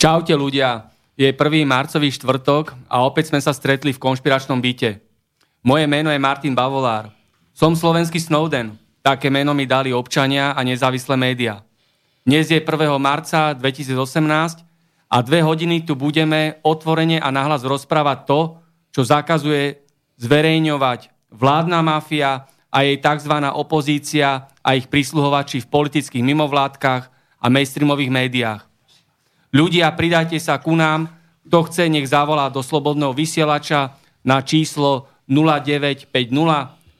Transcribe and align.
Čaute 0.00 0.32
ľudia, 0.32 0.88
je 1.12 1.28
1. 1.28 1.36
marcový 1.68 2.08
štvrtok 2.08 2.72
a 2.88 3.04
opäť 3.04 3.28
sme 3.28 3.40
sa 3.44 3.52
stretli 3.52 3.92
v 3.92 4.00
konšpiračnom 4.00 4.56
byte. 4.56 4.96
Moje 5.60 5.84
meno 5.84 6.08
je 6.08 6.16
Martin 6.16 6.56
Bavolár. 6.56 7.12
Som 7.52 7.76
slovenský 7.76 8.16
Snowden. 8.16 8.80
Také 9.04 9.28
meno 9.28 9.52
mi 9.52 9.68
dali 9.68 9.92
občania 9.92 10.56
a 10.56 10.64
nezávislé 10.64 11.20
médiá. 11.20 11.60
Dnes 12.24 12.48
je 12.48 12.56
1. 12.56 12.96
marca 12.96 13.52
2018 13.52 13.92
a 15.12 15.16
dve 15.20 15.44
hodiny 15.44 15.84
tu 15.84 15.92
budeme 15.92 16.56
otvorene 16.64 17.20
a 17.20 17.28
nahlas 17.28 17.60
rozprávať 17.60 18.24
to, 18.24 18.40
čo 18.96 19.04
zakazuje 19.04 19.84
zverejňovať 20.16 21.12
vládna 21.28 21.84
mafia 21.84 22.48
a 22.72 22.88
jej 22.88 22.96
tzv. 22.96 23.36
opozícia 23.52 24.48
a 24.64 24.72
ich 24.72 24.88
prisluhovači 24.88 25.60
v 25.60 25.68
politických 25.68 26.24
mimovládkach 26.24 27.04
a 27.36 27.46
mainstreamových 27.52 28.08
médiách. 28.08 28.69
Ľudia, 29.50 29.90
pridajte 29.98 30.38
sa 30.38 30.62
ku 30.62 30.78
nám. 30.78 31.10
Kto 31.46 31.66
chce, 31.66 31.90
nech 31.90 32.06
zavolá 32.06 32.46
do 32.46 32.62
slobodného 32.62 33.10
vysielača 33.10 33.98
na 34.22 34.38
číslo 34.44 35.10
0950 35.26 36.06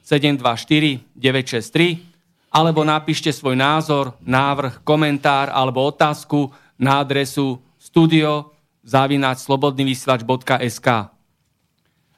724 0.03 1.15
963 1.15 2.11
alebo 2.51 2.83
napíšte 2.83 3.31
svoj 3.31 3.55
názor, 3.55 4.19
návrh, 4.27 4.83
komentár 4.83 5.55
alebo 5.55 5.87
otázku 5.87 6.51
na 6.75 6.99
adresu 6.99 7.63
studio 7.79 8.51
slobodnyvysielač.sk 8.83 10.89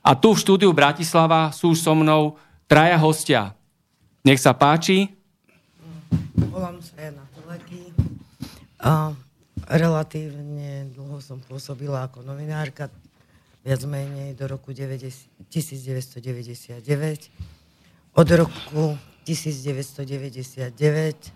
A 0.00 0.10
tu 0.16 0.28
v 0.32 0.41
štúdiu 0.41 0.72
Bratislava 0.72 1.53
sú 1.53 1.76
so 1.76 1.92
mnou 1.92 2.41
traja 2.65 2.97
hostia. 2.97 3.53
Nech 4.25 4.41
sa 4.41 4.56
páči. 4.56 5.12
Volám 6.48 6.81
sa 6.81 6.97
Jana 6.97 7.28
Teleky. 7.37 7.92
Uh, 8.82 9.15
relatívne 9.72 10.93
dlho 10.93 11.16
som 11.25 11.41
pôsobila 11.41 12.05
ako 12.05 12.21
novinárka, 12.21 12.93
viac 13.65 13.81
menej 13.88 14.37
do 14.37 14.44
roku 14.50 14.77
90, 14.77 15.49
1999. 15.49 16.77
Od 18.12 18.28
roku 18.37 19.00
1999 19.25 21.33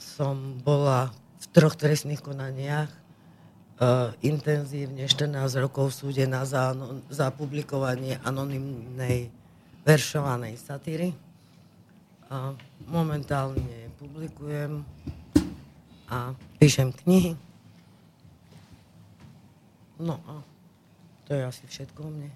som 0.00 0.58
bola 0.64 1.12
v 1.38 1.46
troch 1.52 1.76
trestných 1.76 2.24
konaniach, 2.24 2.88
uh, 3.78 4.10
intenzívne 4.24 5.06
14 5.06 5.62
rokov 5.62 5.90
v 5.92 5.94
súde 5.94 6.26
na 6.26 6.44
za, 6.48 6.74
za 7.12 7.30
publikovanie 7.30 8.18
anonymnej 8.24 9.30
veršovanej 9.86 10.58
satíry. 10.58 11.14
Uh, 12.26 12.58
momentálne 12.90 13.86
publikujem 14.00 14.82
a 16.10 16.34
píšem 16.58 16.90
knihy. 16.90 17.45
No 19.96 20.20
a 20.28 20.44
to 21.24 21.32
je 21.32 21.42
asi 21.42 21.64
všetko 21.64 22.00
o 22.04 22.10
mne. 22.12 22.28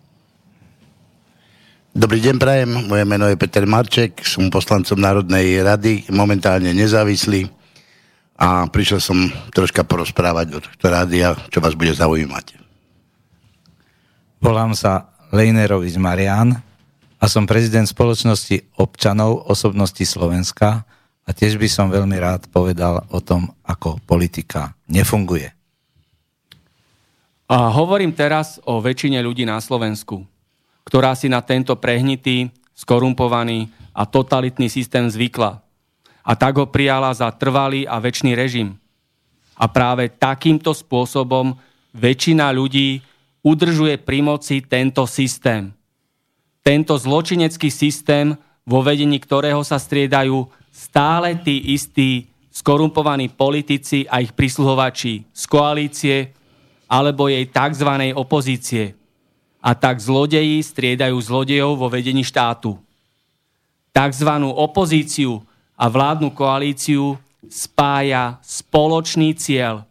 Dobrý 1.91 2.23
deň, 2.23 2.37
prajem. 2.39 2.71
Moje 2.87 3.05
meno 3.05 3.27
je 3.27 3.37
Peter 3.37 3.67
Marček, 3.67 4.23
som 4.23 4.49
poslancom 4.49 4.97
Národnej 4.97 5.61
rady, 5.61 6.07
momentálne 6.15 6.71
nezávislý 6.71 7.51
a 8.41 8.65
prišiel 8.71 9.03
som 9.03 9.29
troška 9.53 9.85
porozprávať 9.85 10.47
do 10.49 10.59
tohto 10.65 10.87
rádia, 10.89 11.37
čo 11.53 11.61
vás 11.61 11.77
bude 11.77 11.93
zaujímať. 11.93 12.57
Volám 14.41 14.73
sa 14.73 15.13
Lejnerovič 15.35 16.01
Marian 16.01 16.57
a 17.21 17.25
som 17.29 17.45
prezident 17.45 17.85
spoločnosti 17.85 18.81
občanov 18.81 19.45
osobnosti 19.51 20.01
Slovenska 20.01 20.89
a 21.27 21.31
tiež 21.37 21.61
by 21.61 21.69
som 21.69 21.93
veľmi 21.93 22.17
rád 22.17 22.49
povedal 22.49 23.05
o 23.13 23.21
tom, 23.21 23.53
ako 23.69 24.01
politika 24.09 24.73
nefunguje. 24.89 25.60
A 27.51 27.67
hovorím 27.67 28.15
teraz 28.15 28.63
o 28.63 28.79
väčšine 28.79 29.19
ľudí 29.27 29.43
na 29.43 29.59
Slovensku, 29.59 30.23
ktorá 30.87 31.19
si 31.19 31.27
na 31.27 31.43
tento 31.43 31.75
prehnitý, 31.75 32.47
skorumpovaný 32.79 33.67
a 33.91 34.07
totalitný 34.07 34.71
systém 34.71 35.11
zvykla. 35.11 35.59
A 36.23 36.33
tak 36.39 36.63
ho 36.63 36.71
prijala 36.71 37.11
za 37.11 37.27
trvalý 37.35 37.91
a 37.91 37.99
väčší 37.99 38.39
režim. 38.39 38.79
A 39.59 39.67
práve 39.67 40.07
takýmto 40.15 40.71
spôsobom 40.71 41.59
väčšina 41.91 42.55
ľudí 42.55 43.03
udržuje 43.43 43.99
pri 43.99 44.23
moci 44.23 44.63
tento 44.63 45.03
systém. 45.11 45.75
Tento 46.63 46.95
zločinecký 46.95 47.67
systém, 47.67 48.39
vo 48.63 48.79
vedení 48.79 49.19
ktorého 49.19 49.67
sa 49.67 49.83
striedajú 49.83 50.47
stále 50.71 51.35
tí 51.35 51.75
istí 51.75 52.31
skorumpovaní 52.55 53.27
politici 53.27 54.07
a 54.07 54.23
ich 54.23 54.31
prisluhovači 54.39 55.27
z 55.35 55.45
koalície, 55.51 56.17
alebo 56.91 57.31
jej 57.31 57.47
tzv. 57.47 57.87
opozície. 58.19 58.99
A 59.63 59.79
tak 59.79 60.03
zlodeji 60.03 60.59
striedajú 60.59 61.15
zlodejov 61.23 61.79
vo 61.79 61.87
vedení 61.87 62.27
štátu. 62.27 62.75
Takzvanú 63.95 64.51
opozíciu 64.51 65.47
a 65.79 65.87
vládnu 65.87 66.35
koalíciu 66.35 67.15
spája 67.47 68.43
spoločný 68.43 69.39
cieľ, 69.39 69.87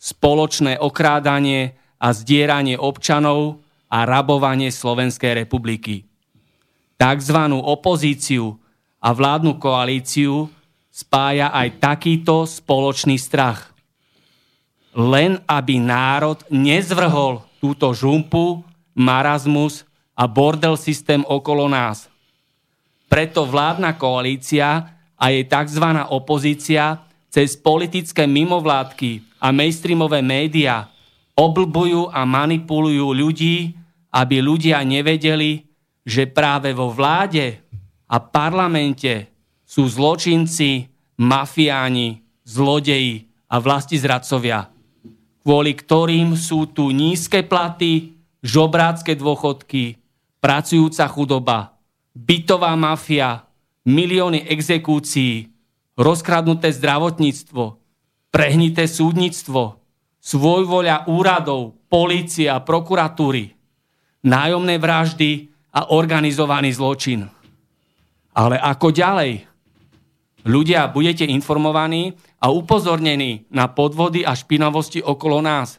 spoločné 0.00 0.80
okrádanie 0.80 1.76
a 2.00 2.08
zdieranie 2.16 2.80
občanov 2.80 3.60
a 3.92 4.08
rabovanie 4.08 4.72
Slovenskej 4.72 5.44
republiky. 5.44 6.08
Takzvanú 6.96 7.60
opozíciu 7.60 8.56
a 9.02 9.10
vládnu 9.10 9.58
koalíciu 9.58 10.46
spája 10.88 11.50
aj 11.50 11.82
takýto 11.82 12.46
spoločný 12.46 13.18
strach 13.18 13.71
len 14.92 15.40
aby 15.48 15.80
národ 15.80 16.44
nezvrhol 16.52 17.40
túto 17.60 17.92
žumpu, 17.96 18.60
marazmus 18.92 19.88
a 20.12 20.28
bordel 20.28 20.76
systém 20.76 21.24
okolo 21.24 21.68
nás. 21.68 22.12
Preto 23.08 23.44
vládna 23.48 23.96
koalícia 23.96 24.92
a 25.16 25.24
jej 25.32 25.44
tzv. 25.44 25.84
opozícia 26.12 27.04
cez 27.32 27.56
politické 27.56 28.28
mimovládky 28.28 29.40
a 29.40 29.48
mainstreamové 29.52 30.20
médiá 30.20 30.92
oblbujú 31.32 32.12
a 32.12 32.28
manipulujú 32.28 33.16
ľudí, 33.16 33.72
aby 34.12 34.44
ľudia 34.44 34.84
nevedeli, 34.84 35.64
že 36.04 36.28
práve 36.28 36.76
vo 36.76 36.92
vláde 36.92 37.64
a 38.12 38.20
parlamente 38.20 39.32
sú 39.64 39.88
zločinci, 39.88 40.92
mafiáni, 41.16 42.20
zlodeji 42.44 43.24
a 43.48 43.56
vlastizradcovia 43.56 44.71
kvôli 45.42 45.74
ktorým 45.74 46.38
sú 46.38 46.70
tu 46.70 46.94
nízke 46.94 47.42
platy, 47.42 48.14
žobrácké 48.42 49.18
dôchodky, 49.18 49.98
pracujúca 50.38 51.06
chudoba, 51.10 51.58
bytová 52.14 52.74
mafia, 52.78 53.46
milióny 53.86 54.46
exekúcií, 54.50 55.50
rozkradnuté 55.98 56.70
zdravotníctvo, 56.74 57.78
prehnité 58.30 58.86
súdnictvo, 58.86 59.82
svojvoľa 60.22 61.10
úradov, 61.10 61.74
polície 61.90 62.46
a 62.46 62.62
prokuratúry, 62.62 63.52
nájomné 64.22 64.78
vraždy 64.78 65.50
a 65.74 65.92
organizovaný 65.92 66.70
zločin. 66.72 67.26
Ale 68.32 68.56
ako 68.56 68.94
ďalej? 68.94 69.44
Ľudia, 70.42 70.90
budete 70.90 71.22
informovaní 71.26 72.14
a 72.42 72.50
upozornení 72.50 73.46
na 73.54 73.70
podvody 73.70 74.26
a 74.26 74.34
špinavosti 74.34 74.98
okolo 74.98 75.38
nás. 75.38 75.78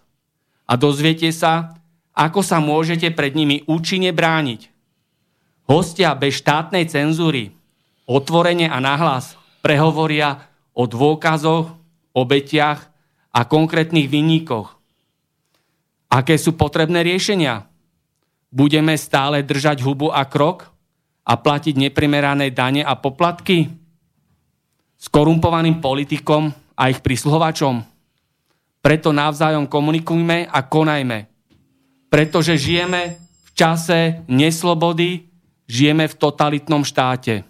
A 0.63 0.79
dozviete 0.79 1.27
sa, 1.35 1.75
ako 2.15 2.39
sa 2.39 2.63
môžete 2.63 3.11
pred 3.11 3.35
nimi 3.35 3.67
účinne 3.67 4.15
brániť. 4.15 4.71
Hostia 5.67 6.15
bez 6.15 6.39
štátnej 6.39 6.87
cenzúry 6.87 7.51
otvorene 8.07 8.71
a 8.71 8.79
nahlas 8.79 9.35
prehovoria 9.59 10.47
o 10.71 10.87
dôkazoch, 10.87 11.75
obetiach 12.15 12.79
a 13.35 13.41
konkrétnych 13.43 14.07
vinníkoch. 14.07 14.79
Aké 16.13 16.37
sú 16.37 16.55
potrebné 16.55 17.03
riešenia? 17.03 17.67
Budeme 18.53 18.93
stále 18.95 19.41
držať 19.41 19.81
hubu 19.81 20.13
a 20.13 20.29
krok 20.29 20.69
a 21.25 21.33
platiť 21.33 21.73
neprimerané 21.75 22.53
dane 22.53 22.85
a 22.85 22.93
poplatky? 22.93 23.82
Skorumpovaným 25.03 25.83
politikom 25.83 26.47
a 26.79 26.87
ich 26.87 27.03
prísluhovačom? 27.03 27.83
Preto 28.79 29.11
navzájom 29.11 29.67
komunikujme 29.67 30.47
a 30.47 30.63
konajme. 30.63 31.27
Pretože 32.07 32.55
žijeme 32.55 33.19
v 33.19 33.49
čase 33.51 34.23
neslobody, 34.31 35.27
žijeme 35.67 36.07
v 36.07 36.15
totalitnom 36.15 36.87
štáte. 36.87 37.43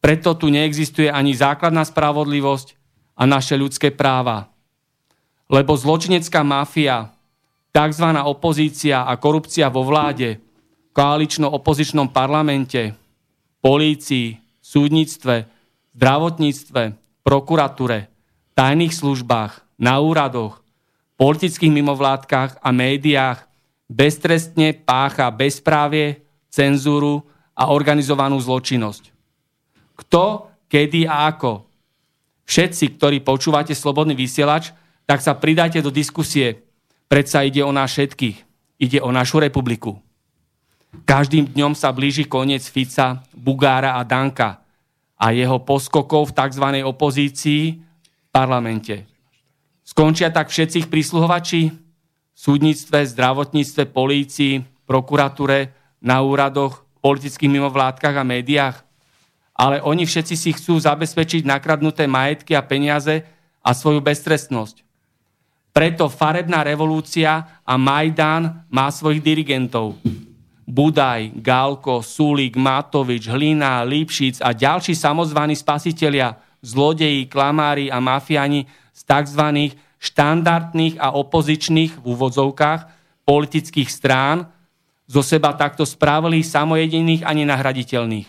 Preto 0.00 0.32
tu 0.40 0.48
neexistuje 0.48 1.12
ani 1.12 1.36
základná 1.36 1.84
spravodlivosť 1.84 2.80
a 3.12 3.28
naše 3.28 3.52
ľudské 3.52 3.92
práva. 3.92 4.48
Lebo 5.52 5.76
zločinecká 5.76 6.40
mafia, 6.40 7.12
tzv. 7.76 8.08
opozícia 8.24 9.04
a 9.04 9.20
korupcia 9.20 9.68
vo 9.68 9.84
vláde, 9.84 10.40
koalično-opozičnom 10.96 12.08
parlamente, 12.08 12.96
polícii, 13.60 14.40
súdnictve, 14.64 15.57
zdravotníctve, 15.98 16.94
prokuratúre, 17.26 18.06
tajných 18.54 18.94
službách, 18.94 19.66
na 19.78 19.98
úradoch, 19.98 20.62
politických 21.18 21.74
mimovládkach 21.74 22.62
a 22.62 22.70
médiách 22.70 23.42
beztrestne 23.90 24.78
pácha 24.78 25.26
bezprávie, 25.34 26.22
cenzúru 26.46 27.26
a 27.54 27.74
organizovanú 27.74 28.38
zločinnosť. 28.38 29.10
Kto, 29.98 30.54
kedy 30.70 31.10
a 31.10 31.34
ako. 31.34 31.66
Všetci, 32.46 32.94
ktorí 32.94 33.18
počúvate 33.26 33.74
Slobodný 33.74 34.14
vysielač, 34.14 34.70
tak 35.02 35.18
sa 35.18 35.34
pridajte 35.34 35.82
do 35.82 35.90
diskusie. 35.90 36.62
Predsa 37.10 37.42
ide 37.42 37.66
o 37.66 37.74
nás 37.74 37.90
všetkých. 37.90 38.38
Ide 38.78 38.98
o 39.02 39.10
našu 39.10 39.42
republiku. 39.42 39.98
Každým 41.02 41.50
dňom 41.50 41.74
sa 41.74 41.90
blíži 41.90 42.30
koniec 42.30 42.62
Fica, 42.70 43.26
Bugára 43.34 43.98
a 43.98 44.06
Danka 44.06 44.67
a 45.18 45.34
jeho 45.34 45.58
poskokov 45.66 46.30
v 46.30 46.36
tzv. 46.38 46.66
opozícii 46.86 47.62
v 47.82 48.28
parlamente. 48.30 49.04
Skončia 49.82 50.30
tak 50.30 50.48
všetci 50.48 50.86
prísluhovači 50.86 51.74
v 51.74 52.38
súdnictve, 52.38 53.02
zdravotníctve, 53.02 53.90
polícii, 53.90 54.62
prokuratúre, 54.86 55.74
na 55.98 56.22
úradoch, 56.22 56.86
politických 57.02 57.50
mimovládkach 57.50 58.14
a 58.14 58.22
médiách 58.22 58.88
ale 59.58 59.82
oni 59.82 60.06
všetci 60.06 60.34
si 60.38 60.54
chcú 60.54 60.78
zabezpečiť 60.78 61.42
nakradnuté 61.42 62.06
majetky 62.06 62.54
a 62.54 62.62
peniaze 62.62 63.26
a 63.58 63.74
svoju 63.74 63.98
beztrestnosť. 63.98 64.86
Preto 65.74 66.06
farebná 66.06 66.62
revolúcia 66.62 67.58
a 67.66 67.74
Majdan 67.74 68.62
má 68.70 68.86
svojich 68.94 69.18
dirigentov. 69.18 69.98
Budaj, 70.68 71.32
Galko, 71.40 72.04
Sulík, 72.04 72.52
Matovič, 72.60 73.24
Hlina, 73.24 73.80
Lipšic 73.88 74.44
a 74.44 74.52
ďalší 74.52 74.92
samozvaní 74.92 75.56
spasitelia, 75.56 76.36
zlodeji, 76.60 77.24
klamári 77.24 77.88
a 77.88 77.96
mafiani 78.04 78.68
z 78.92 79.00
tzv. 79.00 79.72
štandardných 79.96 81.00
a 81.00 81.16
opozičných 81.16 81.96
v 81.96 82.04
úvodzovkách 82.04 82.80
politických 83.24 83.88
strán 83.88 84.44
zo 85.08 85.24
seba 85.24 85.56
takto 85.56 85.88
spravili 85.88 86.44
samojediných 86.44 87.24
a 87.24 87.32
nenahraditeľných. 87.32 88.28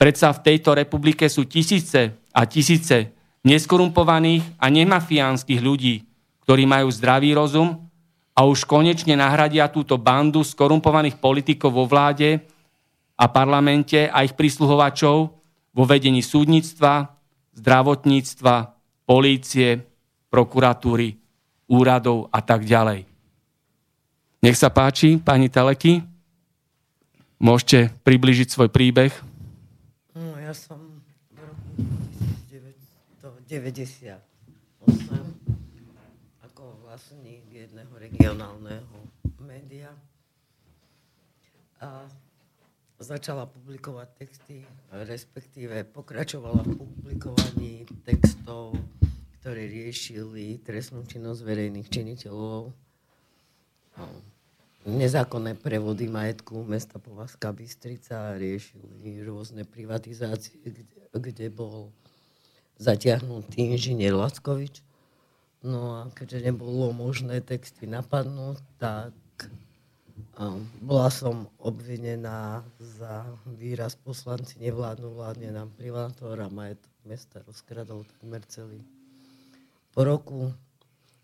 Predsa 0.00 0.32
v 0.32 0.42
tejto 0.48 0.72
republike 0.72 1.28
sú 1.28 1.44
tisíce 1.44 2.16
a 2.32 2.48
tisíce 2.48 3.12
neskorumpovaných 3.44 4.56
a 4.56 4.72
nemafiánskych 4.72 5.60
ľudí, 5.60 6.08
ktorí 6.48 6.64
majú 6.64 6.88
zdravý 6.88 7.36
rozum 7.36 7.91
a 8.32 8.48
už 8.48 8.64
konečne 8.64 9.12
nahradia 9.12 9.68
túto 9.68 10.00
bandu 10.00 10.40
skorumpovaných 10.40 11.20
politikov 11.20 11.76
vo 11.76 11.84
vláde 11.84 12.40
a 13.16 13.28
parlamente 13.28 14.08
a 14.08 14.24
ich 14.24 14.32
prísluhovačov 14.32 15.16
vo 15.72 15.84
vedení 15.84 16.24
súdnictva, 16.24 17.12
zdravotníctva, 17.52 18.54
polície, 19.04 19.84
prokuratúry, 20.32 21.20
úradov 21.68 22.32
a 22.32 22.40
tak 22.40 22.64
ďalej. 22.64 23.04
Nech 24.42 24.56
sa 24.56 24.72
páči, 24.72 25.20
pani 25.20 25.52
Teleky, 25.52 26.02
môžete 27.36 27.92
približiť 28.02 28.48
svoj 28.48 28.68
príbeh. 28.72 29.12
Ja 30.40 30.52
som 30.56 31.04
v 31.30 31.38
roku 31.40 31.68
1998 33.48 34.20
ako 34.80 34.80
vlastník 34.82 35.00
jedného 35.12 35.31
regionálneho 38.12 38.96
média 39.40 39.88
a 41.80 42.04
začala 43.00 43.48
publikovať 43.48 44.08
texty, 44.20 44.62
respektíve 44.92 45.82
pokračovala 45.90 46.62
v 46.62 46.76
publikovaní 46.76 47.74
textov, 48.06 48.76
ktoré 49.40 49.66
riešili 49.66 50.60
trestnú 50.62 51.02
činnosť 51.08 51.40
verejných 51.42 51.88
činiteľov 51.88 52.70
nezákonné 54.86 55.54
prevody 55.58 56.10
majetku 56.10 56.66
mesta 56.66 56.98
Povazka 56.98 57.54
Bystrica 57.54 58.34
riešili 58.34 59.22
rôzne 59.22 59.62
privatizácie, 59.62 60.58
kde, 60.62 60.84
kde 61.14 61.46
bol 61.50 61.94
zatiahnutý 62.82 63.74
inžinier 63.74 64.14
Lackovič. 64.14 64.82
No 65.62 66.02
a 66.02 66.10
keďže 66.10 66.50
nebolo 66.50 66.90
možné 66.90 67.38
texty 67.38 67.86
napadnúť, 67.86 68.58
tak 68.82 69.14
bola 70.82 71.06
som 71.12 71.46
obvinená 71.62 72.66
za 72.82 73.22
výraz 73.46 73.94
poslanci 73.94 74.58
nevládnu 74.58 75.14
vládne 75.14 75.54
nám 75.54 75.70
privátor 75.78 76.34
a 76.42 76.50
mesta 77.06 77.46
rozkradol 77.46 78.02
takmer 78.02 78.42
celý. 78.50 78.82
Po 79.94 80.02
roku 80.02 80.50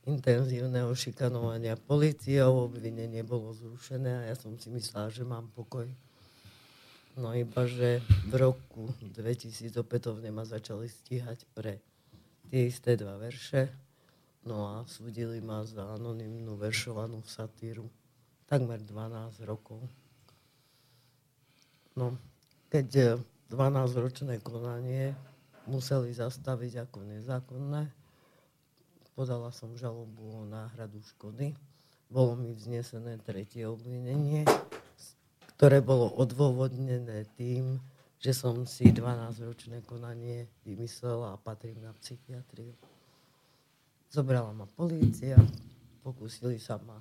intenzívneho 0.07 0.95
šikanovania 0.95 1.75
policiou, 1.75 2.71
obvinenie 2.71 3.26
bolo 3.26 3.50
zrušené 3.57 4.23
a 4.23 4.26
ja 4.30 4.37
som 4.38 4.54
si 4.54 4.71
myslela, 4.71 5.11
že 5.11 5.26
mám 5.26 5.50
pokoj. 5.57 5.88
No 7.18 7.35
iba, 7.35 7.66
že 7.66 7.99
v 8.30 8.38
roku 8.38 8.95
2000 9.02 9.75
opätovne 9.83 10.30
ma 10.30 10.47
začali 10.47 10.87
stíhať 10.87 11.42
pre 11.57 11.83
tie 12.52 12.71
isté 12.71 12.95
dva 12.95 13.18
verše. 13.18 13.88
No 14.47 14.57
a 14.68 14.75
súdili 14.87 15.42
ma 15.42 15.66
za 15.66 15.83
anonimnú 15.99 16.54
veršovanú 16.54 17.25
satíru 17.26 17.90
takmer 18.47 18.78
12 18.85 19.42
rokov. 19.45 19.83
No, 21.99 22.14
keď 22.71 23.18
12-ročné 23.50 24.38
konanie 24.45 25.16
museli 25.66 26.14
zastaviť 26.14 26.87
ako 26.87 26.99
nezákonné, 27.02 27.90
Podala 29.18 29.50
som 29.50 29.75
žalobu 29.75 30.30
o 30.30 30.47
náhradu 30.47 31.02
škody. 31.02 31.50
Bolo 32.07 32.38
mi 32.38 32.54
vznesené 32.54 33.18
tretie 33.18 33.66
obvinenie, 33.66 34.47
ktoré 35.59 35.83
bolo 35.83 36.14
odôvodnené 36.14 37.26
tým, 37.35 37.83
že 38.23 38.30
som 38.30 38.62
si 38.62 38.95
12-ročné 38.95 39.83
konanie 39.90 40.47
vymyslela 40.62 41.35
a 41.35 41.40
patrím 41.42 41.83
na 41.83 41.90
psychiatriu. 41.99 42.71
Zobrala 44.09 44.53
ma 44.57 44.65
polícia, 44.65 45.37
pokúsili 46.00 46.57
sa 46.57 46.81
ma 46.81 46.99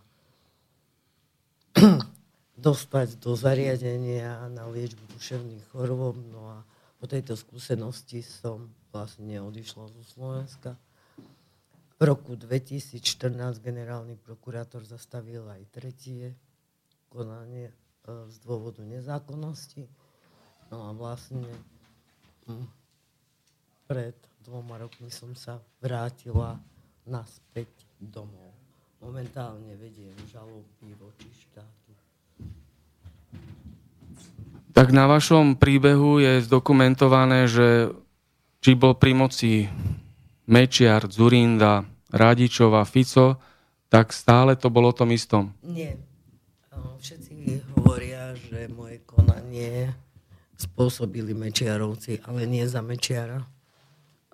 dostať 2.68 3.22
do 3.24 3.32
zariadenia 3.38 4.48
na 4.52 4.68
liečbu 4.68 5.16
duševných 5.16 5.72
chorôb. 5.72 6.20
No 6.32 6.52
a 6.52 6.58
po 7.00 7.06
tejto 7.08 7.40
skúsenosti 7.40 8.26
som 8.26 8.68
vlastne 8.92 9.40
odišla 9.40 9.88
zo 9.88 10.04
Slovenska 10.04 10.76
v 11.98 12.06
roku 12.06 12.38
2014 12.38 13.58
generálny 13.58 14.22
prokurátor 14.22 14.86
zastavil 14.86 15.42
aj 15.50 15.66
tretie 15.74 16.38
konanie 17.10 17.74
e, 17.74 17.76
z 18.30 18.38
dôvodu 18.46 18.86
nezákonnosti. 18.86 19.90
No 20.70 20.86
a 20.86 20.90
vlastne 20.94 21.50
hm, 22.46 22.70
pred 23.90 24.14
dvoma 24.46 24.78
rokmi 24.78 25.10
som 25.10 25.34
sa 25.34 25.58
vrátila 25.82 26.62
naspäť 27.08 27.68
domov. 27.98 28.54
Momentálne 29.00 29.74
vediem 29.80 30.14
žaloby 30.28 30.92
voči 31.00 31.32
štátu. 31.32 31.92
Tak 34.76 34.94
na 34.94 35.10
vašom 35.10 35.58
príbehu 35.58 36.22
je 36.22 36.44
zdokumentované, 36.46 37.50
že 37.50 37.90
či 38.62 38.78
bol 38.78 38.94
pri 38.94 39.18
moci 39.18 39.66
Mečiar, 40.46 41.10
Zurinda, 41.10 41.82
Radičova, 42.14 42.86
Fico, 42.86 43.42
tak 43.88 44.12
stále 44.12 44.54
to 44.60 44.68
bolo 44.70 44.92
o 44.92 44.98
tom 44.98 45.10
istom. 45.16 45.56
Nie. 45.64 45.96
Všetci 46.98 47.62
hovoria, 47.78 48.36
že 48.36 48.68
moje 48.74 49.00
konanie 49.08 49.94
spôsobili 50.58 51.32
Mečiarovci, 51.32 52.20
ale 52.26 52.50
nie 52.50 52.66
za 52.66 52.82
Mečiara. 52.82 53.46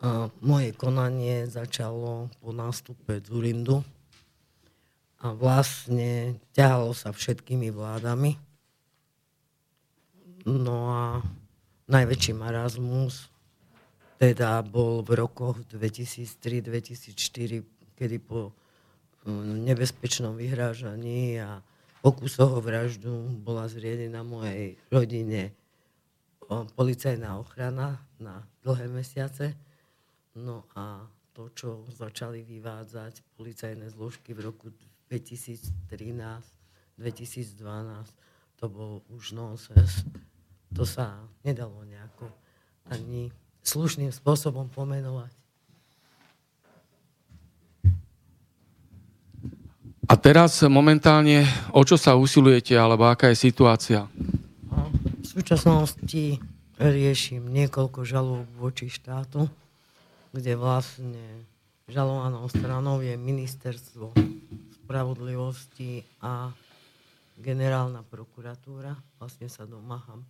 A 0.04 0.28
moje 0.44 0.76
konanie 0.76 1.48
začalo 1.48 2.28
po 2.44 2.52
nástupe 2.52 3.24
Zurindu 3.24 3.80
a 5.24 5.32
vlastne 5.32 6.36
ťahalo 6.52 6.92
sa 6.92 7.16
všetkými 7.16 7.72
vládami 7.72 8.36
No 10.44 10.92
a 10.92 11.24
najväčší 11.88 12.36
marazmus 12.36 13.32
teda 14.20 14.60
bol 14.64 15.00
v 15.04 15.24
rokoch 15.24 15.64
2003-2004, 15.72 17.64
kedy 17.96 18.18
po 18.20 18.52
mm, 19.24 19.64
nebezpečnom 19.72 20.36
vyhrážaní 20.36 21.40
a 21.40 21.64
pokusoch 22.04 22.60
o 22.60 22.64
vraždu 22.64 23.40
bola 23.40 23.72
zriedená 23.72 24.20
mojej 24.24 24.76
rodine 24.92 25.56
policajná 26.76 27.40
ochrana 27.40 28.04
na 28.20 28.44
dlhé 28.68 28.92
mesiace. 28.92 29.56
No 30.34 30.66
a 30.74 31.06
to, 31.34 31.50
čo 31.54 31.86
začali 31.94 32.42
vyvádzať 32.42 33.22
policajné 33.38 33.90
zložky 33.94 34.34
v 34.34 34.50
roku 34.50 34.74
2013-2012, 35.10 36.98
to 38.58 38.66
bol 38.70 39.02
už 39.14 39.34
nonsense 39.38 40.06
to 40.74 40.84
sa 40.90 41.22
nedalo 41.46 41.86
nejako 41.86 42.26
ani 42.90 43.30
slušným 43.62 44.10
spôsobom 44.10 44.68
pomenovať. 44.74 45.30
A 50.04 50.14
teraz 50.20 50.60
momentálne, 50.68 51.48
o 51.72 51.82
čo 51.88 51.96
sa 51.96 52.20
usilujete, 52.20 52.76
alebo 52.76 53.08
aká 53.08 53.32
je 53.32 53.40
situácia? 53.40 54.04
V 55.24 55.26
súčasnosti 55.26 56.44
riešim 56.76 57.48
niekoľko 57.48 58.04
žalob 58.04 58.46
voči 58.60 58.92
štátu, 58.92 59.48
kde 60.34 60.58
vlastne 60.58 61.46
žalovanou 61.86 62.50
stranou 62.50 63.06
je 63.06 63.14
ministerstvo 63.14 64.18
spravodlivosti 64.82 66.02
a 66.26 66.50
generálna 67.38 68.02
prokuratúra. 68.02 68.98
Vlastne 69.22 69.46
sa 69.46 69.70
domáham 69.70 70.26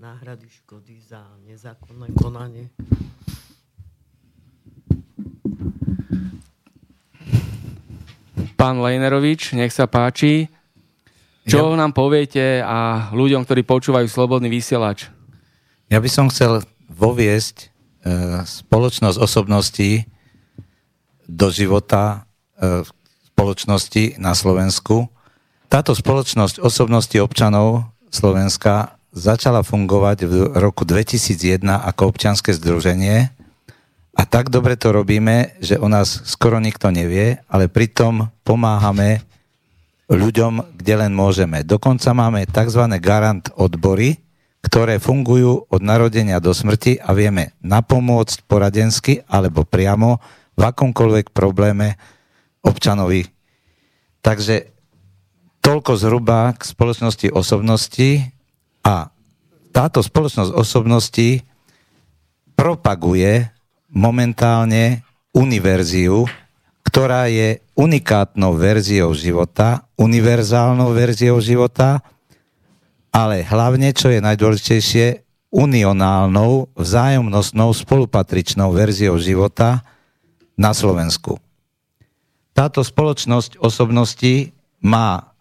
náhrady 0.00 0.48
škody 0.48 1.04
za 1.04 1.20
nezákonné 1.44 2.16
konanie. 2.16 2.72
Pán 8.56 8.80
Lejnerovič, 8.80 9.52
nech 9.58 9.74
sa 9.74 9.84
páči. 9.84 10.48
Čo 11.44 11.74
ja. 11.74 11.78
nám 11.78 11.92
poviete 11.92 12.62
a 12.62 13.10
ľuďom, 13.10 13.42
ktorí 13.42 13.66
počúvajú 13.66 14.06
Slobodný 14.06 14.46
vysielač? 14.46 15.10
Ja 15.90 15.98
by 15.98 16.06
som 16.06 16.30
chcel 16.30 16.62
voviesť 16.86 17.71
spoločnosť 18.42 19.18
osobností 19.18 20.10
do 21.30 21.48
života 21.54 22.26
e, 22.58 22.82
spoločnosti 23.32 24.18
na 24.18 24.34
Slovensku. 24.34 25.06
Táto 25.70 25.94
spoločnosť 25.94 26.60
osobnosti 26.60 27.14
občanov 27.16 27.88
Slovenska 28.12 29.00
začala 29.14 29.64
fungovať 29.64 30.18
v 30.28 30.34
roku 30.58 30.84
2001 30.84 31.64
ako 31.64 32.12
občianske 32.12 32.52
združenie 32.52 33.32
a 34.12 34.22
tak 34.28 34.52
dobre 34.52 34.76
to 34.76 34.92
robíme, 34.92 35.56
že 35.64 35.80
o 35.80 35.88
nás 35.88 36.28
skoro 36.28 36.60
nikto 36.60 36.92
nevie, 36.92 37.40
ale 37.48 37.72
pritom 37.72 38.28
pomáhame 38.44 39.24
ľuďom, 40.12 40.76
kde 40.76 40.94
len 41.00 41.12
môžeme. 41.16 41.64
Dokonca 41.64 42.12
máme 42.12 42.44
tzv. 42.44 42.82
garant 43.00 43.48
odbory, 43.56 44.20
ktoré 44.62 45.02
fungujú 45.02 45.66
od 45.66 45.80
narodenia 45.82 46.38
do 46.38 46.54
smrti 46.54 47.02
a 47.02 47.10
vieme 47.12 47.52
napomôcť 47.66 48.46
poradensky 48.46 49.26
alebo 49.26 49.66
priamo 49.66 50.22
v 50.54 50.62
akomkoľvek 50.62 51.34
probléme 51.34 51.98
občanovi. 52.62 53.26
Takže 54.22 54.70
toľko 55.62 55.92
zhruba 55.98 56.54
k 56.54 56.62
spoločnosti 56.62 57.28
osobnosti. 57.34 58.10
A 58.82 59.14
táto 59.70 60.02
spoločnosť 60.02 60.50
osobností 60.50 61.46
propaguje 62.58 63.50
momentálne 63.90 65.06
univerziu, 65.32 66.26
ktorá 66.82 67.30
je 67.30 67.62
unikátnou 67.78 68.58
verziou 68.58 69.14
života, 69.14 69.86
univerzálnou 69.96 70.92
verziou 70.92 71.38
života, 71.38 72.04
ale 73.12 73.44
hlavne, 73.44 73.92
čo 73.92 74.08
je 74.08 74.24
najdôležitejšie, 74.24 75.22
unionálnou, 75.52 76.72
vzájomnostnou, 76.72 77.76
spolupatričnou 77.76 78.72
verziou 78.72 79.20
života 79.20 79.84
na 80.56 80.72
Slovensku. 80.72 81.36
Táto 82.56 82.80
spoločnosť 82.80 83.60
osobností 83.60 84.56
má 84.80 85.36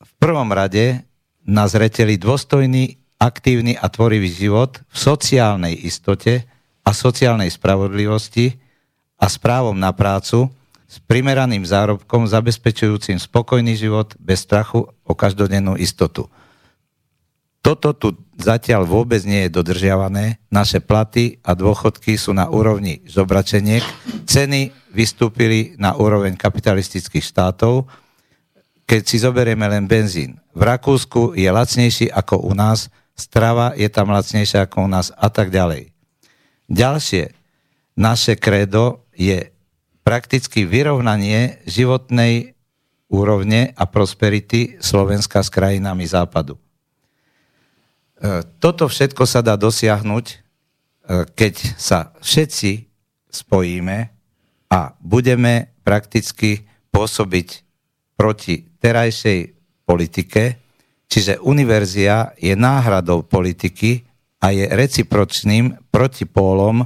v 0.00 0.10
prvom 0.16 0.48
rade 0.48 1.04
na 1.44 1.68
zreteli 1.68 2.16
dôstojný, 2.16 2.96
aktívny 3.20 3.76
a 3.76 3.92
tvorivý 3.92 4.32
život 4.32 4.80
v 4.88 4.96
sociálnej 4.96 5.76
istote 5.76 6.48
a 6.80 6.96
sociálnej 6.96 7.52
spravodlivosti 7.52 8.56
a 9.20 9.28
s 9.28 9.36
právom 9.36 9.76
na 9.76 9.92
prácu 9.92 10.48
s 10.88 10.96
primeraným 11.04 11.62
zárobkom 11.68 12.24
zabezpečujúcim 12.24 13.20
spokojný 13.20 13.76
život 13.76 14.16
bez 14.16 14.42
strachu 14.48 14.88
o 14.88 15.12
každodennú 15.12 15.76
istotu. 15.76 16.32
Toto 17.60 17.92
tu 17.92 18.16
zatiaľ 18.40 18.88
vôbec 18.88 19.20
nie 19.28 19.46
je 19.46 19.54
dodržiavané. 19.54 20.40
Naše 20.48 20.80
platy 20.80 21.38
a 21.44 21.52
dôchodky 21.52 22.16
sú 22.16 22.32
na 22.32 22.48
úrovni 22.48 23.04
zobračeniek. 23.04 23.84
Ceny 24.24 24.72
vystúpili 24.96 25.76
na 25.76 25.92
úroveň 25.92 26.40
kapitalistických 26.40 27.22
štátov 27.22 27.84
keď 28.90 29.02
si 29.06 29.22
zoberieme 29.22 29.70
len 29.70 29.86
benzín. 29.86 30.42
V 30.50 30.66
Rakúsku 30.66 31.38
je 31.38 31.46
lacnejší 31.46 32.10
ako 32.10 32.42
u 32.42 32.58
nás, 32.58 32.90
strava 33.14 33.70
je 33.78 33.86
tam 33.86 34.10
lacnejšia 34.10 34.66
ako 34.66 34.82
u 34.82 34.88
nás 34.90 35.14
a 35.14 35.30
tak 35.30 35.54
ďalej. 35.54 35.94
Ďalšie, 36.66 37.30
naše 37.94 38.34
kredo 38.34 39.06
je 39.14 39.54
prakticky 40.02 40.66
vyrovnanie 40.66 41.62
životnej 41.70 42.58
úrovne 43.06 43.70
a 43.78 43.86
prosperity 43.86 44.82
Slovenska 44.82 45.46
s 45.46 45.54
krajinami 45.54 46.10
západu. 46.10 46.58
E, 48.20 48.44
toto 48.60 48.84
všetko 48.84 49.24
sa 49.24 49.40
dá 49.40 49.56
dosiahnuť, 49.56 50.26
e, 50.28 50.36
keď 51.32 51.54
sa 51.80 52.12
všetci 52.20 52.84
spojíme 53.32 53.98
a 54.68 54.80
budeme 55.00 55.72
prakticky 55.80 56.68
pôsobiť 56.92 57.48
proti 58.20 58.68
terajšej 58.76 59.40
politike, 59.88 60.60
čiže 61.08 61.40
univerzia 61.40 62.36
je 62.36 62.52
náhradou 62.52 63.24
politiky 63.24 64.04
a 64.44 64.52
je 64.52 64.68
recipročným 64.68 65.88
protipólom 65.88 66.84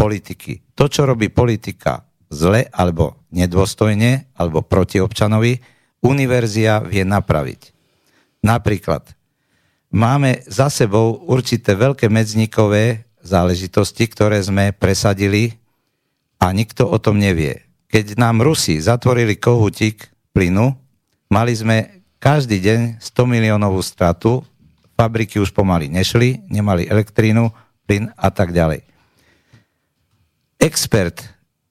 politiky. 0.00 0.64
To, 0.72 0.88
čo 0.88 1.04
robí 1.04 1.28
politika 1.28 2.08
zle 2.32 2.66
alebo 2.72 3.28
nedôstojne 3.36 4.32
alebo 4.40 4.64
proti 4.64 4.98
občanovi, 4.98 5.60
univerzia 6.00 6.80
vie 6.80 7.04
napraviť. 7.04 7.60
Napríklad, 8.44 9.12
máme 9.94 10.42
za 10.50 10.66
sebou 10.66 11.22
určité 11.30 11.78
veľké 11.78 12.10
medzníkové 12.10 13.06
záležitosti, 13.22 14.10
ktoré 14.10 14.42
sme 14.42 14.74
presadili 14.74 15.54
a 16.42 16.50
nikto 16.50 16.90
o 16.90 16.98
tom 16.98 17.22
nevie. 17.22 17.62
Keď 17.86 18.18
nám 18.18 18.42
Rusi 18.42 18.82
zatvorili 18.82 19.38
kohutík 19.38 20.10
plynu, 20.34 20.74
mali 21.30 21.54
sme 21.54 22.02
každý 22.18 22.58
deň 22.58 22.80
100 22.98 23.22
miliónovú 23.22 23.78
stratu, 23.86 24.42
fabriky 24.98 25.38
už 25.38 25.54
pomaly 25.54 25.86
nešli, 25.86 26.42
nemali 26.50 26.90
elektrínu, 26.90 27.54
plyn 27.86 28.10
a 28.18 28.28
tak 28.34 28.50
ďalej. 28.50 28.82
Expert 30.58 31.22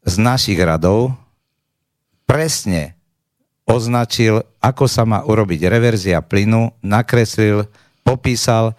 z 0.07 0.15
našich 0.15 0.59
radov 0.63 1.11
presne 2.23 2.95
označil, 3.67 4.43
ako 4.63 4.85
sa 4.87 5.03
má 5.03 5.23
urobiť 5.23 5.67
reverzia 5.67 6.23
plynu, 6.23 6.71
nakreslil, 6.83 7.67
popísal 8.03 8.75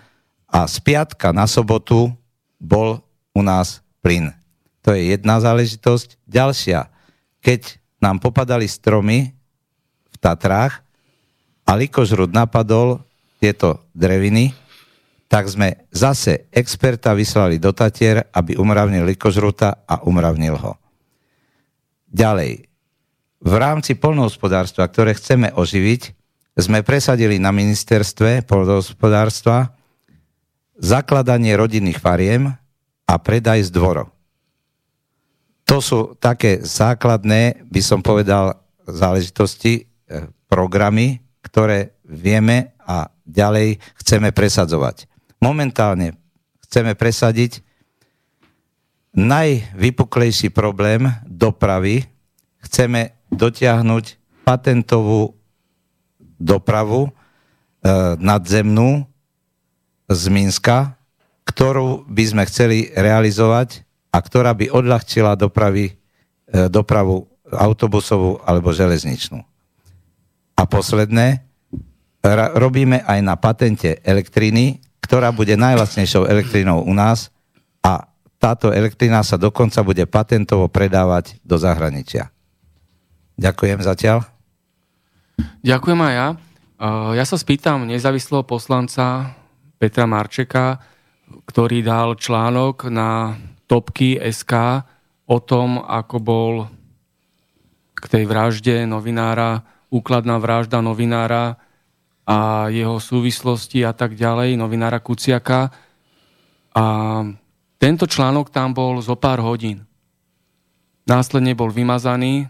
a 0.47 0.69
z 0.71 0.76
piatka 0.85 1.35
na 1.35 1.49
sobotu 1.50 2.12
bol 2.61 3.02
u 3.35 3.40
nás 3.43 3.83
plyn. 4.04 4.31
To 4.85 4.93
je 4.93 5.16
jedna 5.16 5.40
záležitosť. 5.40 6.21
Ďalšia, 6.28 6.93
keď 7.40 7.81
nám 7.99 8.21
popadali 8.21 8.69
stromy 8.69 9.33
v 10.12 10.16
Tatrách 10.21 10.85
a 11.64 11.73
likožrud 11.73 12.31
napadol 12.31 13.00
tieto 13.40 13.81
dreviny, 13.97 14.52
tak 15.26 15.49
sme 15.49 15.88
zase 15.90 16.47
experta 16.52 17.16
vyslali 17.16 17.57
do 17.59 17.73
Tatier, 17.75 18.28
aby 18.31 18.54
umravnil 18.54 19.09
likožruta 19.09 19.83
a 19.88 20.04
umravnil 20.04 20.54
ho. 20.54 20.78
Ďalej, 22.14 22.71
v 23.45 23.54
rámci 23.59 23.99
polnohospodárstva, 23.99 24.87
ktoré 24.87 25.16
chceme 25.19 25.50
oživiť, 25.50 26.14
sme 26.54 26.87
presadili 26.87 27.42
na 27.42 27.50
ministerstve 27.50 28.46
polnohospodárstva 28.46 29.75
zakladanie 30.78 31.54
rodinných 31.54 31.99
fariem 31.99 32.54
a 33.04 33.14
predaj 33.18 33.66
z 33.66 33.70
dvorov 33.75 34.14
to 35.64 35.80
sú 35.80 36.00
také 36.20 36.61
základné, 36.61 37.66
by 37.66 37.80
som 37.80 38.04
povedal, 38.04 38.61
záležitosti, 38.84 39.73
e, 39.80 39.82
programy, 40.46 41.25
ktoré 41.40 41.96
vieme 42.04 42.76
a 42.84 43.08
ďalej 43.25 43.80
chceme 43.99 44.30
presadzovať. 44.30 45.08
Momentálne 45.40 46.20
chceme 46.68 46.92
presadiť 46.92 47.64
najvypuklejší 49.16 50.52
problém 50.52 51.08
dopravy. 51.25 52.04
Chceme 52.61 53.16
dotiahnuť 53.32 54.04
patentovú 54.44 55.32
dopravu 56.41 57.09
e, 57.09 57.11
nadzemnú 58.19 59.07
z 60.09 60.23
Minska, 60.29 60.99
ktorú 61.45 62.09
by 62.09 62.25
sme 62.25 62.43
chceli 62.49 62.91
realizovať 62.93 63.85
a 64.14 64.19
ktorá 64.21 64.55
by 64.55 64.71
odľahčila 64.71 65.37
dopravy, 65.37 65.95
e, 66.50 66.67
dopravu 66.71 67.26
autobusovú 67.50 68.41
alebo 68.43 68.73
železničnú. 68.73 69.43
A 70.55 70.62
posledné, 70.71 71.43
robíme 72.57 73.05
aj 73.05 73.21
na 73.21 73.37
patente 73.37 74.00
elektriny, 74.00 74.81
ktorá 75.05 75.29
bude 75.29 75.61
najlacnejšou 75.61 76.25
elektrinou 76.25 76.81
u 76.81 76.93
nás 76.97 77.29
a 77.85 78.09
táto 78.41 78.73
elektrina 78.73 79.21
sa 79.21 79.37
dokonca 79.37 79.85
bude 79.85 80.05
patentovo 80.09 80.69
predávať 80.69 81.37
do 81.45 81.61
zahraničia. 81.61 82.33
Ďakujem 83.37 83.81
zatiaľ. 83.85 84.34
Ďakujem 85.64 86.00
aj 86.00 86.14
ja. 86.14 86.29
Ja 87.14 87.25
sa 87.25 87.37
spýtam 87.41 87.88
nezávislého 87.88 88.45
poslanca 88.45 89.33
Petra 89.81 90.05
Marčeka, 90.05 90.79
ktorý 91.49 91.81
dal 91.81 92.14
článok 92.21 92.93
na 92.93 93.38
Topky 93.64 94.21
SK 94.21 94.85
o 95.25 95.41
tom, 95.41 95.81
ako 95.81 96.17
bol 96.21 96.53
k 97.97 98.05
tej 98.05 98.25
vražde 98.29 98.85
novinára, 98.85 99.64
úkladná 99.88 100.37
vražda 100.37 100.85
novinára 100.85 101.57
a 102.29 102.69
jeho 102.69 103.00
súvislosti 103.00 103.81
a 103.81 103.97
tak 103.97 104.12
ďalej, 104.12 104.61
novinára 104.61 105.00
Kuciaka. 105.00 105.73
A 106.76 106.85
tento 107.80 108.04
článok 108.04 108.52
tam 108.52 108.76
bol 108.76 109.00
zo 109.00 109.17
pár 109.17 109.41
hodín. 109.41 109.89
Následne 111.08 111.56
bol 111.56 111.73
vymazaný 111.73 112.49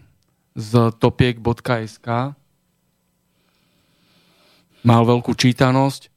z 0.55 0.91
topiek.sk. 0.99 2.35
Mal 4.85 5.01
veľkú 5.01 5.33
čítanosť. 5.33 6.13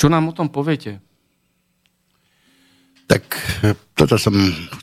Čo 0.00 0.08
nám 0.08 0.32
o 0.32 0.36
tom 0.36 0.48
poviete? 0.48 1.04
Tak 3.04 3.22
e, 3.60 3.76
toto 3.92 4.16
som 4.16 4.32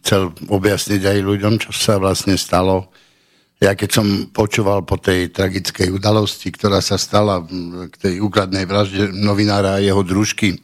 chcel 0.02 0.30
objasniť 0.48 1.02
aj 1.02 1.18
ľuďom, 1.26 1.54
čo 1.58 1.74
sa 1.74 1.98
vlastne 1.98 2.38
stalo. 2.38 2.94
Ja 3.58 3.74
keď 3.74 3.90
som 3.90 4.08
počúval 4.30 4.86
po 4.86 4.98
tej 5.02 5.34
tragickej 5.34 5.94
udalosti, 5.94 6.54
ktorá 6.54 6.82
sa 6.82 6.98
stala 6.98 7.42
k 7.90 7.96
tej 7.98 8.14
úkladnej 8.22 8.66
vražde 8.66 9.10
novinára 9.14 9.78
a 9.78 9.84
jeho 9.84 10.02
družky, 10.06 10.58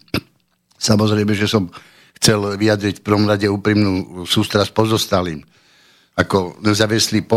samozrejme, 0.78 1.34
že 1.34 1.50
som 1.50 1.70
chcel 2.18 2.58
vyjadriť 2.58 3.02
v 3.02 3.06
prvom 3.06 3.26
rade 3.30 3.46
úprimnú 3.50 4.26
sústrasť 4.26 4.74
pozostalým. 4.74 5.42
Ako 6.18 6.62
nezávislý 6.62 7.26
e, 7.26 7.28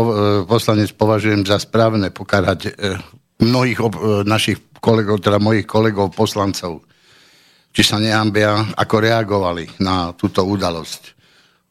poslanec 0.45 0.93
považujem 0.93 1.41
za 1.49 1.57
správne 1.57 2.13
pokarať 2.13 2.77
e, 3.41 3.49
mnohých 3.49 3.79
našich 4.29 4.61
kolegov, 4.77 5.25
teda 5.25 5.41
mojich 5.41 5.65
kolegov 5.65 6.13
poslancov 6.13 6.85
či 7.71 7.81
sa 7.87 7.97
nehambia, 8.03 8.75
ako 8.75 8.95
reagovali 8.99 9.79
na 9.79 10.11
túto 10.11 10.43
udalosť. 10.43 11.15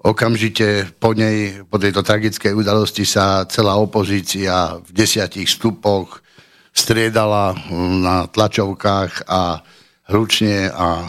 Okamžite 0.00 0.96
po 0.96 1.12
nej, 1.12 1.60
po 1.68 1.76
tejto 1.76 2.00
tragickej 2.00 2.56
udalosti 2.56 3.04
sa 3.04 3.44
celá 3.44 3.76
opozícia 3.76 4.80
v 4.80 4.90
desiatich 4.96 5.44
stupoch 5.44 6.24
striedala 6.72 7.52
na 8.00 8.24
tlačovkách 8.24 9.28
a 9.28 9.60
hručne 10.08 10.72
a 10.72 11.04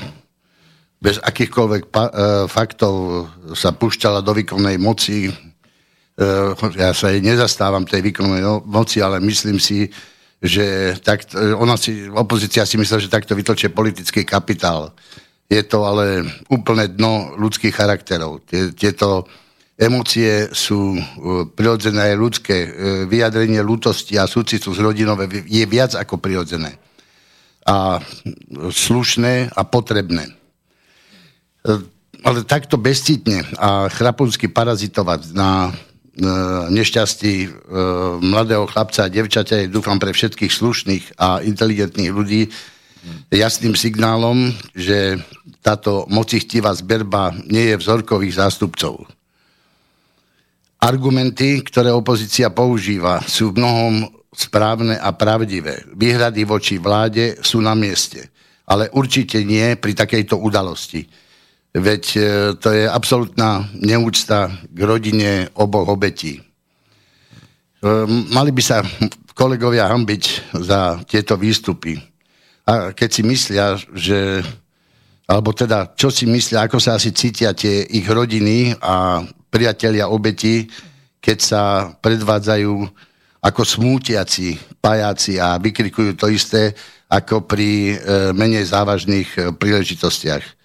bez 0.99 1.17
akýchkoľvek 1.23 1.83
pa- 1.87 2.11
e, 2.11 2.15
faktov 2.51 3.25
sa 3.55 3.71
pušťala 3.71 4.19
do 4.21 4.35
výkonnej 4.35 4.75
moci. 4.75 5.31
E, 5.31 5.33
ja 6.75 6.91
sa 6.91 7.15
jej 7.15 7.23
nezastávam 7.23 7.87
tej 7.87 8.11
výkonnej 8.11 8.43
moci, 8.67 8.99
ale 8.99 9.23
myslím 9.23 9.57
si, 9.57 9.87
že 10.41 10.97
tak, 11.05 11.29
ona 11.37 11.77
si, 11.77 12.09
opozícia 12.09 12.65
si 12.65 12.73
myslela, 12.81 13.05
že 13.05 13.13
takto 13.13 13.37
vytočie 13.37 13.69
politický 13.69 14.25
kapitál. 14.25 14.89
Je 15.45 15.61
to 15.61 15.85
ale 15.85 16.25
úplne 16.49 16.89
dno 16.89 17.37
ľudských 17.37 17.69
charakterov. 17.75 18.41
Tieto 18.73 19.29
emócie 19.77 20.49
sú 20.49 20.97
e, 20.97 21.01
prirodzené 21.45 22.17
ľudské. 22.17 22.57
E, 22.65 22.69
vyjadrenie 23.05 23.61
ľútosti 23.61 24.17
a 24.17 24.25
súcitu 24.25 24.73
z 24.73 24.79
rodinové 24.81 25.29
je 25.45 25.65
viac 25.69 25.93
ako 25.93 26.17
prirodzené. 26.17 26.79
A 27.67 28.01
slušné 28.71 29.53
a 29.53 29.61
potrebné. 29.61 30.25
E, 30.25 30.33
ale 32.21 32.47
takto 32.47 32.81
bezcitne 32.81 33.45
a 33.61 33.89
chrapunsky 33.91 34.49
parazitovať 34.49 35.35
na 35.35 35.69
E, 35.69 35.90
nešťastí 36.67 37.35
e, 37.47 37.49
mladého 38.19 38.67
chlapca 38.67 39.07
a 39.07 39.11
devčaťa 39.11 39.63
je 39.63 39.71
dúfam 39.71 39.95
pre 39.95 40.11
všetkých 40.11 40.51
slušných 40.51 41.03
a 41.15 41.39
inteligentných 41.39 42.11
ľudí 42.11 42.51
jasným 43.31 43.73
signálom, 43.73 44.51
že 44.75 45.17
táto 45.63 46.05
mocichtivá 46.11 46.75
zberba 46.75 47.33
nie 47.47 47.73
je 47.73 47.79
vzorkových 47.79 48.37
zástupcov. 48.37 49.07
Argumenty, 50.81 51.61
ktoré 51.61 51.93
opozícia 51.93 52.49
používa, 52.49 53.21
sú 53.25 53.53
v 53.53 53.61
mnohom 53.61 53.93
správne 54.33 54.97
a 54.97 55.13
pravdivé. 55.13 55.85
Výhrady 55.93 56.43
voči 56.43 56.81
vláde 56.81 57.37
sú 57.39 57.61
na 57.61 57.77
mieste, 57.77 58.33
ale 58.65 58.89
určite 58.91 59.45
nie 59.45 59.77
pri 59.77 59.93
takejto 59.93 60.41
udalosti 60.41 61.05
Veď 61.71 62.03
e, 62.15 62.21
to 62.59 62.67
je 62.75 62.83
absolútna 62.83 63.63
neúcta 63.79 64.51
k 64.51 64.79
rodine 64.83 65.47
oboch 65.55 65.87
obetí. 65.87 66.35
E, 66.35 66.41
mali 68.27 68.51
by 68.51 68.63
sa 68.63 68.83
kolegovia 69.39 69.87
hambiť 69.87 70.51
za 70.51 70.99
tieto 71.07 71.39
výstupy. 71.39 71.95
A 72.67 72.91
keď 72.91 73.09
si 73.09 73.21
myslia, 73.23 73.79
že 73.95 74.43
alebo 75.31 75.55
teda, 75.55 75.95
čo 75.95 76.11
si 76.11 76.27
myslia, 76.27 76.67
ako 76.67 76.75
sa 76.75 76.99
asi 76.99 77.15
cítia 77.15 77.55
tie 77.55 77.87
ich 77.87 78.03
rodiny 78.03 78.75
a 78.83 79.23
priatelia 79.47 80.11
obeti, 80.11 80.67
keď 81.23 81.37
sa 81.39 81.63
predvádzajú 82.03 82.73
ako 83.39 83.61
smútiaci 83.63 84.59
pajáci 84.83 85.39
a 85.39 85.55
vykrikujú 85.55 86.19
to 86.19 86.27
isté 86.27 86.75
ako 87.07 87.47
pri 87.47 87.95
e, 87.95 88.35
menej 88.35 88.75
závažných 88.75 89.55
príležitostiach. 89.55 90.60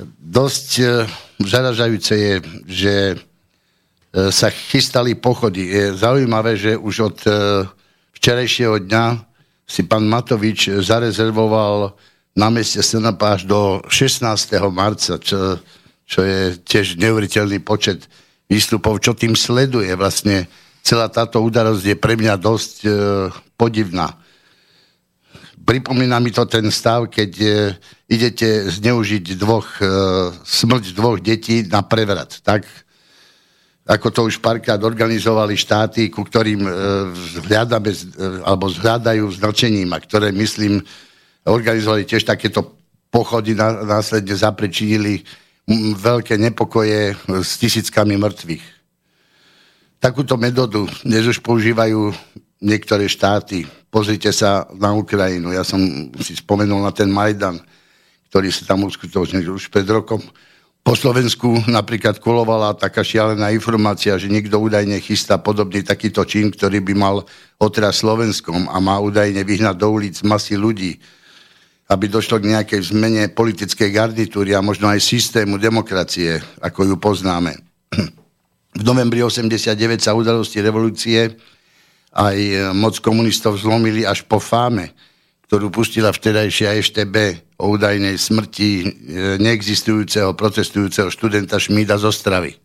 Dosť 0.00 0.68
e, 0.80 0.84
zaražajúce 1.44 2.14
je, 2.16 2.34
že 2.64 2.94
e, 3.12 3.16
sa 4.32 4.48
chystali 4.48 5.12
pochody. 5.12 5.68
Je 5.68 5.84
zaujímavé, 5.92 6.56
že 6.56 6.80
už 6.80 6.94
od 7.12 7.18
e, 7.28 7.30
včerajšieho 8.16 8.80
dňa 8.88 9.04
si 9.68 9.84
pán 9.84 10.08
Matovič 10.08 10.72
zarezervoval 10.80 11.92
na 12.32 12.48
meste 12.48 12.80
Senapa 12.80 13.36
až 13.36 13.44
do 13.44 13.84
16. 13.92 14.24
marca, 14.72 15.20
čo, 15.20 15.60
čo 16.08 16.20
je 16.24 16.56
tiež 16.64 16.96
neuveriteľný 16.96 17.60
počet 17.60 18.08
výstupov, 18.48 19.04
čo 19.04 19.12
tým 19.12 19.36
sleduje. 19.36 19.92
Vlastne 19.92 20.48
celá 20.80 21.12
táto 21.12 21.44
udalosť 21.44 21.84
je 21.84 21.96
pre 21.96 22.16
mňa 22.16 22.40
dosť 22.40 22.88
podivná 23.60 24.16
pripomína 25.62 26.18
mi 26.18 26.34
to 26.34 26.44
ten 26.46 26.68
stav, 26.74 27.06
keď 27.06 27.30
idete 28.12 28.68
zneužiť 28.68 29.24
dvoch, 29.40 29.80
e, 29.80 29.88
smrť 30.44 30.84
dvoch 30.92 31.16
detí 31.16 31.64
na 31.64 31.80
prevrat. 31.80 32.44
Tak, 32.44 32.68
ako 33.88 34.08
to 34.12 34.20
už 34.28 34.44
párkrát 34.44 34.78
organizovali 34.84 35.56
štáty, 35.56 36.12
ku 36.12 36.20
ktorým 36.20 36.60
e, 36.68 36.70
e, 36.70 37.92
alebo 38.44 38.68
zhľadajú 38.68 39.24
značením 39.32 39.96
a 39.96 39.98
ktoré, 39.98 40.28
myslím, 40.36 40.84
organizovali 41.48 42.04
tiež 42.04 42.28
takéto 42.28 42.76
pochody 43.08 43.56
následne 43.58 44.32
zaprečinili 44.36 45.24
veľké 45.96 46.36
nepokoje 46.36 47.16
s 47.28 47.60
tisíckami 47.60 48.16
mŕtvych. 48.16 48.64
Takúto 50.02 50.34
metódu 50.34 50.90
dnes 51.06 51.22
už 51.30 51.38
používajú 51.44 52.10
niektoré 52.58 53.06
štáty. 53.06 53.66
Pozrite 53.86 54.34
sa 54.34 54.66
na 54.74 54.90
Ukrajinu. 54.94 55.54
Ja 55.54 55.62
som 55.62 55.78
si 56.18 56.34
spomenul 56.34 56.82
na 56.82 56.90
ten 56.90 57.10
Majdan, 57.10 57.62
ktorý 58.32 58.48
sa 58.48 58.64
tam 58.64 58.88
uskutočnil 58.88 59.44
už 59.44 59.68
pred 59.68 59.84
rokom. 59.84 60.24
Po 60.80 60.96
Slovensku 60.96 61.68
napríklad 61.68 62.16
kolovala 62.16 62.72
taká 62.72 63.04
šialená 63.04 63.52
informácia, 63.52 64.16
že 64.16 64.32
niekto 64.32 64.56
údajne 64.56 64.96
chystá 65.04 65.36
podobný 65.36 65.84
takýto 65.84 66.24
čin, 66.24 66.48
ktorý 66.48 66.80
by 66.80 66.94
mal 66.96 67.28
otras 67.60 68.00
Slovenskom 68.00 68.72
a 68.72 68.80
má 68.80 68.96
údajne 69.04 69.44
vyhnať 69.44 69.76
do 69.76 69.88
ulic 69.92 70.16
masy 70.24 70.56
ľudí, 70.56 70.96
aby 71.92 72.08
došlo 72.08 72.40
k 72.40 72.56
nejakej 72.56 72.80
zmene 72.96 73.28
politickej 73.36 73.92
garnitúry 73.92 74.56
a 74.56 74.64
možno 74.64 74.88
aj 74.88 75.04
systému 75.04 75.60
demokracie, 75.60 76.40
ako 76.64 76.88
ju 76.88 76.96
poznáme. 76.96 77.52
V 78.80 78.82
novembri 78.82 79.20
89 79.20 79.76
sa 80.00 80.16
udalosti 80.16 80.64
revolúcie 80.64 81.36
aj 82.16 82.72
moc 82.72 82.96
komunistov 83.04 83.60
zlomili 83.60 84.08
až 84.08 84.24
po 84.24 84.40
fáme, 84.40 84.96
ktorú 85.52 85.68
pustila 85.68 86.08
vtedajšia 86.08 86.80
EŠTB 86.80 87.16
o 87.60 87.76
údajnej 87.76 88.16
smrti 88.16 88.70
e, 88.80 88.84
neexistujúceho 89.36 90.32
protestujúceho 90.32 91.12
študenta 91.12 91.60
Šmída 91.60 92.00
z 92.00 92.08
Ostravy. 92.08 92.56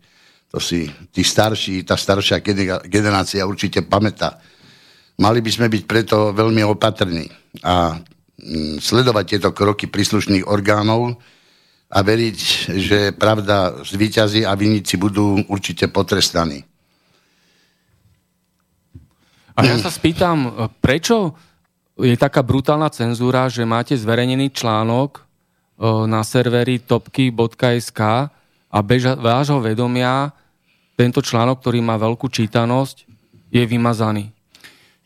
To 0.48 0.56
si 0.56 0.88
tí 1.12 1.20
starší, 1.20 1.84
tá 1.84 2.00
staršia 2.00 2.40
generácia 2.88 3.44
určite 3.44 3.84
pamätá. 3.84 4.40
Mali 5.20 5.44
by 5.44 5.50
sme 5.52 5.66
byť 5.68 5.82
preto 5.84 6.32
veľmi 6.32 6.64
opatrní 6.64 7.28
a 7.60 8.00
mm, 8.00 8.80
sledovať 8.80 9.36
tieto 9.36 9.52
kroky 9.52 9.84
príslušných 9.84 10.48
orgánov 10.48 11.20
a 11.92 11.98
veriť, 12.00 12.38
že 12.72 12.98
pravda 13.12 13.84
zvýťazí 13.84 14.48
a 14.48 14.56
vinníci 14.56 14.96
budú 14.96 15.36
určite 15.52 15.92
potrestaní. 15.92 16.64
A 19.60 19.60
ja 19.60 19.76
sa 19.76 19.92
spýtam, 19.92 20.72
prečo 20.80 21.36
je 21.98 22.14
taká 22.14 22.46
brutálna 22.46 22.86
cenzúra, 22.94 23.50
že 23.50 23.66
máte 23.66 23.98
zverejnený 23.98 24.54
článok 24.54 25.26
na 26.06 26.22
serveri 26.22 26.82
topky.sk 26.82 28.00
a 28.68 28.78
beža, 28.82 29.14
vášho 29.14 29.62
vedomia 29.62 30.34
tento 30.98 31.22
článok, 31.22 31.62
ktorý 31.62 31.78
má 31.78 31.94
veľkú 31.94 32.26
čítanosť, 32.26 33.06
je 33.54 33.62
vymazaný. 33.62 34.34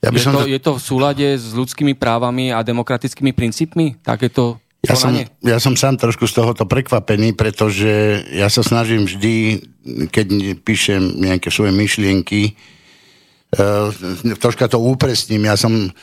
Ja 0.03 0.11
by 0.11 0.19
je, 0.19 0.25
som 0.25 0.33
to, 0.35 0.49
je 0.49 0.59
to 0.59 0.73
v 0.81 0.83
súlade 0.83 1.29
s 1.37 1.53
ľudskými 1.55 1.95
právami 1.95 2.51
a 2.51 2.65
demokratickými 2.65 3.31
princípmi? 3.37 4.01
Takéto 4.03 4.59
ja 4.83 4.99
som, 4.99 5.15
ja 5.47 5.63
som 5.63 5.79
sám 5.79 5.95
trošku 5.95 6.27
z 6.27 6.43
tohoto 6.43 6.67
prekvapený, 6.67 7.39
pretože 7.39 8.19
ja 8.35 8.51
sa 8.51 8.67
snažím 8.67 9.07
vždy, 9.07 9.63
keď 10.11 10.59
píšem 10.67 11.23
nejaké 11.23 11.55
svoje 11.55 11.71
myšlienky, 11.71 12.59
uh, 13.55 13.95
troška 14.43 14.67
to 14.67 14.83
úpresním. 14.83 15.47
Ja 15.47 15.55
som 15.55 15.95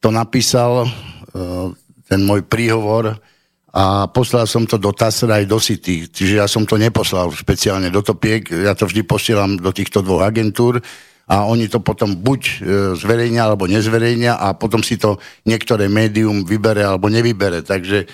to 0.00 0.08
napísal, 0.12 0.84
e, 0.84 0.88
ten 2.06 2.20
môj 2.22 2.46
príhovor 2.46 3.18
a 3.76 4.08
poslal 4.08 4.48
som 4.48 4.64
to 4.64 4.80
do 4.80 4.94
TASR 4.94 5.42
aj 5.42 5.44
do 5.44 5.58
City. 5.60 6.08
Čiže 6.08 6.40
ja 6.40 6.46
som 6.48 6.64
to 6.64 6.80
neposlal 6.80 7.28
špeciálne 7.28 7.92
do 7.92 8.00
Topiek, 8.00 8.46
ja 8.48 8.72
to 8.72 8.88
vždy 8.88 9.04
posielam 9.04 9.60
do 9.60 9.68
týchto 9.68 10.00
dvoch 10.00 10.24
agentúr 10.24 10.80
a 11.26 11.44
oni 11.44 11.66
to 11.66 11.82
potom 11.82 12.16
buď 12.22 12.40
e, 12.40 12.54
zverejnia 12.96 13.50
alebo 13.50 13.66
nezverejnia 13.66 14.38
a 14.38 14.54
potom 14.54 14.80
si 14.80 14.96
to 14.96 15.18
niektoré 15.44 15.90
médium 15.90 16.46
vybere 16.46 16.86
alebo 16.86 17.10
nevybere. 17.10 17.66
Takže 17.66 18.06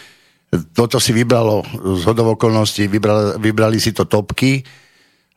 toto 0.72 1.00
si 1.00 1.16
vybralo 1.16 1.64
z 2.00 2.02
hodov 2.04 2.36
okolností, 2.36 2.88
vybrali, 2.88 3.40
vybrali 3.40 3.78
si 3.80 3.92
to 3.92 4.04
topky 4.04 4.64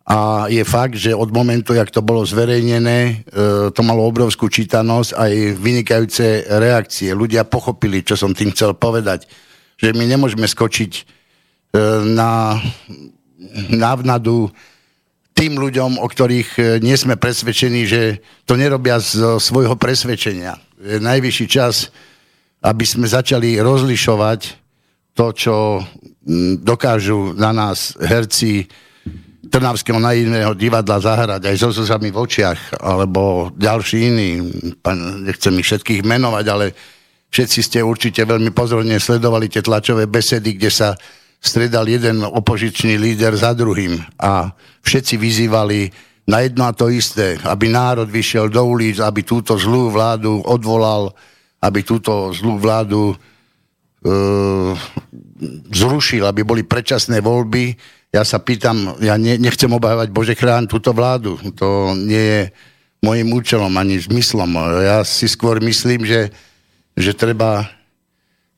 a 0.06 0.46
je 0.54 0.62
fakt, 0.62 1.02
že 1.02 1.18
od 1.18 1.34
momentu, 1.34 1.74
jak 1.74 1.89
to 1.89 2.06
bolo 2.06 2.22
zverejnené, 2.22 3.00
e, 3.10 3.13
to 3.74 3.82
malo 3.82 4.06
obrovskú 4.06 4.54
čítanosť 4.54 5.18
aj 5.18 5.32
vynikajúce 5.58 6.46
reakcie. 6.46 7.10
Ľudia 7.10 7.41
pochopili, 7.41 8.06
čo 8.06 8.13
som 8.13 8.30
tým 8.30 8.54
chcel 8.54 8.78
povedať. 8.78 9.26
Že 9.82 9.98
my 9.98 10.06
nemôžeme 10.06 10.46
skočiť 10.46 10.91
e, 10.94 11.04
na 12.13 12.62
návnadu 13.74 14.54
tým 15.34 15.58
ľuďom, 15.58 15.98
o 15.98 16.06
ktorých 16.06 16.50
e, 16.56 16.62
nie 16.86 16.94
sme 16.94 17.18
presvedčení, 17.18 17.89
že 17.89 18.22
to 18.46 18.62
nerobia 18.62 19.02
z 19.02 19.41
svojho 19.41 19.74
presvedčenia. 19.74 20.62
Je 20.86 21.02
najvyšší 21.02 21.46
čas, 21.50 21.89
aby 22.62 22.86
sme 22.86 23.10
začali 23.10 23.58
rozlišovať 23.58 24.41
to, 25.18 25.26
čo 25.34 25.56
dokážu 26.62 27.34
na 27.34 27.50
nás 27.50 27.98
herci 27.98 28.70
Trnavského 29.56 30.04
naivného 30.04 30.52
divadla 30.52 31.00
zahrať 31.00 31.48
aj 31.48 31.56
so 31.56 31.72
slzami 31.72 32.12
v 32.12 32.20
očiach, 32.28 32.76
alebo 32.76 33.56
ďalší 33.56 34.12
iní, 34.12 34.30
nechcem 35.24 35.56
ich 35.56 35.68
všetkých 35.72 36.04
menovať, 36.04 36.46
ale 36.52 36.76
všetci 37.32 37.60
ste 37.63 37.80
určite 37.80 38.28
veľmi 38.28 38.52
pozorne 38.52 39.00
sledovali 39.00 39.48
tie 39.48 39.63
tlačové 39.63 40.12
besedy, 40.12 40.60
kde 40.60 40.68
sa 40.68 41.00
stredal 41.39 41.88
jeden 41.88 42.28
opožičný 42.28 43.00
líder 43.00 43.32
za 43.39 43.56
druhým 43.56 43.96
a 44.20 44.52
všetci 44.84 45.15
vyzývali 45.15 45.88
na 46.28 46.44
jedno 46.44 46.68
a 46.68 46.76
to 46.76 46.91
isté, 46.91 47.39
aby 47.48 47.72
národ 47.72 48.12
vyšiel 48.12 48.52
do 48.52 48.60
ulic, 48.60 49.00
aby 49.00 49.24
túto 49.24 49.56
zlú 49.56 49.88
vládu 49.88 50.36
odvolal, 50.44 51.15
aby 51.63 51.80
túto 51.80 52.36
zlú 52.36 52.60
vládu 52.60 53.15
e, 53.15 53.15
zrušil, 55.72 56.28
aby 56.28 56.44
boli 56.44 56.68
predčasné 56.68 57.24
voľby 57.24 57.95
ja 58.15 58.23
sa 58.23 58.39
pýtam, 58.39 58.95
ja 59.04 59.19
ne, 59.19 59.36
nechcem 59.36 59.67
obávať 59.67 60.08
Bože 60.15 60.39
chrán 60.39 60.71
túto 60.71 60.95
vládu. 60.95 61.36
To 61.60 61.91
nie 61.91 62.23
je 62.23 62.41
môjim 63.04 63.28
účelom 63.28 63.75
ani 63.75 63.99
zmyslom. 63.99 64.56
Ja 64.80 65.04
si 65.04 65.28
skôr 65.28 65.60
myslím, 65.60 66.08
že, 66.08 66.32
že 66.95 67.12
treba, 67.12 67.67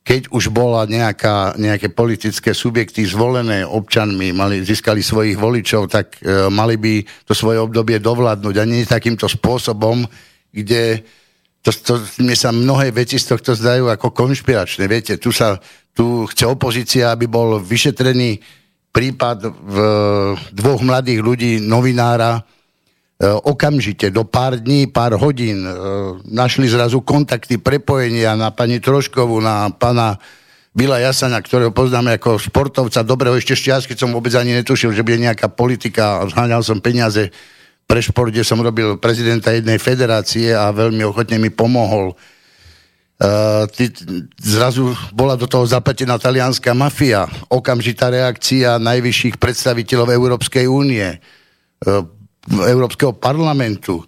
keď 0.06 0.30
už 0.30 0.54
bola 0.54 0.86
nejaká, 0.86 1.58
nejaké 1.58 1.90
politické 1.90 2.54
subjekty 2.54 3.02
zvolené 3.02 3.66
občanmi, 3.66 4.30
mali, 4.30 4.62
získali 4.62 5.02
svojich 5.02 5.34
voličov, 5.34 5.90
tak 5.90 6.22
e, 6.22 6.46
mali 6.54 6.78
by 6.78 6.94
to 7.26 7.34
svoje 7.34 7.58
obdobie 7.58 7.98
dovládnuť 7.98 8.54
a 8.62 8.64
nie 8.64 8.86
takýmto 8.86 9.26
spôsobom, 9.26 10.06
kde 10.54 11.02
to, 11.66 11.74
to, 11.74 11.94
mne 12.22 12.36
sa 12.38 12.54
mnohé 12.54 12.94
veci 12.94 13.18
z 13.18 13.34
tohto 13.34 13.58
zdajú 13.58 13.90
ako 13.90 14.14
konšpiračné. 14.14 14.86
Viete, 14.86 15.18
tu, 15.18 15.34
sa, 15.34 15.58
tu 15.90 16.30
chce 16.30 16.46
opozícia, 16.46 17.10
aby 17.10 17.26
bol 17.26 17.58
vyšetrený 17.58 18.38
prípad 18.92 19.38
v 19.48 19.76
dvoch 20.52 20.80
mladých 20.82 21.20
ľudí, 21.20 21.52
novinára, 21.62 22.40
e, 22.40 22.42
okamžite, 23.28 24.10
do 24.10 24.24
pár 24.24 24.58
dní, 24.58 24.88
pár 24.88 25.14
hodín 25.20 25.62
e, 25.62 25.72
našli 26.26 26.66
zrazu 26.66 27.04
kontakty, 27.04 27.60
prepojenia 27.60 28.34
na 28.34 28.50
pani 28.50 28.80
Troškovú, 28.80 29.38
na 29.38 29.70
pana 29.70 30.16
Bila 30.78 31.02
Jasana, 31.02 31.42
ktorého 31.42 31.74
poznáme 31.74 32.22
ako 32.22 32.38
športovca, 32.38 33.02
dobrého 33.02 33.34
ešte 33.34 33.58
šťast, 33.58 33.90
keď 33.90 33.98
som 33.98 34.14
vôbec 34.14 34.30
ani 34.38 34.54
netušil, 34.62 34.94
že 34.94 35.02
bude 35.02 35.18
nejaká 35.18 35.50
politika. 35.50 36.22
Zháňal 36.30 36.62
som 36.62 36.78
peniaze 36.78 37.34
pre 37.88 37.98
šport, 37.98 38.30
kde 38.30 38.46
som 38.46 38.62
robil 38.62 38.94
prezidenta 39.00 39.50
jednej 39.50 39.80
federácie 39.82 40.54
a 40.54 40.70
veľmi 40.70 41.02
ochotne 41.02 41.42
mi 41.42 41.50
pomohol 41.50 42.14
Uh, 43.18 43.66
ty, 43.74 43.90
zrazu 44.38 44.94
bola 45.10 45.34
do 45.34 45.50
toho 45.50 45.66
zapletená 45.66 46.22
talianská 46.22 46.70
mafia, 46.70 47.26
okamžitá 47.50 48.14
reakcia 48.14 48.78
najvyšších 48.78 49.42
predstaviteľov 49.42 50.14
Európskej 50.14 50.70
únie, 50.70 51.18
uh, 51.18 52.06
Európskeho 52.46 53.18
parlamentu. 53.18 54.06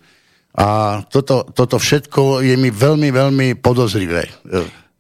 A 0.55 1.01
toto, 1.11 1.47
toto 1.51 1.79
všetko 1.79 2.43
je 2.43 2.55
mi 2.55 2.71
veľmi, 2.71 3.11
veľmi 3.11 3.49
podozrivé. 3.59 4.31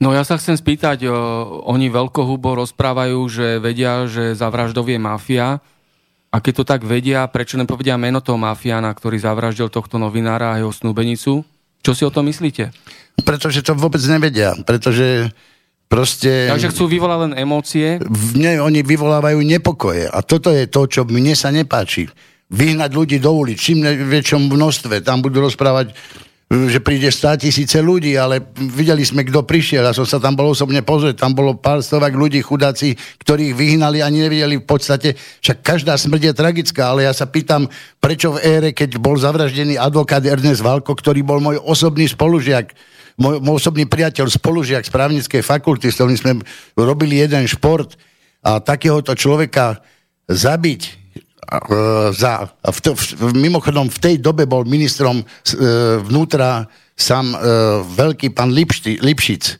No 0.01 0.16
ja 0.16 0.25
sa 0.25 0.40
chcem 0.40 0.57
spýtať, 0.57 1.05
o, 1.05 1.12
oni 1.68 1.92
veľkohubo 1.92 2.64
rozprávajú, 2.64 3.20
že 3.29 3.46
vedia, 3.61 4.09
že 4.09 4.33
za 4.33 4.49
vraždov 4.49 4.88
je 4.88 4.96
mafia. 4.96 5.61
A 6.31 6.37
keď 6.38 6.62
to 6.62 6.64
tak 6.64 6.87
vedia, 6.87 7.27
prečo 7.29 7.59
nepovedia 7.59 7.99
meno 8.01 8.23
toho 8.23 8.38
mafiána, 8.38 8.94
ktorý 8.94 9.18
zavraždil 9.18 9.68
tohto 9.68 9.99
novinára 9.99 10.55
a 10.55 10.59
jeho 10.62 10.73
snúbenicu? 10.73 11.42
Čo 11.81 11.93
si 11.97 12.03
o 12.05 12.12
tom 12.12 12.29
myslíte? 12.29 12.71
Pretože 13.25 13.64
to 13.64 13.77
vôbec 13.77 14.01
nevedia. 14.05 14.53
Pretože 14.64 15.33
proste... 15.88 16.49
Takže 16.53 16.73
chcú 16.73 16.88
vyvolať 16.88 17.19
len 17.29 17.33
emócie? 17.37 18.01
Nie, 18.37 18.61
oni 18.61 18.85
vyvolávajú 18.85 19.40
nepokoje. 19.40 20.09
A 20.09 20.21
toto 20.21 20.53
je 20.53 20.69
to, 20.69 20.85
čo 20.88 21.09
mne 21.09 21.33
sa 21.33 21.49
nepáči. 21.49 22.09
Vyhnať 22.51 22.90
ľudí 22.93 23.16
do 23.23 23.31
ulic, 23.33 23.57
čím 23.62 23.87
väčšom 23.87 24.51
množstve. 24.51 25.01
Tam 25.07 25.23
budú 25.23 25.40
rozprávať 25.40 25.95
že 26.50 26.82
príde 26.82 27.06
100 27.06 27.46
tisíce 27.46 27.78
ľudí, 27.78 28.18
ale 28.18 28.42
videli 28.58 29.06
sme, 29.06 29.22
kto 29.22 29.46
prišiel. 29.46 29.86
Ja 29.86 29.94
som 29.94 30.02
sa 30.02 30.18
tam 30.18 30.34
bol 30.34 30.50
osobne 30.50 30.82
pozrieť. 30.82 31.22
Tam 31.22 31.30
bolo 31.30 31.54
pár 31.54 31.78
stovák 31.78 32.10
ľudí, 32.10 32.42
chudáci, 32.42 32.98
ktorých 33.22 33.54
vyhnali 33.54 34.02
ani 34.02 34.26
nevideli 34.26 34.58
v 34.58 34.66
podstate. 34.66 35.14
Však 35.14 35.62
každá 35.62 35.94
smrť 35.94 36.22
je 36.26 36.32
tragická, 36.34 36.90
ale 36.90 37.06
ja 37.06 37.14
sa 37.14 37.30
pýtam, 37.30 37.70
prečo 38.02 38.34
v 38.34 38.42
ére, 38.42 38.68
keď 38.74 38.98
bol 38.98 39.14
zavraždený 39.14 39.78
advokát 39.78 40.26
Ernest 40.26 40.66
Valko, 40.66 40.90
ktorý 40.90 41.22
bol 41.22 41.38
môj 41.38 41.62
osobný 41.62 42.10
spolužiak, 42.10 42.74
môj, 43.14 43.38
môj 43.38 43.62
osobný 43.62 43.86
priateľ, 43.86 44.26
spolužiak 44.26 44.82
z 44.82 44.90
právnickej 44.90 45.46
fakulty, 45.46 45.94
s 45.94 46.02
ktorým 46.02 46.18
sme 46.18 46.32
robili 46.74 47.22
jeden 47.22 47.46
šport 47.46 47.94
a 48.42 48.58
takéhoto 48.58 49.14
človeka 49.14 49.78
zabiť 50.26 50.99
za, 52.14 52.46
v 52.62 52.78
v, 52.94 53.34
mimochodom 53.34 53.90
v 53.90 53.98
tej 53.98 54.16
dobe 54.22 54.46
bol 54.46 54.62
ministrom 54.62 55.20
uh, 55.20 55.26
vnútra 55.98 56.70
sám 56.94 57.34
uh, 57.34 57.38
veľký 57.82 58.30
pán 58.30 58.54
Lipšti, 58.54 59.02
Lipšic. 59.02 59.58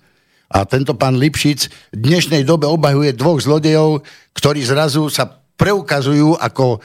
A 0.51 0.67
tento 0.67 0.95
pán 0.95 1.19
Lipšic 1.19 1.71
v 1.95 1.99
dnešnej 1.99 2.43
dobe 2.47 2.67
obahuje 2.71 3.15
dvoch 3.15 3.43
zlodejov, 3.43 4.03
ktorí 4.35 4.63
zrazu 4.63 5.11
sa 5.11 5.27
preukazujú 5.59 6.39
ako 6.39 6.79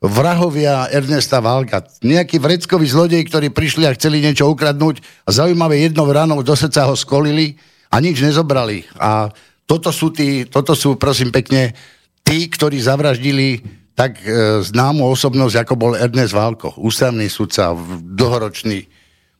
vrahovia 0.00 0.88
Ernesta 0.88 1.44
Valka. 1.44 1.84
Nejakí 2.00 2.40
vreckoví 2.40 2.88
zlodej, 2.88 3.20
ktorí 3.28 3.52
prišli 3.52 3.84
a 3.84 3.96
chceli 3.96 4.24
niečo 4.24 4.48
ukradnúť 4.48 5.04
a 5.24 5.30
zaujímavé 5.32 5.84
jednou 5.84 6.08
ránou 6.08 6.40
do 6.40 6.56
srdca 6.56 6.88
ho 6.88 6.96
skolili 6.96 7.60
a 7.92 8.00
nič 8.00 8.24
nezobrali. 8.24 8.88
A 8.96 9.28
toto 9.68 9.92
sú, 9.92 10.08
tí, 10.08 10.48
toto 10.48 10.72
sú 10.72 10.96
prosím 10.96 11.28
pekne, 11.28 11.76
tí, 12.24 12.48
ktorí 12.48 12.80
zavraždili 12.80 13.79
tak 14.00 14.16
e, 14.24 14.64
známu 14.64 15.04
osobnosť, 15.12 15.60
ako 15.60 15.74
bol 15.76 15.92
Ernest 15.92 16.32
Válko, 16.32 16.72
ústavný 16.80 17.28
sudca, 17.28 17.76
dlhoročný 18.00 18.88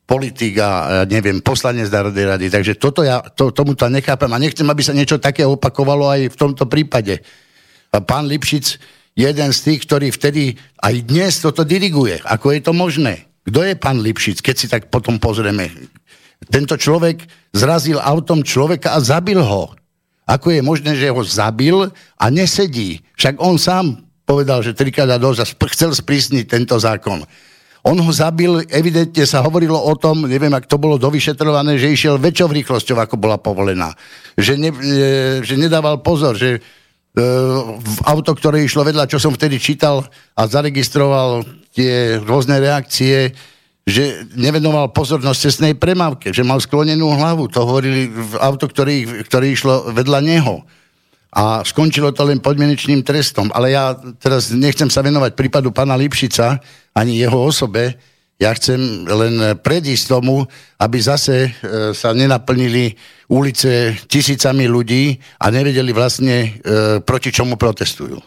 politik 0.05 0.61
a, 0.61 1.01
neviem, 1.09 1.41
poslanec 1.41 1.89
Národnej 1.89 2.29
rady. 2.29 2.45
Takže 2.53 2.77
toto 2.77 3.01
ja 3.01 3.25
to, 3.25 3.49
tomu 3.49 3.73
to 3.73 3.89
nechápem 3.89 4.29
a 4.29 4.37
nechcem, 4.37 4.69
aby 4.69 4.85
sa 4.85 4.93
niečo 4.93 5.17
také 5.17 5.41
opakovalo 5.49 6.13
aj 6.13 6.29
v 6.29 6.37
tomto 6.37 6.69
prípade. 6.69 7.25
A 7.89 8.05
pán 8.05 8.29
Lipšic 8.29 8.77
jeden 9.17 9.49
z 9.49 9.59
tých, 9.65 9.81
ktorý 9.89 10.13
vtedy 10.13 10.53
aj 10.77 10.95
dnes 11.09 11.41
toto 11.41 11.65
diriguje. 11.65 12.21
Ako 12.21 12.53
je 12.53 12.61
to 12.61 12.69
možné? 12.77 13.33
Kto 13.41 13.65
je 13.65 13.73
pán 13.73 13.97
Lipšic, 13.97 14.45
keď 14.45 14.55
si 14.61 14.69
tak 14.69 14.93
potom 14.93 15.17
pozrieme? 15.17 15.73
Tento 16.53 16.77
človek 16.77 17.25
zrazil 17.49 17.97
autom 17.97 18.45
človeka 18.45 18.93
a 18.93 19.01
zabil 19.01 19.41
ho. 19.41 19.73
Ako 20.29 20.53
je 20.53 20.61
možné, 20.61 20.93
že 21.01 21.09
ho 21.09 21.25
zabil 21.25 21.89
a 22.21 22.25
nesedí? 22.29 23.01
Však 23.17 23.41
on 23.41 23.57
sám 23.57 24.10
povedal, 24.31 24.63
že 24.63 24.71
trikrát 24.71 25.11
a 25.11 25.19
dosť 25.19 25.39
a 25.43 25.45
chcel 25.67 25.91
sprísniť 25.91 26.47
tento 26.47 26.79
zákon. 26.79 27.27
On 27.83 27.97
ho 27.97 28.11
zabil, 28.13 28.63
evidentne 28.71 29.25
sa 29.27 29.43
hovorilo 29.43 29.75
o 29.75 29.93
tom, 29.99 30.23
neviem, 30.29 30.53
ak 30.53 30.69
to 30.69 30.79
bolo 30.79 31.01
dovyšetrované, 31.01 31.75
že 31.75 31.91
išiel 31.91 32.15
väčšou 32.21 32.47
rýchlosťou, 32.53 32.95
ako 32.95 33.19
bola 33.19 33.41
povolená. 33.41 33.91
Že, 34.37 34.53
ne, 34.55 34.69
e, 34.69 34.99
že 35.43 35.57
nedával 35.57 35.99
pozor, 35.99 36.37
že 36.37 36.61
E, 37.11 37.19
v 37.75 37.99
auto, 38.07 38.31
ktoré 38.31 38.63
išlo 38.63 38.87
vedľa, 38.87 39.11
čo 39.11 39.19
som 39.19 39.35
vtedy 39.35 39.59
čítal 39.59 40.07
a 40.31 40.47
zaregistroval 40.47 41.43
tie 41.75 42.15
rôzne 42.23 42.55
reakcie, 42.63 43.35
že 43.83 44.23
nevenoval 44.39 44.95
pozornosť 44.95 45.39
cestnej 45.43 45.73
premávke, 45.75 46.31
že 46.31 46.47
mal 46.47 46.63
sklonenú 46.63 47.11
hlavu. 47.11 47.51
To 47.51 47.67
hovorili 47.67 48.07
v 48.07 48.35
auto, 48.39 48.71
ktoré, 48.71 49.27
ktoré 49.27 49.51
išlo 49.51 49.91
vedľa 49.91 50.19
neho. 50.23 50.63
A 51.31 51.63
skončilo 51.63 52.11
to 52.11 52.27
len 52.27 52.43
podmienečným 52.43 53.07
trestom. 53.07 53.47
Ale 53.55 53.71
ja 53.71 53.95
teraz 54.19 54.51
nechcem 54.51 54.91
sa 54.91 54.99
venovať 54.99 55.31
prípadu 55.31 55.71
pána 55.71 55.95
Lipšica, 55.95 56.59
ani 56.91 57.23
jeho 57.23 57.39
osobe, 57.39 57.95
ja 58.41 58.57
chcem 58.57 59.05
len 59.05 59.53
predísť 59.61 60.17
tomu, 60.17 60.41
aby 60.81 60.97
zase 60.97 61.45
e, 61.45 61.49
sa 61.93 62.09
nenaplnili 62.09 62.97
ulice 63.29 63.93
tisícami 64.09 64.65
ľudí 64.65 65.13
a 65.37 65.53
nevedeli 65.53 65.93
vlastne, 65.93 66.35
e, 66.41 66.49
proti 67.05 67.29
čomu 67.29 67.53
protestujú. 67.53 68.17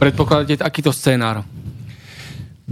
Predpokladáte 0.00 0.56
takýto 0.56 0.88
scénár? 0.88 1.44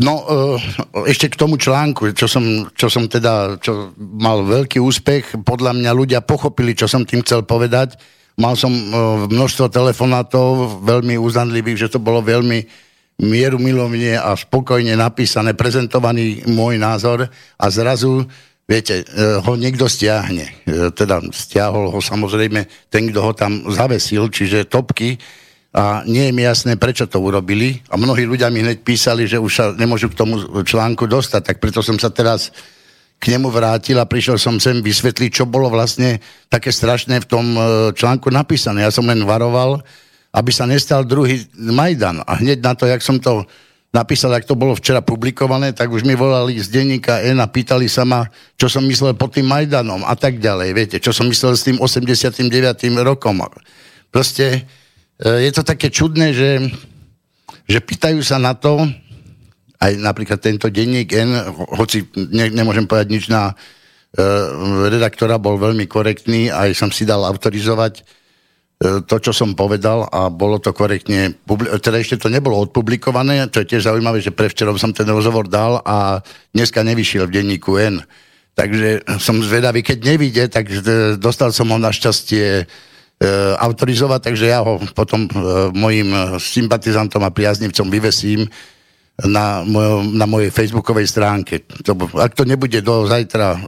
No, 0.00 0.24
e, 0.24 1.12
ešte 1.12 1.28
k 1.28 1.36
tomu 1.36 1.60
článku, 1.60 2.16
čo 2.16 2.24
som, 2.24 2.72
čo 2.72 2.88
som 2.88 3.04
teda, 3.04 3.60
čo 3.60 3.92
mal 4.00 4.42
veľký 4.48 4.80
úspech, 4.80 5.44
podľa 5.44 5.76
mňa 5.76 5.90
ľudia 5.92 6.20
pochopili, 6.24 6.72
čo 6.72 6.88
som 6.88 7.04
tým 7.04 7.20
chcel 7.20 7.44
povedať. 7.44 8.00
Mal 8.40 8.56
som 8.56 8.72
množstvo 9.28 9.68
telefonátov, 9.68 10.80
veľmi 10.80 11.20
uzanlivých, 11.20 11.86
že 11.86 11.92
to 11.92 12.00
bolo 12.00 12.24
veľmi 12.24 12.64
mieru 13.20 13.60
milovne 13.60 14.16
a 14.16 14.32
spokojne 14.32 14.96
napísané, 14.96 15.52
prezentovaný 15.52 16.48
môj 16.48 16.80
názor 16.80 17.28
a 17.60 17.66
zrazu, 17.68 18.24
viete, 18.64 19.04
e, 19.04 19.40
ho 19.44 19.52
niekto 19.60 19.84
stiahne. 19.84 20.64
E, 20.64 20.88
teda 20.96 21.20
stiahol 21.28 21.92
ho 21.92 22.00
samozrejme 22.00 22.64
ten, 22.88 23.12
kto 23.12 23.20
ho 23.20 23.32
tam 23.36 23.68
zavesil, 23.68 24.32
čiže 24.32 24.64
topky 24.72 25.20
a 25.70 26.02
nie 26.02 26.26
je 26.26 26.32
mi 26.34 26.42
jasné, 26.42 26.74
prečo 26.74 27.06
to 27.06 27.22
urobili 27.22 27.78
a 27.86 27.94
mnohí 27.94 28.26
ľudia 28.26 28.50
mi 28.50 28.58
hneď 28.58 28.82
písali, 28.82 29.30
že 29.30 29.38
už 29.38 29.52
sa 29.54 29.64
nemôžu 29.70 30.10
k 30.10 30.18
tomu 30.18 30.42
článku 30.66 31.06
dostať, 31.06 31.42
tak 31.46 31.56
preto 31.62 31.78
som 31.78 31.94
sa 31.94 32.10
teraz 32.10 32.50
k 33.20 33.36
nemu 33.36 33.52
vrátil 33.52 34.00
a 34.00 34.08
prišiel 34.08 34.40
som 34.40 34.56
sem 34.58 34.82
vysvetliť, 34.82 35.30
čo 35.30 35.44
bolo 35.46 35.70
vlastne 35.70 36.18
také 36.48 36.72
strašné 36.72 37.22
v 37.22 37.28
tom 37.28 37.46
e, 37.52 37.60
článku 37.92 38.32
napísané. 38.32 38.82
Ja 38.82 38.90
som 38.90 39.04
len 39.04 39.28
varoval, 39.28 39.84
aby 40.32 40.50
sa 40.50 40.64
nestal 40.64 41.04
druhý 41.04 41.44
Majdan. 41.52 42.24
A 42.24 42.40
hneď 42.40 42.64
na 42.64 42.72
to, 42.72 42.88
jak 42.88 43.04
som 43.04 43.20
to 43.20 43.44
napísal, 43.92 44.32
ak 44.32 44.48
to 44.48 44.56
bolo 44.56 44.72
včera 44.72 45.04
publikované, 45.04 45.76
tak 45.76 45.92
už 45.92 46.00
mi 46.02 46.16
volali 46.16 46.56
z 46.56 46.72
denníka 46.72 47.20
N 47.20 47.44
a 47.44 47.46
pýtali 47.46 47.92
sa 47.92 48.08
ma, 48.08 48.24
čo 48.56 48.72
som 48.72 48.88
myslel 48.88 49.12
pod 49.14 49.36
tým 49.36 49.44
Majdanom 49.44 50.00
a 50.08 50.16
tak 50.16 50.40
ďalej. 50.40 50.68
Viete, 50.72 50.96
čo 50.96 51.12
som 51.12 51.28
myslel 51.28 51.60
s 51.60 51.68
tým 51.68 51.76
89. 51.76 52.48
rokom. 53.04 53.44
Proste 54.08 54.64
je 55.20 55.50
to 55.52 55.62
také 55.62 55.92
čudné, 55.92 56.32
že, 56.32 56.50
že 57.68 57.78
pýtajú 57.84 58.24
sa 58.24 58.40
na 58.40 58.56
to, 58.56 58.84
aj 59.80 59.92
napríklad 59.96 60.40
tento 60.40 60.68
denník 60.72 61.12
N, 61.12 61.30
hoci 61.76 62.08
ne, 62.16 62.52
nemôžem 62.52 62.84
povedať 62.84 63.08
nič 63.12 63.24
na 63.28 63.52
e, 63.52 63.54
redaktora, 64.88 65.40
bol 65.40 65.60
veľmi 65.60 65.88
korektný, 65.88 66.52
aj 66.52 66.76
som 66.76 66.88
si 66.92 67.08
dal 67.08 67.24
autorizovať 67.24 68.04
E, 68.80 69.04
to, 69.04 69.20
čo 69.20 69.36
som 69.36 69.52
povedal 69.52 70.08
a 70.08 70.32
bolo 70.32 70.56
to 70.56 70.72
korektne, 70.72 71.36
teda 71.84 72.00
ešte 72.00 72.16
to 72.16 72.32
nebolo 72.32 72.56
odpublikované, 72.64 73.44
to 73.52 73.60
je 73.60 73.76
tiež 73.76 73.92
zaujímavé, 73.92 74.24
že 74.24 74.32
prevčerom 74.32 74.80
som 74.80 74.96
ten 74.96 75.04
rozhovor 75.04 75.52
dal 75.52 75.84
a 75.84 76.24
dneska 76.56 76.80
nevyšiel 76.80 77.28
v 77.28 77.34
denníku 77.44 77.76
N. 77.76 78.00
Takže 78.56 79.04
som 79.20 79.36
zvedavý, 79.44 79.84
keď 79.84 79.98
nevíde, 80.00 80.48
tak 80.48 80.72
e, 80.72 80.80
dostal 81.20 81.52
som 81.52 81.68
ho 81.68 81.76
našťastie 81.76 82.64
e, 82.64 82.66
autorizovať, 83.60 84.32
takže 84.32 84.48
ja 84.48 84.64
ho 84.64 84.80
potom 84.96 85.28
e, 85.28 85.32
mojim 85.76 86.40
sympatizantom 86.40 87.20
a 87.20 87.28
priaznivcom 87.28 87.92
vyvesím 87.92 88.48
na, 89.28 89.60
moj, 89.60 90.08
na 90.16 90.24
mojej 90.24 90.48
facebookovej 90.48 91.04
stránke. 91.04 91.68
To, 91.84 91.92
ak 92.16 92.32
to 92.32 92.48
nebude 92.48 92.80
do 92.80 93.04
zajtra 93.04 93.60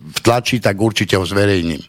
v 0.00 0.18
tlači, 0.24 0.56
tak 0.56 0.80
určite 0.80 1.20
ho 1.20 1.24
zverejním. 1.28 1.84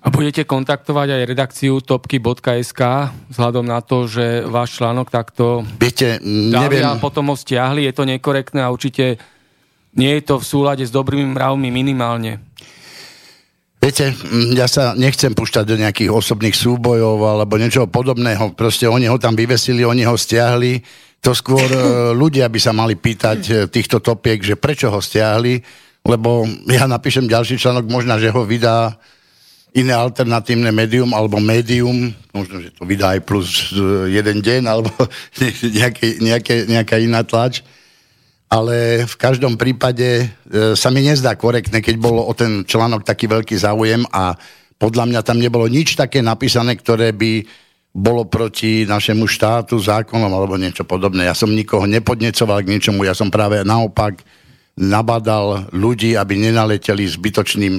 A 0.00 0.08
budete 0.08 0.48
kontaktovať 0.48 1.08
aj 1.12 1.28
redakciu 1.28 1.76
topky.sk 1.84 2.80
vzhľadom 3.28 3.68
na 3.68 3.84
to, 3.84 4.08
že 4.08 4.48
váš 4.48 4.80
článok 4.80 5.12
takto 5.12 5.60
Viete, 5.76 6.16
neviem... 6.24 6.86
a 6.88 6.96
potom 6.96 7.28
ho 7.28 7.36
stiahli, 7.36 7.84
je 7.84 7.92
to 7.92 8.08
nekorektné 8.08 8.64
a 8.64 8.72
určite 8.72 9.20
nie 9.92 10.16
je 10.16 10.22
to 10.24 10.40
v 10.40 10.46
súlade 10.46 10.84
s 10.86 10.94
dobrými 10.94 11.36
mravmi 11.36 11.68
minimálne. 11.68 12.40
Viete, 13.80 14.12
ja 14.52 14.68
sa 14.68 14.92
nechcem 14.92 15.32
púšťať 15.32 15.64
do 15.64 15.80
nejakých 15.80 16.12
osobných 16.12 16.52
súbojov 16.52 17.16
alebo 17.24 17.56
niečoho 17.56 17.88
podobného. 17.88 18.52
Proste 18.52 18.84
oni 18.84 19.08
ho 19.08 19.16
tam 19.16 19.32
vyvesili, 19.32 19.88
oni 19.88 20.04
ho 20.04 20.12
stiahli. 20.20 20.84
To 21.24 21.32
skôr 21.32 21.64
e, 21.64 21.80
ľudia 22.20 22.52
by 22.52 22.60
sa 22.60 22.76
mali 22.76 23.00
pýtať 23.00 23.40
e, 23.48 23.52
týchto 23.72 24.04
topiek, 24.04 24.36
že 24.36 24.60
prečo 24.60 24.92
ho 24.92 25.00
stiahli, 25.00 25.64
lebo 26.04 26.44
ja 26.68 26.84
napíšem 26.84 27.24
ďalší 27.24 27.56
článok, 27.56 27.88
možno, 27.88 28.20
že 28.20 28.28
ho 28.28 28.44
vydá 28.44 29.00
iné 29.72 29.96
alternatívne 29.96 30.68
médium 30.76 31.16
alebo 31.16 31.40
médium, 31.40 32.12
možno, 32.36 32.60
že 32.60 32.76
to 32.76 32.84
vydá 32.84 33.16
aj 33.16 33.20
plus 33.24 33.72
e, 33.72 34.12
jeden 34.12 34.44
deň 34.44 34.62
alebo 34.68 34.92
nejaké, 35.80 36.20
nejaké, 36.20 36.54
nejaká 36.68 37.00
iná 37.00 37.24
tlač, 37.24 37.64
ale 38.50 39.06
v 39.06 39.14
každom 39.14 39.54
prípade 39.54 40.26
e, 40.26 40.74
sa 40.74 40.90
mi 40.90 41.06
nezdá 41.06 41.38
korektné, 41.38 41.78
keď 41.78 41.96
bolo 42.02 42.26
o 42.26 42.34
ten 42.34 42.66
článok 42.66 43.06
taký 43.06 43.30
veľký 43.30 43.54
záujem 43.54 44.02
a 44.10 44.34
podľa 44.74 45.06
mňa 45.06 45.20
tam 45.22 45.38
nebolo 45.38 45.70
nič 45.70 45.94
také 45.94 46.18
napísané, 46.18 46.74
ktoré 46.74 47.14
by 47.14 47.46
bolo 47.94 48.26
proti 48.26 48.86
našemu 48.86 49.26
štátu, 49.26 49.78
zákonom 49.78 50.30
alebo 50.30 50.58
niečo 50.58 50.82
podobné. 50.82 51.30
Ja 51.30 51.34
som 51.34 51.54
nikoho 51.54 51.86
nepodnecoval 51.86 52.66
k 52.66 52.70
ničomu, 52.74 53.06
ja 53.06 53.14
som 53.14 53.30
práve 53.30 53.62
naopak 53.62 54.22
nabadal 54.74 55.70
ľudí, 55.70 56.18
aby 56.18 56.38
nenaleteli 56.38 57.06
zbytočným 57.06 57.78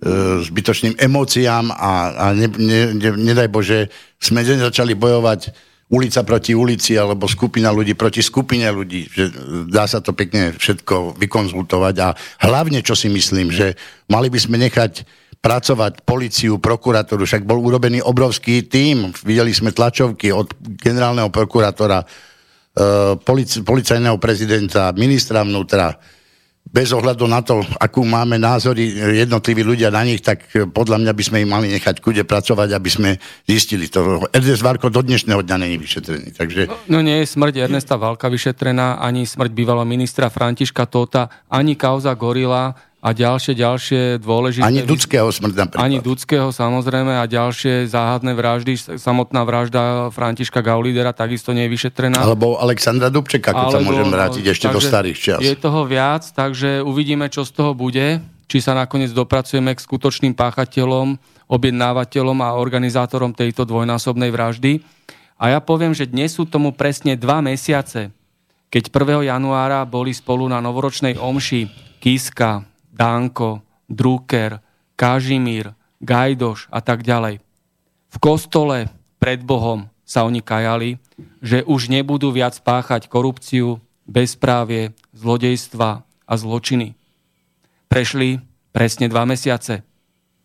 E, 0.00 0.40
zbytočným 0.48 0.96
emóciám 0.96 1.68
a, 1.76 1.92
a 2.16 2.24
ne, 2.32 2.48
ne, 2.48 2.96
ne, 2.96 3.10
nedaj 3.20 3.52
Bože, 3.52 3.92
sme 4.16 4.40
začali 4.40 4.96
bojovať 4.96 5.52
ulica 5.90 6.22
proti 6.22 6.54
ulici 6.54 6.94
alebo 6.94 7.26
skupina 7.26 7.74
ľudí 7.74 7.98
proti 7.98 8.22
skupine 8.22 8.70
ľudí, 8.70 9.10
že 9.10 9.34
dá 9.66 9.90
sa 9.90 9.98
to 9.98 10.14
pekne 10.14 10.54
všetko 10.54 11.18
vykonzultovať. 11.18 11.94
A 11.98 12.14
hlavne, 12.46 12.78
čo 12.80 12.94
si 12.94 13.10
myslím, 13.10 13.50
že 13.50 13.74
mali 14.06 14.30
by 14.30 14.38
sme 14.38 14.56
nechať 14.62 15.02
pracovať 15.40 16.04
policiu, 16.04 16.60
prokuratúru, 16.60 17.24
však 17.24 17.48
bol 17.48 17.58
urobený 17.64 18.04
obrovský 18.04 18.68
tím, 18.68 19.10
videli 19.24 19.56
sme 19.56 19.72
tlačovky 19.72 20.30
od 20.30 20.52
generálneho 20.60 21.32
prokurátora, 21.32 22.04
e, 22.04 22.06
polic, 23.16 23.64
policajného 23.64 24.20
prezidenta, 24.20 24.92
ministra 24.92 25.40
vnútra, 25.40 25.96
bez 26.70 26.94
ohľadu 26.94 27.26
na 27.26 27.42
to, 27.42 27.66
akú 27.82 28.06
máme 28.06 28.38
názory 28.38 28.94
jednotliví 28.94 29.66
ľudia 29.66 29.90
na 29.90 30.06
nich, 30.06 30.22
tak 30.22 30.46
podľa 30.70 31.02
mňa 31.02 31.12
by 31.12 31.22
sme 31.26 31.38
im 31.42 31.50
mali 31.50 31.66
nechať 31.74 31.98
kude 31.98 32.22
pracovať, 32.22 32.70
aby 32.70 32.90
sme 32.90 33.10
zistili 33.42 33.90
to. 33.90 34.22
Ernest 34.30 34.62
Varko 34.62 34.86
do 34.86 35.02
dnešného 35.02 35.42
dňa 35.42 35.56
není 35.58 35.76
vyšetrený. 35.82 36.30
Takže... 36.30 36.70
No, 36.70 36.78
no 36.86 36.98
nie 37.02 37.26
je 37.26 37.26
smrť 37.26 37.66
Ernesta 37.66 37.98
Valka 37.98 38.30
vyšetrená, 38.30 39.02
ani 39.02 39.26
smrť 39.26 39.50
bývalého 39.50 39.86
ministra 39.86 40.30
Františka 40.30 40.86
Tota, 40.86 41.26
ani 41.50 41.74
kauza 41.74 42.14
Gorila, 42.14 42.89
a 43.00 43.16
ďalšie, 43.16 43.56
ďalšie 43.56 44.02
dôležité... 44.20 44.60
Ani 44.60 44.84
Dudského 44.84 45.24
smrť 45.32 45.54
napríklad. 45.56 45.80
Ani 45.80 46.04
Dudského 46.04 46.52
samozrejme 46.52 47.16
a 47.16 47.24
ďalšie 47.24 47.88
záhadné 47.88 48.36
vraždy, 48.36 48.76
samotná 49.00 49.40
vražda 49.48 50.12
Františka 50.12 50.60
Gaulidera 50.60 51.16
takisto 51.16 51.56
nie 51.56 51.64
je 51.64 51.72
vyšetrená. 51.72 52.20
Alebo 52.20 52.60
Alexandra 52.60 53.08
Dubčeka, 53.08 53.56
keď 53.56 53.66
sa 53.72 53.80
môžem 53.80 54.12
vrátiť 54.12 54.44
ešte 54.52 54.68
do 54.68 54.84
starých 54.84 55.16
čas. 55.16 55.40
Je 55.40 55.56
toho 55.56 55.88
viac, 55.88 56.28
takže 56.28 56.84
uvidíme, 56.84 57.32
čo 57.32 57.48
z 57.48 57.56
toho 57.56 57.72
bude, 57.72 58.20
či 58.44 58.58
sa 58.60 58.76
nakoniec 58.76 59.16
dopracujeme 59.16 59.72
k 59.72 59.80
skutočným 59.80 60.36
páchateľom, 60.36 61.16
objednávateľom 61.48 62.38
a 62.44 62.60
organizátorom 62.60 63.32
tejto 63.32 63.64
dvojnásobnej 63.64 64.28
vraždy. 64.28 64.84
A 65.40 65.56
ja 65.56 65.60
poviem, 65.64 65.96
že 65.96 66.04
dnes 66.04 66.36
sú 66.36 66.44
tomu 66.44 66.76
presne 66.76 67.16
dva 67.16 67.40
mesiace, 67.40 68.12
keď 68.68 68.92
1. 68.92 69.24
januára 69.24 69.88
boli 69.88 70.12
spolu 70.12 70.46
na 70.52 70.60
novoročnej 70.60 71.16
omši 71.16 71.66
Kiska, 71.96 72.69
Danko, 73.00 73.64
Drucker, 73.88 74.60
Kažimír, 75.00 75.72
Gajdoš 76.04 76.68
a 76.68 76.84
tak 76.84 77.00
ďalej. 77.00 77.40
V 78.12 78.16
kostole 78.20 78.92
pred 79.16 79.40
Bohom 79.40 79.88
sa 80.04 80.28
oni 80.28 80.44
kajali, 80.44 81.00
že 81.40 81.64
už 81.64 81.88
nebudú 81.88 82.28
viac 82.28 82.60
páchať 82.60 83.08
korupciu, 83.08 83.80
bezprávie, 84.04 84.92
zlodejstva 85.16 86.04
a 86.04 86.34
zločiny. 86.36 86.92
Prešli 87.88 88.44
presne 88.74 89.08
dva 89.08 89.24
mesiace 89.24 89.80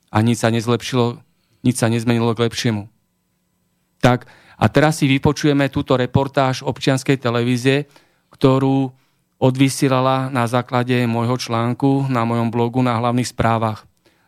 a 0.08 0.18
nič 0.24 0.40
sa 0.40 0.54
nezlepšilo, 0.54 1.20
nič 1.68 1.76
sa 1.76 1.92
nezmenilo 1.92 2.32
k 2.38 2.48
lepšiemu. 2.48 2.88
Tak 4.00 4.32
a 4.56 4.66
teraz 4.72 5.04
si 5.04 5.12
vypočujeme 5.12 5.68
túto 5.68 6.00
reportáž 6.00 6.64
občianskej 6.64 7.20
televízie, 7.20 7.92
ktorú 8.32 8.96
odvysielala 9.40 10.32
na 10.32 10.48
základe 10.48 10.96
môjho 11.08 11.36
článku 11.36 12.08
na 12.08 12.24
mojom 12.24 12.50
blogu 12.52 12.80
na 12.80 12.96
hlavných 13.00 13.32
správach. 13.32 13.84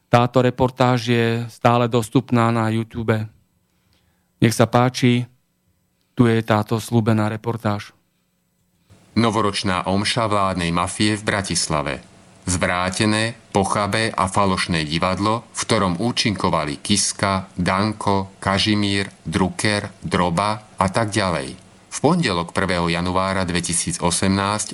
Táto 0.07 0.39
reportáž 0.39 1.11
je 1.11 1.25
stále 1.51 1.91
dostupná 1.91 2.47
na 2.51 2.71
YouTube. 2.71 3.27
Nech 4.39 4.55
sa 4.55 4.67
páči, 4.67 5.27
tu 6.15 6.27
je 6.27 6.39
táto 6.43 6.79
slúbená 6.79 7.27
reportáž. 7.27 7.91
Novoročná 9.17 9.89
omša 9.89 10.29
vládnej 10.29 10.71
mafie 10.71 11.17
v 11.17 11.23
Bratislave. 11.25 11.93
Zvrátené, 12.47 13.35
pochabé 13.51 14.07
a 14.15 14.31
falošné 14.31 14.87
divadlo, 14.87 15.43
v 15.51 15.59
ktorom 15.67 15.99
účinkovali 15.99 16.79
Kiska, 16.79 17.51
Danko, 17.59 18.39
Kažimír, 18.39 19.11
Drucker, 19.27 19.91
Droba 19.99 20.79
a 20.79 20.87
tak 20.87 21.11
ďalej– 21.11 21.59
v 21.97 22.13
pondelok 22.13 22.53
1. 22.53 22.93
januára 22.93 23.41
2018 23.41 24.05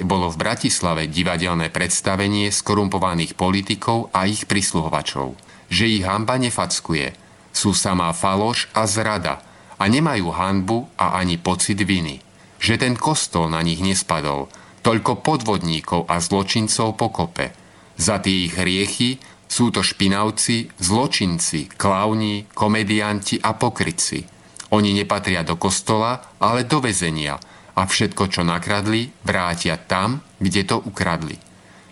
bolo 0.03 0.27
v 0.27 0.35
Bratislave 0.43 1.07
divadelné 1.07 1.71
predstavenie 1.71 2.51
skorumpovaných 2.51 3.39
politikov 3.39 4.11
a 4.11 4.27
ich 4.27 4.43
prisluhovačov. 4.43 5.31
Že 5.71 5.85
ich 5.87 6.03
hamba 6.03 6.35
nefackuje. 6.35 7.15
Sú 7.55 7.71
samá 7.71 8.11
faloš 8.11 8.67
a 8.75 8.83
zrada 8.83 9.39
a 9.79 9.87
nemajú 9.87 10.35
hanbu 10.35 10.91
a 10.99 11.15
ani 11.15 11.39
pocit 11.39 11.79
viny. 11.79 12.19
Že 12.59 12.91
ten 12.91 12.93
kostol 12.99 13.47
na 13.47 13.63
nich 13.63 13.79
nespadol. 13.79 14.51
Toľko 14.83 15.23
podvodníkov 15.23 16.11
a 16.11 16.19
zločincov 16.19 16.99
pokope. 16.99 17.55
Za 17.95 18.19
tie 18.19 18.51
ich 18.51 18.59
hriechy 18.59 19.15
sú 19.47 19.71
to 19.71 19.79
špinavci, 19.79 20.75
zločinci, 20.75 21.71
klauni, 21.71 22.51
komedianti 22.51 23.39
a 23.39 23.55
pokryci– 23.55 24.27
oni 24.73 24.97
nepatria 24.97 25.45
do 25.45 25.53
kostola, 25.53 26.33
ale 26.41 26.65
do 26.65 26.81
väzenia 26.81 27.37
a 27.77 27.85
všetko, 27.85 28.25
čo 28.33 28.41
nakradli, 28.41 29.13
vrátia 29.21 29.77
tam, 29.77 30.25
kde 30.41 30.65
to 30.65 30.81
ukradli. 30.81 31.37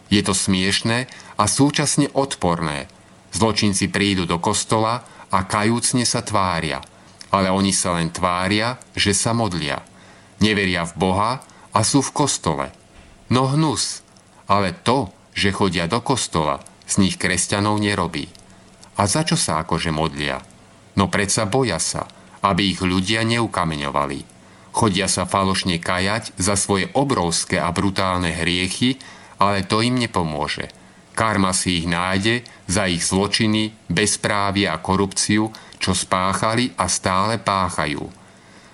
Je 0.09 0.25
to 0.25 0.33
smiešné 0.33 1.05
a 1.37 1.43
súčasne 1.45 2.09
odporné. 2.17 2.89
Zločinci 3.31 3.87
prídu 3.87 4.25
do 4.25 4.41
kostola 4.41 5.05
a 5.29 5.45
kajúcne 5.45 6.03
sa 6.09 6.25
tvária, 6.25 6.81
ale 7.29 7.53
oni 7.53 7.69
sa 7.71 7.95
len 7.95 8.09
tvária, 8.09 8.81
že 8.97 9.13
sa 9.13 9.31
modlia. 9.31 9.85
Neveria 10.41 10.83
v 10.89 10.97
Boha 10.97 11.31
a 11.71 11.79
sú 11.85 12.01
v 12.01 12.11
kostole. 12.17 12.73
No 13.29 13.47
hnus, 13.47 14.01
ale 14.49 14.73
to, 14.73 15.13
že 15.31 15.53
chodia 15.53 15.85
do 15.85 16.01
kostola, 16.03 16.59
z 16.89 16.99
nich 16.99 17.15
kresťanov 17.15 17.79
nerobí. 17.79 18.27
A 18.99 19.07
za 19.07 19.23
čo 19.23 19.39
sa 19.39 19.63
akože 19.63 19.93
modlia? 19.95 20.43
No 20.99 21.07
predsa 21.07 21.45
boja 21.45 21.77
sa– 21.77 22.09
aby 22.41 22.73
ich 22.73 22.81
ľudia 22.81 23.21
neukameňovali. 23.25 24.19
Chodia 24.71 25.11
sa 25.11 25.27
falošne 25.27 25.77
kajať 25.83 26.37
za 26.39 26.55
svoje 26.55 26.87
obrovské 26.95 27.59
a 27.59 27.69
brutálne 27.75 28.31
hriechy, 28.31 28.95
ale 29.41 29.67
to 29.67 29.83
im 29.83 29.99
nepomôže. 29.99 30.71
Karma 31.11 31.51
si 31.51 31.83
ich 31.83 31.87
nájde 31.91 32.47
za 32.71 32.87
ich 32.87 33.03
zločiny, 33.03 33.75
bezprávie 33.91 34.65
a 34.71 34.79
korupciu, 34.79 35.51
čo 35.75 35.91
spáchali 35.91 36.71
a 36.79 36.87
stále 36.87 37.35
páchajú. 37.35 38.07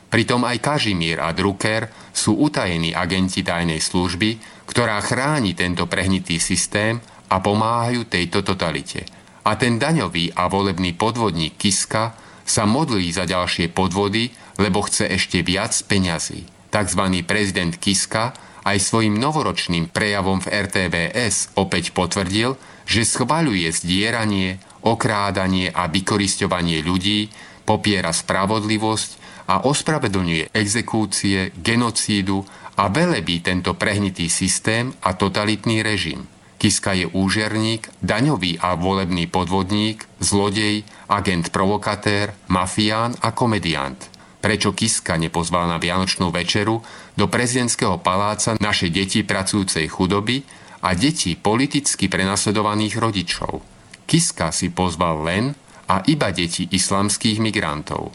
Pritom 0.07 0.45
aj 0.47 0.57
Kažimír 0.63 1.19
a 1.19 1.33
Drucker 1.35 1.91
sú 2.13 2.39
utajení 2.39 2.95
agenti 2.95 3.43
tajnej 3.43 3.81
služby, 3.83 4.63
ktorá 4.69 5.01
chráni 5.03 5.57
tento 5.57 5.89
prehnitý 5.89 6.39
systém 6.39 7.01
a 7.27 7.43
pomáhajú 7.43 8.07
tejto 8.07 8.45
totalite. 8.45 9.03
A 9.47 9.55
ten 9.59 9.79
daňový 9.79 10.35
a 10.35 10.47
volebný 10.47 10.95
podvodník 10.95 11.59
Kiska 11.59 12.26
sa 12.47 12.63
modlí 12.63 13.11
za 13.11 13.27
ďalšie 13.27 13.75
podvody, 13.75 14.31
lebo 14.55 14.81
chce 14.87 15.11
ešte 15.11 15.43
viac 15.43 15.75
peňazí. 15.85 16.47
Takzvaný 16.71 17.27
prezident 17.27 17.75
Kiska 17.75 18.31
aj 18.63 18.77
svojim 18.79 19.19
novoročným 19.19 19.91
prejavom 19.91 20.39
v 20.39 20.51
RTVS 20.51 21.59
opäť 21.59 21.91
potvrdil, 21.91 22.55
že 22.87 23.03
schvaľuje 23.03 23.67
zdieranie, 23.71 24.63
okrádanie 24.87 25.67
a 25.71 25.91
vykorisťovanie 25.91 26.83
ľudí, 26.87 27.27
popiera 27.67 28.15
spravodlivosť 28.15 29.09
a 29.51 29.67
ospravedlňuje 29.67 30.55
exekúcie, 30.55 31.51
genocídu 31.59 32.47
a 32.79 32.87
velebí 32.87 33.43
tento 33.43 33.75
prehnitý 33.75 34.31
systém 34.31 34.95
a 35.03 35.15
totalitný 35.15 35.83
režim. 35.83 36.36
Kiska 36.57 36.97
je 36.97 37.05
úžerník, 37.05 37.85
daňový 38.01 38.57
a 38.57 38.73
volebný 38.73 39.29
podvodník, 39.29 40.09
zlodej, 40.17 40.81
agent 41.05 41.53
provokatér, 41.53 42.33
mafián 42.49 43.13
a 43.21 43.29
komediant. 43.29 43.97
Prečo 44.41 44.73
Kiska 44.73 45.21
nepozval 45.21 45.69
na 45.69 45.77
Vianočnú 45.77 46.33
večeru 46.33 46.81
do 47.13 47.25
prezidentského 47.29 48.01
paláca 48.01 48.57
naše 48.57 48.89
deti 48.89 49.21
pracujúcej 49.21 49.85
chudoby 49.85 50.41
a 50.81 50.97
deti 50.97 51.37
politicky 51.37 52.09
prenasledovaných 52.09 52.97
rodičov? 52.97 53.61
Kiska 54.09 54.49
si 54.49 54.73
pozval 54.73 55.21
len 55.29 55.53
a 55.85 56.01
iba 56.09 56.33
deti 56.33 56.65
islamských 56.65 57.37
migrantov. 57.37 58.09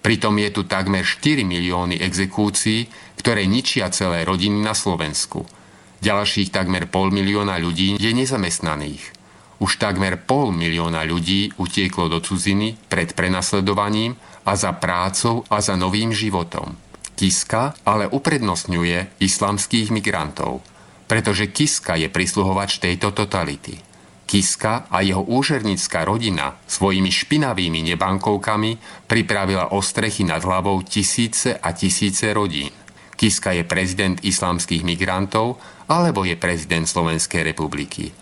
Pritom 0.00 0.34
je 0.40 0.48
tu 0.48 0.64
takmer 0.64 1.04
4 1.04 1.44
milióny 1.44 2.00
exekúcií, 2.00 2.88
ktoré 3.20 3.44
ničia 3.44 3.92
celé 3.92 4.24
rodiny 4.24 4.64
na 4.64 4.72
Slovensku– 4.72 5.44
Ďalších 6.02 6.50
takmer 6.50 6.90
pol 6.90 7.14
milióna 7.14 7.62
ľudí 7.62 7.94
je 7.94 8.10
nezamestnaných. 8.10 9.14
Už 9.62 9.78
takmer 9.78 10.18
pol 10.18 10.50
milióna 10.50 11.06
ľudí 11.06 11.54
utieklo 11.54 12.10
do 12.10 12.18
cudziny 12.18 12.74
pred 12.90 13.14
prenasledovaním 13.14 14.18
a 14.42 14.58
za 14.58 14.74
prácou 14.74 15.46
a 15.46 15.62
za 15.62 15.78
novým 15.78 16.10
životom. 16.10 16.74
Kiska 17.14 17.78
ale 17.86 18.10
uprednostňuje 18.10 19.22
islamských 19.22 19.94
migrantov, 19.94 20.66
pretože 21.06 21.46
Kiska 21.54 21.94
je 21.94 22.10
prisluhovač 22.10 22.82
tejto 22.82 23.14
totality. 23.14 23.78
Kiska 24.26 24.90
a 24.90 25.06
jeho 25.06 25.22
úžernická 25.22 26.02
rodina 26.02 26.58
svojimi 26.66 27.14
špinavými 27.14 27.78
nebankovkami 27.94 29.06
pripravila 29.06 29.70
ostrechy 29.70 30.26
nad 30.26 30.42
hlavou 30.42 30.82
tisíce 30.82 31.54
a 31.54 31.70
tisíce 31.70 32.34
rodín. 32.34 32.74
Kiska 33.22 33.54
je 33.54 33.62
prezident 33.62 34.18
islamských 34.18 34.82
migrantov 34.82 35.62
alebo 35.92 36.24
je 36.24 36.40
prezident 36.40 36.88
Slovenskej 36.88 37.44
republiky. 37.44 38.16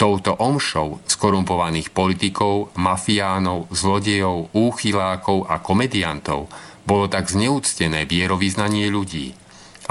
Touto 0.00 0.32
omšou 0.32 1.04
skorumpovaných 1.04 1.92
politikov, 1.92 2.72
mafiánov, 2.80 3.68
zlodejov, 3.68 4.48
úchylákov 4.56 5.44
a 5.44 5.60
komediantov 5.60 6.48
bolo 6.88 7.04
tak 7.12 7.28
zneúctené 7.28 8.08
vierovýznanie 8.08 8.88
ľudí. 8.88 9.36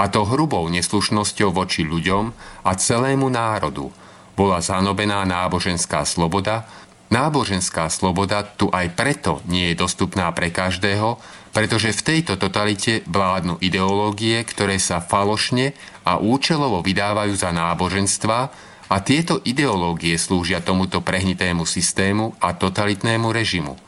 A 0.02 0.10
to 0.10 0.26
hrubou 0.26 0.66
neslušnosťou 0.66 1.54
voči 1.54 1.86
ľuďom 1.86 2.34
a 2.66 2.70
celému 2.74 3.30
národu 3.30 3.94
bola 4.34 4.58
zanobená 4.58 5.22
náboženská 5.22 6.02
sloboda, 6.02 6.66
Náboženská 7.10 7.90
sloboda 7.90 8.46
tu 8.46 8.70
aj 8.70 8.94
preto 8.94 9.42
nie 9.50 9.74
je 9.74 9.82
dostupná 9.82 10.30
pre 10.30 10.54
každého, 10.54 11.18
pretože 11.50 11.90
v 11.90 12.06
tejto 12.06 12.38
totalite 12.38 13.02
vládnu 13.10 13.58
ideológie, 13.58 14.38
ktoré 14.46 14.78
sa 14.78 15.02
falošne 15.02 15.74
a 16.04 16.20
účelovo 16.20 16.80
vydávajú 16.80 17.34
za 17.36 17.52
náboženstva 17.52 18.70
A 18.90 18.98
tieto 19.06 19.38
ideológie 19.46 20.18
slúžia 20.18 20.58
tomuto 20.58 20.98
prehnitému 20.98 21.62
systému 21.62 22.34
a 22.42 22.58
totalitnému 22.58 23.30
režimu. 23.30 23.78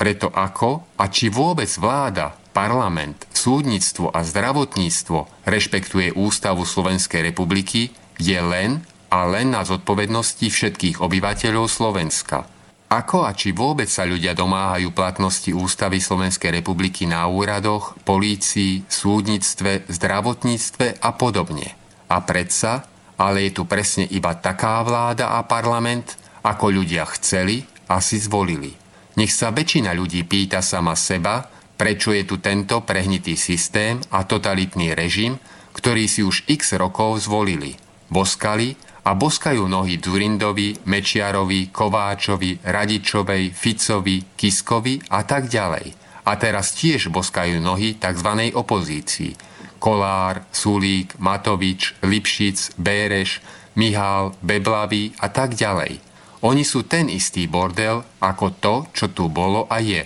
Preto 0.00 0.32
ako 0.32 0.96
a 0.96 1.12
či 1.12 1.28
vôbec 1.28 1.68
vláda, 1.76 2.32
parlament, 2.56 3.28
súdnictvo 3.36 4.08
a 4.16 4.24
zdravotníctvo 4.24 5.44
rešpektuje 5.44 6.16
Ústavu 6.16 6.64
Slovenskej 6.64 7.28
republiky, 7.28 7.92
je 8.16 8.40
len 8.40 8.80
a 9.12 9.28
len 9.28 9.52
na 9.52 9.60
zodpovednosti 9.60 10.48
všetkých 10.48 11.04
obyvateľov 11.04 11.68
Slovenska. 11.68 12.48
Ako 12.86 13.26
a 13.26 13.34
či 13.34 13.50
vôbec 13.50 13.90
sa 13.90 14.06
ľudia 14.06 14.36
domáhajú 14.36 14.94
platnosti 14.94 15.50
Ústavy 15.50 15.98
Slovenskej 15.98 16.62
republiky 16.62 17.02
na 17.10 17.26
úradoch, 17.26 17.98
polícii, 18.06 18.86
súdnictve, 18.86 19.90
zdravotníctve 19.90 21.02
a 21.02 21.10
podobne. 21.18 21.74
A 22.06 22.22
predsa 22.22 22.86
ale 23.16 23.48
je 23.48 23.60
tu 23.60 23.62
presne 23.64 24.04
iba 24.12 24.36
taká 24.36 24.84
vláda 24.84 25.40
a 25.40 25.44
parlament, 25.44 26.20
ako 26.44 26.68
ľudia 26.68 27.08
chceli 27.16 27.64
a 27.88 27.98
si 28.04 28.20
zvolili. 28.20 28.76
Nech 29.16 29.32
sa 29.32 29.48
väčšina 29.48 29.96
ľudí 29.96 30.28
pýta 30.28 30.60
sama 30.60 30.92
seba, 30.92 31.48
prečo 31.80 32.12
je 32.12 32.28
tu 32.28 32.36
tento 32.38 32.84
prehnitý 32.84 33.34
systém 33.34 33.96
a 34.12 34.28
totalitný 34.28 34.92
režim, 34.92 35.40
ktorý 35.72 36.04
si 36.04 36.20
už 36.20 36.44
x 36.44 36.76
rokov 36.76 37.24
zvolili. 37.24 37.80
Boskali 38.12 38.76
a 39.06 39.14
boskajú 39.14 39.70
nohy 39.70 40.02
Durindovi, 40.02 40.82
Mečiarovi, 40.90 41.70
Kováčovi, 41.70 42.58
Radičovej, 42.58 43.54
Ficovi, 43.54 44.34
Kiskovi 44.34 44.98
a 45.14 45.22
tak 45.22 45.46
ďalej. 45.46 45.94
A 46.26 46.34
teraz 46.34 46.74
tiež 46.74 47.14
boskajú 47.14 47.62
nohy 47.62 48.02
tzv. 48.02 48.50
opozícii, 48.50 49.38
Kolár, 49.78 50.42
Sulík, 50.50 51.14
Matovič, 51.22 51.94
Lipšic, 52.02 52.74
Béreš, 52.82 53.38
Mihál, 53.78 54.34
Beblavý 54.42 55.14
a 55.22 55.30
tak 55.30 55.54
ďalej. 55.54 56.02
Oni 56.42 56.66
sú 56.66 56.82
ten 56.82 57.06
istý 57.06 57.46
bordel 57.46 58.02
ako 58.18 58.46
to, 58.58 58.74
čo 58.90 59.06
tu 59.14 59.30
bolo 59.30 59.70
a 59.70 59.78
je. 59.78 60.02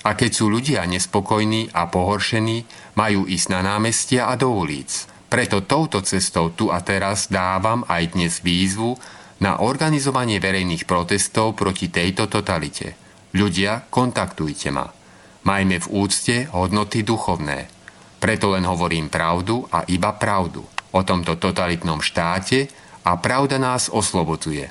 A 0.00 0.16
keď 0.16 0.30
sú 0.32 0.48
ľudia 0.48 0.88
nespokojní 0.88 1.76
a 1.76 1.92
pohoršení, 1.92 2.64
majú 2.96 3.28
ísť 3.28 3.46
na 3.52 3.60
námestia 3.60 4.32
a 4.32 4.34
do 4.40 4.48
ulic. 4.48 5.09
Preto 5.30 5.62
touto 5.62 6.02
cestou 6.02 6.50
tu 6.50 6.74
a 6.74 6.82
teraz 6.82 7.30
dávam 7.30 7.86
aj 7.86 8.18
dnes 8.18 8.42
výzvu 8.42 8.98
na 9.38 9.62
organizovanie 9.62 10.42
verejných 10.42 10.90
protestov 10.90 11.54
proti 11.54 11.86
tejto 11.86 12.26
totalite. 12.26 12.98
Ľudia, 13.30 13.86
kontaktujte 13.94 14.74
ma. 14.74 14.90
Majme 15.46 15.78
v 15.78 15.86
úcte 15.86 16.50
hodnoty 16.50 17.06
duchovné. 17.06 17.70
Preto 18.18 18.58
len 18.58 18.66
hovorím 18.66 19.06
pravdu 19.06 19.70
a 19.70 19.86
iba 19.86 20.10
pravdu 20.18 20.66
o 20.90 21.00
tomto 21.06 21.38
totalitnom 21.38 22.02
štáte 22.02 22.66
a 23.06 23.14
pravda 23.14 23.62
nás 23.62 23.86
oslobodzuje. 23.86 24.66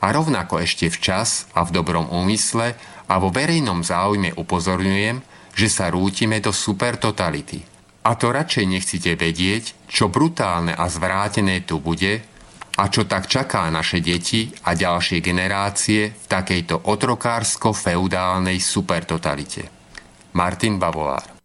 A 0.00 0.06
rovnako 0.08 0.64
ešte 0.64 0.88
včas 0.88 1.52
a 1.52 1.68
v 1.68 1.76
dobrom 1.76 2.08
úmysle 2.08 2.80
a 3.12 3.14
vo 3.20 3.28
verejnom 3.28 3.84
záujme 3.84 4.32
upozorňujem, 4.40 5.20
že 5.52 5.68
sa 5.68 5.92
rútime 5.92 6.40
do 6.40 6.48
supertotality. 6.48 7.77
A 8.08 8.16
to 8.16 8.32
radšej 8.32 8.64
nechcete 8.64 9.12
vedieť, 9.20 9.76
čo 9.84 10.08
brutálne 10.08 10.72
a 10.72 10.88
zvrátené 10.88 11.60
tu 11.68 11.76
bude 11.76 12.24
a 12.80 12.88
čo 12.88 13.04
tak 13.04 13.28
čaká 13.28 13.68
naše 13.68 14.00
deti 14.00 14.48
a 14.64 14.72
ďalšie 14.72 15.20
generácie 15.20 16.16
v 16.16 16.26
takejto 16.32 16.88
otrokársko-feudálnej 16.88 18.56
supertotalite. 18.64 19.68
Martin 20.32 20.80
Bavolár. 20.80 21.36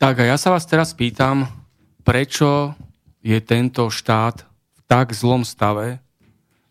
Tak 0.00 0.24
a 0.24 0.32
ja 0.32 0.40
sa 0.40 0.56
vás 0.56 0.64
teraz 0.64 0.96
pýtam, 0.96 1.44
prečo 2.08 2.72
je 3.20 3.36
tento 3.44 3.92
štát 3.92 4.48
v 4.48 4.80
tak 4.88 5.12
zlom 5.12 5.44
stave, 5.44 6.00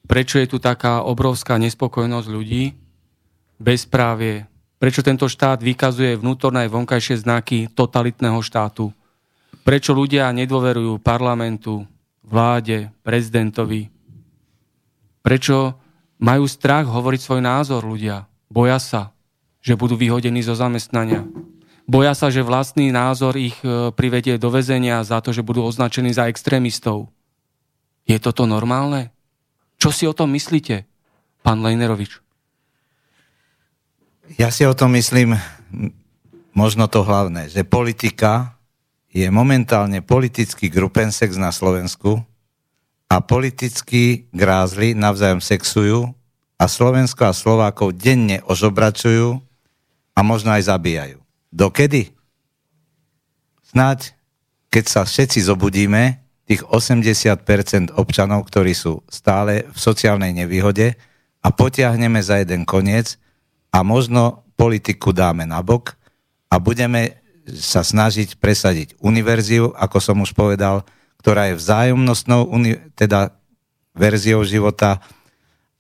prečo 0.10 0.42
je 0.42 0.50
tu 0.50 0.58
taká 0.58 1.06
obrovská 1.06 1.62
nespokojnosť 1.62 2.26
ľudí, 2.26 2.74
bezprávie, 3.62 4.49
prečo 4.80 5.04
tento 5.04 5.28
štát 5.28 5.60
vykazuje 5.60 6.18
vnútorné 6.18 6.66
aj 6.66 6.74
vonkajšie 6.74 7.16
znaky 7.22 7.68
totalitného 7.70 8.40
štátu, 8.40 8.96
prečo 9.62 9.94
ľudia 9.94 10.32
nedôverujú 10.34 11.04
parlamentu, 11.04 11.86
vláde, 12.24 12.90
prezidentovi, 13.04 13.92
prečo 15.22 15.76
majú 16.18 16.48
strach 16.48 16.88
hovoriť 16.88 17.20
svoj 17.22 17.42
názor 17.44 17.84
ľudia, 17.84 18.26
boja 18.48 18.80
sa, 18.80 19.14
že 19.60 19.76
budú 19.76 20.00
vyhodení 20.00 20.40
zo 20.40 20.56
zamestnania, 20.56 21.28
Boja 21.90 22.14
sa, 22.14 22.30
že 22.30 22.46
vlastný 22.46 22.94
názor 22.94 23.34
ich 23.34 23.58
e, 23.66 23.90
privedie 23.90 24.38
do 24.38 24.54
väzenia 24.54 25.02
za 25.02 25.26
to, 25.26 25.34
že 25.34 25.42
budú 25.42 25.66
označení 25.66 26.14
za 26.14 26.30
extrémistov. 26.30 27.10
Je 28.06 28.14
toto 28.22 28.46
normálne? 28.46 29.10
Čo 29.82 29.90
si 29.90 30.06
o 30.06 30.14
tom 30.14 30.30
myslíte, 30.38 30.86
pán 31.42 31.66
Lejnerovič? 31.66 32.22
Ja 34.38 34.54
si 34.54 34.62
o 34.62 34.78
tom 34.78 34.94
myslím 34.94 35.34
možno 36.54 36.86
to 36.86 37.02
hlavné, 37.02 37.50
že 37.50 37.66
politika 37.66 38.60
je 39.10 39.26
momentálne 39.34 40.06
politický 40.06 40.70
grupensex 40.70 41.34
na 41.34 41.50
Slovensku 41.50 42.22
a 43.10 43.26
politicky 43.26 44.30
grázli 44.30 44.94
navzájom 44.94 45.42
sexujú 45.42 46.14
a 46.62 46.70
Slovensko 46.70 47.26
a 47.26 47.34
Slovákov 47.34 47.98
denne 47.98 48.46
ožobračujú 48.46 49.42
a 50.14 50.20
možno 50.22 50.54
aj 50.54 50.70
zabíjajú. 50.70 51.18
Dokedy? 51.50 52.14
Snáď, 53.66 54.14
keď 54.70 54.86
sa 54.86 55.02
všetci 55.10 55.42
zobudíme, 55.42 56.22
tých 56.46 56.66
80% 56.66 57.98
občanov, 57.98 58.46
ktorí 58.50 58.74
sú 58.78 59.06
stále 59.10 59.70
v 59.70 59.78
sociálnej 59.78 60.34
nevýhode 60.34 60.98
a 61.42 61.48
potiahneme 61.50 62.22
za 62.22 62.42
jeden 62.42 62.66
koniec 62.66 63.22
a 63.70 63.80
možno 63.86 64.44
politiku 64.58 65.14
dáme 65.14 65.46
na 65.46 65.62
bok 65.64 65.96
a 66.50 66.58
budeme 66.58 67.22
sa 67.50 67.82
snažiť 67.82 68.38
presadiť 68.38 69.00
univerziu, 69.02 69.74
ako 69.74 69.98
som 69.98 70.18
už 70.22 70.38
povedal, 70.38 70.86
ktorá 71.22 71.50
je 71.50 71.58
vzájomnostnou 71.58 72.46
teda 72.94 73.34
verziou 73.98 74.46
života 74.46 75.02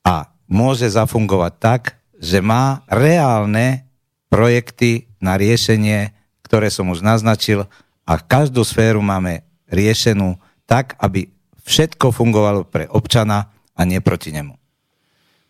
a 0.01 0.33
môže 0.49 0.89
zafungovať 0.89 1.53
tak, 1.61 1.81
že 2.17 2.41
má 2.41 2.81
reálne 2.89 3.85
projekty 4.27 5.07
na 5.21 5.37
riešenie, 5.37 6.11
ktoré 6.41 6.73
som 6.73 6.89
už 6.89 7.05
naznačil 7.05 7.69
a 8.03 8.13
každú 8.17 8.65
sféru 8.65 9.05
máme 9.05 9.45
riešenú 9.69 10.41
tak, 10.65 10.97
aby 10.97 11.29
všetko 11.61 12.09
fungovalo 12.09 12.65
pre 12.65 12.89
občana 12.89 13.53
a 13.77 13.81
nie 13.85 14.01
proti 14.01 14.33
nemu. 14.33 14.57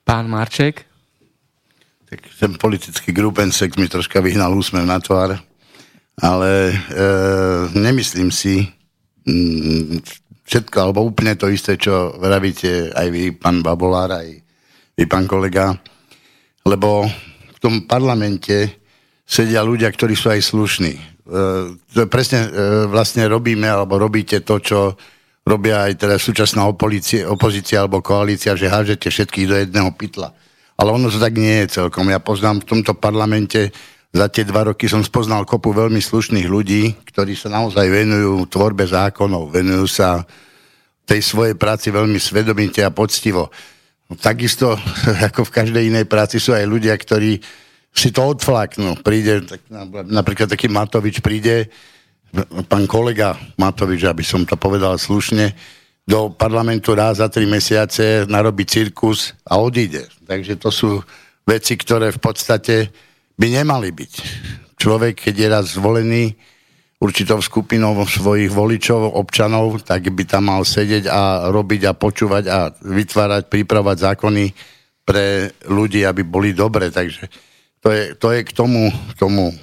Pán 0.04 0.28
Marček? 0.28 0.89
Tak 2.10 2.26
ten 2.42 2.58
politický 2.58 3.14
grupensex 3.14 3.78
mi 3.78 3.86
troška 3.86 4.18
vyhnal 4.18 4.50
úsmev 4.58 4.82
na 4.82 4.98
tvár, 4.98 5.38
ale 6.18 6.74
e, 6.74 6.76
nemyslím 7.78 8.34
si 8.34 8.66
mm, 9.30 10.02
všetko, 10.42 10.76
alebo 10.82 11.06
úplne 11.06 11.38
to 11.38 11.54
isté, 11.54 11.78
čo 11.78 12.18
vravíte 12.18 12.90
aj 12.98 13.08
vy, 13.14 13.24
pán 13.38 13.62
Babolár, 13.62 14.10
aj 14.18 14.42
vy, 14.98 15.06
pán 15.06 15.30
kolega, 15.30 15.78
lebo 16.66 17.06
v 17.54 17.60
tom 17.62 17.86
parlamente 17.86 18.82
sedia 19.30 19.62
ľudia, 19.62 19.94
ktorí 19.94 20.18
sú 20.18 20.34
aj 20.34 20.42
slušní. 20.42 20.94
E, 20.98 21.02
to 21.78 22.10
presne 22.10 22.50
e, 22.50 22.50
vlastne 22.90 23.30
robíme, 23.30 23.70
alebo 23.70 24.02
robíte 24.02 24.42
to, 24.42 24.58
čo 24.58 24.98
robia 25.46 25.86
aj 25.86 25.94
teda 25.94 26.18
súčasná 26.18 26.66
opozícia, 26.66 27.30
opozícia 27.30 27.86
alebo 27.86 28.02
koalícia, 28.02 28.58
že 28.58 28.66
hážete 28.66 29.14
všetkých 29.14 29.46
do 29.46 29.56
jedného 29.62 29.94
pytla. 29.94 30.34
Ale 30.80 30.96
ono 30.96 31.12
to 31.12 31.20
tak 31.20 31.36
nie 31.36 31.68
je 31.68 31.84
celkom. 31.84 32.08
Ja 32.08 32.24
poznám 32.24 32.64
v 32.64 32.70
tomto 32.72 32.96
parlamente 32.96 33.76
za 34.10 34.32
tie 34.32 34.48
dva 34.48 34.72
roky 34.72 34.88
som 34.88 35.04
spoznal 35.04 35.44
kopu 35.44 35.76
veľmi 35.76 36.00
slušných 36.00 36.48
ľudí, 36.48 36.96
ktorí 37.04 37.36
sa 37.36 37.52
naozaj 37.52 37.84
venujú 37.84 38.48
tvorbe 38.48 38.88
zákonov, 38.88 39.54
venujú 39.54 39.86
sa 39.86 40.24
tej 41.04 41.22
svojej 41.22 41.60
práci 41.60 41.92
veľmi 41.94 42.18
svedomite 42.18 42.82
a 42.82 42.96
poctivo. 42.96 43.52
Takisto, 44.18 44.80
ako 45.30 45.46
v 45.46 45.54
každej 45.54 45.84
inej 45.94 46.06
práci, 46.08 46.42
sú 46.42 46.56
aj 46.56 46.66
ľudia, 46.66 46.96
ktorí 46.96 47.38
si 47.94 48.10
to 48.10 48.34
odflaknú. 48.34 48.98
Príde, 49.04 49.46
tak, 49.46 49.62
napríklad 50.08 50.50
taký 50.50 50.72
Matovič 50.72 51.22
príde, 51.22 51.70
pán 52.66 52.86
kolega 52.90 53.38
Matovič, 53.60 54.06
aby 54.08 54.26
som 54.26 54.42
to 54.48 54.58
povedal 54.58 54.98
slušne, 54.98 55.54
do 56.10 56.34
parlamentu 56.34 56.98
raz 56.98 57.22
za 57.22 57.30
tri 57.30 57.46
mesiace 57.46 58.26
narobí 58.26 58.66
cirkus 58.66 59.38
a 59.46 59.62
odíde. 59.62 60.10
Takže 60.26 60.58
to 60.58 60.74
sú 60.74 60.90
veci, 61.46 61.78
ktoré 61.78 62.10
v 62.10 62.18
podstate 62.18 62.90
by 63.38 63.62
nemali 63.62 63.94
byť. 63.94 64.14
Človek, 64.74 65.30
keď 65.30 65.36
je 65.38 65.48
raz 65.54 65.66
zvolený 65.78 66.34
určitou 66.98 67.38
skupinou 67.40 67.94
svojich 68.10 68.50
voličov, 68.50 69.16
občanov, 69.22 69.86
tak 69.86 70.10
by 70.10 70.24
tam 70.26 70.50
mal 70.50 70.66
sedieť 70.66 71.06
a 71.08 71.54
robiť 71.54 71.82
a 71.86 71.94
počúvať 71.94 72.44
a 72.50 72.74
vytvárať, 72.74 73.46
pripravať 73.48 73.98
zákony 74.10 74.46
pre 75.06 75.54
ľudí, 75.70 76.04
aby 76.10 76.26
boli 76.26 76.58
dobre. 76.58 76.90
Takže 76.90 77.30
to 77.80 77.88
je, 77.94 78.04
to 78.18 78.28
je 78.34 78.42
k 78.44 78.52
tomu, 78.52 78.90
k 78.90 79.14
tomu 79.16 79.54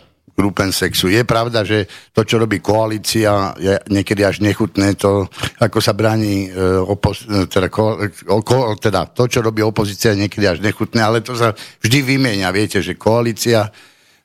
sexu. 0.71 1.09
Je 1.09 1.25
pravda, 1.25 1.65
že 1.65 1.89
to, 2.13 2.23
čo 2.25 2.37
robí 2.37 2.61
koalícia, 2.61 3.57
je 3.57 3.75
niekedy 3.89 4.23
až 4.25 4.45
nechutné, 4.45 4.95
to, 4.95 5.27
ako 5.59 5.81
sa 5.81 5.97
bráni, 5.97 6.53
e, 6.53 6.81
opo- 6.85 7.17
e, 7.17 7.49
teda, 7.49 7.73
ko, 7.73 7.97
ko, 8.45 8.77
teda 8.77 9.09
to, 9.11 9.27
čo 9.27 9.41
robí 9.41 9.65
opozícia, 9.65 10.13
je 10.13 10.23
niekedy 10.29 10.45
až 10.45 10.59
nechutné, 10.61 11.01
ale 11.01 11.25
to 11.25 11.33
sa 11.35 11.57
vždy 11.81 12.05
vymieňa. 12.05 12.53
Viete, 12.53 12.79
že 12.85 12.95
koalícia, 13.01 13.73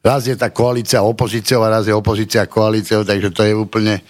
raz 0.04 0.28
je 0.28 0.36
tá 0.36 0.52
koalícia 0.52 1.00
opozíciou 1.00 1.64
a 1.64 1.80
raz 1.80 1.88
je 1.88 1.96
opozícia 1.96 2.44
koalíciou, 2.44 3.08
takže 3.08 3.32
to 3.32 3.42
je 3.48 3.54
úplne 3.56 4.04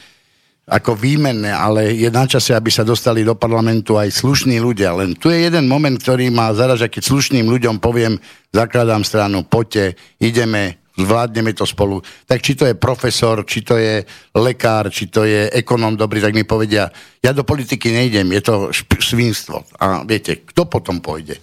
ako 0.72 0.95
výmenné, 0.95 1.52
ale 1.52 1.91
je 1.99 2.08
na 2.08 2.24
čase, 2.24 2.56
aby 2.56 2.72
sa 2.72 2.88
dostali 2.88 3.28
do 3.28 3.36
parlamentu 3.36 3.99
aj 3.99 4.14
slušní 4.14 4.62
ľudia. 4.62 4.95
Len 4.95 5.20
tu 5.20 5.28
je 5.28 5.41
jeden 5.41 5.68
moment, 5.68 5.97
ktorý 5.99 6.32
ma 6.32 6.54
zaraža, 6.56 6.88
keď 6.88 7.12
slušným 7.12 7.43
ľuďom 7.49 7.84
poviem, 7.84 8.16
zakladám 8.56 9.04
stranu, 9.04 9.43
poďte, 9.43 9.99
ideme, 10.24 10.81
zvládneme 11.06 11.54
to 11.54 11.66
spolu. 11.66 12.02
Tak 12.26 12.41
či 12.41 12.56
to 12.56 12.66
je 12.66 12.76
profesor, 12.76 13.43
či 13.45 13.62
to 13.62 13.78
je 13.78 14.04
lekár, 14.36 14.89
či 14.89 15.08
to 15.08 15.24
je 15.28 15.49
ekonóm 15.52 15.97
dobrý, 15.97 16.22
tak 16.22 16.34
mi 16.34 16.43
povedia, 16.43 16.89
ja 17.22 17.32
do 17.32 17.45
politiky 17.45 17.91
nejdem, 17.91 18.32
je 18.32 18.41
to 18.41 18.54
šp- 18.72 19.02
svinstvo. 19.02 19.64
A 19.80 20.06
viete, 20.08 20.41
kto 20.45 20.66
potom 20.66 20.99
pôjde? 20.99 21.38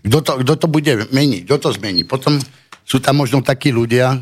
Kto 0.00 0.18
to, 0.24 0.32
kto 0.44 0.54
to 0.56 0.66
bude 0.68 0.92
meniť? 1.12 1.42
Kto 1.44 1.56
to 1.58 1.70
zmení? 1.76 2.08
Potom 2.08 2.40
sú 2.84 2.98
tam 2.98 3.20
možno 3.20 3.44
takí 3.44 3.68
ľudia, 3.70 4.16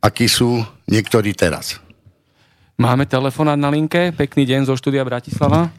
akí 0.00 0.26
sú 0.26 0.62
niektorí 0.88 1.36
teraz. 1.36 1.78
Máme 2.76 3.08
telefonát 3.08 3.56
na 3.56 3.72
linke. 3.72 4.12
Pekný 4.12 4.44
deň 4.44 4.68
zo 4.68 4.76
štúdia 4.76 5.00
Bratislava. 5.00 5.72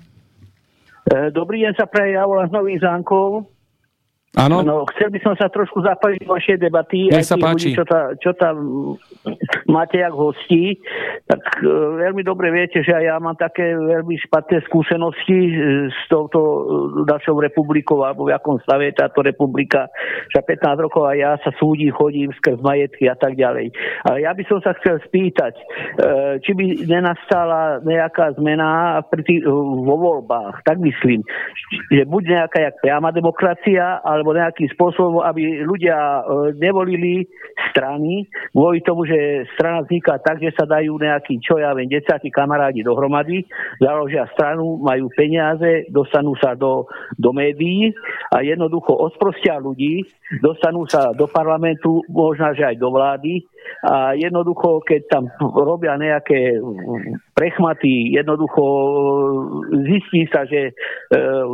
E, 1.06 1.30
dobrý 1.30 1.62
deň 1.62 1.74
sa 1.78 1.86
praje, 1.86 2.18
ja 2.18 2.26
volám 2.26 2.50
z 2.50 2.56
Nových 2.58 2.82
zánkov. 2.82 3.46
Áno. 4.36 4.60
No, 4.60 4.84
chcel 4.92 5.08
by 5.10 5.20
som 5.24 5.34
sa 5.40 5.48
trošku 5.48 5.82
zapojiť 5.88 6.28
do 6.28 6.36
vašej 6.36 6.58
debaty. 6.60 7.08
Nech 7.08 7.24
sa 7.24 7.40
páči. 7.40 7.72
Ľudí, 7.72 7.80
čo, 7.80 7.86
ta, 7.88 8.02
čo 8.20 8.32
tam 8.36 8.56
máte 9.72 10.04
jak 10.04 10.12
hostí, 10.12 10.78
tak 11.26 11.40
uh, 11.64 11.96
veľmi 11.96 12.22
dobre 12.28 12.52
viete, 12.52 12.84
že 12.84 12.92
aj 12.92 13.04
ja 13.08 13.16
mám 13.18 13.40
také 13.40 13.74
veľmi 13.74 14.20
špatné 14.30 14.62
skúsenosti 14.68 15.40
uh, 15.56 15.90
s 15.90 16.00
touto 16.12 16.38
uh, 16.38 16.62
našou 17.08 17.40
republikou, 17.40 18.04
alebo 18.04 18.28
v 18.28 18.36
akom 18.36 18.60
stave 18.62 18.92
je 18.92 19.00
táto 19.00 19.24
republika. 19.24 19.88
Za 20.36 20.44
15 20.44 20.86
rokov 20.86 21.08
aj 21.08 21.18
ja 21.18 21.32
sa 21.42 21.52
súdi, 21.56 21.88
chodím 21.90 22.30
skrz 22.36 22.62
majetky 22.62 23.08
a 23.08 23.16
tak 23.16 23.40
ďalej. 23.40 23.74
Ale 24.06 24.28
ja 24.28 24.36
by 24.38 24.44
som 24.46 24.60
sa 24.62 24.76
chcel 24.84 25.02
spýtať, 25.08 25.56
uh, 25.56 26.38
či 26.44 26.52
by 26.52 26.86
nenastala 26.86 27.80
nejaká 27.82 28.36
zmena 28.38 29.02
pri 29.08 29.24
uh, 29.42 29.50
vo 29.82 29.96
voľbách. 29.98 30.62
Tak 30.62 30.78
myslím, 30.84 31.26
že 31.90 32.06
buď 32.06 32.24
nejaká 32.38 32.60
jak 32.60 32.76
priama 32.86 33.10
demokracia, 33.10 34.04
alebo 34.18 34.34
nejakým 34.34 34.70
spôsobom, 34.74 35.22
aby 35.22 35.62
ľudia 35.62 35.96
uh, 35.96 36.50
nevolili 36.58 37.30
strany, 37.70 38.26
kvôli 38.52 38.82
tomu, 38.82 39.06
že 39.06 39.46
strana 39.54 39.86
vzniká 39.86 40.18
tak, 40.18 40.42
že 40.42 40.50
sa 40.58 40.66
dajú 40.66 40.98
nejakí, 40.98 41.38
čo 41.38 41.62
ja 41.62 41.78
viem, 41.78 41.90
desiatí 41.90 42.34
kamarádi 42.34 42.82
dohromady, 42.82 43.46
založia 43.78 44.26
stranu, 44.34 44.82
majú 44.82 45.14
peniaze, 45.14 45.86
dostanú 45.94 46.34
sa 46.42 46.58
do, 46.58 46.90
do 47.16 47.30
médií 47.30 47.94
a 48.34 48.42
jednoducho 48.42 48.98
osprostia 48.98 49.62
ľudí, 49.62 50.02
dostanú 50.42 50.90
sa 50.90 51.14
do 51.14 51.30
parlamentu, 51.30 52.02
možno, 52.10 52.52
že 52.58 52.66
aj 52.66 52.76
do 52.82 52.90
vlády 52.90 53.46
a 53.86 54.18
jednoducho, 54.18 54.82
keď 54.82 55.02
tam 55.10 55.24
robia 55.42 55.96
nejaké 55.96 56.58
prechmaty, 57.38 58.18
jednoducho 58.18 58.64
zistí 59.86 60.26
sa, 60.34 60.44
že 60.50 60.72
e, 60.72 60.74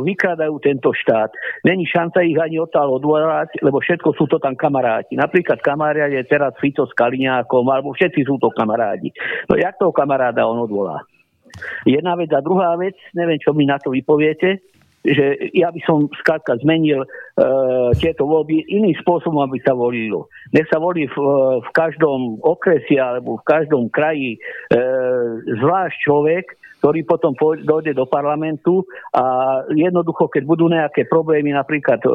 vykradajú 0.02 0.56
tento 0.64 0.90
štát. 0.96 1.30
Není 1.68 1.84
šanca 1.84 2.24
ich 2.24 2.38
ani 2.40 2.56
odtiaľ 2.58 2.96
odvolať, 2.96 3.60
lebo 3.60 3.78
všetko 3.78 4.16
sú 4.16 4.24
to 4.24 4.40
tam 4.40 4.56
kamaráti. 4.56 5.14
Napríklad 5.14 5.60
kamarád 5.60 6.16
je 6.16 6.24
teraz 6.24 6.56
Fico 6.58 6.88
s 6.88 6.92
Kaliňákom, 6.96 7.64
alebo 7.68 7.92
všetci 7.92 8.24
sú 8.24 8.40
to 8.40 8.48
kamarádi. 8.54 9.12
No 9.46 9.60
jak 9.60 9.76
toho 9.76 9.92
kamaráda 9.92 10.48
on 10.48 10.64
odvolá? 10.64 11.04
Jedna 11.86 12.18
vec 12.18 12.34
a 12.34 12.42
druhá 12.42 12.74
vec, 12.74 12.98
neviem, 13.14 13.38
čo 13.38 13.54
mi 13.54 13.62
na 13.62 13.78
to 13.78 13.94
vypoviete, 13.94 14.73
že 15.04 15.52
ja 15.52 15.68
by 15.68 15.80
som 15.84 16.08
skrátka 16.16 16.56
zmenil 16.64 17.04
e, 17.04 17.08
tieto 18.00 18.24
voľby 18.24 18.64
iným 18.72 18.96
spôsobom, 19.04 19.44
aby 19.44 19.60
sa 19.60 19.76
volilo. 19.76 20.32
Nech 20.56 20.64
sa 20.72 20.80
volí 20.80 21.04
v, 21.04 21.16
v 21.60 21.68
každom 21.76 22.40
okresi 22.40 22.96
alebo 22.96 23.36
v 23.36 23.44
každom 23.44 23.92
kraji 23.92 24.40
e, 24.40 24.78
zvlášť 25.60 25.96
človek, 26.08 26.44
ktorý 26.80 27.00
potom 27.08 27.32
dojde 27.64 27.96
do 27.96 28.04
parlamentu 28.04 28.84
a 29.16 29.56
jednoducho, 29.72 30.28
keď 30.28 30.42
budú 30.44 30.68
nejaké 30.68 31.08
problémy 31.08 31.52
napríklad 31.56 32.00
e, 32.04 32.08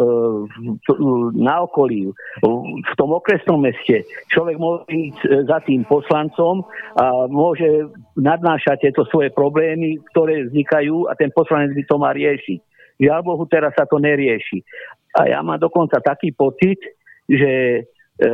na 1.38 1.66
okolí, 1.66 2.10
v 2.42 2.94
tom 2.94 3.10
okresnom 3.18 3.58
meste, 3.66 4.06
človek 4.30 4.62
môže 4.62 4.86
ísť 4.94 5.50
za 5.50 5.58
tým 5.66 5.86
poslancom 5.90 6.66
a 6.98 7.26
môže 7.26 7.90
nadnášať 8.14 8.90
tieto 8.90 9.10
svoje 9.10 9.34
problémy, 9.34 9.98
ktoré 10.14 10.46
vznikajú 10.50 11.10
a 11.10 11.18
ten 11.18 11.34
poslanec 11.34 11.74
by 11.74 11.84
to 11.90 11.96
má 11.98 12.14
riešiť. 12.14 12.69
Žiaľ 13.00 13.20
Bohu, 13.24 13.44
teraz 13.48 13.72
sa 13.74 13.88
to 13.88 13.96
nerieši. 13.98 14.60
A 15.16 15.32
ja 15.32 15.40
mám 15.40 15.58
dokonca 15.58 16.04
taký 16.04 16.36
pocit, 16.36 16.78
že 17.26 17.82
e, 17.82 18.28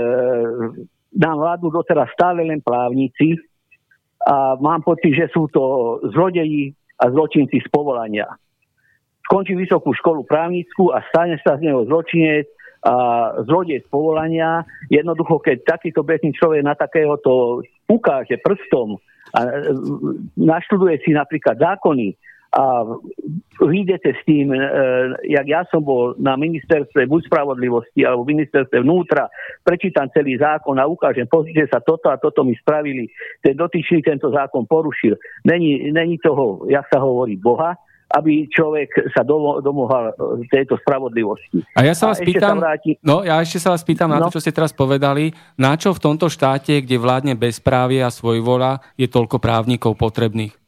nám 1.16 1.36
vládnu 1.39 1.70
doteraz 1.72 2.11
stále 2.11 2.43
len 2.43 2.59
právnici 2.59 3.39
a 4.26 4.57
mám 4.57 4.82
pocit, 4.82 5.13
že 5.13 5.30
sú 5.30 5.47
to 5.53 5.63
zlodeji 6.11 6.74
a 6.97 7.13
zločinci 7.13 7.61
z 7.61 7.68
povolania. 7.70 8.26
Skončí 9.30 9.53
vysokú 9.57 9.93
školu 9.93 10.26
právnickú 10.26 10.93
a 10.93 11.01
stane 11.09 11.38
sa 11.41 11.57
z 11.57 11.70
neho 11.70 11.86
zločinec 11.86 12.49
a 12.86 12.93
zlodej 13.45 13.82
z 13.82 13.88
povolania. 13.89 14.61
Jednoducho, 14.93 15.41
keď 15.41 15.66
takýto 15.66 16.05
bežný 16.05 16.34
človek 16.38 16.61
na 16.61 16.78
takéhoto 16.78 17.61
ukáže 17.89 18.38
prstom 18.41 19.01
a 19.34 19.39
e, 19.45 19.49
naštuduje 20.38 21.01
si 21.01 21.13
napríklad 21.13 21.57
zákony 21.57 22.13
a 22.52 22.86
vyjdete 23.60 24.10
s 24.16 24.22
tým, 24.24 24.52
e, 24.52 24.60
jak 25.28 25.48
ja 25.48 25.62
som 25.72 25.84
bol 25.84 26.16
na 26.20 26.36
ministerstve 26.39 27.08
buď 27.08 27.22
spravodlivosti 27.28 28.04
alebo 28.04 28.28
ministerstve 28.28 28.80
vnútra, 28.80 29.28
prečítam 29.64 30.08
celý 30.12 30.39
zákon 30.39 30.76
a 30.80 30.88
ukážem, 30.88 31.28
pozrite 31.28 31.68
sa, 31.68 31.84
toto 31.84 32.08
a 32.12 32.20
toto 32.20 32.43
mi 32.43 32.56
spravili, 32.56 33.12
ten 33.43 33.56
dotyčný 33.56 34.04
tento 34.04 34.32
zákon 34.32 34.68
porušil. 34.68 35.16
Není, 35.43 35.91
není 35.91 36.16
toho, 36.20 36.68
jak 36.72 36.88
sa 36.88 37.00
hovorí, 37.00 37.36
Boha, 37.36 37.76
aby 38.16 38.48
človek 38.48 39.12
sa 39.12 39.26
domo, 39.26 39.60
domohal 39.60 40.14
e, 40.14 40.48
tejto 40.48 40.78
spravodlivosti. 40.80 41.66
A 41.76 41.84
ja 41.84 41.91
sa 41.91 42.14
vás 42.14 42.22
a 42.22 42.24
pýtam, 42.24 42.62
sa 42.62 42.72
vráti... 42.72 42.91
no 43.04 43.26
ja 43.26 43.41
ešte 43.41 43.60
sa 43.60 43.74
vás 43.74 43.84
pýtam 43.84 44.08
no. 44.08 44.16
na 44.16 44.20
to, 44.28 44.38
čo 44.38 44.43
ste 44.43 44.56
teraz 44.56 44.72
povedali, 44.72 45.34
na 45.60 45.76
čo 45.76 45.91
v 45.91 46.00
tomto 46.00 46.32
štáte, 46.32 46.80
kde 46.80 46.96
vládne 47.02 47.34
bezprávie 47.36 48.00
a 48.06 48.14
svojvola, 48.14 48.80
je 48.96 49.10
toľko 49.10 49.41
právnikov 49.41 49.98
potrebných? 50.00 50.64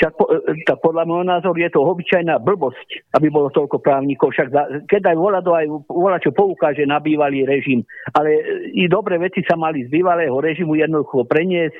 Však 0.00 0.16
po, 0.16 0.24
e, 0.32 0.64
tak 0.64 0.80
podľa 0.80 1.04
môjho 1.04 1.28
názoru 1.28 1.60
je 1.60 1.68
to 1.76 1.84
obyčajná 1.84 2.40
blbosť, 2.40 3.12
aby 3.20 3.28
bolo 3.28 3.52
toľko 3.52 3.84
právnikov. 3.84 4.32
Však 4.32 4.48
za, 4.48 4.62
keď 4.88 5.12
aj 5.12 5.16
volá 5.20 5.44
do 5.44 5.52
aj 5.52 5.68
volá, 5.92 6.16
čo 6.16 6.32
poukáže 6.32 6.88
na 6.88 7.04
bývalý 7.04 7.44
režim. 7.44 7.84
Ale 8.16 8.32
e, 8.32 8.42
i 8.80 8.88
dobré 8.88 9.20
veci 9.20 9.44
sa 9.44 9.60
mali 9.60 9.84
z 9.84 9.92
bývalého 9.92 10.32
režimu 10.32 10.72
jednoducho 10.80 11.28
preniesť 11.28 11.76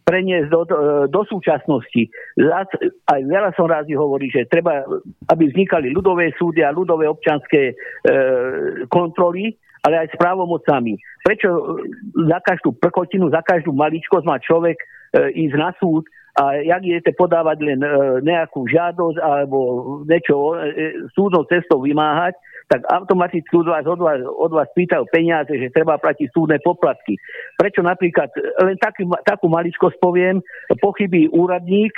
preniesť 0.00 0.48
do, 0.50 0.66
do, 0.66 0.76
do 1.06 1.22
súčasnosti. 1.22 2.02
Aj 3.06 3.20
veľa 3.22 3.54
som 3.54 3.70
rádi 3.70 3.94
hovorí, 3.94 4.26
že 4.26 4.48
treba, 4.50 4.82
aby 5.30 5.44
vznikali 5.46 5.94
ľudové 5.94 6.34
súdy 6.34 6.66
a 6.66 6.74
ľudové 6.74 7.06
občanské 7.06 7.70
e, 7.70 7.74
kontroly, 8.90 9.54
ale 9.86 10.02
aj 10.02 10.08
s 10.10 10.16
právomocami. 10.18 10.98
Prečo 11.22 11.78
za 12.26 12.38
každú 12.42 12.74
prkotinu, 12.74 13.30
za 13.30 13.44
každú 13.44 13.70
maličkosť 13.70 14.26
má 14.26 14.42
človek 14.42 14.82
e, 14.82 14.86
ísť 15.46 15.54
na 15.54 15.70
súd 15.78 16.10
a 16.38 16.62
jak 16.62 16.82
idete 16.86 17.10
podávať 17.18 17.58
len 17.62 17.80
e, 17.82 17.90
nejakú 18.22 18.62
žiadosť 18.70 19.18
alebo 19.18 19.58
niečo 20.06 20.54
e, 20.54 21.10
súdnou 21.10 21.42
cestou 21.50 21.82
vymáhať, 21.82 22.38
tak 22.70 22.86
automaticky 22.86 23.50
od 23.50 23.66
vás, 23.66 23.82
od 23.82 23.98
vás, 23.98 24.22
od 24.22 24.52
vás 24.54 24.70
pýtajú 24.78 25.02
peniaze, 25.10 25.50
že 25.50 25.74
treba 25.74 25.98
platiť 25.98 26.30
súdne 26.30 26.62
poplatky. 26.62 27.18
Prečo 27.58 27.82
napríklad, 27.82 28.30
len 28.62 28.78
taký, 28.78 29.10
takú 29.26 29.50
maličkosť 29.50 29.98
poviem, 29.98 30.38
pochybí 30.78 31.26
úradník, 31.34 31.90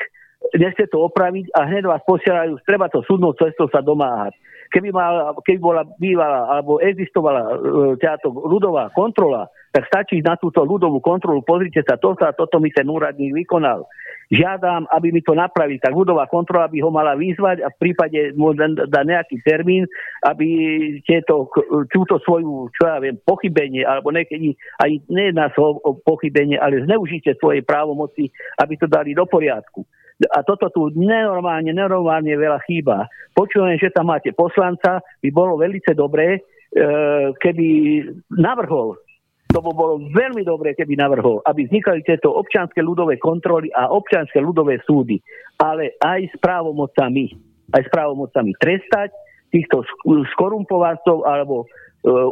nechce 0.57 0.89
to 0.89 1.05
opraviť 1.05 1.53
a 1.53 1.69
hneď 1.69 1.85
vás 1.93 2.03
posielajú, 2.09 2.57
treba 2.65 2.89
to 2.89 3.05
súdnou 3.05 3.37
cestou 3.37 3.69
sa 3.69 3.85
domáhať. 3.85 4.33
Keby, 4.73 4.89
mal, 4.89 5.37
keby 5.45 5.61
bola 5.61 5.85
bývala 6.01 6.49
alebo 6.49 6.81
existovala 6.81 7.43
e, 7.45 7.57
táto 8.01 8.33
ľudová 8.33 8.89
kontrola, 8.97 9.53
tak 9.73 9.89
stačí 9.89 10.21
na 10.21 10.37
túto 10.37 10.63
ľudovú 10.63 11.01
kontrolu, 11.01 11.41
pozrite 11.41 11.81
sa, 11.83 11.97
toto 11.97 12.29
a 12.29 12.37
toto 12.37 12.61
mi 12.61 12.69
ten 12.69 12.85
úradník 12.85 13.33
vykonal 13.33 13.89
žiadam, 14.33 14.89
aby 14.89 15.13
mi 15.13 15.21
to 15.21 15.37
napravili. 15.37 15.77
Tak 15.77 15.93
ľudová 15.93 16.25
kontrola 16.33 16.73
by 16.73 16.81
ho 16.81 16.89
mala 16.89 17.13
vyzvať 17.13 17.61
a 17.61 17.69
v 17.69 17.77
prípade 17.77 18.33
dá 18.89 19.05
nejaký 19.05 19.45
termín, 19.45 19.85
aby 20.25 20.49
tieto, 21.05 21.53
túto 21.93 22.17
svoju, 22.25 22.73
čo 22.73 22.83
ja 22.89 22.97
viem, 22.97 23.21
pochybenie, 23.21 23.85
alebo 23.85 24.09
niekedy 24.09 24.57
aj 24.81 24.91
nejedná 25.13 25.53
o, 25.61 25.77
o 25.85 25.91
pochybenie, 26.01 26.57
ale 26.57 26.89
zneužite 26.89 27.37
svojej 27.37 27.61
právomoci, 27.61 28.33
aby 28.57 28.75
to 28.81 28.89
dali 28.89 29.13
do 29.13 29.29
poriadku. 29.29 29.85
A 30.33 30.41
toto 30.47 30.73
tu 30.73 30.83
nenormálne, 30.97 31.69
nenormálne 31.75 32.33
veľa 32.33 32.65
chýba. 32.65 33.11
Počujem, 33.37 33.77
že 33.77 33.93
tam 33.93 34.09
máte 34.09 34.33
poslanca, 34.33 35.05
by 35.21 35.29
bolo 35.35 35.59
veľmi 35.59 35.83
dobré, 35.93 36.39
e, 36.39 36.41
keby 37.37 37.67
navrhol 38.39 39.02
by 39.61 39.73
bolo 39.77 40.01
veľmi 40.09 40.43
dobré, 40.49 40.73
keby 40.73 40.97
navrhol, 40.97 41.45
aby 41.45 41.69
vznikali 41.69 42.01
tieto 42.01 42.33
občianske 42.33 42.81
ľudové 42.81 43.21
kontroly 43.21 43.69
a 43.77 43.93
občianske 43.93 44.41
ľudové 44.41 44.81
súdy, 44.89 45.21
ale 45.61 46.01
aj 46.01 46.33
s 46.33 46.35
právomocami, 46.41 47.37
aj 47.77 47.83
s 47.85 47.89
právomocami 47.93 48.57
trestať 48.57 49.13
týchto 49.53 49.85
skorumpovancov 50.33 51.29
alebo 51.29 51.63
e, 51.63 51.67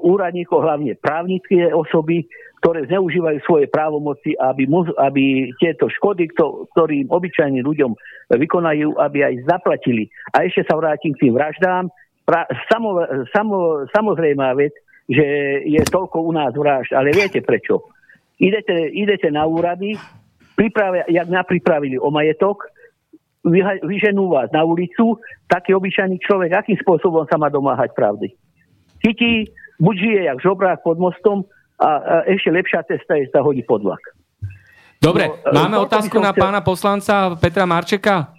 úradníkov, 0.01 0.65
hlavne 0.65 0.97
právnické 0.97 1.69
osoby, 1.69 2.25
ktoré 2.65 2.89
zneužívajú 2.89 3.39
svoje 3.45 3.67
právomoci, 3.69 4.33
aby, 4.41 4.65
aby 5.01 5.53
tieto 5.61 5.93
škody, 5.93 6.33
ktorým 6.73 7.13
obyčajným 7.13 7.65
ľuďom 7.65 7.93
vykonajú, 8.33 8.97
aby 8.97 9.19
aj 9.29 9.35
zaplatili. 9.49 10.09
A 10.33 10.49
ešte 10.49 10.65
sa 10.65 10.77
vrátim 10.77 11.13
k 11.17 11.29
tým 11.29 11.37
vraždám. 11.37 11.93
Pra, 12.25 12.45
samo, 12.69 13.01
samo, 13.33 13.89
samozrejmá 13.93 14.53
vec, 14.57 14.77
že 15.11 15.27
je 15.67 15.83
toľko 15.91 16.23
u 16.23 16.31
nás 16.31 16.55
vražd. 16.55 16.95
Ale 16.95 17.11
viete 17.11 17.43
prečo? 17.43 17.91
Idete, 18.39 18.95
idete 18.95 19.29
na 19.29 19.45
úrady, 19.45 19.99
pripravia, 20.55 21.05
jak 21.11 21.29
napripravili 21.29 21.99
o 21.99 22.09
majetok, 22.15 22.71
vyženú 23.85 24.31
vás 24.31 24.49
na 24.55 24.63
ulicu, 24.65 25.19
taký 25.51 25.75
obyčajný 25.75 26.21
človek, 26.23 26.53
akým 26.53 26.79
spôsobom 26.79 27.27
sa 27.27 27.37
má 27.37 27.51
domáhať 27.51 27.93
pravdy? 27.93 28.33
Chytí, 29.01 29.51
buď 29.81 29.95
žije 29.97 30.21
jak 30.31 30.39
žobrák 30.41 30.81
pod 30.85 31.01
mostom, 31.01 31.45
a, 31.81 31.89
a 31.97 32.15
ešte 32.29 32.53
lepšia 32.53 32.85
cesta 32.85 33.17
je, 33.17 33.29
sa 33.33 33.41
hodí 33.41 33.65
pod 33.65 33.81
vlak. 33.81 34.01
Dobre, 35.01 35.33
no, 35.49 35.57
máme 35.57 35.81
otázku 35.81 36.21
na 36.21 36.37
pána 36.37 36.61
poslanca 36.61 37.33
Petra 37.41 37.65
Marčeka? 37.65 38.37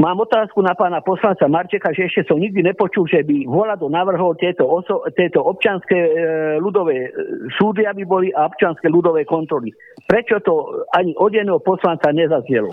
Mám 0.00 0.24
otázku 0.24 0.64
na 0.64 0.72
pána 0.72 1.04
poslanca 1.04 1.44
Marčeka, 1.44 1.92
že 1.92 2.08
ešte 2.08 2.24
som 2.24 2.40
nikdy 2.40 2.64
nepočul, 2.64 3.04
že 3.04 3.20
by 3.20 3.44
Volado 3.44 3.92
navrhol 3.92 4.32
tieto, 4.40 4.64
oso, 4.64 5.04
tieto 5.12 5.44
občanské 5.44 5.92
e, 5.92 6.10
ľudové 6.56 7.04
e, 7.04 7.08
súdy, 7.60 7.84
aby 7.84 8.08
boli 8.08 8.32
a 8.32 8.48
občanské 8.48 8.88
ľudové 8.88 9.28
kontroly. 9.28 9.76
Prečo 10.08 10.40
to 10.40 10.88
ani 10.96 11.12
od 11.20 11.36
jedného 11.36 11.60
poslanca 11.60 12.16
nezazielo? 12.16 12.72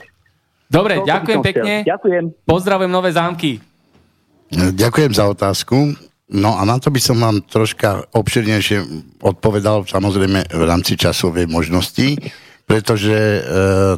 Dobre, 0.71 1.03
to 1.03 1.07
ďakujem 1.11 1.39
pekne. 1.43 1.73
Ďakujem. 1.83 2.23
Pozdravujem 2.47 2.91
Nové 2.95 3.11
zámky. 3.11 3.59
Ďakujem 4.55 5.11
za 5.11 5.27
otázku. 5.27 5.75
No 6.31 6.55
a 6.55 6.63
na 6.63 6.79
to 6.79 6.95
by 6.95 6.99
som 7.03 7.19
vám 7.19 7.43
troška 7.43 8.07
obširnejšie 8.15 8.87
odpovedal, 9.19 9.83
samozrejme 9.83 10.47
v 10.47 10.63
rámci 10.63 10.95
časovej 10.95 11.51
možnosti, 11.51 12.15
pretože 12.63 13.11
e, 13.11 13.39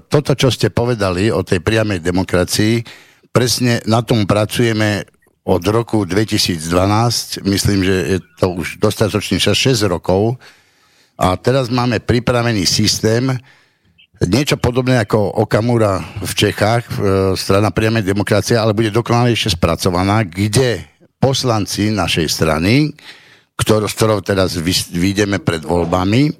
toto, 0.10 0.34
čo 0.34 0.50
ste 0.50 0.74
povedali 0.74 1.30
o 1.30 1.46
tej 1.46 1.62
priamej 1.62 2.02
demokracii, 2.02 3.06
presne 3.30 3.80
na 3.86 4.02
tom 4.02 4.26
pracujeme 4.26 5.06
od 5.50 5.64
roku 5.66 6.06
2012, 6.06 7.42
myslím, 7.42 7.80
že 7.82 7.96
je 8.18 8.20
to 8.38 8.54
už 8.54 8.78
dostatočne 8.78 9.42
6 9.42 9.56
rokov 9.90 10.38
a 11.18 11.34
teraz 11.36 11.74
máme 11.74 12.00
pripravený 12.00 12.70
systém, 12.70 13.34
niečo 14.28 14.60
podobné 14.60 15.00
ako 15.00 15.42
Okamura 15.48 16.04
v 16.20 16.32
Čechách, 16.36 16.84
e, 16.86 16.94
strana 17.40 17.72
priamej 17.72 18.04
demokracie, 18.04 18.60
ale 18.60 18.76
bude 18.76 18.92
dokonalejšie 18.92 19.56
spracovaná, 19.56 20.28
kde 20.28 20.84
poslanci 21.20 21.92
našej 21.92 22.28
strany, 22.28 22.92
ktor, 23.56 23.88
s 23.88 23.96
ktorou 23.96 24.20
teraz 24.20 24.60
vyjdeme 24.92 25.40
pred 25.40 25.64
voľbami, 25.64 26.24
e, 26.28 26.32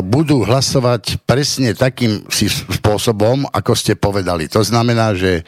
budú 0.00 0.48
hlasovať 0.48 1.20
presne 1.28 1.76
takým 1.76 2.24
spôsobom, 2.80 3.44
ako 3.52 3.72
ste 3.76 3.96
povedali. 3.96 4.48
To 4.52 4.64
znamená, 4.64 5.12
že 5.12 5.44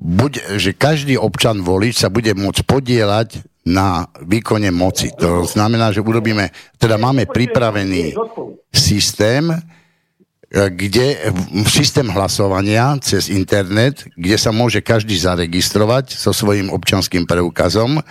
buď, 0.00 0.56
že 0.56 0.72
každý 0.72 1.20
občan 1.20 1.60
volič 1.60 2.00
sa 2.00 2.08
bude 2.08 2.32
môcť 2.32 2.64
podielať 2.64 3.44
na 3.68 4.08
výkone 4.24 4.72
moci. 4.72 5.12
To 5.20 5.44
znamená, 5.44 5.92
že 5.92 6.00
urobíme, 6.00 6.48
teda 6.80 6.96
máme 6.96 7.28
pripravený 7.28 8.16
systém, 8.72 9.52
kde 10.50 11.30
systém 11.68 12.08
hlasovania 12.10 12.98
cez 12.98 13.30
internet, 13.30 14.02
kde 14.18 14.34
sa 14.34 14.50
môže 14.50 14.82
každý 14.82 15.14
zaregistrovať 15.14 16.18
so 16.18 16.34
svojím 16.34 16.74
občanským 16.74 17.22
preukazom. 17.22 18.02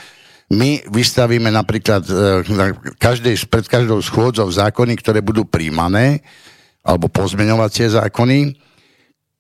My 0.50 0.82
vystavíme 0.88 1.52
napríklad 1.52 2.08
e, 2.10 2.14
každej, 2.98 3.38
pred 3.52 3.70
každou 3.70 4.02
schôdzou 4.02 4.50
zákony, 4.50 4.98
ktoré 4.98 5.20
budú 5.22 5.46
príjmané, 5.46 6.26
alebo 6.82 7.12
pozmeňovacie 7.12 7.92
zákony, 7.92 8.56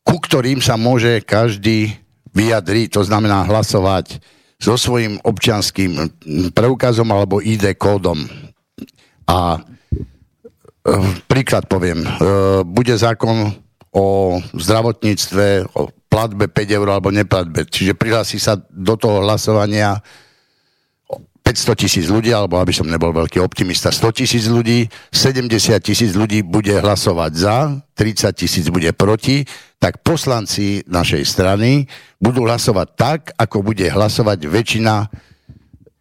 ku 0.05 0.17
ktorým 0.21 0.61
sa 0.61 0.77
môže 0.77 1.23
každý 1.25 1.97
vyjadriť, 2.33 2.87
to 2.93 3.01
znamená 3.05 3.45
hlasovať 3.47 4.21
so 4.59 4.75
svojím 4.75 5.17
občianským 5.23 5.95
preukazom 6.51 7.07
alebo 7.15 7.39
ID 7.39 7.79
kódom. 7.79 8.27
A 9.29 9.55
e, 9.55 9.59
príklad 11.31 11.69
poviem, 11.71 12.03
e, 12.03 12.09
bude 12.67 12.91
zákon 12.91 13.55
o 13.95 14.37
zdravotníctve, 14.53 15.73
o 15.73 15.89
platbe 16.09 16.51
5 16.51 16.77
eur 16.77 16.87
alebo 16.89 17.13
neplatbe. 17.13 17.69
Čiže 17.69 17.95
prihlási 17.95 18.41
sa 18.41 18.57
do 18.59 18.97
toho 18.99 19.23
hlasovania 19.23 20.01
500 21.49 21.81
tisíc 21.81 22.05
ľudí, 22.13 22.29
alebo 22.29 22.61
aby 22.61 22.69
som 22.69 22.85
nebol 22.85 23.09
veľký 23.09 23.41
optimista, 23.41 23.89
100 23.89 24.21
tisíc 24.21 24.45
ľudí, 24.45 24.85
70 25.09 25.49
tisíc 25.81 26.13
ľudí 26.13 26.45
bude 26.45 26.69
hlasovať 26.77 27.31
za, 27.33 27.73
30 27.97 28.37
tisíc 28.37 28.69
bude 28.69 28.93
proti, 28.93 29.41
tak 29.81 30.05
poslanci 30.05 30.85
našej 30.85 31.25
strany 31.25 31.89
budú 32.21 32.45
hlasovať 32.45 32.87
tak, 32.93 33.19
ako 33.33 33.65
bude 33.65 33.81
hlasovať 33.81 34.45
väčšina, 34.45 35.09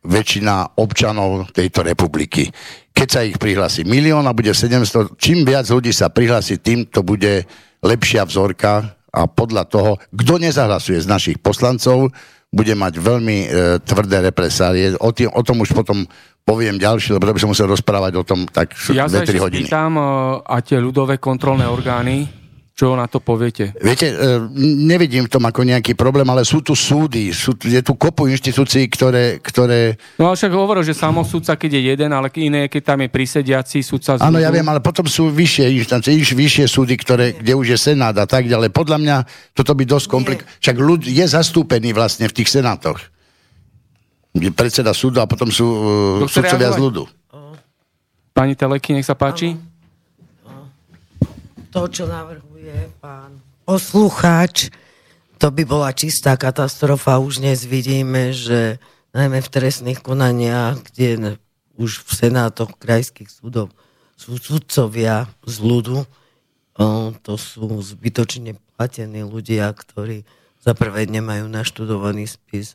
väčšina 0.05 0.77
občanov 0.77 1.49
tejto 1.57 1.81
republiky. 1.81 2.53
Keď 2.93 3.09
sa 3.09 3.25
ich 3.25 3.41
prihlási 3.41 3.89
milión 3.89 4.29
a 4.29 4.37
bude 4.37 4.53
700, 4.53 5.17
čím 5.17 5.49
viac 5.49 5.65
ľudí 5.73 5.97
sa 5.97 6.13
prihlási, 6.13 6.61
tým 6.61 6.85
to 6.93 7.01
bude 7.01 7.49
lepšia 7.81 8.29
vzorka 8.29 9.01
a 9.09 9.25
podľa 9.25 9.65
toho, 9.65 9.97
kto 10.13 10.45
nezahlasuje 10.45 11.01
z 11.01 11.09
našich 11.09 11.39
poslancov, 11.41 12.13
bude 12.49 12.73
mať 12.73 12.95
veľmi 12.97 13.39
e, 13.45 13.47
tvrdé 13.85 14.25
represálie. 14.25 14.97
O, 14.97 15.13
tým, 15.13 15.29
o 15.29 15.43
tom 15.45 15.61
už 15.61 15.77
potom 15.77 16.09
poviem 16.49 16.81
ďalšie, 16.81 17.21
lebo 17.21 17.29
by 17.29 17.41
som 17.45 17.53
musel 17.53 17.69
rozprávať 17.69 18.13
o 18.17 18.25
tom 18.25 18.49
tak 18.49 18.73
ja 18.89 19.05
2-3 19.05 19.37
hodiny. 19.37 19.69
Ja 19.69 19.85
sa 19.85 19.85
spýtam, 19.85 19.93
e, 20.01 20.05
a 20.49 20.57
tie 20.65 20.79
ľudové 20.81 21.21
kontrolné 21.21 21.69
orgány, 21.69 22.25
čo 22.79 22.95
na 22.95 23.11
to 23.11 23.19
poviete? 23.19 23.75
Viete, 23.83 24.07
e, 24.07 24.39
nevidím 24.87 25.27
v 25.27 25.33
tom 25.35 25.43
ako 25.43 25.67
nejaký 25.67 25.99
problém, 25.99 26.23
ale 26.31 26.47
sú 26.47 26.63
tu 26.63 26.79
súdy, 26.79 27.35
sú, 27.35 27.59
je 27.59 27.83
tu 27.83 27.99
kopu 27.99 28.31
inštitúcií, 28.31 28.87
ktoré, 28.87 29.43
ktoré... 29.43 29.99
No 30.15 30.31
ale 30.31 30.39
však 30.39 30.55
hovoril, 30.55 30.87
že 30.87 30.95
samosúdca, 30.95 31.59
keď 31.59 31.75
je 31.75 31.83
jeden, 31.91 32.15
ale 32.15 32.31
iné, 32.39 32.71
keď 32.71 32.95
tam 32.95 33.03
je 33.03 33.11
prisediaci 33.11 33.83
súdca... 33.83 34.23
Áno, 34.23 34.39
ja 34.39 34.55
viem, 34.55 34.63
ale 34.63 34.79
potom 34.79 35.11
sú 35.11 35.27
vyššie 35.27 35.75
inštancie, 35.75 36.15
vyššie 36.23 36.71
súdy, 36.71 36.95
ktoré, 36.95 37.35
kde 37.35 37.59
už 37.59 37.75
je 37.75 37.79
senát 37.83 38.15
a 38.15 38.31
tak 38.31 38.47
ďalej. 38.47 38.71
Podľa 38.71 38.99
mňa 39.03 39.17
toto 39.59 39.75
by 39.75 39.83
dosť 39.83 40.07
komplikované. 40.07 40.55
Však 40.63 40.77
ľud 40.79 41.03
je 41.03 41.25
zastúpený 41.27 41.91
vlastne 41.91 42.31
v 42.31 42.37
tých 42.39 42.47
senátoch. 42.47 43.03
Je 44.39 44.55
predseda 44.55 44.95
súdu 44.95 45.19
a 45.19 45.27
potom 45.27 45.51
sú 45.51 45.67
uh, 45.67 46.31
sudcovia 46.31 46.71
z 46.71 46.79
ľudu. 46.79 47.11
Pani 48.31 48.55
Teleky, 48.55 48.95
nech 48.95 49.03
sa 49.03 49.19
páči. 49.19 49.59
To, 51.75 51.91
čo 51.91 52.07
navrhu 52.07 52.48
je 52.59 52.91
pán 52.99 53.39
poslucháč, 53.63 54.75
to 55.39 55.55
by 55.55 55.63
bola 55.63 55.95
čistá 55.95 56.35
katastrofa. 56.35 57.23
Už 57.23 57.39
dnes 57.39 57.63
vidíme, 57.63 58.35
že 58.35 58.83
najmä 59.15 59.39
v 59.39 59.53
trestných 59.53 60.03
konaniach, 60.03 60.83
kde 60.91 61.39
už 61.79 62.03
v 62.03 62.11
senátoch 62.11 62.75
krajských 62.75 63.31
súdov 63.31 63.71
sú 64.19 64.35
sudcovia 64.35 65.31
z 65.47 65.57
ľudu, 65.63 66.03
to 67.23 67.35
sú 67.39 67.71
zbytočne 67.79 68.59
platení 68.75 69.23
ľudia, 69.23 69.71
ktorí 69.71 70.27
za 70.59 70.75
prvé 70.75 71.07
nemajú 71.07 71.47
naštudovaný 71.47 72.27
spis, 72.27 72.75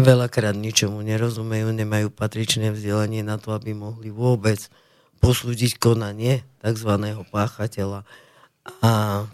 veľakrát 0.00 0.56
ničomu 0.56 1.04
nerozumejú, 1.04 1.68
nemajú 1.76 2.08
patričné 2.08 2.72
vzdelanie 2.72 3.20
na 3.20 3.36
to, 3.36 3.52
aby 3.52 3.76
mohli 3.76 4.08
vôbec 4.08 4.72
posúdiť 5.20 5.76
konanie 5.76 6.40
tzv. 6.64 6.92
páchateľa 7.28 8.08
a 8.82 9.26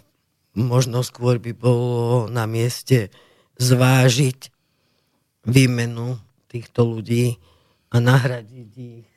možno 0.57 1.05
skôr 1.05 1.37
by 1.37 1.53
bolo 1.53 2.25
na 2.29 2.49
mieste 2.49 3.13
zvážiť 3.61 4.49
výmenu 5.45 6.17
týchto 6.49 6.85
ľudí 6.85 7.37
a 7.93 8.01
nahradiť 8.01 8.71
ich 8.77 9.07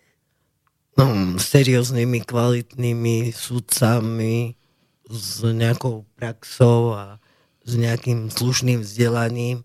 no, 0.96 1.36
serióznymi, 1.40 2.24
kvalitnými 2.24 3.32
sudcami 3.32 4.56
s 5.08 5.44
nejakou 5.44 6.04
praxou 6.16 6.96
a 6.96 7.04
s 7.62 7.78
nejakým 7.78 8.28
slušným 8.28 8.82
vzdelaním, 8.82 9.62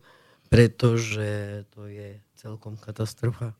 pretože 0.48 1.64
to 1.74 1.90
je 1.90 2.20
celkom 2.38 2.78
katastrofa. 2.78 3.58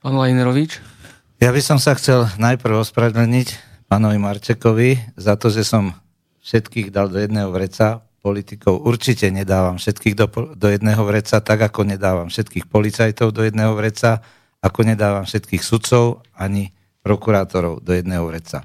Pán 0.00 0.16
Lajnerovič? 0.16 0.80
Ja 1.40 1.52
by 1.52 1.60
som 1.64 1.80
sa 1.80 1.96
chcel 1.96 2.28
najprv 2.36 2.84
ospravedlniť 2.84 3.69
pánovi 3.90 4.22
Marčekovi 4.22 5.18
za 5.18 5.34
to, 5.34 5.50
že 5.50 5.66
som 5.66 5.90
všetkých 6.46 6.94
dal 6.94 7.10
do 7.10 7.18
jedného 7.18 7.50
vreca. 7.50 8.06
Politikov 8.20 8.84
určite 8.84 9.32
nedávam 9.32 9.80
všetkých 9.80 10.14
do, 10.14 10.28
do 10.54 10.68
jedného 10.68 11.02
vreca, 11.02 11.40
tak 11.40 11.58
ako 11.58 11.88
nedávam 11.88 12.28
všetkých 12.28 12.68
policajtov 12.68 13.32
do 13.32 13.42
jedného 13.42 13.72
vreca, 13.74 14.20
ako 14.60 14.84
nedávam 14.84 15.24
všetkých 15.24 15.64
sudcov, 15.64 16.20
ani 16.36 16.68
prokurátorov 17.00 17.80
do 17.80 17.96
jedného 17.96 18.22
vreca. 18.28 18.62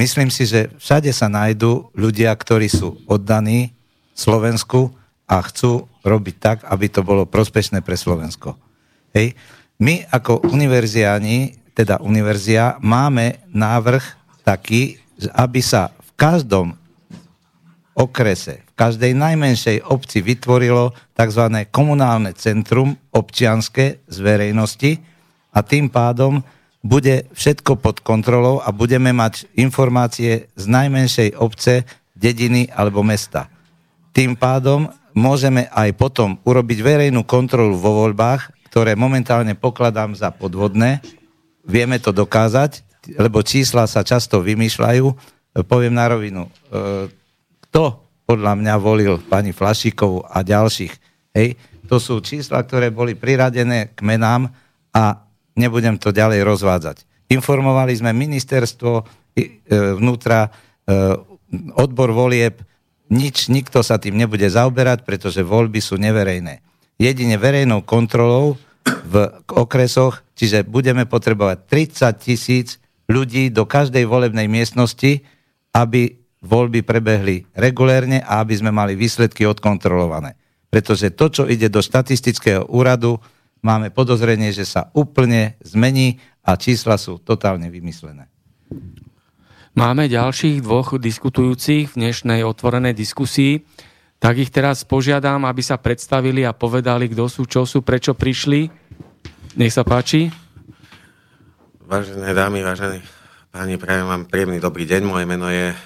Myslím 0.00 0.32
si, 0.32 0.48
že 0.48 0.72
všade 0.80 1.12
sa 1.12 1.28
nájdú 1.28 1.92
ľudia, 1.92 2.32
ktorí 2.32 2.72
sú 2.72 3.04
oddaní 3.04 3.76
Slovensku 4.16 4.96
a 5.28 5.44
chcú 5.44 5.84
robiť 6.00 6.36
tak, 6.40 6.58
aby 6.64 6.88
to 6.88 7.04
bolo 7.04 7.28
prospešné 7.28 7.84
pre 7.84 8.00
Slovensko. 8.00 8.56
Hej. 9.12 9.36
My 9.76 10.08
ako 10.08 10.40
univerziáni, 10.48 11.60
teda 11.76 12.00
univerzia, 12.00 12.80
máme 12.80 13.44
návrh 13.52 14.19
taký, 14.50 14.98
aby 15.30 15.62
sa 15.62 15.94
v 15.94 16.10
každom 16.18 16.74
okrese, 17.94 18.66
v 18.66 18.72
každej 18.74 19.12
najmenšej 19.14 19.86
obci 19.86 20.18
vytvorilo 20.26 20.90
tzv. 21.14 21.44
komunálne 21.70 22.34
centrum 22.34 22.98
občianske 23.14 24.02
z 24.10 24.16
verejnosti 24.18 24.98
a 25.54 25.62
tým 25.62 25.86
pádom 25.86 26.42
bude 26.80 27.28
všetko 27.36 27.78
pod 27.78 28.00
kontrolou 28.00 28.58
a 28.64 28.72
budeme 28.72 29.12
mať 29.12 29.46
informácie 29.54 30.48
z 30.56 30.64
najmenšej 30.64 31.36
obce, 31.36 31.84
dediny 32.20 32.68
alebo 32.72 33.00
mesta. 33.00 33.48
Tým 34.12 34.36
pádom 34.36 34.92
môžeme 35.16 35.72
aj 35.72 35.96
potom 35.96 36.36
urobiť 36.44 36.78
verejnú 36.84 37.24
kontrolu 37.24 37.80
vo 37.80 38.04
voľbách, 38.04 38.52
ktoré 38.68 38.92
momentálne 38.92 39.56
pokladám 39.56 40.12
za 40.12 40.28
podvodné. 40.28 41.00
Vieme 41.64 41.96
to 41.96 42.12
dokázať, 42.12 42.89
lebo 43.16 43.42
čísla 43.42 43.88
sa 43.90 44.04
často 44.06 44.42
vymýšľajú. 44.42 45.06
Poviem 45.66 45.94
na 45.96 46.06
rovinu, 46.06 46.46
e, 46.46 46.50
kto 47.68 47.82
podľa 48.26 48.54
mňa 48.54 48.74
volil 48.78 49.18
pani 49.18 49.50
Flašikovú 49.50 50.22
a 50.22 50.46
ďalších, 50.46 50.92
hej, 51.34 51.58
to 51.90 51.98
sú 51.98 52.22
čísla, 52.22 52.62
ktoré 52.62 52.94
boli 52.94 53.18
priradené 53.18 53.90
k 53.90 53.98
menám 54.06 54.46
a 54.94 55.26
nebudem 55.58 55.98
to 55.98 56.14
ďalej 56.14 56.46
rozvádzať. 56.46 57.02
Informovali 57.30 57.94
sme 57.98 58.14
ministerstvo 58.14 59.02
e, 59.34 59.44
vnútra, 59.98 60.46
e, 60.46 60.50
odbor 61.74 62.14
volieb, 62.14 62.62
nič, 63.10 63.50
nikto 63.50 63.82
sa 63.82 63.98
tým 63.98 64.14
nebude 64.14 64.46
zaoberať, 64.46 65.02
pretože 65.02 65.42
voľby 65.42 65.82
sú 65.82 65.98
neverejné. 65.98 66.62
Jedine 66.94 67.34
verejnou 67.34 67.82
kontrolou 67.82 68.54
v 68.86 69.14
okresoch, 69.50 70.22
čiže 70.38 70.62
budeme 70.62 71.04
potrebovať 71.04 71.58
30 71.66 72.22
tisíc 72.22 72.79
ľudí 73.10 73.50
do 73.50 73.66
každej 73.66 74.06
volebnej 74.06 74.46
miestnosti, 74.46 75.26
aby 75.74 76.22
voľby 76.40 76.86
prebehli 76.86 77.50
regulérne 77.52 78.22
a 78.22 78.40
aby 78.40 78.54
sme 78.54 78.70
mali 78.70 78.94
výsledky 78.94 79.44
odkontrolované. 79.44 80.38
Pretože 80.70 81.10
to, 81.10 81.26
čo 81.28 81.42
ide 81.50 81.66
do 81.66 81.82
štatistického 81.82 82.70
úradu, 82.70 83.18
máme 83.60 83.90
podozrenie, 83.90 84.54
že 84.54 84.62
sa 84.62 84.88
úplne 84.94 85.58
zmení 85.66 86.22
a 86.46 86.54
čísla 86.54 86.96
sú 86.96 87.18
totálne 87.18 87.68
vymyslené. 87.68 88.30
Máme 89.74 90.06
ďalších 90.06 90.62
dvoch 90.62 90.96
diskutujúcich 90.96 91.94
v 91.94 91.98
dnešnej 91.98 92.46
otvorenej 92.46 92.94
diskusii, 92.94 93.62
tak 94.20 94.36
ich 94.36 94.52
teraz 94.52 94.84
požiadam, 94.84 95.48
aby 95.48 95.62
sa 95.64 95.80
predstavili 95.80 96.44
a 96.44 96.52
povedali, 96.52 97.08
kto 97.08 97.24
sú, 97.26 97.42
čo 97.48 97.64
sú, 97.64 97.80
prečo 97.80 98.12
prišli. 98.12 98.68
Nech 99.56 99.72
sa 99.72 99.82
páči. 99.82 100.28
Vážené 101.90 102.30
dámy, 102.38 102.62
vážení 102.62 103.02
páni, 103.50 103.74
prajem 103.74 104.06
vám 104.06 104.22
príjemný 104.22 104.62
dobrý 104.62 104.86
deň. 104.86 105.02
Moje 105.10 105.26
meno 105.26 105.50
je 105.50 105.74
e, 105.74 105.76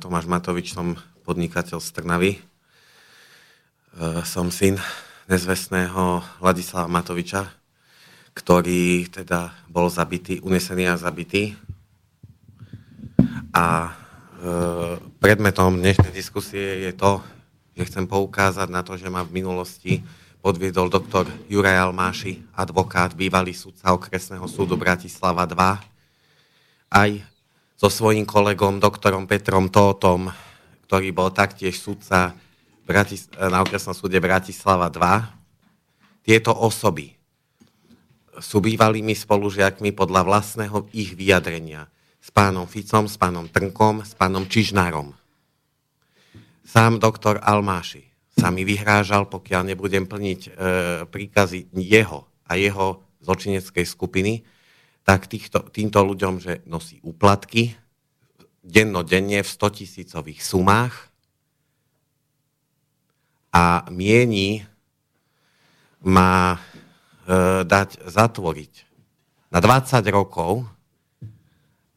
Tomáš 0.00 0.24
Matovič, 0.24 0.72
som 0.72 0.96
podnikateľ 1.28 1.84
z 1.84 1.88
Trnavy. 1.92 2.32
E, 2.32 2.40
som 4.24 4.48
syn 4.48 4.80
nezvestného 5.28 6.24
Ladislava 6.40 6.88
Matoviča, 6.88 7.44
ktorý 8.32 9.04
teda 9.12 9.52
bol 9.68 9.92
zabitý, 9.92 10.40
unesený 10.40 10.88
a 10.88 10.96
zabitý. 10.96 11.52
A 13.52 13.84
e, 13.84 13.90
predmetom 15.20 15.76
dnešnej 15.76 16.16
diskusie 16.16 16.88
je 16.88 16.92
to, 16.96 17.20
že 17.76 17.84
chcem 17.84 18.08
poukázať 18.08 18.72
na 18.72 18.80
to, 18.80 18.96
že 18.96 19.12
ma 19.12 19.28
v 19.28 19.44
minulosti 19.44 20.00
podviedol 20.40 20.88
doktor 20.88 21.28
Juraj 21.52 21.76
Almáši, 21.88 22.40
advokát, 22.56 23.12
bývalý 23.12 23.52
sudca 23.52 23.92
okresného 23.92 24.48
súdu 24.48 24.72
Bratislava 24.74 25.44
2, 25.44 26.90
aj 26.90 27.10
so 27.76 27.88
svojím 27.92 28.24
kolegom, 28.24 28.80
doktorom 28.80 29.28
Petrom 29.28 29.68
Tótom, 29.68 30.32
ktorý 30.88 31.12
bol 31.12 31.28
taktiež 31.30 31.76
sudca 31.78 32.34
na 33.38 33.58
okresnom 33.62 33.94
súde 33.94 34.18
Bratislava 34.18 34.90
2. 34.90 36.26
Tieto 36.26 36.50
osoby 36.50 37.14
sú 38.42 38.58
bývalými 38.58 39.14
spolužiakmi 39.14 39.94
podľa 39.94 40.26
vlastného 40.26 40.90
ich 40.90 41.14
vyjadrenia 41.14 41.86
s 42.18 42.34
pánom 42.34 42.66
Ficom, 42.66 43.06
s 43.06 43.14
pánom 43.14 43.46
Trnkom, 43.46 44.02
s 44.02 44.18
pánom 44.18 44.42
Čižnárom. 44.48 45.14
Sám 46.66 46.98
doktor 46.98 47.38
Almáši 47.38 48.09
sa 48.40 48.48
mi 48.48 48.64
vyhrážal, 48.64 49.28
pokiaľ 49.28 49.76
nebudem 49.76 50.08
plniť 50.08 50.40
e, 50.48 50.50
príkazy 51.04 51.68
jeho 51.76 52.24
a 52.48 52.56
jeho 52.56 53.04
zločineckej 53.20 53.84
skupiny, 53.84 54.42
tak 55.04 55.28
týchto, 55.28 55.68
týmto 55.68 56.00
ľuďom, 56.00 56.40
že 56.40 56.64
nosí 56.64 56.96
úplatky 57.04 57.76
dennodenne 58.64 59.44
v 59.44 59.48
100 59.48 59.76
tisícových 59.76 60.40
sumách, 60.40 61.10
a 63.50 63.86
mieni 63.90 64.62
má 66.00 66.56
e, 66.56 66.58
dať 67.66 68.06
zatvoriť 68.06 68.72
na 69.50 69.58
20 69.58 70.06
rokov 70.14 70.64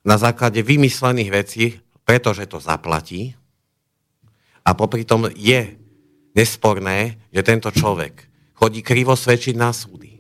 na 0.04 0.18
základe 0.20 0.60
vymyslených 0.60 1.30
vecí, 1.32 1.64
pretože 2.04 2.50
to 2.50 2.60
zaplatí. 2.60 3.38
A 4.66 4.76
popri 4.76 5.08
tom 5.08 5.30
je 5.32 5.78
nesporné, 6.34 7.18
že 7.30 7.42
tento 7.46 7.70
človek 7.70 8.30
chodí 8.58 8.82
krivo 8.82 9.14
svedčiť 9.18 9.56
na 9.58 9.70
súdy. 9.74 10.14
E, 10.14 10.20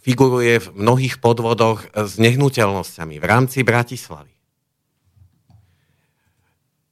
figuruje 0.00 0.54
v 0.60 0.68
mnohých 0.76 1.20
podvodoch 1.20 1.88
s 1.92 2.16
nehnuteľnosťami 2.20 3.16
v 3.20 3.24
rámci 3.24 3.60
Bratislavy 3.64 4.36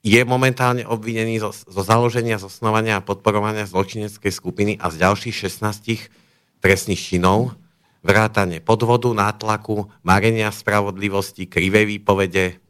je 0.05 0.21
momentálne 0.29 0.85
obvinený 0.85 1.41
zo, 1.41 1.51
zo 1.57 1.81
založenia, 1.81 2.37
zosnovania 2.37 3.01
a 3.01 3.05
podporovania 3.05 3.65
zločineckej 3.65 4.33
skupiny 4.37 4.73
a 4.77 4.93
z 4.93 5.01
ďalších 5.01 5.49
16 5.49 6.13
trestných 6.61 7.01
činov, 7.01 7.57
vrátane 8.05 8.61
podvodu, 8.61 9.09
nátlaku, 9.17 9.89
marenia 10.05 10.53
spravodlivosti, 10.53 11.49
krivej 11.49 11.89
výpovede. 11.89 12.61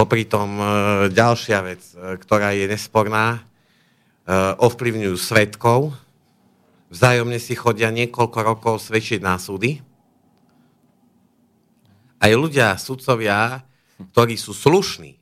Popri 0.00 0.24
tom 0.24 0.56
e, 0.56 0.64
ďalšia 1.12 1.60
vec, 1.60 1.84
e, 1.92 2.16
ktorá 2.16 2.56
je 2.56 2.64
nesporná, 2.64 3.36
e, 3.36 3.40
ovplyvňujú 4.56 5.12
svetkov, 5.20 5.92
vzájomne 6.88 7.36
si 7.36 7.52
chodia 7.52 7.92
niekoľko 7.92 8.38
rokov 8.40 8.80
svedčiť 8.80 9.20
na 9.20 9.36
súdy. 9.36 9.76
Aj 12.16 12.32
ľudia, 12.32 12.80
sudcovia, 12.80 13.60
ktorí 14.00 14.40
sú 14.40 14.56
slušní, 14.56 15.20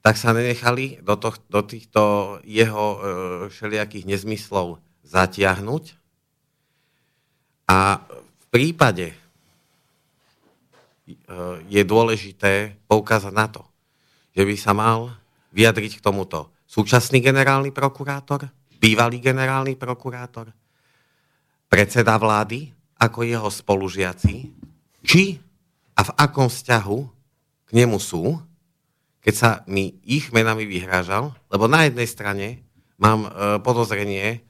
tak 0.00 0.16
sa 0.16 0.32
nenechali 0.32 1.04
do, 1.04 1.20
to, 1.20 1.36
do 1.52 1.60
týchto 1.60 2.02
jeho 2.40 2.86
e, 2.88 2.98
všelijakých 3.52 4.16
nezmyslov 4.16 4.80
zatiahnuť. 5.04 5.84
A 7.68 8.00
v 8.16 8.46
prípade 8.48 9.12
je 11.70 11.82
dôležité 11.86 12.74
poukázať 12.90 13.32
na 13.32 13.46
to, 13.46 13.62
že 14.34 14.42
by 14.42 14.54
sa 14.58 14.72
mal 14.74 15.14
vyjadriť 15.54 16.02
k 16.02 16.04
tomuto 16.04 16.50
súčasný 16.66 17.22
generálny 17.22 17.70
prokurátor, 17.70 18.50
bývalý 18.82 19.22
generálny 19.22 19.78
prokurátor, 19.78 20.50
predseda 21.70 22.18
vlády, 22.18 22.74
ako 22.98 23.22
jeho 23.22 23.48
spolužiaci, 23.48 24.50
či 25.06 25.38
a 25.96 26.00
v 26.02 26.10
akom 26.18 26.50
vzťahu 26.50 26.98
k 27.66 27.70
nemu 27.72 27.96
sú, 28.02 28.36
keď 29.22 29.34
sa 29.34 29.50
mi 29.66 29.98
ich 30.06 30.30
menami 30.30 30.66
vyhrážal, 30.66 31.34
lebo 31.50 31.66
na 31.66 31.86
jednej 31.86 32.06
strane 32.06 32.46
mám 32.98 33.26
e, 33.26 33.30
podozrenie, 33.62 34.42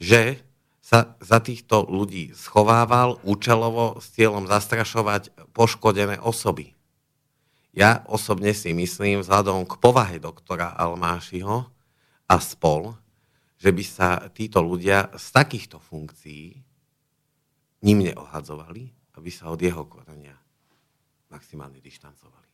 že 0.00 0.40
sa 0.86 1.18
za 1.18 1.42
týchto 1.42 1.82
ľudí 1.90 2.30
schovával 2.30 3.18
účelovo 3.26 3.98
s 3.98 4.14
cieľom 4.14 4.46
zastrašovať 4.46 5.34
poškodené 5.50 6.22
osoby. 6.22 6.78
Ja 7.74 8.06
osobne 8.06 8.54
si 8.54 8.70
myslím, 8.70 9.18
vzhľadom 9.18 9.66
k 9.66 9.82
povahe 9.82 10.22
doktora 10.22 10.70
Almášiho 10.78 11.66
a 12.30 12.36
spol, 12.38 12.94
že 13.58 13.74
by 13.74 13.82
sa 13.82 14.30
títo 14.30 14.62
ľudia 14.62 15.10
z 15.18 15.26
takýchto 15.34 15.82
funkcií 15.82 16.54
ním 17.82 17.98
neohadzovali, 18.06 18.86
aby 19.18 19.30
sa 19.34 19.50
od 19.50 19.58
jeho 19.58 19.90
konania 19.90 20.38
maximálne 21.34 21.82
dištancovali. 21.82 22.45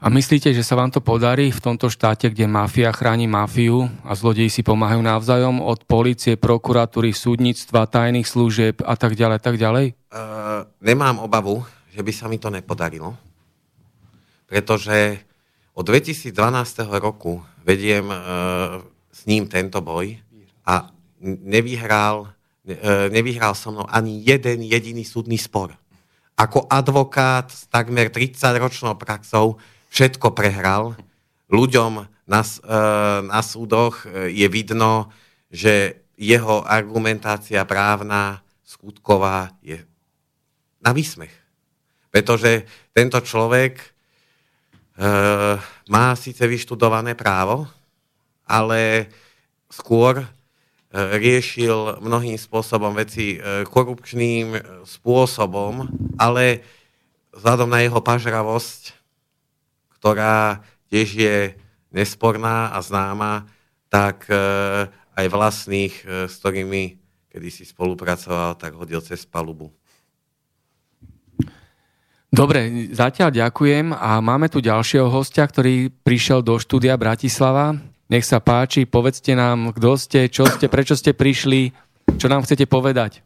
A 0.00 0.08
myslíte, 0.08 0.56
že 0.56 0.64
sa 0.64 0.80
vám 0.80 0.88
to 0.88 1.04
podarí 1.04 1.52
v 1.52 1.60
tomto 1.60 1.92
štáte, 1.92 2.32
kde 2.32 2.48
mafia 2.48 2.88
chráni 2.88 3.28
mafiu 3.28 3.84
a 4.00 4.16
zlodeji 4.16 4.48
si 4.48 4.64
pomáhajú 4.64 5.04
navzájom 5.04 5.60
od 5.60 5.84
policie, 5.84 6.40
prokuratúry, 6.40 7.12
súdnictva, 7.12 7.84
tajných 7.84 8.24
služieb 8.24 8.80
a 8.80 8.96
tak 8.96 9.12
ďalej, 9.12 9.44
tak 9.44 9.60
ďalej? 9.60 9.92
Uh, 10.08 10.64
nemám 10.80 11.20
obavu, 11.20 11.60
že 11.92 12.00
by 12.00 12.12
sa 12.16 12.32
mi 12.32 12.40
to 12.40 12.48
nepodarilo, 12.48 13.12
pretože 14.48 15.20
od 15.76 15.84
2012 15.84 16.32
roku 16.96 17.44
vediem 17.60 18.08
uh, 18.08 18.80
s 19.12 19.28
ním 19.28 19.52
tento 19.52 19.84
boj 19.84 20.16
a 20.64 20.88
nevyhral, 21.44 22.24
uh, 22.24 23.12
nevyhral 23.12 23.52
so 23.52 23.68
mnou 23.68 23.84
ani 23.84 24.24
jeden 24.24 24.64
jediný 24.64 25.04
súdny 25.04 25.36
spor. 25.36 25.76
Ako 26.40 26.64
advokát 26.72 27.52
s 27.52 27.68
takmer 27.68 28.08
30-ročnou 28.08 28.96
praxou 28.96 29.60
všetko 29.90 30.32
prehral. 30.32 30.94
Ľuďom 31.50 31.92
na, 32.30 32.40
e, 32.46 32.58
na 33.26 33.40
súdoch 33.42 34.06
e, 34.06 34.30
je 34.30 34.46
vidno, 34.46 35.10
že 35.50 36.06
jeho 36.14 36.62
argumentácia 36.62 37.66
právna, 37.66 38.38
skutková 38.62 39.50
je 39.66 39.82
na 40.78 40.94
výsmech. 40.94 41.34
Pretože 42.14 42.62
tento 42.94 43.18
človek 43.18 43.82
e, 43.82 43.86
má 45.90 46.14
síce 46.14 46.46
vyštudované 46.46 47.18
právo, 47.18 47.66
ale 48.46 49.10
skôr 49.70 50.22
riešil 50.90 52.02
mnohým 52.02 52.34
spôsobom 52.34 52.90
veci 52.98 53.38
korupčným 53.70 54.58
spôsobom, 54.82 55.86
ale 56.18 56.66
vzhľadom 57.30 57.70
na 57.70 57.86
jeho 57.86 58.02
pažravosť 58.02 58.99
ktorá 60.00 60.64
tiež 60.88 61.08
je 61.14 61.36
nesporná 61.92 62.72
a 62.72 62.80
známa, 62.80 63.46
tak 63.92 64.24
e, 64.26 64.34
aj 65.14 65.26
vlastných, 65.28 65.94
e, 66.02 66.26
s 66.26 66.40
ktorými 66.40 67.00
kedy 67.30 67.48
si 67.48 67.62
spolupracoval, 67.62 68.58
tak 68.58 68.74
hodil 68.74 68.98
cez 68.98 69.22
palubu. 69.22 69.70
Dobre, 72.30 72.90
zatiaľ 72.94 73.30
ďakujem 73.34 73.90
a 73.94 74.22
máme 74.22 74.46
tu 74.50 74.62
ďalšieho 74.62 75.10
hostia, 75.10 75.46
ktorý 75.46 75.90
prišiel 75.90 76.42
do 76.46 76.58
štúdia 76.58 76.94
Bratislava. 76.94 77.74
Nech 78.10 78.26
sa 78.26 78.38
páči, 78.42 78.86
povedzte 78.86 79.34
nám, 79.34 79.74
kto 79.74 79.98
ste, 79.98 80.20
čo 80.30 80.46
ste, 80.46 80.66
prečo 80.66 80.94
ste 80.94 81.14
prišli, 81.14 81.74
čo 82.18 82.26
nám 82.26 82.46
chcete 82.46 82.66
povedať. 82.66 83.22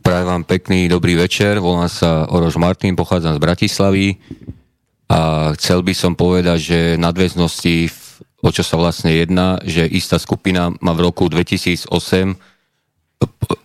Prajem 0.00 0.28
vám 0.28 0.44
pekný 0.44 0.88
dobrý 0.88 1.16
večer, 1.16 1.60
volám 1.60 1.88
sa 1.88 2.28
Orož 2.28 2.56
Martin, 2.60 2.96
pochádzam 2.96 3.36
z 3.36 3.44
Bratislavy. 3.44 4.06
A 5.10 5.50
chcel 5.58 5.82
by 5.82 5.90
som 5.90 6.14
povedať, 6.14 6.58
že 6.62 6.78
nadväznosti, 6.94 7.90
o 8.46 8.50
čo 8.54 8.62
sa 8.62 8.78
vlastne 8.78 9.10
jedná, 9.10 9.58
že 9.66 9.82
istá 9.82 10.22
skupina 10.22 10.70
ma 10.78 10.94
v 10.94 11.10
roku 11.10 11.26
2008 11.26 11.90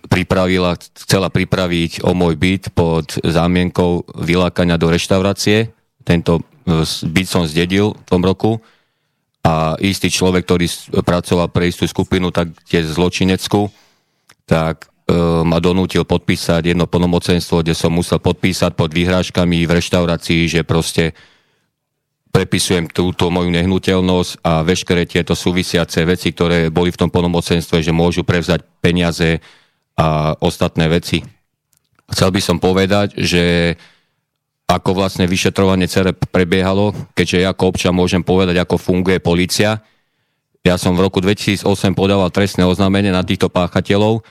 pripravila, 0.10 0.74
chcela 1.06 1.30
pripraviť 1.30 2.02
o 2.02 2.18
môj 2.18 2.34
byt 2.34 2.74
pod 2.74 3.22
zámienkou 3.22 4.10
vylákania 4.26 4.82
do 4.82 4.90
reštaurácie. 4.90 5.70
Tento 6.02 6.42
e, 6.42 6.82
byt 6.88 7.28
som 7.30 7.46
zdedil 7.46 7.94
v 7.94 8.08
tom 8.10 8.26
roku 8.26 8.58
a 9.46 9.78
istý 9.78 10.10
človek, 10.10 10.50
ktorý 10.50 10.66
pracoval 11.06 11.54
pre 11.54 11.70
istú 11.70 11.86
skupinu, 11.86 12.34
tak 12.34 12.50
tiež 12.66 12.98
zločineckú, 12.98 13.70
tak 14.50 14.90
e, 15.06 15.14
ma 15.46 15.62
donútil 15.62 16.10
podpísať 16.10 16.74
jedno 16.74 16.90
plnomocenstvo, 16.90 17.62
kde 17.62 17.78
som 17.78 17.94
musel 17.94 18.18
podpísať 18.18 18.74
pod 18.74 18.90
vyhrážkami 18.90 19.70
v 19.70 19.76
reštaurácii, 19.78 20.50
že 20.50 20.62
proste 20.66 21.14
prepisujem 22.36 22.92
túto 22.92 23.32
moju 23.32 23.48
nehnuteľnosť 23.48 24.44
a 24.44 24.60
veškeré 24.68 25.08
tieto 25.08 25.32
súvisiace 25.32 26.04
veci, 26.04 26.36
ktoré 26.36 26.68
boli 26.68 26.92
v 26.92 27.00
tom 27.00 27.08
plnomocenstve, 27.08 27.80
že 27.80 27.96
môžu 27.96 28.28
prevzať 28.28 28.60
peniaze 28.84 29.40
a 29.96 30.36
ostatné 30.44 30.92
veci. 30.92 31.24
Chcel 32.12 32.36
by 32.36 32.42
som 32.44 32.60
povedať, 32.60 33.16
že 33.16 33.74
ako 34.68 35.00
vlastne 35.00 35.32
vyšetrovanie 35.32 35.88
CERE 35.88 36.12
prebiehalo, 36.12 36.92
keďže 37.16 37.38
ja 37.40 37.56
ako 37.56 37.72
občan 37.72 37.96
môžem 37.96 38.20
povedať, 38.20 38.60
ako 38.60 38.76
funguje 38.76 39.24
policia. 39.24 39.80
Ja 40.68 40.76
som 40.76 41.00
v 41.00 41.08
roku 41.08 41.24
2008 41.24 41.64
podával 41.96 42.28
trestné 42.36 42.68
oznámenie 42.68 43.16
na 43.16 43.24
týchto 43.24 43.48
páchateľov 43.48 44.26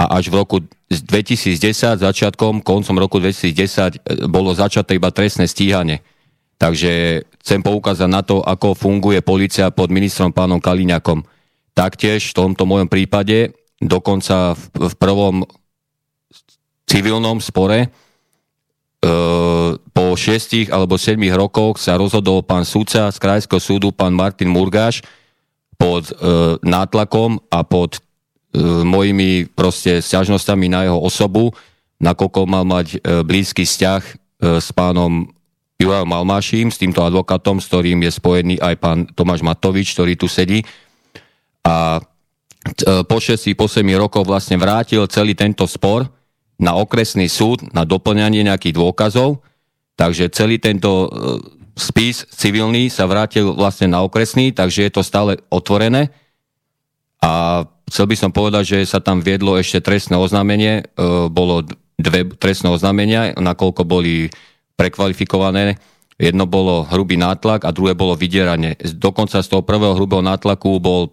a 0.00 0.16
až 0.16 0.32
v 0.32 0.38
roku 0.40 0.56
2010, 0.88 1.60
začiatkom, 2.00 2.64
koncom 2.64 2.96
roku 2.96 3.20
2010 3.20 4.32
bolo 4.32 4.56
začaté 4.56 4.96
iba 4.96 5.12
trestné 5.12 5.44
stíhanie. 5.44 6.00
Takže 6.60 7.24
chcem 7.40 7.64
poukázať 7.64 8.08
na 8.12 8.20
to, 8.20 8.44
ako 8.44 8.76
funguje 8.76 9.24
policia 9.24 9.72
pod 9.72 9.88
ministrom 9.88 10.28
pánom 10.28 10.60
Kaliňakom. 10.60 11.24
Taktiež 11.72 12.30
v 12.30 12.36
tomto 12.36 12.68
mojom 12.68 12.84
prípade, 12.84 13.56
dokonca 13.80 14.52
v, 14.52 14.92
v 14.92 14.94
prvom 15.00 15.36
civilnom 16.84 17.40
spore, 17.40 17.88
e, 17.88 17.88
po 19.80 20.04
šiestich 20.12 20.68
alebo 20.68 21.00
sedmých 21.00 21.32
rokoch 21.32 21.80
sa 21.80 21.96
rozhodol 21.96 22.44
pán 22.44 22.68
sudca 22.68 23.08
z 23.08 23.16
Krajského 23.16 23.56
súdu, 23.56 23.88
pán 23.88 24.12
Martin 24.12 24.52
Murgáš, 24.52 25.00
pod 25.80 26.12
e, 26.12 26.14
nátlakom 26.60 27.40
a 27.48 27.64
pod 27.64 27.96
e, 27.96 28.00
mojimi 28.84 29.48
proste 29.48 30.04
sťažnostami 30.04 30.68
na 30.68 30.84
jeho 30.84 31.00
osobu, 31.00 31.56
nakoľko 32.04 32.40
mal 32.44 32.68
mať 32.68 33.00
e, 33.00 33.24
blízky 33.24 33.64
vzťah 33.64 34.02
e, 34.04 34.12
s 34.60 34.68
pánom 34.76 35.24
Jurajom 35.80 36.12
Malmáším, 36.12 36.68
s 36.68 36.76
týmto 36.76 37.00
advokátom, 37.00 37.56
s 37.56 37.72
ktorým 37.72 38.04
je 38.04 38.12
spojený 38.12 38.54
aj 38.60 38.74
pán 38.76 38.98
Tomáš 39.16 39.40
Matovič, 39.40 39.96
ktorý 39.96 40.12
tu 40.12 40.28
sedí. 40.28 40.60
A 41.64 41.96
e, 42.84 43.00
po 43.08 43.16
6 43.16 43.48
po 43.56 43.64
7 43.64 43.80
rokov 43.96 44.28
vlastne 44.28 44.60
vrátil 44.60 45.08
celý 45.08 45.32
tento 45.32 45.64
spor 45.64 46.04
na 46.60 46.76
okresný 46.76 47.32
súd 47.32 47.64
na 47.72 47.88
doplňanie 47.88 48.44
nejakých 48.44 48.76
dôkazov. 48.76 49.40
Takže 49.96 50.28
celý 50.36 50.60
tento 50.60 50.90
e, 50.92 51.08
spis 51.80 52.28
civilný 52.28 52.92
sa 52.92 53.08
vrátil 53.08 53.56
vlastne 53.56 53.88
na 53.88 54.04
okresný, 54.04 54.52
takže 54.52 54.84
je 54.84 54.92
to 54.92 55.00
stále 55.00 55.40
otvorené. 55.48 56.12
A 57.24 57.64
chcel 57.88 58.04
by 58.04 58.16
som 58.20 58.36
povedať, 58.36 58.76
že 58.76 58.78
sa 58.84 59.00
tam 59.00 59.24
viedlo 59.24 59.56
ešte 59.56 59.80
trestné 59.80 60.20
oznámenie. 60.20 60.84
E, 60.84 61.02
bolo 61.32 61.64
dve 61.96 62.28
trestné 62.36 62.68
oznámenia, 62.68 63.32
nakoľko 63.32 63.88
boli 63.88 64.28
prekvalifikované. 64.80 65.76
Jedno 66.16 66.48
bolo 66.48 66.88
hrubý 66.88 67.20
nátlak 67.20 67.68
a 67.68 67.72
druhé 67.72 67.92
bolo 67.92 68.16
vydieranie. 68.16 68.80
Dokonca 68.96 69.44
z 69.44 69.48
toho 69.52 69.60
prvého 69.60 69.92
hrubého 69.92 70.24
nátlaku 70.24 70.80
bol 70.80 71.12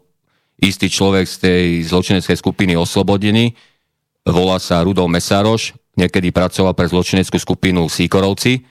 istý 0.55 0.87
človek 0.87 1.27
z 1.27 1.35
tej 1.43 1.63
zločineckej 1.91 2.39
skupiny 2.39 2.79
oslobodený. 2.79 3.51
Volá 4.23 4.59
sa 4.59 4.83
Rudol 4.83 5.11
Mesároš, 5.11 5.75
niekedy 5.99 6.31
pracoval 6.31 6.75
pre 6.75 6.87
zločineckú 6.87 7.35
skupinu 7.39 7.91
Síkorovci. 7.91 8.63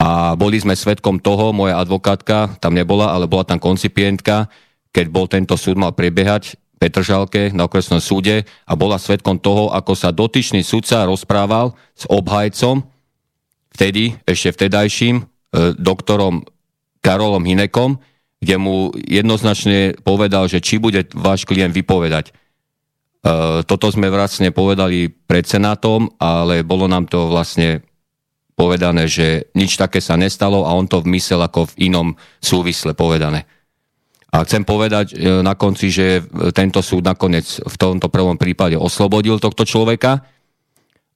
A 0.00 0.36
boli 0.36 0.60
sme 0.60 0.76
svetkom 0.76 1.20
toho, 1.20 1.52
moja 1.56 1.80
advokátka 1.80 2.56
tam 2.60 2.76
nebola, 2.76 3.12
ale 3.16 3.24
bola 3.24 3.48
tam 3.48 3.56
koncipientka, 3.56 4.52
keď 4.92 5.06
bol 5.08 5.24
tento 5.24 5.56
súd 5.56 5.80
mal 5.80 5.96
prebiehať 5.96 6.60
Petržalke 6.76 7.48
na 7.56 7.64
okresnom 7.64 8.02
súde 8.02 8.44
a 8.68 8.72
bola 8.76 9.00
svetkom 9.00 9.40
toho, 9.40 9.72
ako 9.72 9.96
sa 9.96 10.12
dotyčný 10.12 10.60
sudca 10.60 11.08
rozprával 11.08 11.72
s 11.96 12.04
obhajcom 12.12 12.84
vtedy, 13.74 14.16
ešte 14.24 14.54
vtedajším, 14.54 15.16
e, 15.20 15.24
doktorom 15.74 16.46
Karolom 17.02 17.44
Hinekom, 17.44 17.98
kde 18.38 18.56
mu 18.56 18.94
jednoznačne 18.94 19.98
povedal, 20.00 20.46
že 20.46 20.62
či 20.62 20.78
bude 20.78 21.04
váš 21.12 21.44
klient 21.44 21.74
vypovedať. 21.74 22.30
E, 22.30 22.32
toto 23.66 23.90
sme 23.90 24.08
vlastne 24.08 24.54
povedali 24.54 25.10
pred 25.10 25.44
Senátom, 25.44 26.14
ale 26.22 26.62
bolo 26.62 26.86
nám 26.86 27.10
to 27.10 27.28
vlastne 27.28 27.82
povedané, 28.54 29.10
že 29.10 29.50
nič 29.58 29.74
také 29.74 29.98
sa 29.98 30.14
nestalo 30.14 30.62
a 30.62 30.72
on 30.78 30.86
to 30.86 31.02
vmysel 31.02 31.42
ako 31.42 31.74
v 31.74 31.90
inom 31.90 32.14
súvisle 32.38 32.94
povedané. 32.94 33.50
A 34.34 34.42
chcem 34.42 34.66
povedať 34.66 35.14
e, 35.14 35.42
na 35.42 35.54
konci, 35.54 35.90
že 35.90 36.22
tento 36.54 36.82
súd 36.82 37.06
nakoniec 37.06 37.46
v 37.46 37.76
tomto 37.78 38.10
prvom 38.10 38.38
prípade 38.38 38.74
oslobodil 38.78 39.38
tohto 39.38 39.62
človeka, 39.66 40.26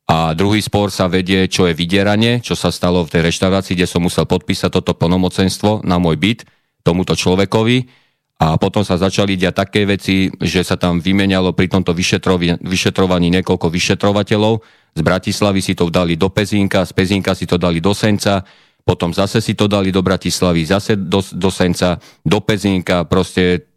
a 0.08 0.32
druhý 0.32 0.64
spor 0.64 0.88
sa 0.88 1.04
vedie, 1.04 1.44
čo 1.52 1.68
je 1.68 1.76
vydieranie, 1.76 2.40
čo 2.40 2.56
sa 2.56 2.72
stalo 2.72 3.04
v 3.04 3.12
tej 3.12 3.28
reštaurácii, 3.28 3.76
kde 3.76 3.84
som 3.84 4.00
musel 4.00 4.24
podpísať 4.24 4.80
toto 4.80 4.96
plnomocenstvo 4.96 5.84
na 5.84 6.00
môj 6.00 6.16
byt 6.16 6.48
tomuto 6.80 7.12
človekovi. 7.12 8.08
A 8.38 8.56
potom 8.56 8.86
sa 8.86 8.96
začali 8.96 9.36
diať 9.36 9.66
také 9.66 9.84
veci, 9.84 10.32
že 10.40 10.64
sa 10.64 10.80
tam 10.80 11.02
vymenalo 11.02 11.52
pri 11.52 11.68
tomto 11.68 11.92
vyšetrovaní 11.92 13.28
niekoľko 13.34 13.68
vyšetrovateľov. 13.68 14.64
Z 14.96 15.00
Bratislavy 15.04 15.60
si 15.60 15.76
to 15.76 15.92
dali 15.92 16.16
do 16.16 16.32
Pezínka, 16.32 16.88
z 16.88 16.92
Pezínka 16.96 17.36
si 17.36 17.44
to 17.44 17.60
dali 17.60 17.82
do 17.82 17.92
Senca, 17.92 18.40
potom 18.88 19.12
zase 19.12 19.44
si 19.44 19.52
to 19.52 19.68
dali 19.68 19.92
do 19.92 20.00
Bratislavy, 20.00 20.64
zase 20.64 20.96
do, 20.96 21.20
do 21.20 21.50
Senca, 21.52 22.00
do 22.24 22.38
Pezínka. 22.40 23.04
Proste 23.04 23.68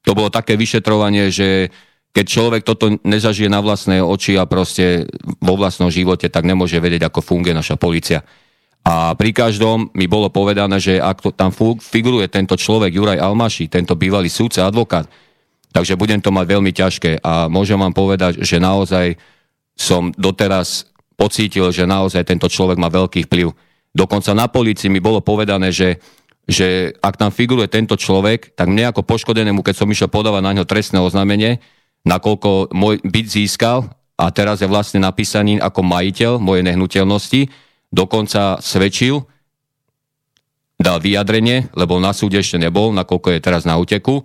to 0.00 0.16
bolo 0.16 0.32
také 0.32 0.56
vyšetrovanie, 0.56 1.28
že 1.28 1.68
keď 2.16 2.24
človek 2.24 2.62
toto 2.64 2.96
nezažije 3.04 3.52
na 3.52 3.60
vlastné 3.60 4.00
oči 4.00 4.40
a 4.40 4.48
proste 4.48 5.04
vo 5.36 5.52
vlastnom 5.52 5.92
živote, 5.92 6.32
tak 6.32 6.48
nemôže 6.48 6.80
vedieť, 6.80 7.12
ako 7.12 7.20
funguje 7.20 7.52
naša 7.52 7.76
policia. 7.76 8.24
A 8.88 9.12
pri 9.12 9.36
každom 9.36 9.92
mi 9.92 10.08
bolo 10.08 10.32
povedané, 10.32 10.80
že 10.80 10.96
ak 10.96 11.20
to 11.20 11.28
tam 11.36 11.52
figuruje 11.76 12.32
tento 12.32 12.56
človek, 12.56 12.96
Juraj 12.96 13.20
Almaši, 13.20 13.68
tento 13.68 13.92
bývalý 14.00 14.32
súdca, 14.32 14.64
advokát, 14.64 15.04
takže 15.76 15.92
budem 16.00 16.24
to 16.24 16.32
mať 16.32 16.56
veľmi 16.56 16.72
ťažké 16.72 17.20
a 17.20 17.52
môžem 17.52 17.76
vám 17.76 17.92
povedať, 17.92 18.40
že 18.40 18.56
naozaj 18.56 19.20
som 19.76 20.08
doteraz 20.16 20.88
pocítil, 21.20 21.68
že 21.68 21.84
naozaj 21.84 22.24
tento 22.24 22.48
človek 22.48 22.80
má 22.80 22.88
veľký 22.88 23.28
vplyv. 23.28 23.52
Dokonca 23.92 24.32
na 24.32 24.48
policii 24.48 24.88
mi 24.88 25.04
bolo 25.04 25.20
povedané, 25.20 25.68
že, 25.68 26.00
že 26.48 26.96
ak 26.96 27.20
tam 27.20 27.28
figuruje 27.28 27.68
tento 27.68 27.92
človek, 27.92 28.56
tak 28.56 28.72
mne 28.72 28.88
ako 28.88 29.04
poškodenému, 29.04 29.60
keď 29.60 29.84
som 29.84 29.92
išiel 29.92 30.08
podávať 30.08 30.40
na 30.40 30.54
ňo 30.56 30.64
trestné 30.64 30.96
oznámenie, 30.96 31.60
nakoľko 32.06 32.70
môj 32.70 33.02
byt 33.02 33.26
získal 33.26 33.90
a 34.16 34.24
teraz 34.30 34.62
je 34.62 34.70
vlastne 34.70 35.02
napísaný 35.02 35.58
ako 35.58 35.82
majiteľ 35.82 36.38
mojej 36.38 36.64
nehnuteľnosti, 36.64 37.50
dokonca 37.90 38.62
svedčil, 38.62 39.26
dal 40.78 41.02
vyjadrenie, 41.02 41.72
lebo 41.74 41.98
na 41.98 42.14
súde 42.14 42.38
ešte 42.38 42.56
nebol, 42.60 42.94
nakoľko 42.94 43.34
je 43.34 43.40
teraz 43.42 43.66
na 43.66 43.74
úteku, 43.76 44.22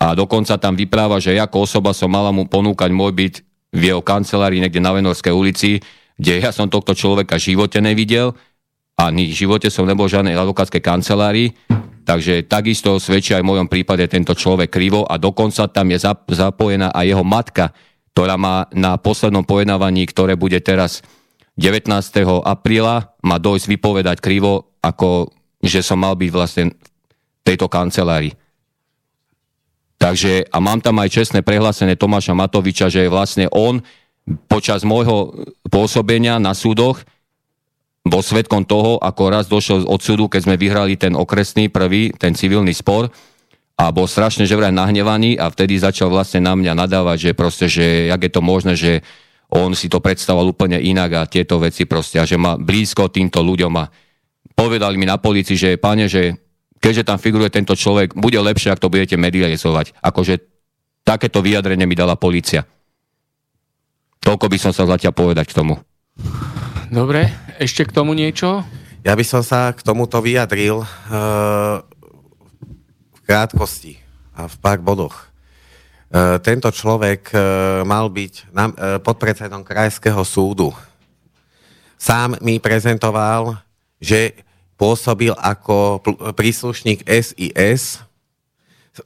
a 0.00 0.12
dokonca 0.12 0.58
tam 0.58 0.74
vypráva, 0.74 1.22
že 1.22 1.38
ako 1.38 1.64
osoba 1.64 1.94
som 1.94 2.10
mala 2.10 2.34
mu 2.34 2.44
ponúkať 2.50 2.90
môj 2.90 3.12
byt 3.14 3.34
v 3.72 3.82
jeho 3.94 4.02
kancelárii 4.02 4.60
niekde 4.60 4.82
na 4.82 4.92
Venorskej 4.92 5.32
ulici, 5.32 5.80
kde 6.18 6.44
ja 6.44 6.50
som 6.50 6.68
tohto 6.68 6.92
človeka 6.92 7.38
v 7.38 7.54
živote 7.54 7.78
nevidel 7.78 8.34
a 8.98 9.10
v 9.10 9.30
živote 9.30 9.70
som 9.70 9.86
nebol 9.86 10.06
v 10.06 10.18
žiadnej 10.18 10.34
advokátskej 10.34 10.82
kancelárii, 10.82 11.54
takže 12.04 12.44
takisto 12.44 13.00
svedčí 13.00 13.32
aj 13.32 13.42
v 13.42 13.50
mojom 13.50 13.68
prípade 13.68 14.04
tento 14.06 14.36
človek 14.36 14.68
krivo 14.68 15.08
a 15.08 15.16
dokonca 15.16 15.66
tam 15.72 15.88
je 15.88 15.98
zapojená 16.30 16.92
aj 16.92 17.04
jeho 17.08 17.24
matka, 17.24 17.72
ktorá 18.14 18.38
má 18.38 18.68
na 18.70 19.00
poslednom 19.00 19.42
pojednávaní, 19.42 20.06
ktoré 20.06 20.38
bude 20.38 20.60
teraz 20.62 21.02
19. 21.58 21.90
apríla, 22.44 23.16
má 23.24 23.36
dojsť 23.40 23.66
vypovedať 23.66 24.18
krivo, 24.22 24.76
ako 24.84 25.32
že 25.64 25.80
som 25.80 25.96
mal 25.96 26.12
byť 26.12 26.30
vlastne 26.30 26.64
v 26.76 27.42
tejto 27.42 27.72
kancelárii. 27.72 28.36
Takže, 29.96 30.52
a 30.52 30.58
mám 30.60 30.84
tam 30.84 31.00
aj 31.00 31.08
čestné 31.08 31.40
prehlásenie 31.40 31.96
Tomáša 31.96 32.36
Matoviča, 32.36 32.92
že 32.92 33.08
vlastne 33.08 33.48
on 33.48 33.80
počas 34.50 34.84
môjho 34.84 35.32
pôsobenia 35.72 36.36
na 36.36 36.52
súdoch 36.52 37.00
bol 38.04 38.20
svetkom 38.20 38.68
toho, 38.68 39.00
ako 39.00 39.22
raz 39.32 39.48
došiel 39.48 39.88
od 39.88 40.00
súdu, 40.04 40.28
keď 40.28 40.40
sme 40.44 40.60
vyhrali 40.60 41.00
ten 41.00 41.16
okresný 41.16 41.72
prvý, 41.72 42.12
ten 42.12 42.36
civilný 42.36 42.76
spor 42.76 43.08
a 43.80 43.90
bol 43.90 44.04
strašne 44.04 44.44
že 44.44 44.54
vraj 44.54 44.70
nahnevaný 44.70 45.40
a 45.40 45.48
vtedy 45.48 45.80
začal 45.80 46.12
vlastne 46.12 46.44
na 46.44 46.52
mňa 46.52 46.76
nadávať, 46.76 47.18
že 47.18 47.30
proste, 47.32 47.66
že 47.66 48.12
jak 48.12 48.20
je 48.20 48.32
to 48.32 48.42
možné, 48.44 48.72
že 48.76 49.00
on 49.50 49.72
si 49.72 49.88
to 49.88 50.04
predstavoval 50.04 50.52
úplne 50.52 50.76
inak 50.78 51.10
a 51.16 51.30
tieto 51.30 51.56
veci 51.58 51.88
proste 51.88 52.20
a 52.20 52.28
že 52.28 52.36
má 52.36 52.60
blízko 52.60 53.08
týmto 53.08 53.40
ľuďom 53.40 53.72
a 53.80 53.88
povedali 54.52 55.00
mi 55.00 55.08
na 55.08 55.16
policii, 55.16 55.56
že 55.56 55.80
pane, 55.80 56.06
že 56.06 56.36
keďže 56.78 57.08
tam 57.08 57.16
figuruje 57.16 57.48
tento 57.48 57.72
človek, 57.72 58.12
bude 58.12 58.36
lepšie, 58.36 58.68
ak 58.68 58.82
to 58.84 58.92
budete 58.92 59.16
medializovať. 59.16 59.96
Akože 60.04 60.44
takéto 61.02 61.40
vyjadrenie 61.40 61.88
mi 61.88 61.96
dala 61.96 62.20
policia. 62.20 62.68
Toľko 64.20 64.46
by 64.48 64.58
som 64.60 64.72
sa 64.72 64.88
zatiaľ 64.88 65.12
povedať 65.12 65.52
k 65.52 65.56
tomu. 65.56 65.76
Dobre, 66.88 67.43
ešte 67.58 67.86
k 67.86 67.94
tomu 67.94 68.14
niečo? 68.14 68.64
Ja 69.04 69.12
by 69.12 69.24
som 69.26 69.44
sa 69.44 69.70
k 69.74 69.84
tomuto 69.84 70.18
vyjadril 70.18 70.80
uh, 70.80 70.86
v 73.14 73.20
krátkosti 73.28 74.00
a 74.32 74.48
v 74.48 74.54
pár 74.58 74.80
bodoch. 74.80 75.28
Uh, 76.08 76.40
tento 76.40 76.70
človek 76.72 77.30
uh, 77.34 77.40
mal 77.84 78.08
byť 78.08 78.34
na, 78.54 78.64
uh, 78.70 78.72
podpredsedom 79.02 79.66
Krajského 79.66 80.22
súdu. 80.24 80.72
Sám 82.00 82.36
mi 82.40 82.60
prezentoval, 82.60 83.60
že 84.00 84.36
pôsobil 84.76 85.32
ako 85.32 86.02
príslušník 86.34 87.06
SIS, 87.06 88.02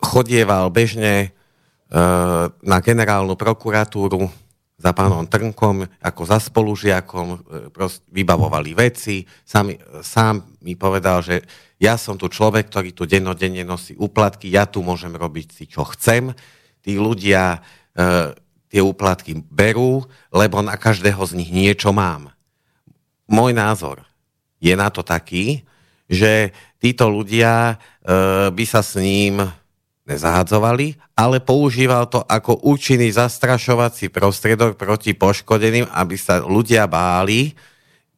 chodieval 0.03 0.68
bežne 0.68 1.14
e, 1.24 1.28
na 2.61 2.78
generálnu 2.84 3.36
prokuratúru 3.36 4.28
za 4.79 4.95
pánom 4.95 5.26
Trnkom, 5.26 5.91
ako 5.99 6.22
za 6.22 6.39
spolužiakom, 6.39 7.26
e, 7.35 7.39
vybavovali 8.14 8.79
veci. 8.79 9.26
Sám, 9.43 9.74
sám 10.07 10.62
mi 10.62 10.79
povedal, 10.79 11.18
že 11.18 11.43
ja 11.83 11.99
som 11.99 12.14
tu 12.14 12.31
človek, 12.31 12.70
ktorý 12.70 12.95
tu 12.95 13.03
dennodenne 13.03 13.66
nosí 13.66 13.99
úplatky, 13.99 14.55
ja 14.55 14.70
tu 14.70 14.87
môžem 14.87 15.11
robiť 15.11 15.49
si, 15.51 15.64
čo 15.66 15.83
chcem. 15.83 16.31
Tí 16.79 16.95
ľudia 16.95 17.59
e, 17.59 18.39
tie 18.68 18.81
úplatky 18.85 19.43
berú, 19.49 20.05
lebo 20.31 20.61
na 20.62 20.79
každého 20.79 21.20
z 21.26 21.33
nich 21.35 21.51
niečo 21.51 21.91
mám. 21.91 22.31
Môj 23.26 23.57
názor 23.57 24.05
je 24.62 24.72
na 24.79 24.93
to 24.93 25.03
taký, 25.03 25.66
že 26.09 26.53
títo 26.81 27.11
ľudia 27.11 27.74
e, 27.74 27.76
by 28.55 28.64
sa 28.64 28.81
s 28.81 28.97
ním 28.97 29.43
nezahadzovali, 30.09 30.96
ale 31.12 31.38
používal 31.44 32.09
to 32.09 32.24
ako 32.24 32.64
účinný 32.64 33.12
zastrašovací 33.12 34.09
prostriedok 34.09 34.80
proti 34.80 35.12
poškodeným, 35.12 35.84
aby 35.92 36.16
sa 36.16 36.40
ľudia 36.40 36.88
báli, 36.88 37.52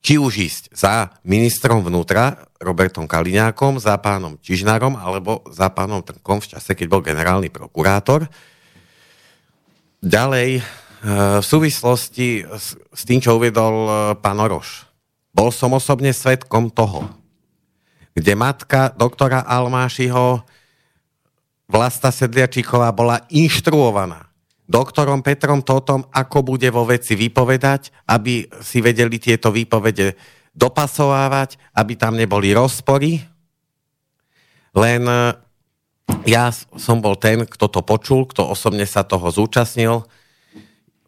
či 0.00 0.16
už 0.16 0.32
ísť 0.32 0.64
za 0.72 1.12
ministrom 1.26 1.84
vnútra, 1.84 2.48
Robertom 2.60 3.08
Kaliňákom, 3.08 3.80
za 3.80 3.96
pánom 4.00 4.36
Čižnárom, 4.40 4.96
alebo 4.96 5.44
za 5.48 5.68
pánom 5.72 6.00
Trnkom 6.00 6.40
v 6.44 6.56
čase, 6.56 6.72
keď 6.76 6.86
bol 6.88 7.04
generálny 7.04 7.48
prokurátor. 7.52 8.28
Ďalej, 10.00 10.60
e, 10.60 10.62
v 11.40 11.44
súvislosti 11.44 12.44
s 12.92 13.02
tým, 13.04 13.20
čo 13.20 13.36
uviedol 13.36 13.74
e, 13.84 13.92
pán 14.20 14.40
Oroš, 14.40 14.88
bol 15.32 15.52
som 15.52 15.72
osobne 15.76 16.12
svetkom 16.12 16.72
toho, 16.72 17.08
kde 18.16 18.32
matka 18.36 18.92
doktora 18.96 19.44
Almášiho 19.44 20.44
Vlasta 21.70 22.10
Sedliačíková 22.10 22.90
bola 22.90 23.22
inštruovaná 23.30 24.30
doktorom 24.70 25.22
Petrom 25.22 25.66
Totom, 25.66 26.06
ako 26.14 26.46
bude 26.46 26.70
vo 26.70 26.86
veci 26.86 27.18
vypovedať, 27.18 28.06
aby 28.06 28.46
si 28.62 28.78
vedeli 28.78 29.18
tieto 29.18 29.50
výpovede 29.50 30.14
dopasovávať, 30.54 31.58
aby 31.74 31.92
tam 31.98 32.14
neboli 32.14 32.54
rozpory. 32.54 33.18
Len 34.74 35.02
e, 35.06 35.18
ja 36.30 36.54
som 36.54 37.02
bol 37.02 37.18
ten, 37.18 37.42
kto 37.42 37.66
to 37.66 37.82
počul, 37.82 38.30
kto 38.30 38.46
osobne 38.46 38.86
sa 38.86 39.02
toho 39.02 39.30
zúčastnil 39.34 40.06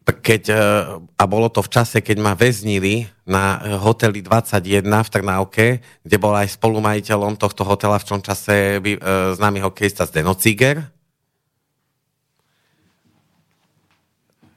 keď, 0.03 0.43
e, 0.51 0.57
a 0.99 1.25
bolo 1.31 1.47
to 1.47 1.63
v 1.63 1.71
čase, 1.71 2.03
keď 2.03 2.17
ma 2.19 2.35
väznili 2.35 3.07
na 3.23 3.63
hoteli 3.79 4.19
21 4.19 4.83
v 4.83 5.13
Trnávke, 5.15 5.67
kde 6.03 6.17
bol 6.19 6.35
aj 6.35 6.59
spolumajiteľom 6.59 7.39
tohto 7.39 7.63
hotela 7.63 8.03
v 8.03 8.09
tom 8.11 8.21
čase 8.21 8.83
by, 8.83 8.99
e, 8.99 9.01
známy 9.39 9.63
hokejista 9.63 10.03
Zdeno 10.11 10.35
Ciger. 10.35 10.83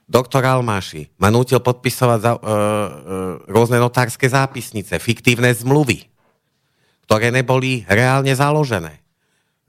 Doktor 0.06 0.46
Almáši 0.46 1.14
ma 1.22 1.30
nútil 1.30 1.62
podpisovať 1.62 2.20
za, 2.22 2.34
e, 2.34 2.40
e, 2.42 2.50
rôzne 3.50 3.78
notárske 3.78 4.26
zápisnice, 4.26 4.98
fiktívne 4.98 5.54
zmluvy, 5.54 6.10
ktoré 7.06 7.30
neboli 7.30 7.86
reálne 7.86 8.34
založené 8.34 9.05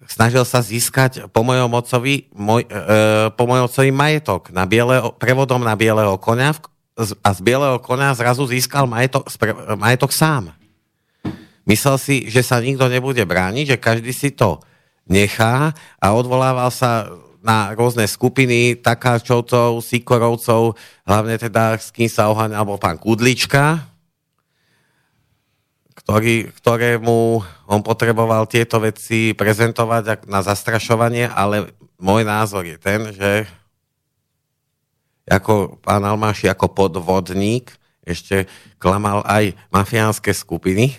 snažil 0.05 0.45
sa 0.45 0.61
získať 0.61 1.33
po 1.33 1.41
mojom 1.41 1.73
otcovi, 1.73 2.29
moj, 2.37 2.69
e, 2.69 3.33
po 3.33 3.49
mojom 3.49 3.65
otcovi 3.65 3.91
majetok 3.91 4.53
na 4.53 4.69
bieleho, 4.69 5.17
prevodom 5.17 5.65
na 5.65 5.73
bieleho 5.73 6.21
konia 6.21 6.53
a 6.97 7.29
z 7.33 7.41
bieleho 7.41 7.81
konia 7.81 8.13
zrazu 8.13 8.45
získal 8.45 8.85
majetok, 8.85 9.29
majetok 9.81 10.13
sám. 10.13 10.53
Myslel 11.67 11.97
si, 11.99 12.17
že 12.29 12.45
sa 12.45 12.61
nikto 12.61 12.87
nebude 12.87 13.21
brániť, 13.25 13.77
že 13.77 13.83
každý 13.83 14.13
si 14.13 14.33
to 14.33 14.63
nechá 15.09 15.75
a 15.99 16.07
odvolával 16.15 16.69
sa 16.71 17.11
na 17.47 17.71
rôzne 17.79 18.07
skupiny 18.11 18.75
takáčovcov, 18.83 19.79
sikorovcov, 19.79 20.75
hlavne 21.07 21.39
teda 21.39 21.79
s 21.79 21.95
kým 21.95 22.11
sa 22.11 22.27
oháňal 22.27 22.67
bol 22.67 22.79
pán 22.79 22.99
Kudlička, 22.99 23.96
ktorý, 26.07 26.55
ktorému 26.55 27.43
on 27.67 27.83
potreboval 27.83 28.47
tieto 28.47 28.79
veci 28.79 29.35
prezentovať 29.35 30.31
na 30.31 30.39
zastrašovanie, 30.39 31.27
ale 31.27 31.75
môj 31.99 32.23
názor 32.23 32.63
je 32.63 32.79
ten, 32.79 33.11
že 33.11 33.51
ako 35.27 35.83
pán 35.83 36.07
Almáši 36.07 36.47
ako 36.47 36.71
podvodník 36.71 37.75
ešte 38.07 38.47
klamal 38.79 39.27
aj 39.27 39.59
mafiánske 39.75 40.31
skupiny 40.31 40.95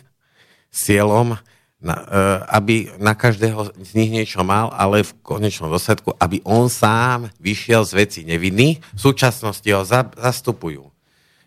s 0.68 0.92
cieľom, 0.92 1.40
na, 1.80 1.96
e, 1.96 2.06
aby 2.52 2.76
na 3.00 3.16
každého 3.16 3.72
z 3.80 3.92
nich 3.96 4.12
niečo 4.12 4.44
mal, 4.44 4.76
ale 4.76 5.08
v 5.08 5.16
konečnom 5.24 5.72
dôsledku, 5.72 6.20
aby 6.20 6.44
on 6.44 6.68
sám 6.68 7.32
vyšiel 7.40 7.88
z 7.88 7.96
veci 7.96 8.20
nevinný. 8.28 8.84
V 8.92 9.00
súčasnosti 9.00 9.70
ho 9.72 9.88
za, 9.88 10.04
zastupujú 10.20 10.84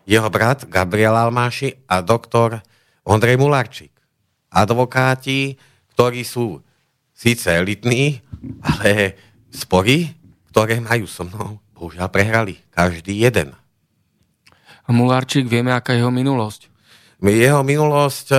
jeho 0.09 0.29
brat 0.33 0.65
Gabriel 0.65 1.13
Almáši 1.13 1.85
a 1.85 2.01
doktor 2.01 2.65
Ondrej 3.05 3.37
Mularčík. 3.37 3.93
Advokáti, 4.51 5.57
ktorí 5.95 6.21
sú 6.21 6.61
síce 7.15 7.49
elitní, 7.53 8.21
ale 8.61 9.15
spory, 9.53 10.11
ktoré 10.51 10.81
majú 10.81 11.05
so 11.07 11.25
mnou, 11.25 11.61
bohužiaľ 11.73 12.09
prehrali. 12.11 12.59
Každý 12.73 13.15
jeden. 13.21 13.53
A 14.85 14.89
Mularčík, 14.89 15.47
vieme, 15.47 15.71
aká 15.71 15.93
je 15.93 16.03
jeho 16.03 16.13
minulosť? 16.13 16.67
Jeho 17.21 17.61
minulosť 17.61 18.33
e, 18.33 18.37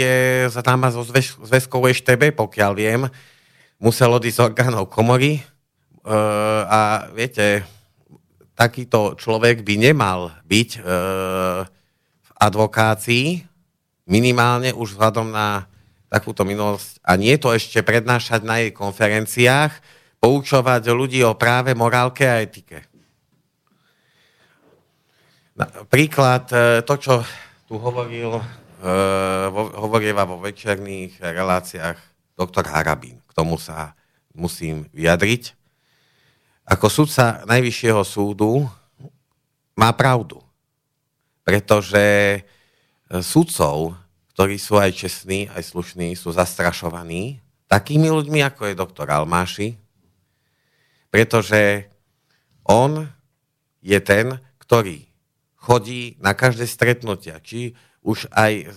je 0.00 0.16
známa 0.48 0.88
zo 0.88 1.04
zväz- 1.04 1.36
zväzkov 1.44 1.92
EŠTB, 1.92 2.32
pokiaľ 2.32 2.72
viem. 2.72 3.04
Musel 3.76 4.08
odísť 4.08 4.36
z 4.40 4.44
orgánov 4.48 4.88
komory 4.88 5.36
e, 5.36 5.42
a 6.64 7.12
viete, 7.12 7.68
takýto 8.56 9.12
človek 9.14 9.60
by 9.60 9.74
nemal 9.76 10.32
byť 10.48 10.70
e, 10.72 10.80
v 12.16 12.30
advokácii, 12.40 13.26
minimálne 14.08 14.72
už 14.72 14.96
vzhľadom 14.96 15.28
na 15.28 15.68
takúto 16.08 16.42
minulosť. 16.42 17.04
A 17.04 17.20
nie 17.20 17.36
to 17.36 17.52
ešte 17.52 17.84
prednášať 17.84 18.40
na 18.42 18.64
jej 18.64 18.72
konferenciách, 18.72 19.76
poučovať 20.18 20.88
ľudí 20.90 21.20
o 21.22 21.36
práve, 21.36 21.76
morálke 21.76 22.24
a 22.24 22.42
etike. 22.42 22.88
Príklad, 25.92 26.48
e, 26.50 26.82
to, 26.82 26.94
čo 26.96 27.14
tu 27.68 27.76
hovoril, 27.76 28.40
e, 28.40 28.42
hovorieva 29.52 30.24
vo 30.24 30.40
večerných 30.40 31.20
reláciách 31.20 31.98
doktor 32.38 32.66
Harabín. 32.70 33.20
K 33.26 33.32
tomu 33.36 33.60
sa 33.60 33.92
musím 34.32 34.86
vyjadriť. 34.94 35.58
Ako 36.68 36.86
sudca 36.86 37.42
Najvyššieho 37.44 38.02
súdu 38.06 38.70
má 39.74 39.90
pravdu. 39.94 40.38
Pretože 41.42 42.04
sudcov, 43.24 43.96
ktorí 44.36 44.56
sú 44.60 44.78
aj 44.78 44.94
čestní, 44.94 45.50
aj 45.50 45.74
slušní, 45.74 46.14
sú 46.14 46.30
zastrašovaní 46.30 47.42
takými 47.68 48.08
ľuďmi, 48.08 48.40
ako 48.48 48.70
je 48.70 48.80
doktor 48.80 49.06
Almáši, 49.12 49.76
pretože 51.12 51.88
on 52.64 53.08
je 53.84 53.98
ten, 54.00 54.40
ktorý 54.60 55.08
chodí 55.56 56.16
na 56.20 56.32
každé 56.32 56.64
stretnutia, 56.64 57.40
či 57.44 57.76
už 58.04 58.32
aj, 58.32 58.72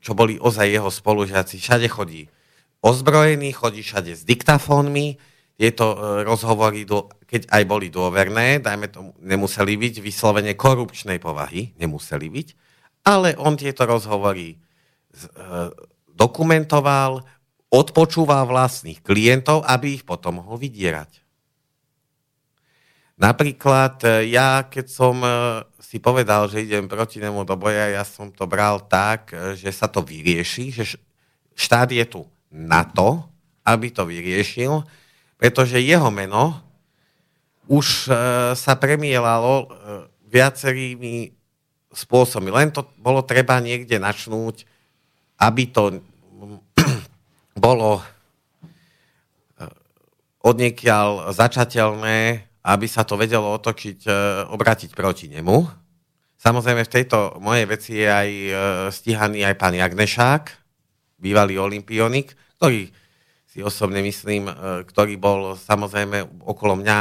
čo 0.00 0.16
boli 0.16 0.40
ozaj 0.40 0.68
jeho 0.68 0.88
spolužiaci, 0.88 1.60
všade 1.60 1.88
chodí. 1.92 2.32
Ozbrojený, 2.80 3.52
chodí 3.52 3.84
všade 3.84 4.16
s 4.16 4.24
diktafónmi, 4.24 5.20
tieto 5.60 5.92
e, 5.92 5.96
rozhovory, 6.24 6.88
keď 7.28 7.52
aj 7.52 7.62
boli 7.68 7.92
dôverné, 7.92 8.64
dajme 8.64 8.88
tomu, 8.88 9.12
nemuseli 9.20 9.76
byť 9.76 9.94
vyslovene 10.00 10.56
korupčnej 10.56 11.20
povahy, 11.20 11.76
nemuseli 11.76 12.32
byť, 12.32 12.48
ale 13.04 13.36
on 13.40 13.56
tieto 13.56 13.88
rozhovory 13.88 14.54
e, 14.54 14.58
dokumentoval, 16.12 17.24
odpočúval 17.72 18.44
vlastných 18.44 19.00
klientov, 19.00 19.64
aby 19.64 20.00
ich 20.00 20.04
potom 20.04 20.44
mohol 20.44 20.60
vydierať. 20.60 21.20
Napríklad 23.20 24.04
e, 24.04 24.32
ja, 24.32 24.68
keď 24.68 24.86
som 24.88 25.16
e, 25.24 25.30
si 25.80 25.96
povedal, 26.00 26.48
že 26.48 26.64
idem 26.64 26.88
proti 26.88 27.20
nemu 27.20 27.44
do 27.48 27.56
boja, 27.56 27.88
ja 27.88 28.04
som 28.04 28.28
to 28.32 28.44
bral 28.44 28.84
tak, 28.84 29.32
že 29.56 29.72
sa 29.72 29.88
to 29.88 30.04
vyrieši, 30.04 30.64
že 30.70 30.84
štát 31.56 31.88
je 31.90 32.04
tu 32.04 32.22
na 32.52 32.84
to, 32.84 33.24
aby 33.64 33.92
to 33.92 34.04
vyriešil, 34.04 34.84
pretože 35.40 35.80
jeho 35.80 36.08
meno 36.12 36.58
už 37.70 38.10
sa 38.58 38.72
premielalo 38.74 39.70
viacerými 40.26 41.39
spôsobmi. 41.90 42.54
Len 42.54 42.70
to 42.70 42.86
bolo 42.98 43.26
treba 43.26 43.58
niekde 43.58 43.98
načnúť, 43.98 44.64
aby 45.42 45.70
to 45.70 46.00
bolo 47.66 48.00
odniekiaľ 50.40 51.36
začateľné 51.36 52.50
aby 52.64 52.86
sa 52.88 53.08
to 53.08 53.16
vedelo 53.16 53.56
otočiť, 53.56 53.98
e, 54.04 54.12
obratiť 54.52 54.90
proti 54.92 55.32
nemu. 55.32 55.64
Samozrejme, 56.40 56.84
v 56.84 56.92
tejto 56.92 57.40
mojej 57.40 57.64
veci 57.68 57.92
je 58.00 58.08
aj 58.08 58.28
e, 58.28 58.50
stíhaný 58.92 59.48
aj 59.48 59.56
pán 59.56 59.72
Jagnešák, 59.76 60.44
bývalý 61.20 61.56
olimpionik, 61.56 62.36
ktorý 62.60 62.92
si 63.48 63.64
osobne 63.64 64.04
myslím, 64.04 64.48
e, 64.48 64.52
ktorý 64.84 65.16
bol 65.16 65.56
samozrejme 65.56 66.44
okolo 66.44 66.76
mňa, 66.84 66.98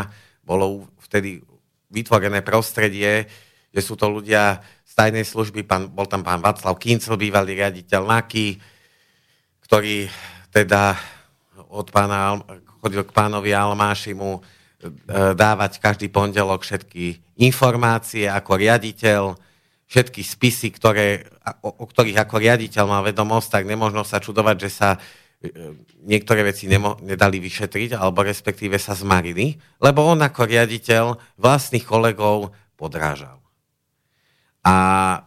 bolo 0.47 0.87
vtedy 1.03 1.43
vytvorené 1.91 2.39
prostredie, 2.39 3.27
že 3.69 3.81
sú 3.83 3.99
to 3.99 4.07
ľudia 4.07 4.63
z 4.89 4.93
tajnej 4.97 5.21
služby, 5.21 5.61
pán, 5.69 5.85
bol 5.93 6.09
tam 6.09 6.25
pán 6.25 6.41
Václav 6.41 6.73
Kincel, 6.81 7.13
bývalý 7.13 7.53
riaditeľ 7.53 8.09
NAKY, 8.09 8.57
ktorý 9.69 10.09
teda 10.49 10.97
od 11.69 11.93
pána, 11.93 12.41
chodil 12.81 13.05
k 13.05 13.13
pánovi 13.13 13.53
Almášimu, 13.53 14.41
E, 14.79 15.35
dávať 15.35 15.83
každý 15.83 16.07
pondelok 16.07 16.63
všetky 16.63 17.35
informácie 17.43 18.31
ako 18.31 18.55
riaditeľ, 18.55 19.35
všetky 19.91 20.23
spisy, 20.23 20.71
ktoré, 20.71 21.27
o, 21.59 21.83
o 21.83 21.85
ktorých 21.85 22.23
ako 22.23 22.39
riaditeľ 22.39 22.87
má 22.87 23.03
vedomosť, 23.03 23.59
tak 23.59 23.63
nemôžno 23.67 24.07
sa 24.07 24.23
čudovať, 24.23 24.55
že 24.55 24.69
sa 24.71 24.95
e, 24.95 25.75
niektoré 26.07 26.47
veci 26.47 26.71
nemo, 26.71 26.95
nedali 27.03 27.43
vyšetriť, 27.43 27.99
alebo 27.99 28.23
respektíve 28.23 28.79
sa 28.79 28.95
zmarili, 28.95 29.59
lebo 29.83 29.99
on 30.07 30.23
ako 30.23 30.47
riaditeľ 30.47 31.35
vlastných 31.35 31.83
kolegov 31.83 32.55
podrážal. 32.79 33.38
A 34.63 34.75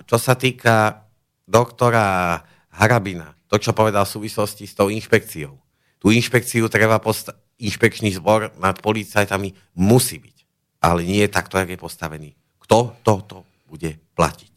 čo 0.04 0.20
sa 0.20 0.36
týka 0.36 1.08
doktora 1.48 2.38
Harabina, 2.72 3.36
to, 3.48 3.60
čo 3.60 3.76
povedal 3.76 4.04
v 4.04 4.14
súvislosti 4.16 4.64
s 4.64 4.76
tou 4.76 4.88
inšpekciou, 4.88 5.56
tú 6.00 6.08
inšpekciu 6.10 6.68
treba 6.72 6.98
posta- 6.98 7.36
inšpekčný 7.62 8.10
zbor 8.18 8.50
nad 8.58 8.80
policajtami 8.82 9.54
musí 9.78 10.18
byť. 10.18 10.36
Ale 10.82 11.06
nie 11.06 11.22
takto, 11.30 11.62
jak 11.62 11.70
je 11.70 11.78
postavený. 11.78 12.30
Kto 12.58 12.98
toto 13.06 13.46
bude 13.70 14.02
platiť? 14.18 14.54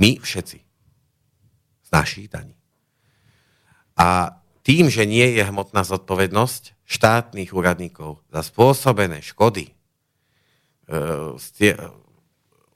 My 0.00 0.16
všetci. 0.16 0.58
Z 1.84 1.88
našich 1.92 2.32
daní. 2.32 2.56
A 4.00 4.40
tým, 4.64 4.88
že 4.88 5.04
nie 5.04 5.36
je 5.36 5.44
hmotná 5.44 5.84
zodpovednosť 5.84 6.88
štátnych 6.88 7.52
úradníkov 7.52 8.24
za 8.32 8.40
spôsobené 8.40 9.20
škody, 9.20 9.68
e, 9.68 9.72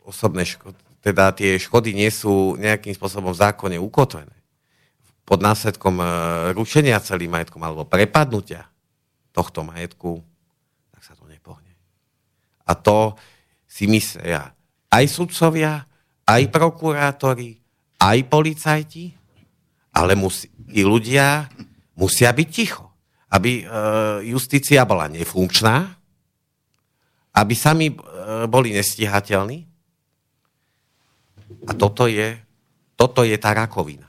osobné 0.05 0.45
škody, 0.45 0.79
teda 1.01 1.33
tie 1.33 1.57
škody 1.57 1.97
nie 1.97 2.09
sú 2.13 2.57
nejakým 2.61 2.93
spôsobom 2.93 3.33
v 3.33 3.41
zákone 3.41 3.77
ukotvené, 3.81 4.37
pod 5.25 5.41
následkom 5.41 6.01
e, 6.01 6.07
rušenia 6.53 7.01
celým 7.01 7.33
majetkom 7.33 7.61
alebo 7.65 7.89
prepadnutia, 7.89 8.69
tohto 9.33 9.65
majetku, 9.65 10.21
tak 10.93 11.03
sa 11.03 11.13
to 11.17 11.25
nepohne. 11.27 11.73
A 12.69 12.73
to 12.77 13.17
si 13.65 13.89
myslia 13.89 14.53
aj 14.93 15.05
sudcovia, 15.11 15.83
aj 16.29 16.43
prokurátori, 16.55 17.59
aj 17.99 18.19
policajti, 18.31 19.11
ale 19.97 20.15
musí, 20.15 20.47
i 20.71 20.87
ľudia 20.87 21.49
musia 21.99 22.31
byť 22.31 22.49
ticho. 22.53 22.87
Aby 23.35 23.63
e, 23.63 23.65
justícia 24.31 24.87
bola 24.87 25.11
nefunkčná, 25.11 25.91
aby 27.35 27.55
sami 27.59 27.91
e, 27.91 27.95
boli 28.47 28.71
nestihateľní. 28.71 29.74
A 31.65 31.73
toto 31.73 32.07
je, 32.07 32.37
toto 32.95 33.25
je 33.25 33.37
tá 33.41 33.57
rakovina. 33.57 34.07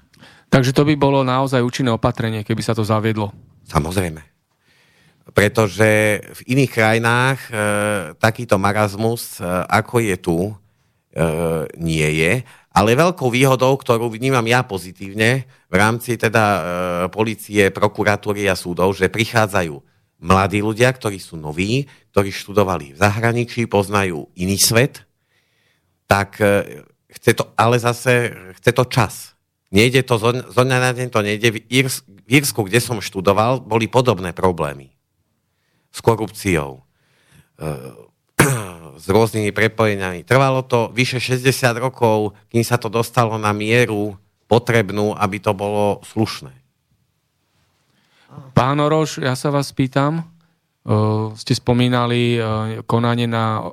Takže 0.51 0.71
to 0.71 0.87
by 0.87 0.95
bolo 0.95 1.25
naozaj 1.25 1.59
účinné 1.59 1.91
opatrenie, 1.91 2.45
keby 2.45 2.61
sa 2.63 2.77
to 2.77 2.85
zaviedlo. 2.85 3.33
Samozrejme 3.65 4.35
pretože 5.35 6.21
v 6.21 6.39
iných 6.53 6.71
krajinách 6.71 7.39
e, 7.43 7.51
takýto 8.21 8.55
marazmus, 8.55 9.41
e, 9.41 9.43
ako 9.67 9.99
je 9.99 10.15
tu, 10.15 10.37
e, 10.47 10.53
nie 11.75 12.07
je. 12.23 12.33
Ale 12.71 12.95
veľkou 12.95 13.27
výhodou, 13.27 13.75
ktorú 13.75 14.11
vnímam 14.11 14.47
ja 14.47 14.63
pozitívne 14.63 15.43
v 15.67 15.75
rámci 15.75 16.15
teda 16.15 16.43
e, 16.45 16.59
policie, 17.11 17.67
prokuratúry 17.67 18.47
a 18.47 18.55
súdov, 18.55 18.95
že 18.95 19.11
prichádzajú 19.11 19.75
mladí 20.23 20.63
ľudia, 20.63 20.93
ktorí 20.93 21.19
sú 21.19 21.35
noví, 21.35 21.89
ktorí 22.15 22.31
študovali 22.31 22.95
v 22.95 22.97
zahraničí, 23.01 23.67
poznajú 23.67 24.31
iný 24.39 24.55
svet, 24.55 25.03
tak 26.07 26.39
e, 26.39 26.85
chce 27.15 27.31
to, 27.33 27.43
ale 27.55 27.79
zase 27.79 28.35
chce 28.59 28.71
to 28.75 28.83
čas. 28.85 29.13
Nejde 29.73 30.05
to 30.05 30.15
zo, 30.21 30.31
dňa 30.35 30.77
na 30.79 30.91
deň, 30.93 31.07
to 31.09 31.19
nejde. 31.25 31.47
V, 31.51 31.57
Írs, 31.67 32.05
v 32.05 32.29
Írsku, 32.39 32.63
kde 32.63 32.79
som 32.79 33.01
študoval, 33.01 33.63
boli 33.65 33.89
podobné 33.89 34.31
problémy 34.31 34.93
s 35.91 35.99
korupciou, 35.99 36.83
e, 37.59 37.67
s 39.01 39.05
rôznymi 39.07 39.51
prepojeniami. 39.51 40.27
Trvalo 40.27 40.63
to 40.63 40.91
vyše 40.91 41.19
60 41.19 41.75
rokov, 41.79 42.35
kým 42.51 42.63
sa 42.63 42.79
to 42.79 42.87
dostalo 42.87 43.35
na 43.35 43.51
mieru 43.51 44.15
potrebnú, 44.45 45.17
aby 45.17 45.41
to 45.41 45.51
bolo 45.57 45.99
slušné. 46.05 46.53
Pán 48.53 48.77
Oroš, 48.79 49.23
ja 49.23 49.33
sa 49.33 49.51
vás 49.51 49.71
pýtam, 49.71 50.23
uh, 50.87 51.31
ste 51.39 51.55
spomínali 51.55 52.35
uh, 52.35 52.83
konanie 52.83 53.27
na 53.27 53.71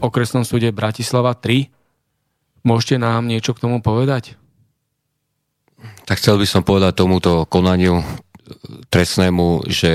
okresnom 0.00 0.44
súde 0.44 0.72
Bratislava 0.72 1.36
3. 1.36 1.77
Môžete 2.68 3.00
nám 3.00 3.24
niečo 3.24 3.56
k 3.56 3.64
tomu 3.64 3.80
povedať? 3.80 4.36
Tak 6.04 6.20
chcel 6.20 6.36
by 6.36 6.44
som 6.44 6.60
povedať 6.60 7.00
tomuto 7.00 7.48
konaniu 7.48 8.04
trestnému, 8.92 9.64
že 9.72 9.92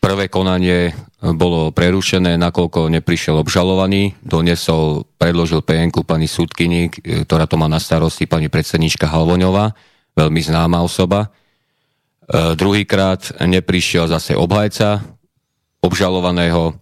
prvé 0.00 0.32
konanie 0.32 0.96
bolo 1.20 1.72
prerušené, 1.72 2.40
nakoľko 2.40 2.88
neprišiel 2.92 3.40
obžalovaný. 3.44 4.16
Doniesol, 4.24 5.04
predložil 5.20 5.60
PNK 5.60 6.00
pani 6.04 6.28
súdkyni, 6.30 6.92
ktorá 7.28 7.44
to 7.44 7.60
má 7.60 7.68
na 7.68 7.80
starosti, 7.80 8.24
pani 8.24 8.48
predsednička 8.48 9.08
Halvoňová, 9.08 9.76
veľmi 10.16 10.40
známa 10.40 10.80
osoba. 10.80 11.28
E, 11.28 11.28
druhýkrát 12.54 13.40
neprišiel 13.42 14.08
zase 14.08 14.36
obhajca 14.36 15.02
obžalovaného. 15.80 16.76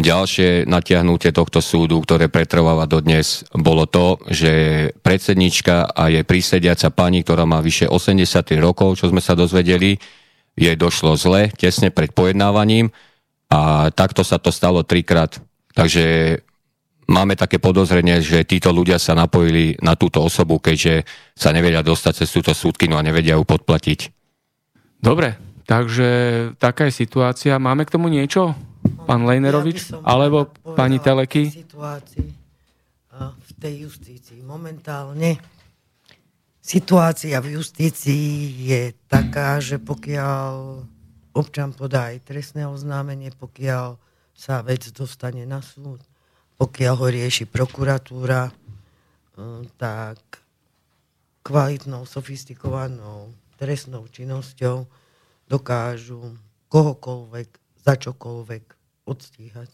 Ďalšie 0.00 0.64
natiahnutie 0.64 1.28
tohto 1.28 1.60
súdu, 1.60 2.00
ktoré 2.00 2.32
pretrváva 2.32 2.88
dodnes, 2.88 3.44
bolo 3.52 3.84
to, 3.84 4.16
že 4.32 4.52
predsednička 5.04 5.92
a 5.92 6.08
jej 6.08 6.24
prísediaca 6.24 6.88
pani, 6.88 7.20
ktorá 7.20 7.44
má 7.44 7.60
vyše 7.60 7.84
80 7.84 8.24
rokov, 8.64 8.96
čo 8.96 9.12
sme 9.12 9.20
sa 9.20 9.36
dozvedeli, 9.36 10.00
jej 10.56 10.76
došlo 10.76 11.20
zle 11.20 11.52
tesne 11.52 11.92
pred 11.92 12.16
pojednávaním 12.16 12.88
a 13.52 13.92
takto 13.92 14.24
sa 14.24 14.40
to 14.40 14.48
stalo 14.48 14.80
trikrát. 14.88 15.36
Takže 15.76 16.38
máme 17.04 17.36
také 17.36 17.60
podozrenie, 17.60 18.24
že 18.24 18.48
títo 18.48 18.72
ľudia 18.72 18.96
sa 18.96 19.12
napojili 19.12 19.76
na 19.84 20.00
túto 20.00 20.24
osobu, 20.24 20.64
keďže 20.64 21.04
sa 21.36 21.52
nevedia 21.52 21.84
dostať 21.84 22.24
cez 22.24 22.28
túto 22.32 22.56
súdkinu 22.56 22.96
a 22.96 23.04
nevedia 23.04 23.36
ju 23.36 23.44
podplatiť. 23.44 24.08
Dobre, 24.96 25.36
takže 25.68 26.08
taká 26.56 26.88
je 26.88 27.04
situácia. 27.04 27.60
Máme 27.60 27.84
k 27.84 27.92
tomu 28.00 28.08
niečo? 28.08 28.69
Pán 29.04 29.26
Lejnerovič? 29.28 29.92
Ja 29.92 30.00
alebo 30.04 30.48
pani 30.76 30.98
Teleky? 30.98 31.50
Situácii 31.50 32.40
v 33.20 33.50
tej 33.60 33.74
justícii 33.84 34.40
momentálne 34.40 35.36
situácia 36.64 37.36
v 37.44 37.60
justícii 37.60 38.64
je 38.70 38.82
taká, 39.10 39.60
že 39.60 39.76
pokiaľ 39.76 40.80
občan 41.36 41.76
podá 41.76 42.14
aj 42.14 42.24
trestné 42.24 42.64
oznámenie, 42.64 43.34
pokiaľ 43.36 44.00
sa 44.32 44.64
vec 44.64 44.88
dostane 44.96 45.44
na 45.44 45.60
súd, 45.60 46.00
pokiaľ 46.56 46.94
ho 46.96 47.06
rieši 47.12 47.44
prokuratúra, 47.44 48.48
tak 49.76 50.20
kvalitnou, 51.44 52.08
sofistikovanou 52.08 53.32
trestnou 53.60 54.08
činnosťou 54.08 54.88
dokážu 55.44 56.36
kohokoľvek, 56.72 57.48
za 57.80 57.96
čokoľvek 57.96 58.64
odstíhať. 59.08 59.70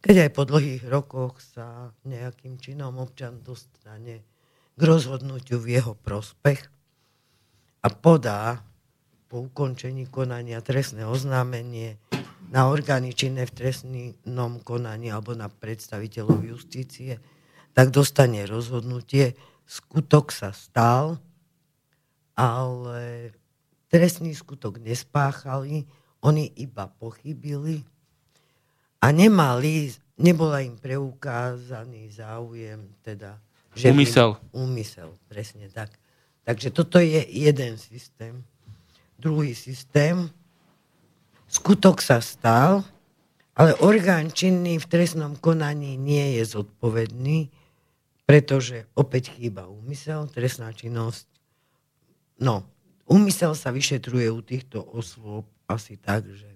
Keď 0.00 0.16
aj 0.26 0.30
po 0.32 0.48
dlhých 0.48 0.84
rokoch 0.88 1.44
sa 1.44 1.92
nejakým 2.08 2.56
činom 2.56 2.96
občan 2.96 3.44
dostane 3.44 4.24
k 4.72 4.80
rozhodnutiu 4.80 5.60
v 5.60 5.76
jeho 5.76 5.92
prospech 5.92 6.64
a 7.84 7.88
podá 7.92 8.64
po 9.28 9.44
ukončení 9.44 10.08
konania 10.08 10.64
trestné 10.64 11.04
oznámenie 11.04 12.00
na 12.50 12.66
orgány 12.66 13.14
činné 13.14 13.46
v 13.46 13.54
trestnom 13.54 14.58
konaní 14.64 15.12
alebo 15.12 15.38
na 15.38 15.46
predstaviteľov 15.46 16.42
justície, 16.42 17.22
tak 17.70 17.94
dostane 17.94 18.42
rozhodnutie, 18.48 19.38
skutok 19.68 20.34
sa 20.34 20.50
stal, 20.50 21.22
ale 22.34 23.30
trestný 23.86 24.34
skutok 24.34 24.82
nespáchali, 24.82 25.86
oni 26.20 26.52
iba 26.60 26.88
pochybili 26.88 27.80
a 29.00 29.08
nemali, 29.08 29.88
nebola 30.20 30.60
im 30.60 30.76
preukázaný 30.76 32.12
záujem, 32.12 32.92
teda... 33.00 33.40
Že 33.72 33.96
úmysel. 33.96 34.28
Úmysel, 34.52 35.10
presne 35.30 35.72
tak. 35.72 35.94
Takže 36.44 36.68
toto 36.74 37.00
je 37.00 37.24
jeden 37.24 37.78
systém. 37.78 38.44
Druhý 39.20 39.54
systém, 39.54 40.28
skutok 41.48 42.00
sa 42.00 42.24
stal, 42.24 42.84
ale 43.52 43.76
orgán 43.84 44.32
činný 44.32 44.80
v 44.80 44.88
trestnom 44.88 45.36
konaní 45.36 46.00
nie 46.00 46.40
je 46.40 46.56
zodpovedný, 46.56 47.52
pretože 48.24 48.88
opäť 48.96 49.36
chýba 49.36 49.68
úmysel, 49.68 50.24
trestná 50.32 50.72
činnosť. 50.72 51.28
No, 52.40 52.64
úmysel 53.04 53.52
sa 53.52 53.68
vyšetruje 53.68 54.32
u 54.32 54.40
týchto 54.40 54.80
osôb 54.80 55.44
asi 55.70 55.94
tak, 55.96 56.26
že 56.26 56.50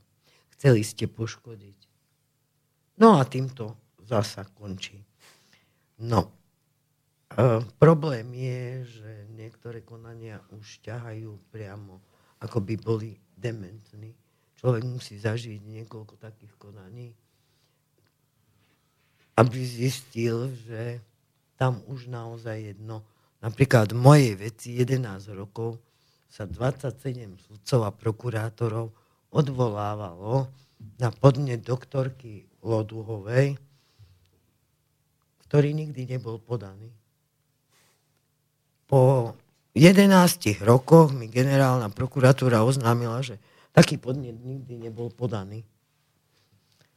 chceli 0.59 0.82
ste 0.82 1.07
poškodiť 1.07 1.95
No 2.95 3.19
a 3.19 3.27
týmto 3.27 3.74
zasa 4.07 4.47
končí. 4.55 5.03
No, 5.99 6.31
e, 7.35 7.62
problém 7.78 8.31
je, 8.31 8.62
že 9.03 9.11
niektoré 9.35 9.82
konania 9.82 10.39
už 10.55 10.78
ťahajú 10.86 11.51
priamo, 11.51 11.99
ako 12.39 12.62
by 12.62 12.74
boli 12.78 13.19
dementní. 13.35 14.15
Človek 14.62 14.82
musí 14.86 15.19
zažiť 15.19 15.59
niekoľko 15.59 16.15
takých 16.23 16.55
konaní, 16.55 17.11
aby 19.35 19.59
zistil, 19.66 20.55
že 20.55 21.03
tam 21.59 21.82
už 21.91 22.07
naozaj 22.07 22.74
jedno. 22.74 23.03
Napríklad 23.43 23.91
v 23.91 23.99
mojej 23.99 24.32
veci 24.39 24.78
11 24.78 25.35
rokov 25.35 25.82
sa 26.31 26.47
27 26.47 27.35
sudcov 27.43 27.81
a 27.82 27.91
prokurátorov 27.91 28.95
odvolávalo 29.35 30.47
na 31.02 31.11
podne 31.11 31.59
doktorky 31.59 32.47
Loduhovej, 32.62 33.59
ktorý 35.51 35.74
nikdy 35.74 36.06
nebol 36.06 36.39
podaný. 36.39 36.94
Po 38.86 39.35
11 39.74 40.62
rokoch 40.62 41.11
mi 41.11 41.27
generálna 41.27 41.90
prokuratúra 41.90 42.62
oznámila, 42.62 43.27
že 43.27 43.43
taký 43.74 43.98
podnet 43.98 44.39
nikdy 44.39 44.78
nebol 44.78 45.11
podaný. 45.11 45.66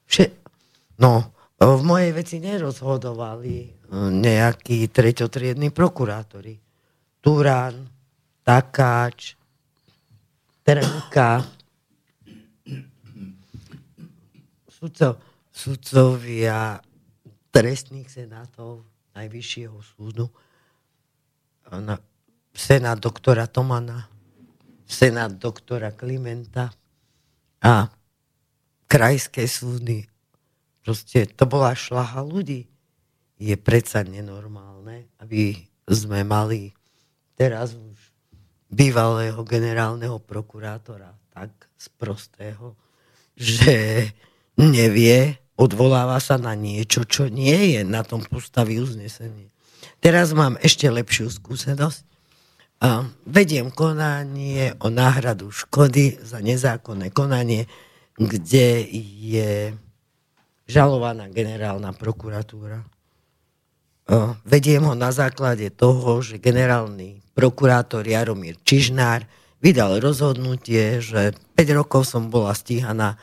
Vše... 0.06 0.30
No, 1.02 1.34
v 1.58 1.82
mojej 1.82 2.14
veci 2.14 2.38
nerozhodovali 2.38 3.56
e, 3.66 3.70
nejakí 4.14 4.86
treťotriední 4.94 5.74
prokurátori. 5.74 6.54
Turán, 7.18 7.90
Takáč, 8.46 9.34
Trnka, 10.62 11.57
sudcov, 14.78 15.18
sudcovia 15.50 16.78
trestných 17.50 18.06
senátov 18.06 18.86
Najvyššieho 19.18 19.78
súdu, 19.82 20.30
na, 21.74 21.98
senát 22.54 23.02
doktora 23.02 23.50
Tomana, 23.50 24.06
senát 24.86 25.34
doktora 25.34 25.90
Klimenta 25.90 26.70
a 27.66 27.90
krajské 28.86 29.50
súdy. 29.50 30.06
Proste 30.86 31.26
to 31.26 31.50
bola 31.50 31.74
šlaha 31.74 32.22
ľudí. 32.22 32.70
Je 33.42 33.58
predsa 33.58 34.06
nenormálne, 34.06 35.10
aby 35.18 35.66
sme 35.90 36.22
mali 36.22 36.78
teraz 37.34 37.74
už 37.74 37.98
bývalého 38.70 39.42
generálneho 39.42 40.22
prokurátora 40.22 41.10
tak 41.34 41.52
sprostého, 41.74 42.78
že 43.34 44.10
nevie, 44.58 45.38
odvoláva 45.58 46.18
sa 46.22 46.42
na 46.42 46.54
niečo, 46.54 47.06
čo 47.06 47.30
nie 47.30 47.78
je 47.78 47.82
na 47.86 48.02
tom 48.02 48.26
postaví 48.26 48.82
uznesenie. 48.82 49.50
Teraz 49.98 50.34
mám 50.34 50.58
ešte 50.62 50.90
lepšiu 50.90 51.34
skúsenosť. 51.34 52.06
A 52.78 53.10
vediem 53.26 53.74
konanie 53.74 54.78
o 54.78 54.94
náhradu 54.94 55.50
škody 55.50 56.22
za 56.22 56.38
nezákonné 56.38 57.10
konanie, 57.10 57.66
kde 58.14 58.86
je 59.18 59.74
žalovaná 60.70 61.26
generálna 61.34 61.90
prokuratúra. 61.98 62.86
Vediem 64.46 64.86
ho 64.86 64.94
na 64.94 65.10
základe 65.10 65.74
toho, 65.74 66.22
že 66.22 66.38
generálny 66.38 67.26
prokurátor 67.34 68.06
Jaromír 68.06 68.62
Čižnár 68.62 69.26
vydal 69.58 69.98
rozhodnutie, 69.98 71.02
že 71.02 71.34
5 71.58 71.80
rokov 71.82 72.06
som 72.06 72.30
bola 72.30 72.54
stíhaná 72.54 73.18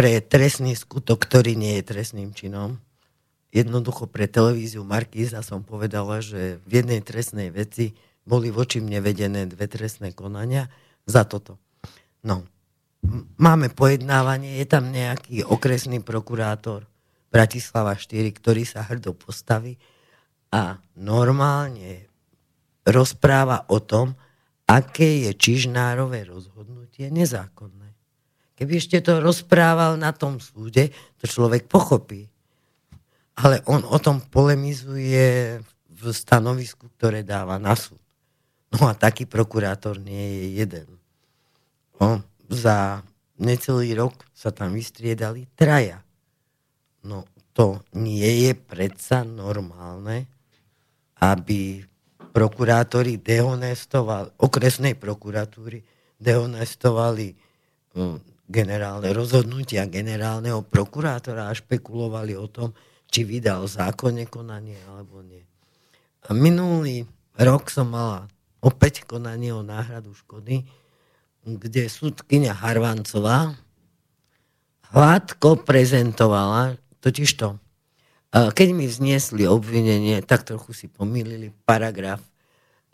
pre 0.00 0.16
trestný 0.24 0.72
skutok, 0.72 1.28
ktorý 1.28 1.60
nie 1.60 1.76
je 1.76 1.92
trestným 1.92 2.32
činom. 2.32 2.80
Jednoducho 3.52 4.08
pre 4.08 4.24
televíziu 4.24 4.80
Markíza 4.80 5.44
som 5.44 5.60
povedala, 5.60 6.24
že 6.24 6.56
v 6.64 6.80
jednej 6.80 7.04
trestnej 7.04 7.52
veci 7.52 7.92
boli 8.24 8.48
voči 8.48 8.80
mne 8.80 9.04
vedené 9.04 9.44
dve 9.44 9.68
trestné 9.68 10.16
konania 10.16 10.72
za 11.04 11.28
toto. 11.28 11.60
No, 12.24 12.48
máme 13.36 13.68
pojednávanie, 13.68 14.64
je 14.64 14.66
tam 14.72 14.88
nejaký 14.88 15.44
okresný 15.44 16.00
prokurátor 16.00 16.88
Bratislava 17.28 17.92
4, 17.92 18.24
ktorý 18.40 18.64
sa 18.64 18.80
hrdo 18.88 19.12
postaví 19.12 19.76
a 20.48 20.80
normálne 20.96 22.08
rozpráva 22.88 23.68
o 23.68 23.84
tom, 23.84 24.16
aké 24.64 25.28
je 25.28 25.36
Čižnárové 25.36 26.24
rozhodnutie 26.24 27.12
nezákonné. 27.12 27.79
Keby 28.60 28.76
ešte 28.76 29.00
to 29.00 29.24
rozprával 29.24 29.96
na 29.96 30.12
tom 30.12 30.36
súde, 30.36 30.92
to 31.16 31.24
človek 31.24 31.64
pochopí. 31.64 32.28
Ale 33.40 33.64
on 33.64 33.80
o 33.88 33.96
tom 33.96 34.20
polemizuje 34.20 35.56
v 35.88 36.02
stanovisku, 36.12 36.92
ktoré 37.00 37.24
dáva 37.24 37.56
na 37.56 37.72
súd. 37.72 37.96
No 38.68 38.84
a 38.84 38.92
taký 38.92 39.24
prokurátor 39.24 39.96
nie 39.96 40.20
je 40.28 40.44
jeden. 40.60 40.88
On 41.96 42.20
za 42.52 43.00
necelý 43.40 43.96
rok 43.96 44.28
sa 44.36 44.52
tam 44.52 44.76
vystriedali 44.76 45.48
traja. 45.56 46.04
No 47.00 47.24
to 47.56 47.80
nie 47.96 48.44
je 48.44 48.52
predsa 48.52 49.24
normálne, 49.24 50.28
aby 51.16 51.80
prokurátori 52.36 53.16
dehonestovali, 53.16 54.36
okresnej 54.36 54.94
prokuratúry 55.00 55.80
dehonestovali 56.20 57.34
hm, 57.96 58.29
generálne 58.50 59.14
rozhodnutia 59.14 59.86
generálneho 59.86 60.66
prokurátora 60.66 61.46
a 61.46 61.54
špekulovali 61.54 62.34
o 62.34 62.50
tom, 62.50 62.74
či 63.06 63.22
vydal 63.22 63.70
zákonne 63.70 64.26
konanie 64.26 64.76
alebo 64.90 65.22
nie. 65.22 65.46
A 66.26 66.34
minulý 66.34 67.06
rok 67.38 67.70
som 67.70 67.94
mala 67.94 68.26
opäť 68.60 69.06
konanie 69.06 69.54
o 69.54 69.62
náhradu 69.62 70.12
škody, 70.12 70.66
kde 71.46 71.88
súdkynia 71.88 72.52
Harvancová 72.52 73.56
hladko 74.92 75.62
prezentovala, 75.64 76.76
totižto 77.00 77.56
keď 78.30 78.68
mi 78.70 78.86
vzniesli 78.86 79.42
obvinenie, 79.42 80.22
tak 80.22 80.46
trochu 80.46 80.70
si 80.70 80.86
pomýlili 80.86 81.50
paragraf 81.66 82.22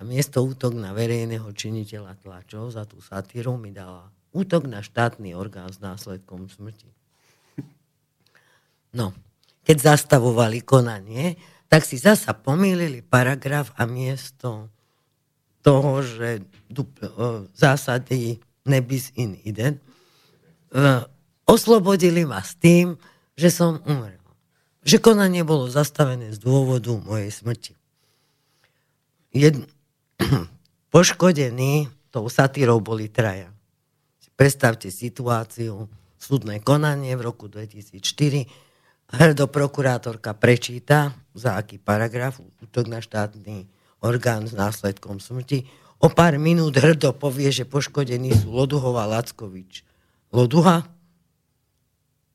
a 0.01 0.05
miesto 0.05 0.41
útok 0.41 0.73
na 0.73 0.97
verejného 0.97 1.53
činiteľa 1.53 2.17
tlačov 2.25 2.73
za 2.73 2.89
tú 2.89 3.05
satíru 3.05 3.61
mi 3.61 3.69
dala 3.69 4.09
útok 4.37 4.69
na 4.69 4.85
štátny 4.85 5.33
orgán 5.33 5.73
s 5.73 5.81
následkom 5.81 6.53
smrti. 6.53 6.93
No, 8.93 9.17
keď 9.65 9.97
zastavovali 9.97 10.61
konanie, 10.61 11.41
tak 11.73 11.89
si 11.89 11.97
zasa 11.97 12.37
pomýlili 12.37 13.01
paragraf 13.01 13.73
a 13.81 13.89
miesto 13.89 14.69
toho, 15.65 16.05
že 16.05 16.45
zásady 17.57 18.39
nebis 18.69 19.11
in 19.17 19.41
ident, 19.43 19.81
oslobodili 21.49 22.29
ma 22.29 22.45
s 22.45 22.55
tým, 22.61 22.95
že 23.35 23.51
som 23.51 23.81
umrel 23.89 24.27
že 24.87 25.03
konanie 25.03 25.43
bolo 25.43 25.67
zastavené 25.67 26.31
z 26.31 26.39
dôvodu 26.39 26.95
mojej 26.95 27.35
smrti. 27.35 27.75
Jed... 29.35 29.59
Poškodení 30.95 31.91
tou 32.15 32.31
satírou 32.31 32.79
boli 32.81 33.11
traja. 33.11 33.51
Predstavte 34.37 34.93
situáciu, 34.93 35.89
súdne 36.21 36.61
konanie 36.61 37.17
v 37.17 37.25
roku 37.25 37.49
2004, 37.49 38.45
hrdo 39.17 39.45
prokurátorka 39.49 40.37
prečíta, 40.37 41.17
za 41.33 41.57
aký 41.57 41.81
paragraf, 41.81 42.37
útok 42.61 42.85
na 42.85 43.01
štátny 43.01 43.65
orgán 44.05 44.45
s 44.45 44.53
následkom 44.53 45.25
smrti. 45.25 45.65
O 46.05 46.13
pár 46.13 46.37
minút 46.37 46.77
hrdo 46.77 47.17
povie, 47.17 47.49
že 47.49 47.65
poškodení 47.65 48.37
sú 48.37 48.53
Loduhová 48.53 49.09
Lackovič. 49.09 49.89
Loduha 50.29 50.85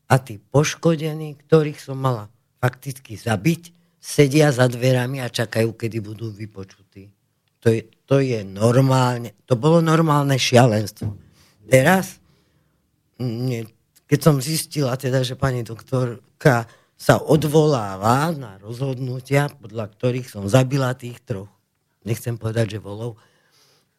a 0.09 0.15
tí 0.17 0.41
poškodení, 0.41 1.37
ktorých 1.45 1.77
som 1.77 2.01
mala 2.01 2.33
fakticky 2.57 3.13
zabiť, 3.13 3.77
sedia 4.01 4.49
za 4.49 4.65
dverami 4.65 5.21
a 5.21 5.29
čakajú, 5.29 5.77
kedy 5.77 6.01
budú 6.01 6.33
vypočutí. 6.33 7.13
To 7.61 7.69
je, 7.69 7.85
to 8.09 8.17
je 8.17 8.41
normálne, 8.41 9.37
to 9.45 9.53
bolo 9.53 9.85
normálne 9.85 10.33
šialenstvo. 10.33 11.13
Teraz, 11.69 12.17
keď 14.07 14.19
som 14.19 14.41
zistila 14.41 14.97
teda, 14.97 15.21
že 15.21 15.37
pani 15.37 15.61
doktorka 15.61 16.65
sa 16.97 17.17
odvoláva 17.17 18.29
na 18.33 18.61
rozhodnutia, 18.61 19.49
podľa 19.49 19.89
ktorých 19.89 20.27
som 20.29 20.45
zabila 20.45 20.93
tých 20.93 21.17
troch, 21.25 21.49
nechcem 22.05 22.37
povedať, 22.37 22.77
že 22.77 22.79
volov, 22.81 23.17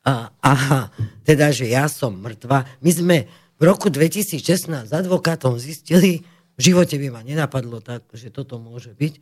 a, 0.03 0.35
aha, 0.43 0.91
teda, 1.23 1.55
že 1.55 1.71
ja 1.71 1.87
som 1.87 2.19
mŕtva. 2.19 2.67
My 2.83 2.91
sme 2.91 3.17
v 3.59 3.63
roku 3.63 3.87
2016 3.87 4.91
s 4.91 4.93
advokátom 4.95 5.55
zistili, 5.63 6.27
v 6.59 6.61
živote 6.61 6.99
by 6.99 7.09
ma 7.15 7.23
nenapadlo 7.23 7.79
tak, 7.79 8.11
že 8.11 8.35
toto 8.35 8.59
môže 8.59 8.91
byť 8.99 9.15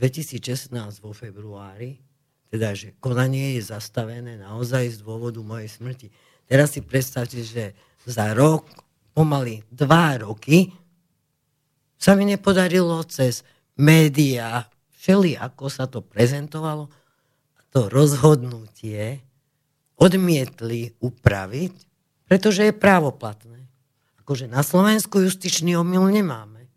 2016 0.00 0.72
vo 1.04 1.12
februári, 1.12 2.00
teda, 2.48 2.72
že 2.72 2.96
konanie 3.00 3.56
je 3.60 3.68
zastavené 3.68 4.40
naozaj 4.40 4.96
z 4.96 5.04
dôvodu 5.04 5.40
mojej 5.40 5.68
smrti. 5.68 6.08
Teraz 6.52 6.76
si 6.76 6.84
predstavte, 6.84 7.40
že 7.40 7.72
za 8.04 8.36
rok, 8.36 8.68
pomaly 9.16 9.64
dva 9.72 10.20
roky, 10.20 10.68
sa 11.96 12.12
mi 12.12 12.28
nepodarilo 12.28 13.00
cez 13.08 13.40
médiá, 13.80 14.68
všeli 15.00 15.32
ako 15.40 15.72
sa 15.72 15.88
to 15.88 16.04
prezentovalo, 16.04 16.92
to 17.72 17.88
rozhodnutie 17.88 19.24
odmietli 19.96 20.92
upraviť, 21.00 21.72
pretože 22.28 22.68
je 22.68 22.76
právoplatné. 22.76 23.64
Akože 24.20 24.44
na 24.44 24.60
Slovensku 24.60 25.24
justičný 25.24 25.72
omyl 25.80 26.04
nemáme. 26.12 26.68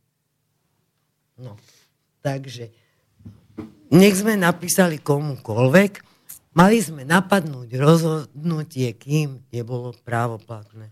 No, 1.36 1.60
takže 2.24 2.72
nech 3.92 4.16
sme 4.16 4.40
napísali 4.40 5.04
komukoľvek, 5.04 6.15
mali 6.56 6.80
sme 6.82 7.04
napadnúť 7.04 7.70
rozhodnutie, 7.76 8.96
kým 8.96 9.44
nebolo 9.52 9.94
právoplatné. 10.02 10.90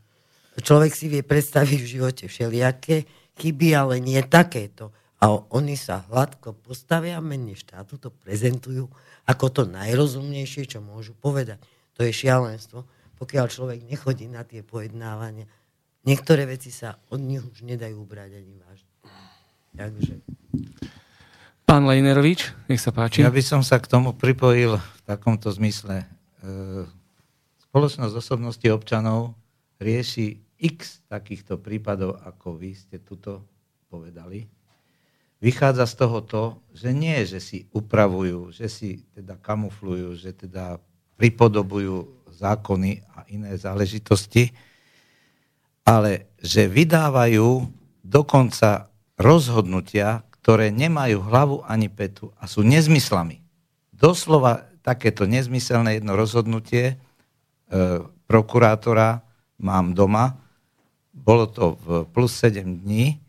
Človek 0.59 0.93
si 0.93 1.09
vie 1.09 1.25
predstaviť 1.25 1.79
v 1.81 1.91
živote 1.97 2.23
všelijaké 2.29 3.09
chyby, 3.39 3.73
ale 3.73 3.97
nie 3.97 4.21
takéto. 4.21 4.93
A 5.23 5.31
oni 5.31 5.79
sa 5.79 6.03
hladko 6.11 6.53
postavia, 6.53 7.23
mene 7.23 7.55
štátu 7.55 7.95
to 7.95 8.11
prezentujú 8.11 8.91
ako 9.23 9.45
to 9.49 9.61
najrozumnejšie, 9.63 10.67
čo 10.67 10.83
môžu 10.83 11.15
povedať. 11.15 11.63
To 11.95 12.03
je 12.03 12.11
šialenstvo, 12.11 12.83
pokiaľ 13.15 13.45
človek 13.47 13.79
nechodí 13.87 14.27
na 14.27 14.43
tie 14.43 14.61
pojednávania. 14.61 15.47
Niektoré 16.03 16.43
veci 16.43 16.75
sa 16.75 16.99
od 17.07 17.23
nich 17.23 17.39
už 17.39 17.63
nedajú 17.63 18.03
brať 18.03 18.43
ani 18.43 18.53
vážne. 18.59 18.91
Takže. 19.73 20.15
Pán 21.73 21.89
Lejnerovič, 21.89 22.53
nech 22.69 22.77
sa 22.77 22.93
páči. 22.93 23.25
Ja 23.25 23.33
by 23.33 23.41
som 23.41 23.65
sa 23.65 23.81
k 23.81 23.89
tomu 23.89 24.13
pripojil 24.13 24.77
v 24.77 24.99
takomto 25.09 25.49
zmysle. 25.49 26.05
E, 26.05 26.85
spoločnosť 27.65 28.13
osobnosti 28.13 28.67
občanov 28.69 29.33
rieši 29.81 30.37
x 30.61 31.01
takýchto 31.09 31.57
prípadov, 31.57 32.21
ako 32.21 32.61
vy 32.61 32.77
ste 32.77 33.01
tuto 33.01 33.41
povedali. 33.89 34.45
Vychádza 35.41 35.89
z 35.89 35.95
toho 35.97 36.21
to, 36.21 36.43
že 36.77 36.93
nie, 36.93 37.25
že 37.25 37.41
si 37.41 37.65
upravujú, 37.73 38.53
že 38.53 38.69
si 38.69 39.01
teda 39.09 39.41
kamuflujú, 39.41 40.13
že 40.13 40.29
teda 40.29 40.77
pripodobujú 41.17 42.29
zákony 42.37 43.01
a 43.17 43.25
iné 43.33 43.57
záležitosti, 43.57 44.53
ale 45.81 46.29
že 46.37 46.69
vydávajú 46.69 47.65
dokonca 48.05 48.93
rozhodnutia, 49.17 50.21
ktoré 50.43 50.75
nemajú 50.75 51.23
hlavu 51.23 51.63
ani 51.63 51.87
petu 51.87 52.35
a 52.35 52.51
sú 52.51 52.67
nezmyslami. 52.67 53.39
Doslova 53.95 54.67
takéto 54.83 55.23
nezmyselné 55.23 56.03
jedno 56.03 56.19
rozhodnutie 56.19 56.83
e, 56.91 56.95
prokurátora 58.27 59.23
mám 59.63 59.95
doma, 59.95 60.35
bolo 61.15 61.47
to 61.47 61.79
v 61.79 61.87
plus 62.11 62.35
7 62.35 62.83
dní 62.83 63.23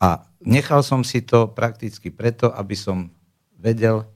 a 0.00 0.24
nechal 0.40 0.80
som 0.80 1.04
si 1.04 1.20
to 1.20 1.52
prakticky 1.52 2.08
preto, 2.08 2.48
aby 2.56 2.72
som 2.72 3.12
vedel 3.60 4.08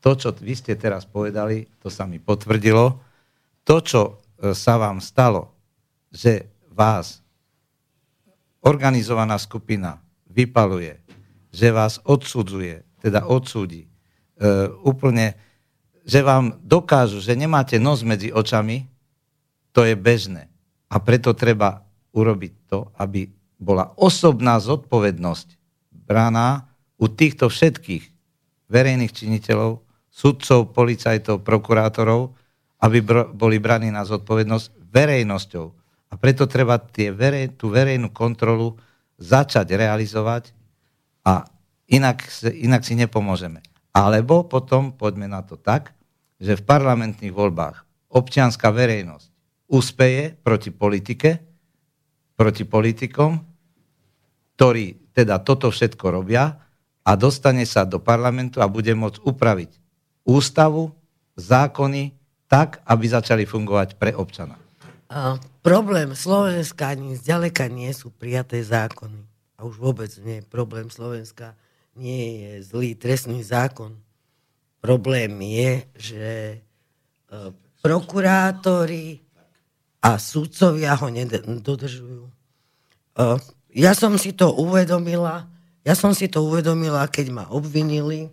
to, 0.00 0.16
čo 0.16 0.32
vy 0.32 0.56
ste 0.56 0.80
teraz 0.80 1.04
povedali, 1.04 1.68
to 1.84 1.92
sa 1.92 2.08
mi 2.08 2.16
potvrdilo. 2.16 2.96
To, 3.68 3.76
čo 3.84 4.02
e, 4.40 4.56
sa 4.56 4.80
vám 4.80 5.04
stalo, 5.04 5.52
že 6.08 6.48
vás 6.72 7.20
organizovaná 8.64 9.36
skupina 9.36 10.00
vypaluje, 10.32 11.05
že 11.50 11.74
vás 11.74 12.02
odsudzuje, 12.02 12.84
teda 13.02 13.26
odsúdi, 13.26 13.86
e, 13.86 13.88
úplne, 14.82 15.36
že 16.06 16.22
vám 16.22 16.58
dokážu, 16.62 17.18
že 17.18 17.34
nemáte 17.38 17.76
nos 17.82 18.06
medzi 18.06 18.30
očami, 18.30 18.86
to 19.76 19.84
je 19.84 19.92
bežné. 19.92 20.48
A 20.88 21.02
preto 21.02 21.36
treba 21.36 21.84
urobiť 22.16 22.52
to, 22.70 22.88
aby 22.96 23.28
bola 23.60 23.92
osobná 24.00 24.56
zodpovednosť 24.56 25.48
braná 26.08 26.70
u 26.96 27.12
týchto 27.12 27.52
všetkých 27.52 28.04
verejných 28.72 29.12
činiteľov, 29.12 29.84
sudcov, 30.08 30.72
policajtov, 30.72 31.44
prokurátorov, 31.44 32.32
aby 32.80 33.04
boli 33.36 33.60
braní 33.60 33.92
na 33.92 34.08
zodpovednosť 34.08 34.88
verejnosťou. 34.88 35.66
A 36.08 36.14
preto 36.16 36.48
treba 36.48 36.80
tie 36.80 37.12
verej, 37.12 37.60
tú 37.60 37.68
verejnú 37.68 38.08
kontrolu 38.16 38.80
začať 39.20 39.76
realizovať 39.76 40.55
a 41.26 41.50
inak, 41.90 42.22
inak 42.54 42.86
si 42.86 42.94
nepomôžeme. 42.94 43.58
Alebo 43.90 44.46
potom 44.46 44.94
poďme 44.94 45.26
na 45.26 45.42
to 45.42 45.58
tak, 45.58 45.90
že 46.38 46.54
v 46.54 46.62
parlamentných 46.62 47.34
voľbách 47.34 47.82
občianská 48.12 48.70
verejnosť 48.70 49.26
úspeje 49.66 50.38
proti 50.46 50.70
politike, 50.70 51.42
proti 52.38 52.62
politikom, 52.62 53.42
ktorí 54.54 55.10
teda 55.10 55.42
toto 55.42 55.72
všetko 55.72 56.06
robia 56.12 56.60
a 57.02 57.10
dostane 57.18 57.66
sa 57.66 57.82
do 57.82 57.98
parlamentu 57.98 58.62
a 58.62 58.70
bude 58.70 58.92
môcť 58.94 59.24
upraviť 59.26 59.70
ústavu, 60.28 60.92
zákony 61.36 62.16
tak, 62.46 62.80
aby 62.88 63.04
začali 63.10 63.44
fungovať 63.44 64.00
pre 64.00 64.16
občana. 64.16 64.56
A 65.06 65.38
problém 65.62 66.14
Slovenska 66.16 66.94
ani 66.94 67.14
zďaleka 67.14 67.70
nie 67.70 67.90
sú 67.94 68.10
prijaté 68.10 68.62
zákony. 68.62 69.35
A 69.56 69.64
už 69.64 69.80
vôbec 69.80 70.12
nie. 70.20 70.44
Problém 70.44 70.92
Slovenska 70.92 71.56
nie 71.96 72.44
je 72.44 72.52
zlý 72.62 72.92
trestný 72.94 73.40
zákon. 73.40 73.96
Problém 74.84 75.32
je, 75.40 75.72
že 75.96 76.28
e, 76.54 76.58
prokurátori 77.80 79.24
a 80.04 80.20
sudcovia 80.20 80.94
ho 80.94 81.08
nedodržujú. 81.08 82.28
E, 82.28 82.32
ja 83.72 83.96
som 83.96 84.14
si 84.20 84.36
to 84.36 84.52
uvedomila, 84.52 85.48
ja 85.82 85.94
som 85.96 86.12
si 86.12 86.28
to 86.28 86.44
uvedomila, 86.44 87.08
keď 87.08 87.26
ma 87.32 87.44
obvinili. 87.48 88.28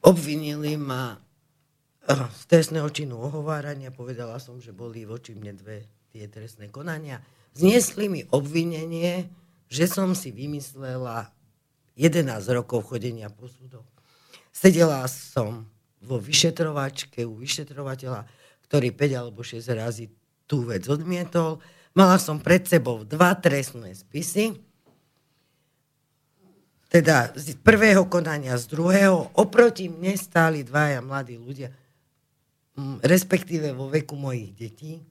Obvinili 0.00 0.80
ma 0.80 1.14
e, 1.14 2.14
z 2.16 2.42
trestného 2.48 2.88
činu 2.88 3.20
ohovárania. 3.20 3.92
Povedala 3.92 4.40
som, 4.40 4.56
že 4.58 4.72
boli 4.72 5.04
voči 5.04 5.36
mne 5.36 5.52
dve 5.54 5.84
tie 6.08 6.24
trestné 6.26 6.72
konania. 6.72 7.20
Zniesli 7.52 8.08
mi 8.08 8.24
obvinenie, 8.32 9.28
že 9.68 9.84
som 9.88 10.16
si 10.16 10.32
vymyslela 10.32 11.28
11 11.94 12.24
rokov 12.56 12.88
chodenia 12.88 13.28
po 13.28 13.46
súdoch. 13.48 13.84
Sedela 14.48 15.04
som 15.06 15.68
vo 16.00 16.16
vyšetrovačke 16.16 17.22
u 17.28 17.36
vyšetrovateľa, 17.36 18.24
ktorý 18.66 18.88
5 18.90 19.20
alebo 19.20 19.40
6 19.44 19.60
razy 19.76 20.08
tú 20.48 20.64
vec 20.64 20.88
odmietol. 20.88 21.60
Mala 21.92 22.16
som 22.16 22.40
pred 22.40 22.64
sebou 22.64 23.04
dva 23.04 23.36
trestné 23.36 23.92
spisy, 23.92 24.56
teda 26.88 27.36
z 27.36 27.52
prvého 27.60 28.08
konania, 28.08 28.56
z 28.56 28.64
druhého. 28.72 29.28
Oproti 29.36 29.92
mne 29.92 30.16
stáli 30.16 30.64
dvaja 30.64 31.04
mladí 31.04 31.36
ľudia, 31.36 31.68
respektíve 33.04 33.76
vo 33.76 33.92
veku 33.92 34.16
mojich 34.16 34.56
detí, 34.56 35.04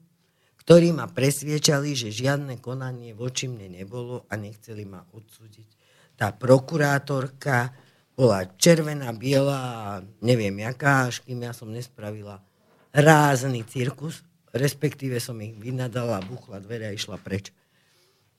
ktorí 0.68 0.92
ma 0.92 1.08
presviečali, 1.08 1.96
že 1.96 2.12
žiadne 2.12 2.60
konanie 2.60 3.16
voči 3.16 3.48
mne 3.48 3.80
nebolo 3.80 4.28
a 4.28 4.36
nechceli 4.36 4.84
ma 4.84 5.00
odsúdiť 5.16 5.78
tá 6.18 6.34
prokurátorka 6.34 7.70
bola 8.18 8.42
červená, 8.58 9.14
biela, 9.14 10.02
neviem 10.18 10.58
jaká, 10.58 11.06
až 11.06 11.22
kým 11.22 11.46
ja 11.46 11.54
som 11.54 11.70
nespravila 11.70 12.42
rázny 12.90 13.62
cirkus, 13.62 14.26
respektíve 14.50 15.22
som 15.22 15.38
ich 15.38 15.54
vynadala, 15.54 16.18
buchla 16.26 16.58
dvere 16.58 16.90
a 16.90 16.96
išla 16.98 17.14
preč. 17.22 17.54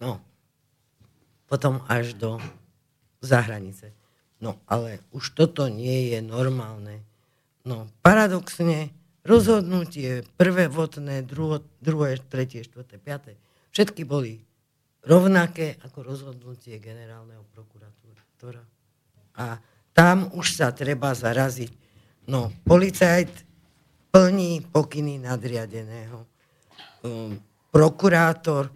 No, 0.04 0.20
potom 1.48 1.80
až 1.88 2.12
do 2.20 2.44
zahranice. 3.24 3.96
No, 4.44 4.60
ale 4.68 5.00
už 5.16 5.32
toto 5.32 5.72
nie 5.72 6.12
je 6.12 6.20
normálne. 6.20 7.08
No, 7.64 7.88
paradoxne, 8.04 8.92
rozhodnutie 9.24 10.24
prvé 10.36 10.68
vodné, 10.72 11.22
druho, 11.24 11.64
druhé, 11.80 12.20
tretie, 12.30 12.64
štvrté, 12.64 12.98
piaté, 12.98 13.36
všetky 13.72 14.08
boli 14.08 14.40
rovnaké 15.04 15.80
ako 15.84 16.04
rozhodnutie 16.04 16.80
generálneho 16.80 17.44
prokurátora. 17.56 18.64
A 19.40 19.60
tam 19.96 20.32
už 20.36 20.60
sa 20.60 20.72
treba 20.72 21.16
zaraziť. 21.16 21.72
No, 22.28 22.52
policajt 22.68 23.32
plní 24.12 24.66
pokyny 24.70 25.22
nadriadeného. 25.22 26.26
Um, 27.04 27.40
prokurátor, 27.72 28.70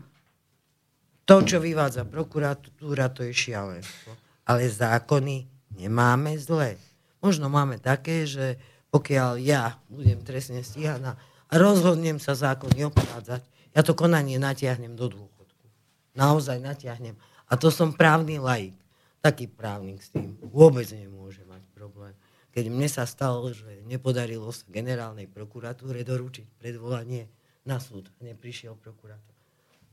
to, 1.23 1.35
čo 1.43 1.57
vyvádza 1.63 2.03
prokuratúra, 2.03 3.07
to 3.11 3.23
je 3.23 3.31
šialenstvo. 3.31 4.11
Ale 4.43 4.67
zákony 4.67 5.47
nemáme 5.79 6.35
zlé. 6.35 6.75
Možno 7.23 7.47
máme 7.47 7.79
také, 7.79 8.27
že 8.27 8.59
pokiaľ 8.93 9.41
ja 9.41 9.81
budem 9.89 10.21
trestne 10.21 10.61
stíhaná 10.61 11.17
a 11.49 11.53
rozhodnem 11.57 12.21
sa 12.21 12.37
zákony 12.37 12.93
obchádzať, 12.93 13.41
ja 13.73 13.81
to 13.81 13.97
konanie 13.97 14.37
natiahnem 14.37 14.93
do 14.93 15.09
dlhu 15.09 15.33
naozaj 16.17 16.61
natiahnem. 16.61 17.17
A 17.49 17.53
to 17.57 17.69
som 17.69 17.93
právny 17.93 18.37
laik. 18.37 18.77
Taký 19.21 19.49
právnik 19.49 20.01
s 20.03 20.11
tým 20.11 20.35
vôbec 20.41 20.87
nemôže 20.91 21.45
mať 21.47 21.61
problém. 21.73 22.13
Keď 22.53 22.65
mne 22.69 22.89
sa 22.91 23.07
stalo, 23.09 23.49
že 23.49 23.81
nepodarilo 23.89 24.51
sa 24.53 24.67
generálnej 24.69 25.25
prokuratúre 25.25 26.05
doručiť 26.05 26.45
predvolanie 26.61 27.25
na 27.65 27.79
súd 27.81 28.11
a 28.19 28.19
neprišiel 28.21 28.77
prokurátor. 28.77 29.33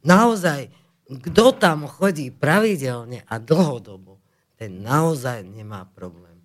Naozaj, 0.04 0.68
kto 1.30 1.56
tam 1.56 1.86
chodí 1.88 2.34
pravidelne 2.34 3.24
a 3.24 3.38
dlhodobo, 3.38 4.18
ten 4.58 4.82
naozaj 4.82 5.46
nemá 5.46 5.88
problém. 5.88 6.36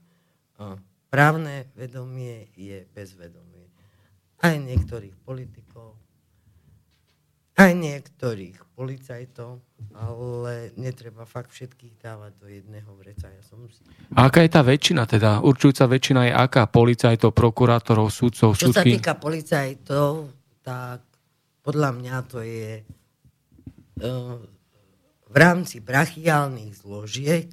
Právne 1.15 1.71
vedomie 1.79 2.51
je 2.59 2.83
bezvedomie. 2.91 3.71
Aj 4.43 4.51
niektorých 4.59 5.15
politikov, 5.23 5.95
aj 7.55 7.71
niektorých 7.71 8.75
policajtov, 8.75 9.63
ale 9.95 10.75
netreba 10.75 11.23
fakt 11.23 11.55
všetkých 11.55 12.03
dávať 12.03 12.35
do 12.35 12.47
jedného 12.51 12.91
vreca. 12.99 13.31
Ja 13.31 13.39
som 13.47 13.63
si... 13.71 13.79
A 14.11 14.27
aká 14.27 14.43
je 14.43 14.51
tá 14.51 14.59
väčšina 14.59 15.07
teda? 15.07 15.39
Určujúca 15.39 15.87
väčšina 15.87 16.21
je 16.27 16.33
aká? 16.35 16.67
Policajtov, 16.67 17.31
prokurátorov, 17.31 18.11
sudcov, 18.11 18.59
Čo 18.59 18.75
súdky? 18.75 18.75
sa 18.75 18.83
týka 18.99 19.13
policajtov, 19.15 20.11
tak 20.67 20.99
podľa 21.63 21.89
mňa 21.95 22.15
to 22.27 22.43
je 22.43 22.83
uh, 24.03 24.35
v 25.31 25.35
rámci 25.39 25.79
brachiálnych 25.79 26.75
zložiek 26.83 27.47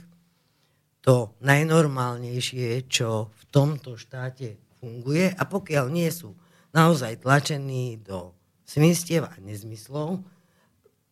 to 1.02 1.34
najnormálnejšie, 1.42 2.86
čo 2.86 3.34
v 3.34 3.42
tomto 3.50 3.98
štáte 3.98 4.54
funguje 4.78 5.34
a 5.34 5.42
pokiaľ 5.42 5.90
nie 5.90 6.06
sú 6.08 6.38
naozaj 6.70 7.26
tlačení 7.26 7.98
do 8.00 8.30
smistiev 8.62 9.26
a 9.26 9.34
nezmyslov, 9.42 10.22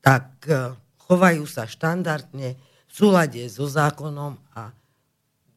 tak 0.00 0.30
e, 0.48 0.72
chovajú 1.04 1.44
sa 1.44 1.68
štandardne 1.68 2.56
v 2.56 2.92
súlade 2.92 3.42
so 3.50 3.68
zákonom 3.68 4.40
a 4.56 4.72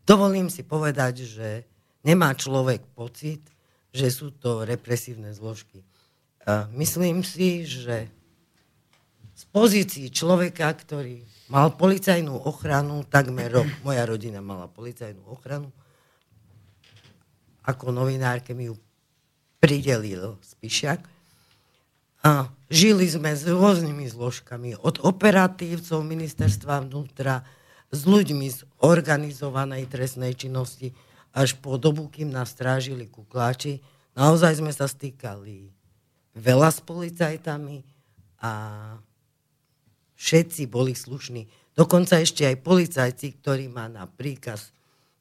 dovolím 0.04 0.52
si 0.52 0.66
povedať, 0.66 1.24
že 1.24 1.50
nemá 2.04 2.36
človek 2.36 2.84
pocit, 2.98 3.40
že 3.94 4.12
sú 4.12 4.36
to 4.36 4.68
represívne 4.68 5.32
zložky. 5.32 5.80
E, 5.80 5.86
myslím 6.76 7.24
si, 7.24 7.64
že 7.64 8.12
z 9.34 9.44
pozícií 9.50 10.10
človeka, 10.10 10.74
ktorý 10.74 11.24
mal 11.54 11.70
policajnú 11.78 12.34
ochranu, 12.50 13.06
takmer 13.06 13.54
rok, 13.54 13.70
moja 13.86 14.02
rodina 14.10 14.42
mala 14.42 14.66
policajnú 14.66 15.22
ochranu, 15.30 15.70
ako 17.62 17.94
novinárke 17.94 18.58
mi 18.58 18.74
ju 18.74 18.76
pridelil 19.62 20.42
Spišak, 20.42 21.14
a 22.24 22.50
žili 22.72 23.06
sme 23.06 23.36
s 23.36 23.46
rôznymi 23.46 24.10
zložkami, 24.10 24.80
od 24.82 24.98
operatívcov 25.06 26.02
ministerstva 26.02 26.90
vnútra, 26.90 27.46
s 27.94 28.10
ľuďmi 28.10 28.48
z 28.50 28.66
organizovanej 28.82 29.86
trestnej 29.86 30.34
činnosti, 30.34 30.90
až 31.38 31.54
po 31.62 31.78
dobu, 31.78 32.10
kým 32.10 32.34
nás 32.34 32.50
strážili 32.50 33.06
kukláči. 33.06 33.78
Naozaj 34.18 34.64
sme 34.64 34.74
sa 34.74 34.90
stýkali 34.90 35.70
veľa 36.34 36.70
s 36.74 36.80
policajtami 36.82 37.86
a 38.42 38.52
všetci 40.24 40.72
boli 40.72 40.96
slušní. 40.96 41.52
Dokonca 41.76 42.24
ešte 42.24 42.48
aj 42.48 42.64
policajci, 42.64 43.44
ktorí 43.44 43.68
má 43.68 43.92
na 43.92 44.08
príkaz 44.08 44.72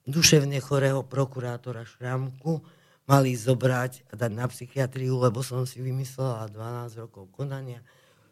duševne 0.06 0.62
chorého 0.62 1.02
prokurátora 1.02 1.82
Šramku, 1.82 2.62
mali 3.10 3.34
zobrať 3.34 4.06
a 4.08 4.12
dať 4.14 4.30
na 4.30 4.46
psychiatriu, 4.46 5.18
lebo 5.18 5.42
som 5.42 5.66
si 5.66 5.82
vymyslela 5.82 6.46
12 6.54 7.02
rokov 7.02 7.26
konania. 7.34 7.82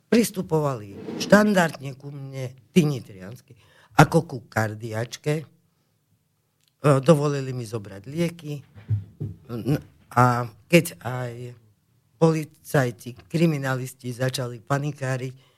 Pristupovali 0.06 0.94
štandardne 1.18 1.98
ku 1.98 2.14
mne, 2.14 2.54
nitriansky, 2.74 3.58
ako 3.98 4.18
ku 4.26 4.38
kardiačke. 4.46 5.34
E, 5.42 5.44
dovolili 7.02 7.50
mi 7.50 7.66
zobrať 7.66 8.02
lieky 8.06 8.62
a 10.14 10.46
keď 10.70 10.86
aj 11.02 11.34
policajti, 12.18 13.16
kriminalisti 13.26 14.10
začali 14.14 14.62
panikáriť, 14.62 15.49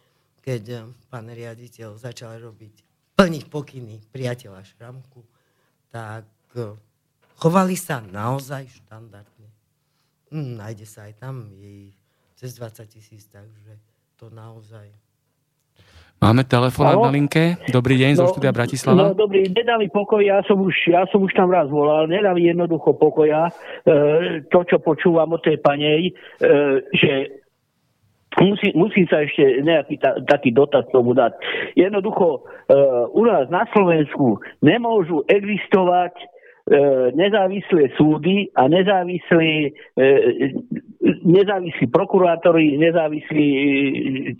keď 0.43 0.63
e, 0.69 0.79
pán 1.07 1.31
riaditeľ 1.31 1.97
začal 1.97 2.43
robiť, 2.43 2.75
plniť 3.17 3.45
pokyny 3.47 4.03
priateľa 4.11 4.61
Šramku, 4.67 5.23
tak 5.89 6.27
e, 6.59 6.77
Chovali 7.43 7.75
sa 7.75 7.99
naozaj 7.99 8.71
štandardne. 8.71 9.51
Hm, 10.31 10.63
nájde 10.63 10.87
sa 10.87 11.11
aj 11.11 11.19
tam, 11.19 11.51
je 11.59 11.91
cez 12.39 12.55
20 12.55 12.87
tisíc, 12.87 13.27
takže 13.27 13.83
to 14.15 14.31
naozaj... 14.31 14.87
Máme 16.23 16.47
telefón 16.47 16.87
na 16.87 17.11
linke. 17.11 17.59
Dobrý 17.67 17.99
deň 17.99 18.15
no, 18.15 18.19
zo 18.23 18.25
štúdia 18.31 18.55
Bratislava. 18.55 19.11
No 19.11 19.19
dobrý, 19.19 19.51
nedali 19.51 19.91
pokoj, 19.91 20.23
ja 20.23 20.39
som, 20.47 20.55
už, 20.63 20.71
ja 20.87 21.03
som 21.11 21.27
už 21.27 21.35
tam 21.35 21.51
raz 21.51 21.67
volal, 21.67 22.07
nedali 22.07 22.47
jednoducho 22.47 22.95
pokoja. 22.95 23.51
E, 23.51 24.47
to, 24.47 24.63
čo 24.63 24.79
počúvam 24.79 25.35
od 25.35 25.43
tej 25.43 25.59
panej, 25.59 26.15
e, 26.15 26.47
že 26.95 27.42
musí, 28.41 28.73
musí 28.73 29.03
sa 29.11 29.25
ešte 29.27 29.61
nejaký 29.61 30.01
ta, 30.01 30.17
taký 30.25 30.55
dotaz 30.55 30.89
tomu 30.95 31.13
dať. 31.13 31.37
Jednoducho, 31.77 32.41
e, 32.41 32.77
u 33.13 33.23
nás 33.29 33.51
na 33.53 33.69
Slovensku 33.75 34.41
nemôžu 34.65 35.27
existovať 35.29 36.17
nezávislé 37.13 37.93
súdy 38.01 38.49
a 38.57 38.65
nezávislí, 38.69 39.53
e, 39.99 40.05
nezávislí 41.21 41.87
prokurátori, 41.93 42.81
nezávislí 42.81 43.47
e, 43.53 43.61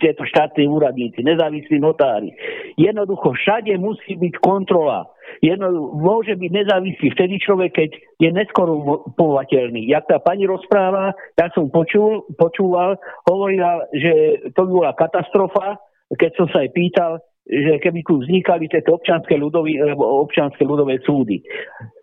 tieto 0.01 0.25
štátne 0.25 0.65
úradníci, 0.65 1.21
nezávislí 1.21 1.77
notári. 1.77 2.33
Jednoducho 2.79 3.37
všade 3.37 3.77
musí 3.77 4.17
byť 4.17 4.33
kontrola. 4.41 5.05
Jedno, 5.45 5.93
môže 5.97 6.33
byť 6.33 6.51
nezávislý 6.51 7.07
vtedy 7.13 7.35
človek, 7.41 7.71
keď 7.73 7.89
je 8.21 8.29
neskorumpovateľný. 8.33 9.89
Jak 9.89 10.09
tá 10.09 10.17
pani 10.17 10.49
rozpráva, 10.49 11.13
ja 11.37 11.47
som 11.53 11.69
počul, 11.69 12.25
počúval, 12.37 12.97
hovorila, 13.29 13.87
že 13.93 14.45
to 14.53 14.61
by 14.67 14.71
bola 14.71 14.91
katastrofa, 14.97 15.77
keď 16.13 16.31
som 16.37 16.47
sa 16.53 16.65
aj 16.65 16.69
pýtal, 16.73 17.11
že 17.43 17.79
keby 17.83 18.07
tu 18.07 18.23
vznikali 18.23 18.71
tieto 18.71 18.95
občanské, 18.95 19.35
ľudový, 19.35 19.75
občanské 19.99 20.63
ľudové 20.63 21.03
súdy. 21.03 21.43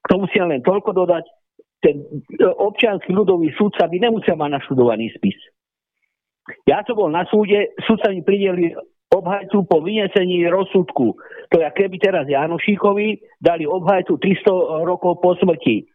K 0.01 0.07
tomu 0.07 0.29
si 0.29 0.37
len 0.37 0.61
toľko 0.61 0.93
dodať, 0.93 1.25
ten 1.81 2.05
občianský 2.45 3.09
ľudový 3.09 3.57
súdca 3.57 3.89
by 3.89 3.97
nemusel 3.97 4.37
mať 4.37 4.61
naštudovaný 4.61 5.09
spis. 5.17 5.37
Ja 6.69 6.85
som 6.85 6.97
bol 6.97 7.09
na 7.09 7.25
súde, 7.25 7.73
súdca 7.89 8.13
mi 8.13 8.21
prideli 8.21 8.77
obhajcu 9.11 9.65
po 9.65 9.81
vynesení 9.81 10.45
rozsudku. 10.47 11.17
To 11.51 11.57
je 11.57 11.67
keby 11.73 11.97
teraz 11.99 12.29
Janošíkovi 12.29 13.41
dali 13.43 13.65
obhajcu 13.65 14.21
300 14.21 14.87
rokov 14.87 15.19
po 15.19 15.35
smrti. 15.41 15.89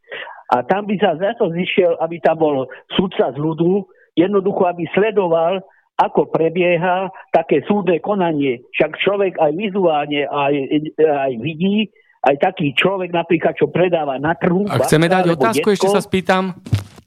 A 0.51 0.61
tam 0.65 0.85
by 0.85 0.95
sa 0.99 1.17
za 1.17 1.34
to 1.38 1.49
zišiel, 1.53 1.97
aby 2.01 2.22
tam 2.22 2.38
bol 2.38 2.69
súdca 2.93 3.34
z 3.34 3.38
ľudu, 3.39 3.88
jednoducho, 4.17 4.67
aby 4.67 4.85
sledoval, 4.93 5.63
ako 5.95 6.27
prebieha 6.27 7.07
také 7.31 7.63
súdne 7.63 8.03
konanie. 8.03 8.67
Však 8.76 8.99
človek 8.99 9.39
aj 9.39 9.51
vizuálne 9.55 10.27
aj, 10.27 10.53
aj 10.99 11.31
vidí, 11.39 11.88
aj 12.26 12.35
taký 12.41 12.76
človek 12.76 13.15
napríklad, 13.15 13.55
čo 13.55 13.72
predáva 13.72 14.19
na 14.19 14.35
trhu. 14.35 14.67
A 14.67 14.81
chceme 14.84 15.07
dať 15.07 15.38
otázku, 15.39 15.72
detko, 15.72 15.76
ešte 15.77 15.89
sa 15.93 16.01
spýtam. 16.03 16.57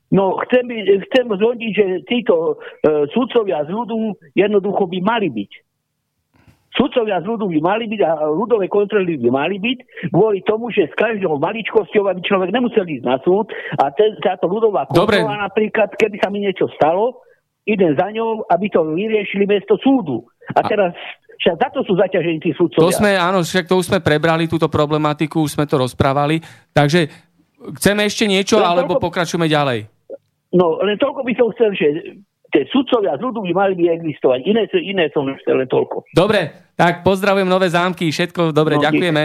No, 0.09 0.41
chcem, 0.41 0.65
chcem 1.05 1.27
zvodiť, 1.29 1.73
že 1.77 1.87
títo 2.09 2.57
e, 2.81 3.05
súdcovia 3.13 3.61
z 3.69 3.71
ľudu 3.77 4.17
jednoducho 4.33 4.89
by 4.89 4.99
mali 5.05 5.29
byť. 5.29 5.53
Sudcovia 6.73 7.21
z 7.21 7.29
ľudu 7.29 7.51
by 7.51 7.61
mali 7.61 7.85
byť 7.91 8.01
a 8.07 8.31
ľudové 8.33 8.73
kontroly 8.73 9.21
by 9.21 9.29
mali 9.29 9.61
byť 9.61 9.79
kvôli 10.15 10.41
tomu, 10.49 10.73
že 10.73 10.89
s 10.89 10.95
každou 10.97 11.37
maličkosťou, 11.37 12.09
aby 12.09 12.21
človek 12.25 12.55
nemusel 12.55 12.89
ísť 12.89 13.05
na 13.05 13.19
súd 13.21 13.53
a 13.77 13.93
ten, 13.93 14.17
táto 14.23 14.49
ľudová 14.49 14.89
kontrola 14.89 15.37
Dobre. 15.37 15.45
napríklad, 15.45 15.89
keby 15.99 16.17
sa 16.23 16.33
mi 16.33 16.41
niečo 16.41 16.71
stalo, 16.79 17.21
idem 17.69 17.93
za 17.93 18.09
ňou, 18.09 18.49
aby 18.49 18.67
to 18.73 18.81
vyriešili 18.97 19.45
mesto 19.45 19.77
súdu. 19.77 20.25
A 20.57 20.65
teraz 20.65 20.97
však 21.39 21.55
za 21.61 21.69
to 21.71 21.81
sú 21.85 21.93
zaťažení 21.95 22.41
tí 22.41 22.51
súdcovia. 22.57 22.89
To 22.89 22.91
sme, 22.91 23.15
áno, 23.15 23.45
však 23.45 23.69
to 23.69 23.79
už 23.79 23.93
sme 23.93 24.01
prebrali, 24.03 24.51
túto 24.51 24.67
problematiku, 24.67 25.45
už 25.45 25.55
sme 25.55 25.69
to 25.69 25.79
rozprávali. 25.79 26.43
Takže 26.75 27.07
chceme 27.79 28.09
ešte 28.09 28.27
niečo, 28.27 28.59
len 28.59 28.67
alebo 28.67 28.99
toľko, 28.99 29.05
pokračujeme 29.07 29.47
ďalej? 29.47 29.87
No, 30.57 30.81
len 30.83 30.97
toľko 30.99 31.23
by 31.23 31.33
som 31.39 31.47
chcel, 31.55 31.71
že 31.77 31.87
tie 32.51 32.65
sudcovia 32.73 33.15
z 33.15 33.23
ľudu 33.23 33.45
by 33.45 33.53
mali 33.55 33.75
by 33.77 33.85
existovať. 34.01 34.41
Iné, 34.49 34.67
iné 34.81 35.05
som 35.15 35.29
ešte 35.29 35.53
len 35.53 35.69
toľko. 35.69 36.11
Dobre, 36.11 36.73
tak 36.75 37.05
pozdravujem 37.05 37.47
Nové 37.47 37.69
zámky, 37.71 38.09
všetko 38.09 38.51
dobre, 38.51 38.81
no, 38.81 38.83
ďakujeme. 38.83 39.25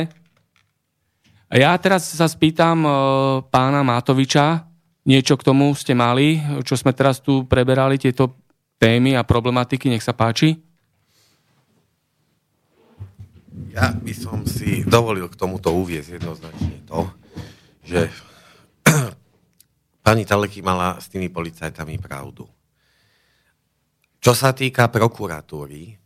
A 1.49 1.53
ja 1.55 1.71
teraz 1.77 2.09
sa 2.09 2.25
spýtam 2.25 2.77
uh, 2.83 2.93
pána 3.47 3.85
Matoviča, 3.85 4.72
Niečo 5.03 5.35
k 5.35 5.43
tomu 5.43 5.75
ste 5.75 5.91
mali, 5.91 6.39
čo 6.63 6.79
sme 6.79 6.95
teraz 6.95 7.19
tu 7.19 7.43
preberali, 7.43 7.99
tieto 7.99 8.39
témy 8.79 9.19
a 9.19 9.27
problematiky, 9.27 9.91
nech 9.91 10.03
sa 10.03 10.15
páči. 10.15 10.55
Ja 13.73 13.91
by 13.91 14.13
som 14.15 14.47
si 14.47 14.87
dovolil 14.87 15.27
k 15.27 15.35
tomuto 15.35 15.75
uviezť 15.75 16.23
jednoznačne 16.23 16.87
to, 16.87 17.09
že 17.83 18.07
pani 20.07 20.23
Taleky 20.23 20.63
mala 20.63 20.95
s 21.01 21.11
tými 21.11 21.27
policajtami 21.27 21.99
pravdu. 21.99 22.47
Čo 24.23 24.31
sa 24.31 24.55
týka 24.55 24.87
prokuratúry, 24.87 25.99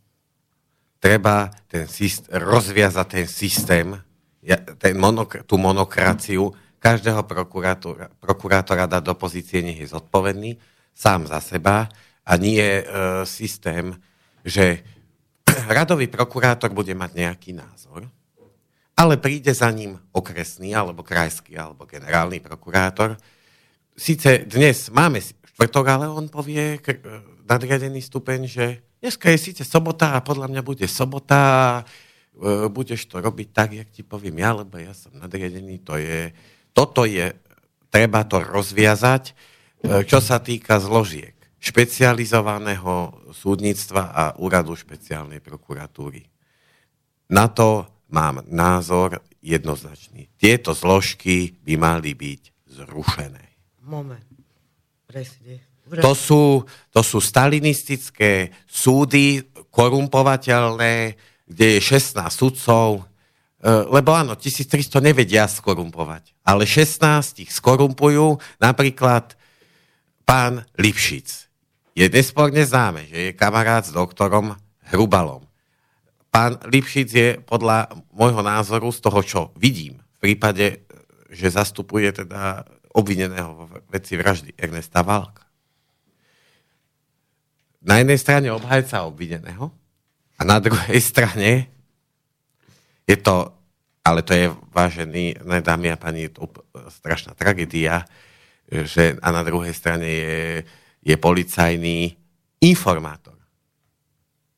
treba 0.97 1.53
ten 1.69 1.85
systém, 1.85 2.33
rozviazať 2.33 3.07
ten 3.07 3.27
systém, 3.29 3.93
ten 4.81 4.95
monok, 4.97 5.45
tú 5.45 5.61
monokraciu, 5.61 6.49
každého 6.77 7.25
prokurátora, 7.25 8.13
prokurátora 8.21 8.85
dať 8.85 9.03
do 9.03 9.15
pozície, 9.17 9.65
nech 9.65 9.81
je 9.81 9.89
zodpovedný 9.89 10.57
sám 10.93 11.29
za 11.29 11.41
seba 11.41 11.89
a 12.25 12.33
nie 12.37 12.61
e, 12.61 12.83
systém, 13.25 13.93
že 14.41 14.81
radový 15.77 16.09
prokurátor 16.09 16.73
bude 16.73 16.93
mať 16.97 17.11
nejaký 17.13 17.51
názor, 17.53 18.09
ale 18.97 19.21
príde 19.21 19.53
za 19.53 19.69
ním 19.69 20.01
okresný, 20.09 20.73
alebo 20.73 21.05
krajský, 21.05 21.53
alebo 21.53 21.85
generálny 21.85 22.41
prokurátor. 22.41 23.13
Sice 23.93 24.41
dnes 24.49 24.89
máme 24.89 25.21
štvrtok, 25.21 25.85
ale 25.85 26.05
on 26.09 26.25
povie 26.29 26.77
e, 26.77 26.97
nadriadený 27.45 28.01
stupeň, 28.01 28.39
že 28.49 28.65
dneska 29.01 29.29
je 29.29 29.37
síce 29.37 29.63
sobota 29.65 30.17
a 30.17 30.25
podľa 30.25 30.49
mňa 30.49 30.61
bude 30.65 30.85
sobota 30.89 31.37
a 31.37 31.61
e, 31.81 31.83
budeš 32.69 33.05
to 33.05 33.21
robiť 33.21 33.47
tak, 33.53 33.69
jak 33.77 33.89
ti 33.93 34.01
poviem 34.01 34.41
ja, 34.41 34.57
lebo 34.57 34.81
ja 34.81 34.97
som 34.97 35.13
nadriadený, 35.13 35.81
to 35.85 35.97
je 35.97 36.33
toto 36.77 37.09
je, 37.09 37.33
treba 37.89 38.21
to 38.29 38.37
rozviazať, 38.45 39.33
e, 39.33 39.33
čo 40.05 40.21
sa 40.21 40.37
týka 40.37 40.77
zložiek 40.77 41.33
špecializovaného 41.57 43.25
súdnictva 43.33 44.13
a 44.13 44.23
úradu 44.37 44.77
špeciálnej 44.77 45.41
prokuratúry. 45.41 46.21
Na 47.33 47.49
to 47.49 47.89
mám 48.13 48.45
názor 48.45 49.25
jednoznačný. 49.41 50.29
Tieto 50.37 50.77
zložky 50.77 51.57
by 51.65 51.73
mali 51.81 52.13
byť 52.13 52.41
zrušené. 52.69 53.45
Moment. 53.89 54.21
Presne. 55.09 55.65
To 56.03 56.13
sú, 56.13 56.67
to 56.93 57.01
sú 57.01 57.17
stalinistické 57.17 58.51
súdy, 58.67 59.39
korumpovateľné, 59.71 61.15
kde 61.47 61.65
je 61.77 61.79
16 61.79 62.27
sudcov, 62.27 63.07
lebo 63.65 64.13
áno, 64.13 64.37
1300 64.37 65.01
nevedia 65.01 65.49
skorumpovať, 65.49 66.37
ale 66.45 66.69
16 66.69 67.41
ich 67.41 67.51
skorumpujú, 67.51 68.37
napríklad 68.61 69.33
pán 70.29 70.61
Lipšic. 70.77 71.49
Je 71.97 72.05
nesporne 72.05 72.61
známe, 72.61 73.09
že 73.09 73.17
je 73.17 73.37
kamarát 73.37 73.81
s 73.81 73.89
doktorom 73.89 74.53
Hrubalom. 74.93 75.41
Pán 76.29 76.61
Lipšic 76.69 77.09
je 77.09 77.29
podľa 77.41 77.89
môjho 78.13 78.45
názoru 78.45 78.93
z 78.93 78.99
toho, 79.01 79.19
čo 79.25 79.39
vidím, 79.57 79.97
v 80.21 80.33
prípade, 80.33 80.85
že 81.33 81.49
zastupuje 81.49 82.13
teda 82.13 82.61
obvineného 82.93 83.65
v 83.65 83.71
veci 83.89 84.13
vraždy 84.13 84.53
Ernesta 84.53 85.01
Valka. 85.01 85.45
Na 87.81 87.97
jednej 87.97 88.19
strane 88.21 88.53
obhajca 88.53 89.05
obvineného 89.05 89.73
a 90.37 90.41
na 90.45 90.61
druhej 90.61 91.01
strane 91.01 91.76
je 93.07 93.17
to, 93.17 93.55
ale 94.03 94.21
to 94.21 94.35
je, 94.35 94.51
vážený, 94.75 95.39
ne, 95.47 95.59
dámy 95.63 95.95
a 95.95 95.97
pani, 95.97 96.27
to 96.27 96.51
strašná 96.91 97.31
tragédia, 97.33 98.03
že 98.67 99.15
a 99.23 99.27
na 99.31 99.47
druhej 99.47 99.71
strane 99.71 100.07
je, 100.07 100.39
je 100.99 101.15
policajný 101.15 102.19
informátor. 102.59 103.39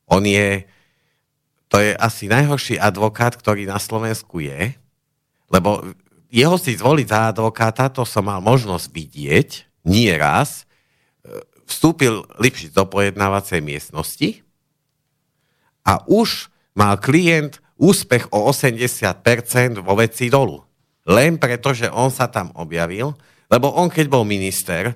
On 0.10 0.26
je, 0.26 0.66
to 1.70 1.78
je 1.78 1.94
asi 1.94 2.26
najhorší 2.26 2.82
advokát, 2.82 3.38
ktorý 3.38 3.70
na 3.70 3.78
Slovensku 3.78 4.42
je, 4.42 4.74
lebo 5.54 5.86
jeho 6.30 6.58
si 6.58 6.78
zvoliť 6.78 7.08
za 7.10 7.22
advokáta, 7.34 7.90
to 7.90 8.06
som 8.06 8.26
mal 8.26 8.42
možnosť 8.42 8.86
vidieť, 8.90 9.50
nie 9.86 10.10
raz, 10.18 10.66
vstúpil 11.70 12.26
Lipšic 12.42 12.74
do 12.74 12.86
pojednávacej 12.90 13.62
miestnosti 13.62 14.42
a 15.86 16.02
už 16.10 16.50
mal 16.74 16.98
klient 16.98 17.62
úspech 17.80 18.36
o 18.36 18.52
80% 18.52 19.80
vo 19.80 19.96
veci 19.96 20.28
dolu. 20.28 20.60
Len 21.10 21.40
preto, 21.40 21.72
že 21.72 21.88
on 21.90 22.12
sa 22.12 22.28
tam 22.28 22.52
objavil, 22.60 23.16
lebo 23.50 23.72
on, 23.74 23.90
keď 23.90 24.06
bol 24.12 24.28
minister, 24.28 24.94
e, 24.94 24.96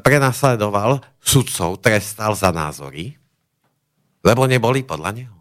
prenasledoval 0.00 0.98
sudcov, 1.20 1.78
trestal 1.78 2.34
za 2.34 2.50
názory, 2.50 3.14
lebo 4.24 4.48
neboli 4.48 4.82
podľa 4.82 5.10
neho. 5.14 5.36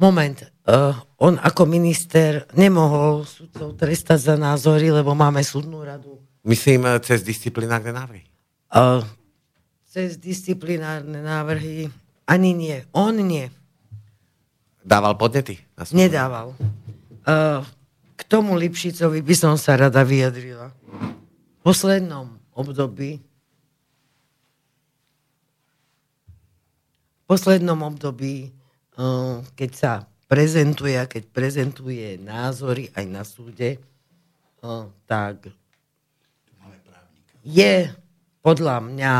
Moment. 0.00 0.48
Uh, 0.64 0.96
on 1.20 1.36
ako 1.36 1.68
minister 1.68 2.48
nemohol 2.56 3.28
sudcov 3.28 3.76
trestať 3.76 4.32
za 4.32 4.36
názory, 4.38 4.88
lebo 4.88 5.12
máme 5.12 5.44
súdnu 5.44 5.84
radu. 5.84 6.16
Myslím, 6.40 6.88
e, 6.88 6.96
cez 7.04 7.20
disciplinárne 7.20 7.92
návrhy. 7.92 8.24
Uh, 8.72 9.04
cez 9.84 10.16
disciplinárne 10.16 11.20
návrhy 11.20 11.92
ani 12.24 12.50
nie. 12.56 12.78
On 12.96 13.12
nie. 13.12 13.50
Dával 14.80 15.14
podnety? 15.16 15.60
Nedával. 15.92 16.56
Uh, 17.24 17.60
k 18.16 18.22
tomu 18.24 18.56
Lipšicovi 18.56 19.20
by 19.20 19.34
som 19.36 19.54
sa 19.60 19.76
rada 19.76 20.00
vyjadrila. 20.04 20.72
V 21.60 21.60
poslednom 21.60 22.40
období 22.56 23.20
v 27.20 27.24
poslednom 27.28 27.78
období, 27.86 28.50
uh, 28.98 29.44
keď 29.54 29.70
sa 29.70 29.92
prezentuje 30.30 30.94
a 30.94 31.10
keď 31.10 31.26
prezentuje 31.34 32.14
názory 32.22 32.86
aj 32.94 33.04
na 33.10 33.22
súde, 33.26 33.82
o, 34.62 34.86
tak 35.02 35.50
je 37.42 37.90
podľa 38.38 38.78
mňa 38.78 39.14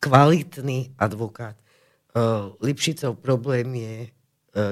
kvalitný 0.00 0.96
advokát. 0.96 1.52
O, 2.16 2.56
Lipšicov 2.64 3.20
problém 3.20 3.68
je 3.76 3.94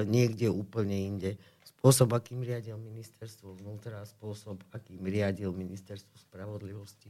niekde 0.07 0.51
úplne 0.51 0.95
inde. 0.95 1.31
Spôsob, 1.63 2.11
akým 2.17 2.41
riadil 2.41 2.75
ministerstvo 2.75 3.57
vnútra, 3.63 4.03
spôsob, 4.03 4.59
akým 4.73 4.99
riadil 5.05 5.53
ministerstvo 5.53 6.15
spravodlivosti. 6.27 7.07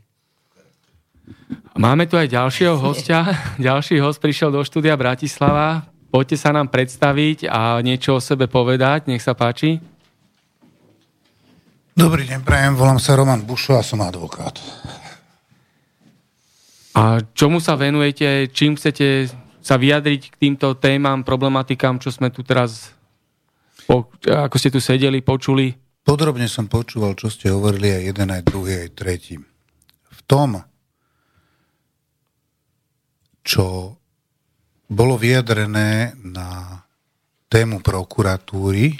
Máme 1.77 2.09
tu 2.09 2.17
aj 2.17 2.31
ďalšieho 2.31 2.75
hostia. 2.79 3.27
Ďalší 3.59 3.99
host 4.01 4.17
prišiel 4.23 4.49
do 4.49 4.63
štúdia 4.63 4.95
Bratislava. 4.97 5.85
Poďte 6.07 6.39
sa 6.39 6.55
nám 6.55 6.71
predstaviť 6.71 7.51
a 7.51 7.83
niečo 7.83 8.17
o 8.17 8.23
sebe 8.23 8.47
povedať. 8.47 9.11
Nech 9.11 9.21
sa 9.21 9.35
páči. 9.35 9.77
Dobrý 11.97 12.29
deň, 12.29 12.45
prajem, 12.45 12.77
volám 12.77 13.01
sa 13.01 13.17
Roman 13.17 13.41
Bušo 13.41 13.73
a 13.73 13.81
som 13.81 14.05
advokát. 14.05 14.61
A 16.93 17.21
čomu 17.33 17.57
sa 17.57 17.73
venujete? 17.73 18.49
Čím 18.53 18.77
chcete 18.77 19.29
sa 19.67 19.75
vyjadriť 19.75 20.31
k 20.31 20.35
týmto 20.39 20.79
témam, 20.79 21.27
problematikám, 21.27 21.99
čo 21.99 22.07
sme 22.07 22.31
tu 22.31 22.39
teraz, 22.39 22.95
ako 24.23 24.55
ste 24.55 24.71
tu 24.71 24.79
sedeli, 24.79 25.19
počuli? 25.19 25.75
Podrobne 26.07 26.47
som 26.47 26.71
počúval, 26.71 27.19
čo 27.19 27.27
ste 27.27 27.51
hovorili 27.51 27.91
aj 27.91 28.03
jeden, 28.15 28.29
aj 28.31 28.43
druhý, 28.47 28.87
aj 28.87 28.95
tretí. 28.95 29.35
V 30.07 30.21
tom, 30.23 30.63
čo 33.43 33.99
bolo 34.87 35.19
vyjadrené 35.19 36.15
na 36.23 36.79
tému 37.51 37.83
prokuratúry, 37.83 38.95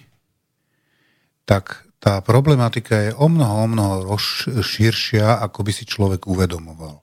tak 1.48 1.88
tá 2.04 2.20
problematika 2.20 3.08
je 3.08 3.16
o 3.16 3.32
mnoho, 3.32 3.56
o 3.64 3.68
mnoho 3.72 4.20
širšia, 4.60 5.40
ako 5.48 5.64
by 5.64 5.72
si 5.72 5.88
človek 5.88 6.28
uvedomoval. 6.28 7.00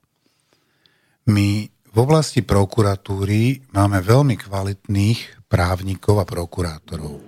My 1.32 1.64
v 1.94 1.96
oblasti 2.02 2.42
prokuratúry 2.42 3.70
máme 3.70 4.02
veľmi 4.02 4.34
kvalitných 4.34 5.46
právnikov 5.46 6.18
a 6.18 6.26
prokurátorov. 6.26 7.22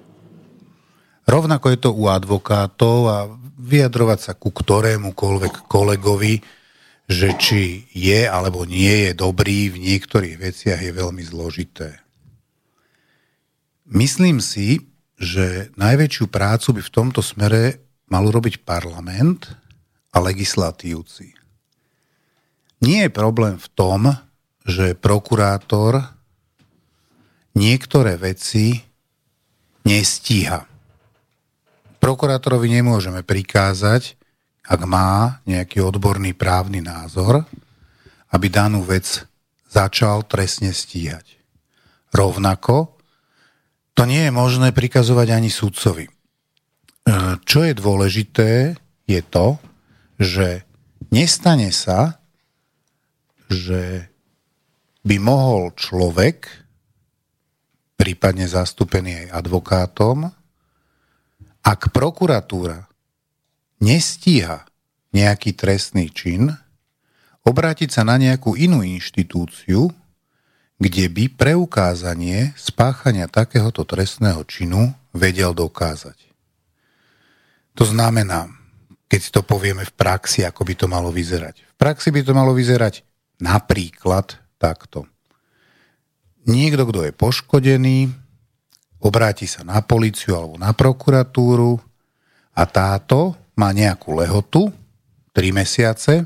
Rovnako 1.23 1.67
je 1.71 1.79
to 1.79 1.91
u 1.95 2.11
advokátov 2.11 2.99
a 3.07 3.19
vyjadrovať 3.63 4.19
sa 4.19 4.33
ku 4.35 4.51
ktorémukoľvek 4.51 5.71
kolegovi, 5.71 6.43
že 7.07 7.39
či 7.39 7.87
je 7.95 8.27
alebo 8.27 8.67
nie 8.67 9.07
je 9.07 9.13
dobrý 9.15 9.71
v 9.71 9.79
niektorých 9.87 10.35
veciach 10.43 10.83
je 10.83 10.91
veľmi 10.91 11.23
zložité. 11.23 12.03
Myslím 13.87 14.43
si, 14.43 14.83
že 15.15 15.71
najväčšiu 15.79 16.27
prácu 16.27 16.75
by 16.75 16.83
v 16.83 16.95
tomto 16.95 17.23
smere 17.23 17.79
mal 18.11 18.27
urobiť 18.27 18.67
parlament 18.67 19.47
a 20.11 20.19
legislatívci. 20.19 21.39
Nie 22.83 23.07
je 23.07 23.15
problém 23.15 23.55
v 23.55 23.69
tom, 23.79 24.26
že 24.67 24.99
prokurátor 24.99 26.03
niektoré 27.55 28.19
veci 28.19 28.83
nestíha. 29.87 30.67
Prokurátorovi 32.03 32.69
nemôžeme 32.69 33.23
prikázať, 33.23 34.19
ak 34.67 34.81
má 34.83 35.39
nejaký 35.47 35.79
odborný 35.81 36.35
právny 36.35 36.83
názor, 36.83 37.47
aby 38.35 38.47
danú 38.51 38.83
vec 38.83 39.23
začal 39.71 40.27
trestne 40.27 40.75
stíhať. 40.75 41.39
Rovnako 42.11 42.99
to 43.97 44.05
nie 44.05 44.29
je 44.29 44.33
možné 44.35 44.77
prikazovať 44.77 45.29
ani 45.33 45.49
sudcovi. 45.49 46.05
E, 46.05 46.13
čo 47.49 47.65
je 47.65 47.73
dôležité, 47.73 48.77
je 49.09 49.21
to, 49.25 49.57
že 50.21 50.67
nestane 51.09 51.73
sa, 51.73 52.21
že 53.49 54.11
by 55.07 55.17
mohol 55.23 55.71
človek, 55.79 56.51
prípadne 57.95 58.51
zastúpený 58.51 59.27
aj 59.31 59.47
advokátom, 59.47 60.27
ak 61.63 61.81
prokuratúra 61.95 62.91
nestíha 63.79 64.67
nejaký 65.15 65.55
trestný 65.55 66.11
čin, 66.11 66.51
obrátiť 67.47 67.95
sa 67.95 68.03
na 68.03 68.19
nejakú 68.19 68.59
inú 68.59 68.83
inštitúciu, 68.83 69.95
kde 70.77 71.05
by 71.09 71.25
preukázanie 71.33 72.53
spáchania 72.59 73.31
takéhoto 73.31 73.87
trestného 73.87 74.43
činu 74.45 74.93
vedel 75.15 75.57
dokázať. 75.57 76.19
To 77.79 77.85
znamená, 77.87 78.51
keď 79.07 79.23
to 79.31 79.41
povieme 79.47 79.87
v 79.87 79.93
praxi, 79.95 80.43
ako 80.43 80.67
by 80.67 80.75
to 80.75 80.87
malo 80.91 81.15
vyzerať. 81.15 81.63
V 81.63 81.75
praxi 81.79 82.11
by 82.11 82.21
to 82.27 82.33
malo 82.35 82.53
vyzerať 82.53 83.07
napríklad 83.41 84.46
takto. 84.57 85.09
Niekto, 86.47 86.87
kto 86.87 87.01
je 87.07 87.13
poškodený, 87.13 87.99
obráti 89.03 89.51
sa 89.51 89.67
na 89.67 89.83
policiu 89.83 90.39
alebo 90.39 90.57
na 90.57 90.71
prokuratúru 90.73 91.79
a 92.55 92.63
táto 92.65 93.35
má 93.59 93.75
nejakú 93.75 94.15
lehotu, 94.17 94.71
3 95.37 95.53
mesiace, 95.53 96.25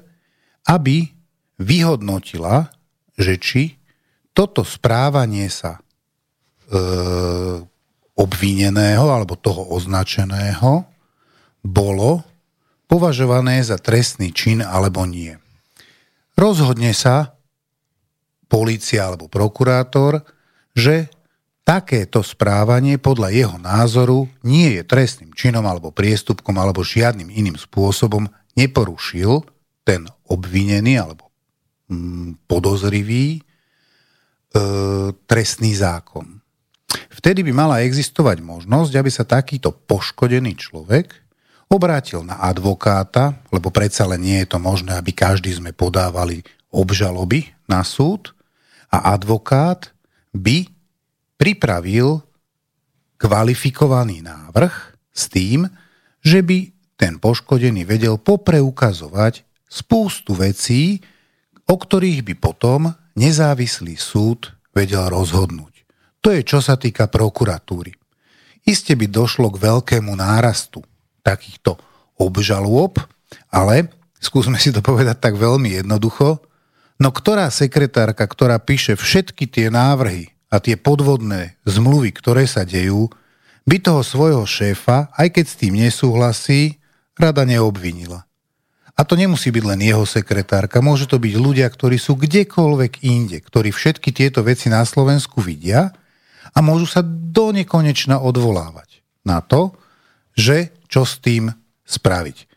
aby 0.70 1.10
vyhodnotila, 1.58 2.70
že 3.18 3.34
či 3.42 3.62
toto 4.30 4.62
správanie 4.62 5.50
sa 5.50 5.76
e, 5.76 5.80
obvineného 8.14 9.10
alebo 9.10 9.34
toho 9.34 9.66
označeného 9.74 10.86
bolo 11.60 12.22
považované 12.86 13.60
za 13.66 13.76
trestný 13.82 14.30
čin 14.30 14.62
alebo 14.62 15.02
nie. 15.04 15.34
Rozhodne 16.38 16.94
sa 16.94 17.39
policia 18.50 19.06
alebo 19.06 19.30
prokurátor, 19.30 20.26
že 20.74 21.06
takéto 21.62 22.26
správanie 22.26 22.98
podľa 22.98 23.30
jeho 23.30 23.56
názoru 23.62 24.26
nie 24.42 24.74
je 24.74 24.82
trestným 24.82 25.30
činom 25.30 25.62
alebo 25.62 25.94
priestupkom 25.94 26.58
alebo 26.58 26.82
žiadnym 26.82 27.30
iným 27.30 27.54
spôsobom 27.54 28.26
neporušil 28.58 29.46
ten 29.86 30.10
obvinený 30.26 30.98
alebo 30.98 31.30
mm, 31.86 32.50
podozrivý 32.50 33.38
e, 33.38 33.40
trestný 35.30 35.78
zákon. 35.78 36.42
Vtedy 36.90 37.46
by 37.46 37.52
mala 37.54 37.86
existovať 37.86 38.42
možnosť, 38.42 38.92
aby 38.98 39.10
sa 39.12 39.22
takýto 39.22 39.70
poškodený 39.70 40.58
človek 40.58 41.14
obrátil 41.70 42.26
na 42.26 42.42
advokáta, 42.42 43.38
lebo 43.54 43.70
predsa 43.70 44.10
len 44.10 44.26
nie 44.26 44.42
je 44.42 44.50
to 44.50 44.58
možné, 44.58 44.98
aby 44.98 45.14
každý 45.14 45.54
sme 45.54 45.70
podávali 45.70 46.42
obžaloby 46.74 47.54
na 47.70 47.86
súd 47.86 48.34
a 48.90 49.14
advokát 49.14 49.94
by 50.34 50.66
pripravil 51.38 52.20
kvalifikovaný 53.16 54.20
návrh 54.26 54.74
s 55.14 55.30
tým, 55.30 55.70
že 56.20 56.44
by 56.44 56.72
ten 57.00 57.16
poškodený 57.16 57.88
vedel 57.88 58.20
popreukazovať 58.20 59.46
spústu 59.70 60.36
vecí, 60.36 61.00
o 61.64 61.74
ktorých 61.78 62.26
by 62.26 62.34
potom 62.36 62.92
nezávislý 63.16 63.96
súd 63.96 64.52
vedel 64.74 65.08
rozhodnúť. 65.08 65.86
To 66.20 66.34
je, 66.34 66.44
čo 66.44 66.60
sa 66.60 66.76
týka 66.76 67.08
prokuratúry. 67.08 67.96
Iste 68.68 68.92
by 68.92 69.08
došlo 69.08 69.48
k 69.56 69.62
veľkému 69.64 70.12
nárastu 70.12 70.84
takýchto 71.24 71.80
obžalôb, 72.20 73.00
ale 73.48 73.88
skúsme 74.20 74.60
si 74.60 74.68
to 74.68 74.84
povedať 74.84 75.16
tak 75.16 75.40
veľmi 75.40 75.80
jednoducho, 75.80 76.44
no 77.00 77.08
ktorá 77.08 77.48
sekretárka, 77.48 78.28
ktorá 78.28 78.60
píše 78.60 78.94
všetky 78.94 79.48
tie 79.48 79.72
návrhy 79.72 80.36
a 80.52 80.60
tie 80.60 80.76
podvodné 80.76 81.56
zmluvy, 81.64 82.12
ktoré 82.12 82.44
sa 82.44 82.68
dejú, 82.68 83.08
by 83.64 83.76
toho 83.80 84.04
svojho 84.04 84.44
šéfa, 84.44 85.08
aj 85.16 85.28
keď 85.32 85.44
s 85.48 85.56
tým 85.56 85.74
nesúhlasí, 85.80 86.76
rada 87.16 87.48
neobvinila. 87.48 88.28
A 88.98 89.00
to 89.08 89.16
nemusí 89.16 89.48
byť 89.48 89.64
len 89.64 89.80
jeho 89.80 90.04
sekretárka, 90.04 90.84
môže 90.84 91.08
to 91.08 91.16
byť 91.16 91.34
ľudia, 91.40 91.64
ktorí 91.72 91.96
sú 91.96 92.20
kdekoľvek 92.20 93.00
inde, 93.00 93.40
ktorí 93.40 93.72
všetky 93.72 94.12
tieto 94.12 94.44
veci 94.44 94.68
na 94.68 94.84
Slovensku 94.84 95.40
vidia 95.40 95.96
a 96.52 96.58
môžu 96.60 96.84
sa 96.84 97.00
do 97.06 97.54
nekonečna 97.54 98.20
odvolávať 98.20 99.00
na 99.24 99.40
to, 99.40 99.72
že 100.36 100.74
čo 100.90 101.08
s 101.08 101.16
tým 101.22 101.54
spraviť. 101.86 102.49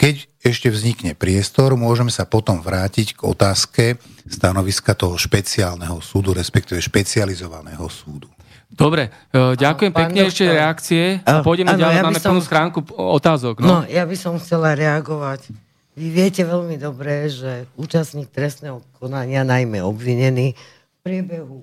Keď 0.00 0.16
ešte 0.40 0.72
vznikne 0.72 1.12
priestor, 1.12 1.76
môžeme 1.76 2.08
sa 2.08 2.24
potom 2.24 2.64
vrátiť 2.64 3.20
k 3.20 3.20
otázke 3.20 3.84
stanoviska 4.24 4.96
toho 4.96 5.20
špeciálneho 5.20 6.00
súdu, 6.00 6.32
respektíve 6.32 6.80
špecializovaného 6.80 7.84
súdu. 7.92 8.32
Dobre, 8.72 9.12
e, 9.28 9.60
ďakujem 9.60 9.92
pekne, 9.92 10.20
ešte 10.24 10.48
reakcie. 10.48 11.20
A 11.28 11.44
pôjdeme 11.44 11.76
ďalej, 11.76 11.96
ja 12.00 12.06
máme 12.06 12.16
som, 12.16 12.32
plnú 12.32 12.40
schránku 12.40 12.80
otázok. 12.96 13.60
No. 13.60 13.66
no, 13.66 13.78
ja 13.84 14.08
by 14.08 14.16
som 14.16 14.40
chcela 14.40 14.72
reagovať. 14.72 15.52
Vy 16.00 16.06
viete 16.08 16.48
veľmi 16.48 16.80
dobre, 16.80 17.28
že 17.28 17.68
účastník 17.76 18.32
trestného 18.32 18.80
konania, 18.96 19.44
najmä 19.44 19.84
obvinený, 19.84 20.56
v 20.56 20.98
priebehu, 21.04 21.60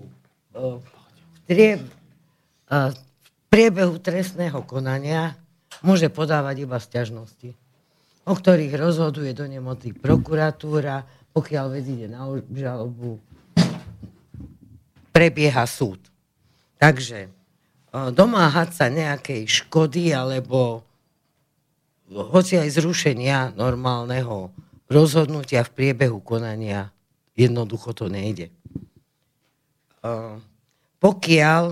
e, 0.53 0.61
v, 0.77 1.39
trie, 1.49 1.71
e, 2.69 2.77
v 2.93 3.41
priebehu 3.49 3.97
trestného 3.97 4.61
konania 4.61 5.33
môže 5.81 6.11
podávať 6.13 6.69
iba 6.69 6.77
sťažnosti. 6.77 7.57
O 8.27 8.33
ktorých 8.35 8.75
rozhoduje 8.75 9.31
do 9.31 9.47
nemoty 9.47 9.95
prokuratúra, 9.95 11.07
pokiaľ 11.31 11.65
vec 11.71 11.85
ide 11.87 12.11
na 12.11 12.27
žalobu, 12.51 13.23
prebieha 15.15 15.63
súd. 15.63 15.97
Takže 16.75 17.31
domáhať 18.11 18.69
sa 18.75 18.85
nejakej 18.91 19.47
škody 19.47 20.11
alebo 20.11 20.83
hoci 22.11 22.59
aj 22.59 22.69
zrušenia 22.77 23.55
normálneho 23.55 24.51
rozhodnutia 24.91 25.63
v 25.65 25.73
priebehu 25.73 26.19
konania 26.21 26.91
jednoducho 27.33 27.95
to 27.95 28.11
nejde. 28.11 28.53
Pokiaľ, 30.97 31.63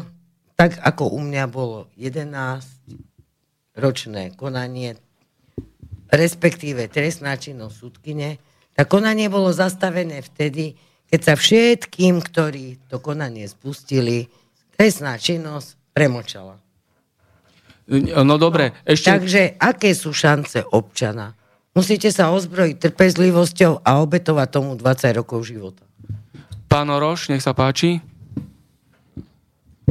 tak 0.56 0.80
ako 0.82 1.03
u 1.15 1.19
mňa 1.23 1.45
bolo 1.52 1.91
11 1.99 3.77
ročné 3.77 4.32
konanie, 4.34 4.95
respektíve 6.16 6.88
trestná 6.90 7.36
činnosť 7.36 7.76
súdkyne, 7.76 8.42
tak 8.76 8.92
konanie 8.92 9.32
bolo 9.32 9.52
zastavené 9.56 10.20
vtedy, 10.20 10.76
keď 11.08 11.20
sa 11.22 11.34
všetkým, 11.38 12.20
ktorí 12.20 12.90
to 12.92 13.00
konanie 13.00 13.48
spustili, 13.48 14.28
trestná 14.76 15.16
činnosť 15.16 15.96
premočala. 15.96 16.60
No 18.26 18.36
dobre, 18.42 18.74
ešte... 18.82 19.14
Takže 19.14 19.42
aké 19.62 19.94
sú 19.94 20.10
šance 20.10 20.66
občana? 20.74 21.38
Musíte 21.76 22.10
sa 22.10 22.34
ozbrojiť 22.34 22.82
trpezlivosťou 22.82 23.84
a 23.86 24.00
obetovať 24.02 24.48
tomu 24.50 24.74
20 24.80 25.20
rokov 25.20 25.46
života. 25.46 25.84
Pán 26.66 26.90
Oroš, 26.90 27.30
nech 27.30 27.46
sa 27.46 27.54
páči. 27.54 28.02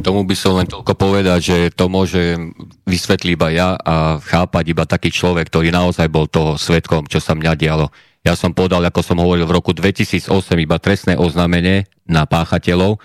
Tomu 0.05 0.21
by 0.21 0.37
som 0.37 0.53
len 0.53 0.69
toľko 0.69 0.93
povedať, 0.93 1.39
že 1.41 1.57
to 1.73 1.89
môže 1.89 2.37
vysvetliť 2.85 3.33
iba 3.33 3.49
ja 3.49 3.73
a 3.73 4.21
chápať 4.21 4.69
iba 4.69 4.85
taký 4.85 5.09
človek, 5.09 5.49
ktorý 5.49 5.73
naozaj 5.73 6.05
bol 6.13 6.29
toho 6.29 6.61
svetkom, 6.61 7.09
čo 7.09 7.17
sa 7.17 7.33
mňa 7.33 7.57
dialo. 7.57 7.89
Ja 8.21 8.37
som 8.37 8.53
podal, 8.53 8.85
ako 8.85 9.01
som 9.01 9.17
hovoril, 9.17 9.49
v 9.49 9.57
roku 9.57 9.73
2008 9.73 10.29
iba 10.61 10.77
trestné 10.77 11.17
oznámenie 11.17 11.89
na 12.05 12.29
páchateľov 12.29 13.01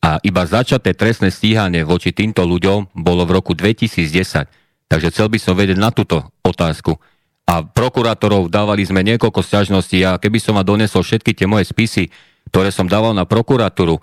a 0.00 0.24
iba 0.24 0.48
začaté 0.48 0.96
trestné 0.96 1.28
stíhanie 1.28 1.84
voči 1.84 2.16
týmto 2.16 2.48
ľuďom 2.48 2.96
bolo 2.96 3.28
v 3.28 3.36
roku 3.36 3.52
2010. 3.52 4.48
Takže 4.88 5.08
chcel 5.12 5.28
by 5.28 5.36
som 5.36 5.52
vedieť 5.52 5.76
na 5.76 5.92
túto 5.92 6.32
otázku. 6.48 6.96
A 7.44 7.60
prokurátorov 7.60 8.48
dávali 8.48 8.88
sme 8.88 9.04
niekoľko 9.04 9.44
sťažností 9.44 10.00
a 10.08 10.16
keby 10.16 10.40
som 10.40 10.56
ma 10.56 10.64
donesol 10.64 11.04
všetky 11.04 11.36
tie 11.36 11.44
moje 11.44 11.68
spisy, 11.68 12.08
ktoré 12.48 12.72
som 12.72 12.88
dával 12.88 13.12
na 13.12 13.28
prokuratúru, 13.28 14.00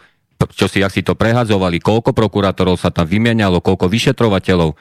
čo 0.55 0.71
si, 0.71 0.79
ak 0.79 0.93
si 0.93 1.03
to 1.03 1.19
prehadzovali, 1.19 1.83
koľko 1.83 2.15
prokurátorov 2.15 2.79
sa 2.79 2.93
tam 2.93 3.03
vymienialo, 3.03 3.59
koľko 3.59 3.91
vyšetrovateľov. 3.91 4.71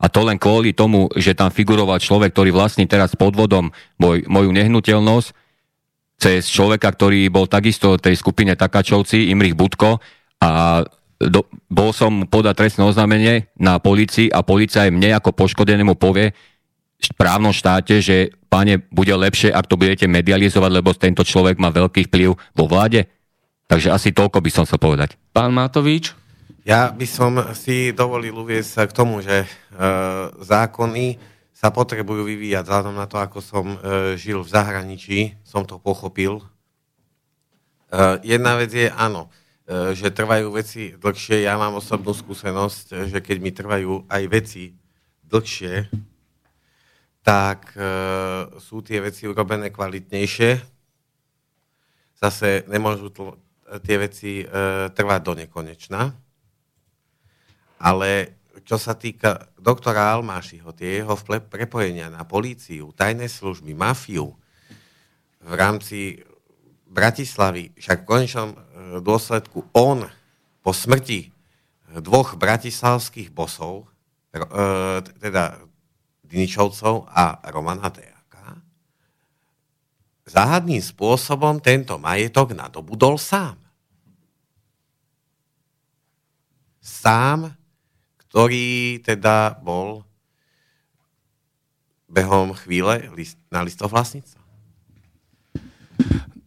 A 0.00 0.06
to 0.08 0.20
len 0.24 0.40
kvôli 0.40 0.72
tomu, 0.72 1.12
že 1.14 1.36
tam 1.36 1.52
figuroval 1.52 2.00
človek, 2.00 2.32
ktorý 2.32 2.50
vlastní 2.56 2.88
teraz 2.88 3.12
podvodom 3.14 3.68
moj, 4.00 4.24
moju 4.26 4.50
nehnuteľnosť, 4.52 5.28
cez 6.18 6.48
človeka, 6.48 6.88
ktorý 6.94 7.28
bol 7.28 7.44
takisto 7.44 8.00
v 8.00 8.04
tej 8.10 8.14
skupine 8.16 8.56
Takačovci, 8.56 9.28
Imrich 9.28 9.58
Budko, 9.58 10.00
a 10.40 10.82
do, 11.20 11.46
bol 11.70 11.94
som 11.94 12.26
podať 12.26 12.54
trestné 12.64 12.82
oznámenie 12.84 13.48
na 13.56 13.80
policii 13.80 14.28
a 14.28 14.44
policia 14.44 14.84
aj 14.84 14.92
mne 14.92 15.16
ako 15.16 15.32
poškodenému 15.32 15.96
povie 15.96 16.34
v 17.00 17.16
právnom 17.16 17.52
štáte, 17.52 18.00
že 18.00 18.32
pane, 18.48 18.80
bude 18.88 19.12
lepšie, 19.12 19.52
ak 19.52 19.68
to 19.68 19.76
budete 19.76 20.08
medializovať, 20.08 20.70
lebo 20.72 20.94
tento 20.96 21.26
človek 21.26 21.60
má 21.60 21.68
veľký 21.68 22.08
vplyv 22.08 22.30
vo 22.32 22.64
vláde. 22.64 23.04
Takže 23.64 23.88
asi 23.90 24.12
toľko 24.12 24.38
by 24.44 24.50
som 24.52 24.66
sa 24.68 24.76
povedať. 24.76 25.16
Pán 25.32 25.50
Matovič? 25.50 26.12
Ja 26.64 26.88
by 26.88 27.04
som 27.04 27.36
si 27.52 27.92
dovolil 27.92 28.32
uvieť 28.32 28.64
sa 28.64 28.82
k 28.88 28.96
tomu, 28.96 29.20
že 29.20 29.44
e, 29.44 29.48
zákony 30.40 31.20
sa 31.52 31.68
potrebujú 31.68 32.24
vyvíjať 32.24 32.64
vzhľadom 32.64 32.96
na 32.96 33.04
to, 33.04 33.20
ako 33.20 33.44
som 33.44 33.76
e, 33.76 33.78
žil 34.16 34.40
v 34.40 34.48
zahraničí, 34.48 35.18
som 35.44 35.68
to 35.68 35.76
pochopil. 35.76 36.40
E, 36.40 36.44
jedna 38.24 38.56
vec 38.56 38.72
je, 38.72 38.88
áno, 38.88 39.28
e, 39.68 39.92
že 39.92 40.08
trvajú 40.08 40.56
veci 40.56 40.96
dlhšie. 40.96 41.44
Ja 41.44 41.60
mám 41.60 41.76
osobnú 41.76 42.16
skúsenosť, 42.16 43.12
že 43.12 43.18
keď 43.20 43.36
mi 43.44 43.52
trvajú 43.52 44.08
aj 44.08 44.22
veci 44.32 44.72
dlhšie, 45.28 45.92
tak 47.20 47.76
e, 47.76 47.84
sú 48.56 48.80
tie 48.80 49.04
veci 49.04 49.28
urobené 49.28 49.68
kvalitnejšie. 49.68 50.64
Zase 52.24 52.64
nemôžu 52.72 53.12
tl- 53.12 53.36
tie 53.82 53.96
veci 53.96 54.32
e, 54.42 54.46
trvať 54.92 55.20
do 55.24 55.32
nekonečna. 55.38 56.02
Ale 57.84 58.10
čo 58.64 58.80
sa 58.80 58.96
týka 58.96 59.50
doktora 59.60 60.14
Almášiho, 60.14 60.72
tie 60.72 61.02
jeho 61.02 61.14
prepojenia 61.50 62.08
na 62.08 62.24
políciu, 62.24 62.94
tajné 62.96 63.28
služby, 63.28 63.76
mafiu 63.76 64.32
v 65.44 65.52
rámci 65.52 66.24
Bratislavy, 66.88 67.74
však 67.74 68.06
v 68.06 68.08
konečnom 68.08 68.50
e, 68.54 68.58
dôsledku 69.02 69.74
on 69.74 70.06
po 70.64 70.70
smrti 70.72 71.34
dvoch 72.00 72.38
bratislavských 72.38 73.34
bosov, 73.34 73.90
e, 74.32 74.38
teda 75.02 75.58
Diničovcov 76.24 77.10
a 77.10 77.38
Romana 77.52 77.90
Teaka, 77.92 78.13
záhadným 80.24 80.80
spôsobom 80.80 81.60
tento 81.60 82.00
majetok 82.00 82.56
nadobudol 82.56 83.20
sám. 83.20 83.60
Sám, 86.84 87.52
ktorý 88.28 89.00
teda 89.00 89.56
bol 89.60 90.04
behom 92.08 92.54
chvíle 92.54 93.10
na 93.48 93.60
listov 93.64 93.90
vlastníctva. 93.90 94.40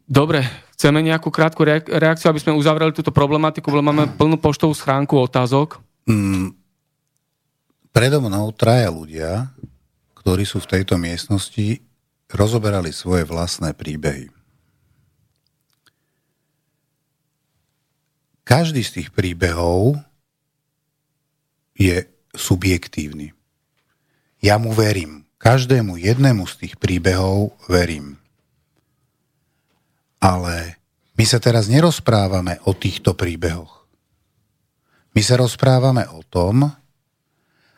Dobre, 0.07 0.45
chceme 0.75 1.03
nejakú 1.03 1.27
krátku 1.27 1.67
reakciu, 1.67 2.31
aby 2.31 2.39
sme 2.39 2.55
uzavreli 2.55 2.95
túto 2.95 3.11
problematiku, 3.11 3.67
lebo 3.75 3.91
máme 3.91 4.15
plnú 4.15 4.39
poštovú 4.39 4.71
schránku 4.71 5.19
otázok. 5.19 5.83
Mm, 6.07 6.55
predo 7.91 8.23
mnou 8.23 8.53
traja 8.55 8.87
ľudia, 8.87 9.51
ktorí 10.15 10.47
sú 10.47 10.63
v 10.63 10.79
tejto 10.79 10.95
miestnosti, 10.95 11.83
rozoberali 12.31 12.91
svoje 12.91 13.23
vlastné 13.23 13.71
príbehy. 13.71 14.31
Každý 18.47 18.79
z 18.79 18.91
tých 19.01 19.09
príbehov 19.11 19.99
je 21.75 22.07
subjektívny. 22.31 23.35
Ja 24.39 24.55
mu 24.55 24.71
verím. 24.71 25.27
Každému 25.37 25.99
jednému 25.99 26.47
z 26.49 26.65
tých 26.65 26.73
príbehov 26.79 27.53
verím. 27.67 28.17
Ale 30.17 30.79
my 31.13 31.25
sa 31.27 31.37
teraz 31.37 31.67
nerozprávame 31.69 32.57
o 32.65 32.73
týchto 32.73 33.13
príbehoch. 33.13 33.85
My 35.13 35.21
sa 35.21 35.37
rozprávame 35.37 36.07
o 36.09 36.23
tom, 36.25 36.71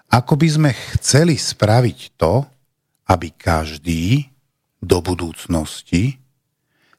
ako 0.10 0.34
by 0.38 0.48
sme 0.48 0.72
chceli 0.98 1.36
spraviť 1.36 2.00
to, 2.14 2.46
aby 3.10 3.34
každý 3.34 4.29
do 4.80 5.04
budúcnosti 5.04 6.20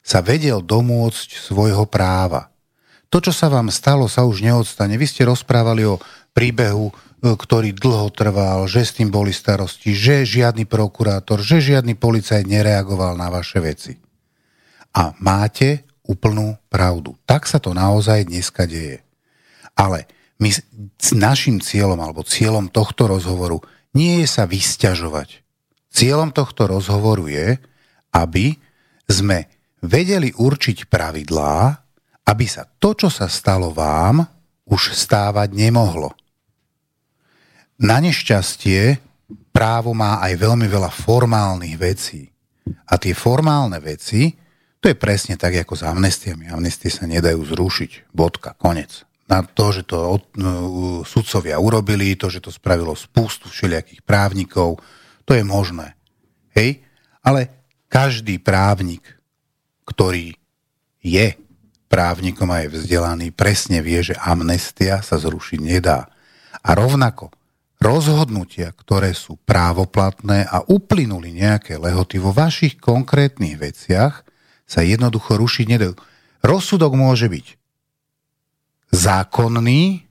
sa 0.01 0.21
vedel 0.21 0.61
domôcť 0.65 1.37
svojho 1.37 1.85
práva. 1.85 2.49
To, 3.11 3.19
čo 3.19 3.35
sa 3.35 3.51
vám 3.51 3.67
stalo, 3.69 4.07
sa 4.07 4.23
už 4.23 4.41
neodstane. 4.41 4.95
Vy 4.95 5.05
ste 5.05 5.27
rozprávali 5.27 5.83
o 5.83 5.99
príbehu, 6.31 6.89
e, 6.89 6.93
ktorý 7.35 7.75
dlho 7.75 8.07
trval, 8.15 8.65
že 8.71 8.87
s 8.87 8.95
tým 8.97 9.11
boli 9.11 9.35
starosti, 9.35 9.91
že 9.91 10.23
žiadny 10.23 10.63
prokurátor, 10.63 11.43
že 11.43 11.59
žiadny 11.59 11.99
policajt 11.99 12.47
nereagoval 12.47 13.19
na 13.19 13.27
vaše 13.27 13.59
veci. 13.59 13.99
A 14.95 15.11
máte 15.19 15.83
úplnú 16.07 16.55
pravdu. 16.71 17.19
Tak 17.27 17.45
sa 17.45 17.59
to 17.59 17.75
naozaj 17.75 18.27
dneska 18.27 18.63
deje. 18.63 19.03
Ale 19.75 20.07
my 20.39 20.49
našim 21.13 21.59
cieľom 21.61 21.99
alebo 21.99 22.25
cieľom 22.25 22.71
tohto 22.71 23.11
rozhovoru 23.11 23.61
nie 23.91 24.23
je 24.23 24.27
sa 24.27 24.47
vysťažovať. 24.47 25.43
Cieľom 25.91 26.31
tohto 26.31 26.71
rozhovoru 26.71 27.27
je, 27.27 27.59
aby 28.11 28.55
sme 29.07 29.47
vedeli 29.81 30.29
určiť 30.31 30.87
pravidlá, 30.87 31.55
aby 32.27 32.45
sa 32.45 32.63
to, 32.67 32.93
čo 32.93 33.09
sa 33.09 33.25
stalo 33.27 33.73
vám, 33.73 34.23
už 34.69 34.93
stávať 34.93 35.51
nemohlo. 35.51 36.13
Na 37.81 37.97
nešťastie 37.97 39.01
právo 39.49 39.91
má 39.91 40.21
aj 40.21 40.37
veľmi 40.37 40.69
veľa 40.69 40.93
formálnych 40.93 41.75
vecí. 41.81 42.29
A 42.87 42.95
tie 43.01 43.17
formálne 43.17 43.81
veci, 43.81 44.31
to 44.77 44.85
je 44.85 44.95
presne 44.95 45.35
tak, 45.35 45.57
ako 45.57 45.73
s 45.73 45.83
amnestiami. 45.83 46.47
Amnestie 46.49 46.93
sa 46.93 47.09
nedajú 47.09 47.41
zrušiť. 47.41 48.13
Bodka, 48.13 48.53
konec. 48.53 49.03
Na 49.25 49.41
to, 49.41 49.73
že 49.73 49.87
to 49.87 49.97
od, 49.97 50.23
uh, 50.37 51.01
sudcovia 51.07 51.57
urobili, 51.57 52.13
to, 52.13 52.29
že 52.29 52.43
to 52.43 52.53
spravilo 52.53 52.93
spústu 52.93 53.49
všelijakých 53.49 54.05
právnikov, 54.05 54.77
to 55.25 55.33
je 55.33 55.43
možné. 55.45 55.97
Hej? 56.53 56.83
Ale 57.21 57.60
každý 57.91 58.39
právnik, 58.39 59.03
ktorý 59.83 60.31
je 61.03 61.35
právnikom 61.91 62.47
a 62.47 62.63
je 62.63 62.79
vzdelaný, 62.79 63.35
presne 63.35 63.83
vie, 63.83 63.99
že 63.99 64.15
amnestia 64.15 65.03
sa 65.03 65.19
zrušiť 65.19 65.59
nedá. 65.59 66.07
A 66.63 66.71
rovnako, 66.71 67.35
rozhodnutia, 67.83 68.71
ktoré 68.71 69.11
sú 69.11 69.35
právoplatné 69.43 70.47
a 70.47 70.63
uplynuli 70.63 71.35
nejaké 71.35 71.75
lehoty 71.75 72.15
vo 72.15 72.31
vašich 72.31 72.79
konkrétnych 72.79 73.59
veciach, 73.59 74.23
sa 74.63 74.79
jednoducho 74.87 75.35
rušiť 75.35 75.65
nedajú. 75.67 75.93
Rozsudok 76.47 76.95
môže 76.95 77.27
byť 77.27 77.59
zákonný 78.95 80.07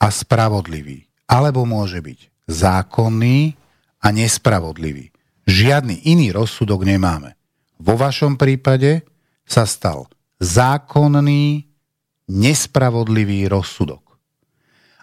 a 0.00 0.08
spravodlivý. 0.08 1.04
Alebo 1.28 1.68
môže 1.68 2.00
byť 2.00 2.48
zákonný 2.48 3.60
a 4.00 4.08
nespravodlivý. 4.08 5.09
Žiadny 5.50 6.06
iný 6.06 6.30
rozsudok 6.30 6.86
nemáme. 6.86 7.34
Vo 7.82 7.98
vašom 7.98 8.38
prípade 8.38 9.02
sa 9.42 9.66
stal 9.66 10.06
zákonný, 10.38 11.66
nespravodlivý 12.30 13.50
rozsudok. 13.50 14.14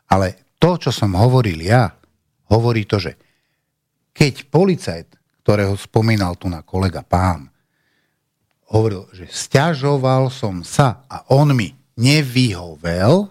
Ale 0.08 0.56
to, 0.56 0.80
čo 0.80 0.96
som 0.96 1.20
hovoril 1.20 1.60
ja, 1.60 1.92
hovorí 2.48 2.88
to, 2.88 2.96
že 2.96 3.20
keď 4.16 4.48
policajt, 4.48 5.08
ktorého 5.44 5.76
spomínal 5.76 6.40
tu 6.40 6.48
na 6.48 6.64
kolega 6.64 7.04
pán, 7.04 7.52
hovoril, 8.72 9.04
že 9.12 9.28
stiažoval 9.28 10.32
som 10.32 10.64
sa 10.64 11.04
a 11.12 11.28
on 11.28 11.52
mi 11.52 11.76
nevyhovel, 12.00 13.28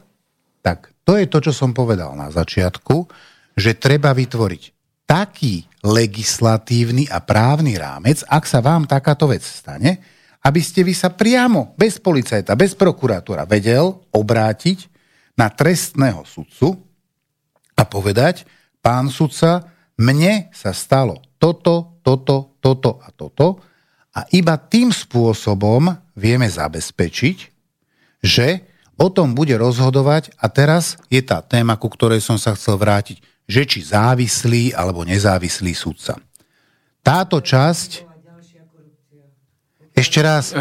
tak 0.61 0.93
to 1.01 1.17
je 1.17 1.25
to, 1.33 1.49
čo 1.49 1.53
som 1.57 1.73
povedal 1.73 2.13
na 2.13 2.29
začiatku, 2.29 3.09
že 3.57 3.81
treba 3.81 4.13
vytvoriť 4.13 4.76
taký 5.07 5.65
legislatívny 5.87 7.07
a 7.07 7.23
právny 7.23 7.79
rámec, 7.79 8.27
ak 8.27 8.45
sa 8.45 8.59
vám 8.59 8.91
takáto 8.91 9.31
vec 9.31 9.47
stane, 9.47 10.03
aby 10.43 10.61
ste 10.63 10.83
vy 10.83 10.95
sa 10.95 11.15
priamo, 11.15 11.75
bez 11.79 12.03
policajta, 12.03 12.59
bez 12.59 12.75
prokurátora 12.75 13.47
vedel 13.47 14.03
obrátiť 14.11 14.91
na 15.39 15.51
trestného 15.51 16.27
sudcu 16.27 16.75
a 17.79 17.83
povedať, 17.87 18.47
pán 18.83 19.11
sudca, 19.11 19.71
mne 19.99 20.51
sa 20.51 20.75
stalo 20.75 21.23
toto, 21.39 22.03
toto, 22.03 22.59
toto 22.59 22.99
a 23.03 23.09
toto 23.15 23.63
a 24.17 24.25
iba 24.33 24.55
tým 24.59 24.91
spôsobom 24.91 25.93
vieme 26.17 26.49
zabezpečiť, 26.49 27.39
že 28.25 28.65
o 28.97 29.13
tom 29.13 29.37
bude 29.37 29.53
rozhodovať 29.55 30.33
a 30.41 30.49
teraz 30.49 30.97
je 31.13 31.21
tá 31.21 31.45
téma, 31.45 31.77
ku 31.77 31.93
ktorej 31.93 32.25
som 32.25 32.41
sa 32.41 32.57
chcel 32.57 32.81
vrátiť, 32.81 33.21
že 33.47 33.63
či 33.63 33.81
závislý 33.87 34.75
alebo 34.75 35.07
nezávislý 35.07 35.73
sudca. 35.73 36.19
Táto 37.01 37.39
časť... 37.39 38.05
Ešte 39.97 40.21
raz. 40.21 40.53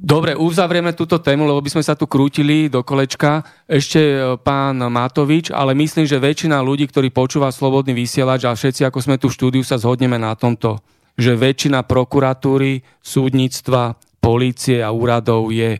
Dobre, 0.00 0.34
uzavrieme 0.34 0.92
túto 0.92 1.22
tému, 1.22 1.46
lebo 1.46 1.62
by 1.62 1.70
sme 1.70 1.86
sa 1.86 1.94
tu 1.94 2.04
krútili 2.04 2.66
do 2.66 2.82
kolečka. 2.82 3.46
Ešte 3.64 4.00
e, 4.00 4.18
pán 4.42 4.76
Matovič, 4.80 5.54
ale 5.54 5.76
myslím, 5.78 6.08
že 6.08 6.18
väčšina 6.18 6.58
ľudí, 6.58 6.90
ktorí 6.90 7.14
počúva 7.14 7.52
Slobodný 7.54 7.94
vysielač 7.94 8.48
a 8.48 8.56
všetci, 8.56 8.82
ako 8.88 8.98
sme 8.98 9.16
tu 9.20 9.30
v 9.30 9.36
štúdiu, 9.36 9.62
sa 9.62 9.78
zhodneme 9.78 10.18
na 10.18 10.34
tomto, 10.34 10.82
že 11.14 11.38
väčšina 11.38 11.86
prokuratúry, 11.86 12.82
súdnictva, 13.04 13.94
polície 14.18 14.80
a 14.80 14.90
úradov 14.90 15.52
je 15.52 15.76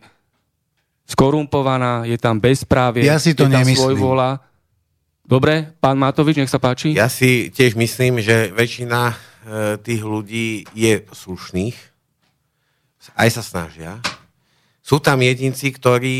skorumpovaná, 1.11 2.07
je 2.07 2.15
tam 2.15 2.39
bezprávie, 2.39 3.03
ja 3.03 3.19
si 3.19 3.35
to 3.35 3.45
je 3.45 3.51
tam 3.51 3.59
nemyslím. 3.59 3.99
vola. 3.99 4.39
Dobre, 5.27 5.75
pán 5.79 5.99
Matovič, 5.99 6.39
nech 6.39 6.51
sa 6.51 6.59
páči. 6.59 6.95
Ja 6.95 7.11
si 7.11 7.51
tiež 7.51 7.75
myslím, 7.75 8.19
že 8.23 8.51
väčšina 8.51 8.99
e, 9.11 9.15
tých 9.79 10.01
ľudí 10.03 10.65
je 10.71 11.03
slušných, 11.11 11.77
aj 13.15 13.29
sa 13.29 13.43
snažia. 13.43 13.99
Sú 14.81 14.99
tam 14.99 15.21
jedinci, 15.21 15.71
ktorí 15.71 16.17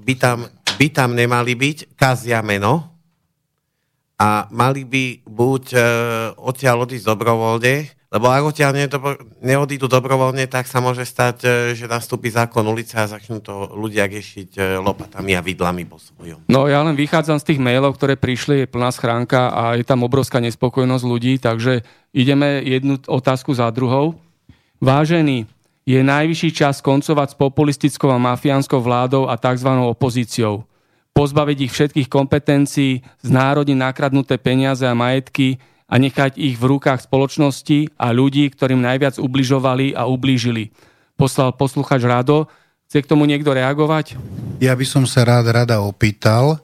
by 0.00 0.14
tam, 0.16 0.38
by 0.74 0.86
tam 0.90 1.12
nemali 1.14 1.54
byť, 1.54 1.94
kazia 1.94 2.40
meno 2.40 2.88
a 4.18 4.50
mali 4.50 4.82
by 4.82 5.22
buď 5.22 5.62
e, 5.70 5.78
odtiaľ 6.40 6.88
odísť 6.88 7.06
dobrovoľne, 7.06 7.97
lebo 8.08 8.32
ak 8.32 8.56
odtiaľ 8.56 8.72
neodídu 9.44 9.84
dobrovoľne, 9.84 10.48
tak 10.48 10.64
sa 10.64 10.80
môže 10.80 11.04
stať, 11.04 11.36
e, 11.44 11.48
že 11.76 11.84
nastúpi 11.84 12.32
zákon 12.32 12.64
ulice 12.64 12.96
a 12.96 13.04
začnú 13.04 13.44
to 13.44 13.76
ľudia 13.76 14.08
riešiť 14.08 14.50
e, 14.56 14.80
lopatami 14.80 15.36
a 15.36 15.44
vidlami 15.44 15.84
po 15.84 16.00
svojom. 16.00 16.40
No 16.48 16.64
ja 16.72 16.80
len 16.80 16.96
vychádzam 16.96 17.36
z 17.36 17.52
tých 17.52 17.60
mailov, 17.60 18.00
ktoré 18.00 18.16
prišli, 18.16 18.64
je 18.64 18.72
plná 18.72 18.88
schránka 18.96 19.52
a 19.52 19.76
je 19.76 19.84
tam 19.84 20.08
obrovská 20.08 20.40
nespokojnosť 20.40 21.04
ľudí, 21.04 21.36
takže 21.36 21.84
ideme 22.16 22.64
jednu 22.64 22.96
otázku 23.04 23.52
za 23.52 23.68
druhou. 23.68 24.16
Vážený, 24.80 25.44
je 25.88 26.00
najvyšší 26.04 26.50
čas 26.52 26.80
koncovať 26.80 27.32
s 27.32 27.38
populistickou 27.40 28.08
a 28.12 28.20
mafiánskou 28.20 28.80
vládou 28.80 29.28
a 29.28 29.40
tzv. 29.40 29.68
opozíciou. 29.68 30.68
Pozbaviť 31.16 31.58
ich 31.64 31.72
všetkých 31.72 32.08
kompetencií, 32.12 33.00
znárodniť 33.24 33.76
nakradnuté 33.76 34.36
peniaze 34.36 34.84
a 34.84 34.92
majetky, 34.92 35.56
a 35.88 35.94
nechať 35.96 36.36
ich 36.36 36.60
v 36.60 36.76
rukách 36.76 37.08
spoločnosti 37.08 37.96
a 37.96 38.12
ľudí, 38.12 38.52
ktorým 38.52 38.84
najviac 38.84 39.16
ubližovali 39.16 39.96
a 39.96 40.04
ublížili. 40.04 40.68
Poslal 41.16 41.56
posluchač 41.56 42.04
Rado. 42.04 42.46
Chce 42.88 43.04
k 43.04 43.10
tomu 43.10 43.24
niekto 43.28 43.52
reagovať? 43.52 44.16
Ja 44.60 44.72
by 44.72 44.86
som 44.88 45.04
sa 45.04 45.24
rád 45.24 45.52
rada 45.52 45.84
opýtal, 45.84 46.60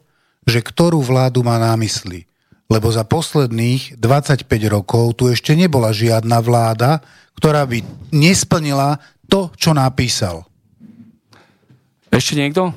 že 0.49 0.61
ktorú 0.61 1.05
vládu 1.05 1.45
má 1.45 1.61
na 1.61 1.77
mysli. 1.81 2.25
Lebo 2.65 2.89
za 2.89 3.05
posledných 3.05 4.01
25 4.01 4.49
rokov 4.73 5.21
tu 5.21 5.29
ešte 5.29 5.53
nebola 5.53 5.93
žiadna 5.93 6.41
vláda, 6.41 7.05
ktorá 7.37 7.69
by 7.69 7.85
nesplnila 8.09 8.97
to, 9.29 9.53
čo 9.57 9.77
napísal. 9.77 10.49
Ešte 12.09 12.41
niekto? 12.41 12.73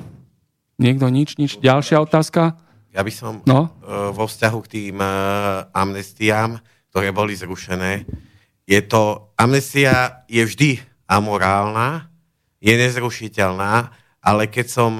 Niekto 0.76 1.08
nič, 1.08 1.40
nič. 1.40 1.56
Ďalšia 1.56 2.04
otázka? 2.04 2.52
Ja 2.98 3.06
by 3.06 3.14
som 3.14 3.46
no? 3.46 3.70
uh, 3.86 4.10
vo 4.10 4.26
vzťahu 4.26 4.58
k 4.66 4.70
tým 4.74 4.98
uh, 4.98 5.70
amnestiám, 5.70 6.58
ktoré 6.90 7.14
boli 7.14 7.38
zrušené, 7.38 8.02
je 8.66 8.80
to, 8.82 9.30
amnestia 9.38 10.26
je 10.26 10.42
vždy 10.42 10.82
amorálna, 11.06 12.10
je 12.58 12.74
nezrušiteľná, 12.74 13.94
ale 14.18 14.50
keď 14.50 14.66
som 14.66 14.92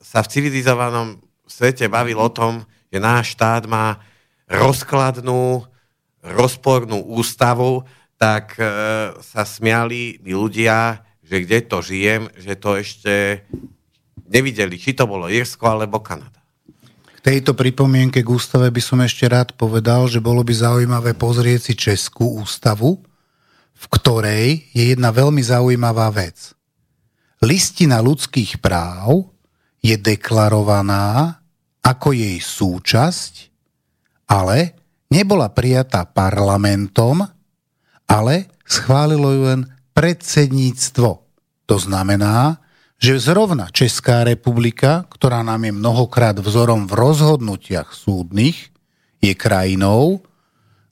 sa 0.00 0.24
v 0.24 0.32
civilizovanom 0.32 1.20
svete 1.44 1.92
bavil 1.92 2.16
o 2.16 2.32
tom, 2.32 2.64
že 2.88 2.98
náš 2.98 3.36
štát 3.36 3.68
má 3.68 4.00
rozkladnú, 4.48 5.68
rozpornú 6.24 7.04
ústavu, 7.04 7.84
tak 8.18 8.58
e, 8.58 8.64
sa 9.22 9.46
smiali 9.46 10.18
ľudia, 10.24 11.04
že 11.22 11.46
kde 11.46 11.58
to 11.62 11.78
žijem, 11.78 12.26
že 12.34 12.58
to 12.58 12.80
ešte 12.80 13.44
nevideli, 14.26 14.74
či 14.80 14.98
to 14.98 15.06
bolo 15.06 15.30
Irsko 15.30 15.68
alebo 15.68 16.02
Kanada 16.02 16.41
tejto 17.22 17.54
pripomienke 17.54 18.20
k 18.20 18.28
ústave 18.28 18.68
by 18.68 18.82
som 18.82 18.98
ešte 19.00 19.30
rád 19.30 19.54
povedal, 19.54 20.10
že 20.10 20.18
bolo 20.18 20.42
by 20.42 20.52
zaujímavé 20.52 21.14
pozrieť 21.14 21.70
si 21.70 21.74
Českú 21.78 22.42
ústavu, 22.42 22.98
v 23.72 23.84
ktorej 23.90 24.66
je 24.74 24.94
jedna 24.94 25.14
veľmi 25.14 25.42
zaujímavá 25.42 26.10
vec. 26.10 26.54
Listina 27.42 27.98
ľudských 28.02 28.62
práv 28.62 29.30
je 29.82 29.98
deklarovaná 29.98 31.38
ako 31.82 32.14
jej 32.14 32.38
súčasť, 32.38 33.50
ale 34.30 34.78
nebola 35.10 35.50
prijatá 35.50 36.06
parlamentom, 36.06 37.26
ale 38.06 38.46
schválilo 38.62 39.34
ju 39.34 39.42
len 39.50 39.62
predsedníctvo. 39.90 41.10
To 41.66 41.76
znamená, 41.78 42.62
že 43.02 43.18
zrovna 43.18 43.66
Česká 43.74 44.22
republika, 44.22 45.02
ktorá 45.10 45.42
nám 45.42 45.66
je 45.66 45.74
mnohokrát 45.74 46.38
vzorom 46.38 46.86
v 46.86 46.94
rozhodnutiach 46.94 47.90
súdnych, 47.90 48.70
je 49.18 49.34
krajinou, 49.34 50.22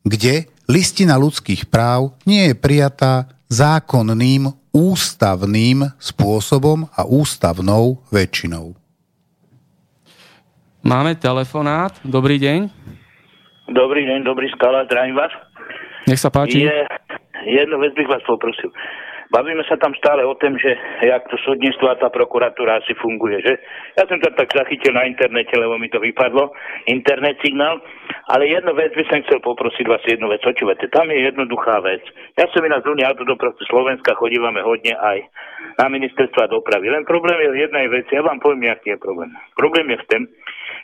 kde 0.03 0.51
listina 0.66 1.15
ľudských 1.15 1.70
práv 1.70 2.19
nie 2.27 2.51
je 2.51 2.55
prijatá 2.59 3.31
zákonným, 3.47 4.51
ústavným 4.74 5.87
spôsobom 6.03 6.91
a 6.95 7.07
ústavnou 7.07 8.03
väčšinou. 8.11 8.74
Máme 10.82 11.15
telefonát. 11.15 11.95
Dobrý 12.03 12.43
deň. 12.43 12.70
Dobrý 13.70 14.03
deň, 14.07 14.27
dobrý 14.27 14.51
skala, 14.55 14.87
zdravím 14.91 15.15
vás. 15.15 15.31
Nech 16.11 16.19
sa 16.19 16.31
páči. 16.31 16.66
Je, 16.66 16.78
jednu 17.47 17.78
vec 17.78 17.95
bych 17.95 18.11
vás 18.11 18.23
poprosil. 18.27 18.74
Bavíme 19.31 19.62
sa 19.70 19.78
tam 19.78 19.94
stále 19.94 20.27
o 20.27 20.35
tom, 20.35 20.59
že 20.59 20.74
jak 21.07 21.23
to 21.31 21.39
súdnictvo 21.47 21.86
a 21.86 21.94
tá 21.94 22.11
prokuratúra 22.11 22.82
asi 22.82 22.98
funguje. 22.98 23.39
Že? 23.39 23.55
Ja 23.94 24.02
som 24.11 24.19
to 24.19 24.27
tak 24.35 24.51
zachytil 24.51 24.90
na 24.90 25.07
internete, 25.07 25.55
lebo 25.55 25.78
mi 25.78 25.86
to 25.86 26.02
vypadlo, 26.02 26.51
internet 26.90 27.39
signál. 27.39 27.78
Ale 28.27 28.51
jednu 28.51 28.74
vec 28.74 28.90
by 28.90 29.07
som 29.07 29.23
chcel 29.23 29.39
poprosiť 29.39 29.86
vás 29.86 30.02
jednu 30.02 30.27
vec. 30.27 30.43
Očúvate, 30.43 30.90
tam 30.90 31.07
je 31.15 31.31
jednoduchá 31.31 31.78
vec. 31.78 32.02
Ja 32.35 32.51
som 32.51 32.59
iná 32.66 32.82
z 32.82 32.90
Unie 32.90 33.07
autodopravcu 33.07 33.62
Slovenska, 33.70 34.19
chodívame 34.19 34.66
hodne 34.66 34.98
aj 34.98 35.23
na 35.78 35.86
ministerstva 35.86 36.51
dopravy. 36.51 36.90
Len 36.90 37.07
problém 37.07 37.39
je 37.39 37.55
v 37.55 37.61
jednej 37.70 37.86
veci. 37.86 38.19
Ja 38.19 38.27
vám 38.27 38.43
poviem, 38.43 38.66
aký 38.66 38.98
je 38.98 38.98
problém. 38.98 39.31
Problém 39.55 39.94
je 39.94 39.98
v 40.02 40.07
tom, 40.11 40.23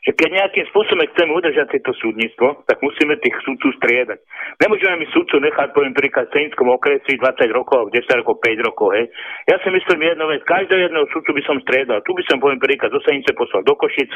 že 0.05 0.12
keď 0.12 0.28
nejakým 0.43 0.66
spôsobom 0.73 1.06
chceme 1.12 1.32
udržať 1.32 1.73
tieto 1.73 1.93
súdnictvo, 1.97 2.66
tak 2.68 2.82
musíme 2.85 3.16
tých 3.23 3.36
súdcov 3.47 3.70
striedať. 3.81 4.18
Nemôžeme 4.60 5.01
mi 5.01 5.06
súdcu 5.14 5.40
nechať, 5.40 5.73
poviem 5.73 5.97
príklad, 5.97 6.28
v 6.28 6.35
Cenickom 6.36 6.68
okresi 6.74 7.16
20 7.16 7.23
rokov, 7.56 7.94
10 7.94 8.20
rokov, 8.20 8.35
5 8.43 8.66
rokov, 8.68 8.89
hej. 8.93 9.06
Ja 9.48 9.56
si 9.62 9.68
myslím 9.73 10.05
jednu 10.05 10.27
vec, 10.28 10.44
každého 10.44 10.81
jedného 10.90 11.06
súdcu 11.14 11.31
by 11.32 11.43
som 11.47 11.56
striedal. 11.64 12.05
Tu 12.05 12.12
by 12.12 12.23
som, 12.28 12.36
poviem 12.43 12.60
príklad, 12.60 12.93
zo 12.93 13.01
Senice 13.06 13.32
poslal 13.32 13.64
do 13.64 13.73
Košic, 13.78 14.12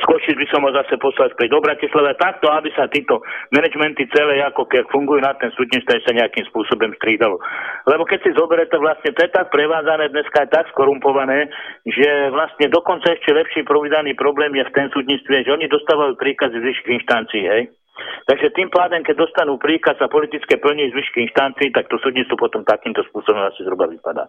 Skočiť 0.00 0.34
by 0.40 0.46
som 0.48 0.64
ho 0.64 0.72
zase 0.72 0.96
poslal 0.96 1.28
späť 1.36 1.52
do 1.52 1.60
Bratislava 1.60 2.16
takto, 2.16 2.48
aby 2.48 2.72
sa 2.72 2.88
títo 2.88 3.20
managementy 3.52 4.08
celé, 4.08 4.40
ako 4.40 4.64
keď 4.64 4.88
fungujú 4.88 5.20
na 5.20 5.36
ten 5.36 5.52
súdnictve, 5.52 6.00
sa 6.00 6.16
nejakým 6.16 6.48
spôsobom 6.48 6.96
strídalo. 6.96 7.36
Lebo 7.84 8.08
keď 8.08 8.24
si 8.24 8.30
zoberete, 8.32 8.80
vlastne 8.80 9.12
to 9.12 9.20
je 9.20 9.30
tak 9.30 9.52
prevázané, 9.52 10.08
dneska 10.08 10.48
je 10.48 10.52
tak 10.56 10.64
skorumpované, 10.72 11.52
že 11.84 12.32
vlastne 12.32 12.72
dokonca 12.72 13.12
ešte 13.12 13.36
lepší 13.36 13.60
providaný 13.68 14.16
problém 14.16 14.56
je 14.56 14.64
v 14.64 14.74
ten 14.74 14.88
súdnictve, 14.88 15.44
že 15.44 15.52
oni 15.52 15.68
dostávajú 15.68 16.16
príkazy 16.16 16.56
z 16.56 16.66
vyšších 16.66 16.94
inštancií, 16.96 17.44
hej. 17.44 17.62
Takže 18.00 18.56
tým 18.56 18.72
pádem, 18.72 19.04
keď 19.04 19.28
dostanú 19.28 19.60
príkaz 19.60 20.00
a 20.00 20.08
politické 20.08 20.56
plní 20.56 20.88
z 20.88 20.96
vyšších 20.96 21.20
inštancií, 21.28 21.68
tak 21.68 21.84
to 21.92 22.00
súdnictvo 22.00 22.40
potom 22.40 22.64
takýmto 22.64 23.04
spôsobom 23.12 23.44
asi 23.44 23.60
zhruba 23.60 23.84
vypadá. 23.92 24.24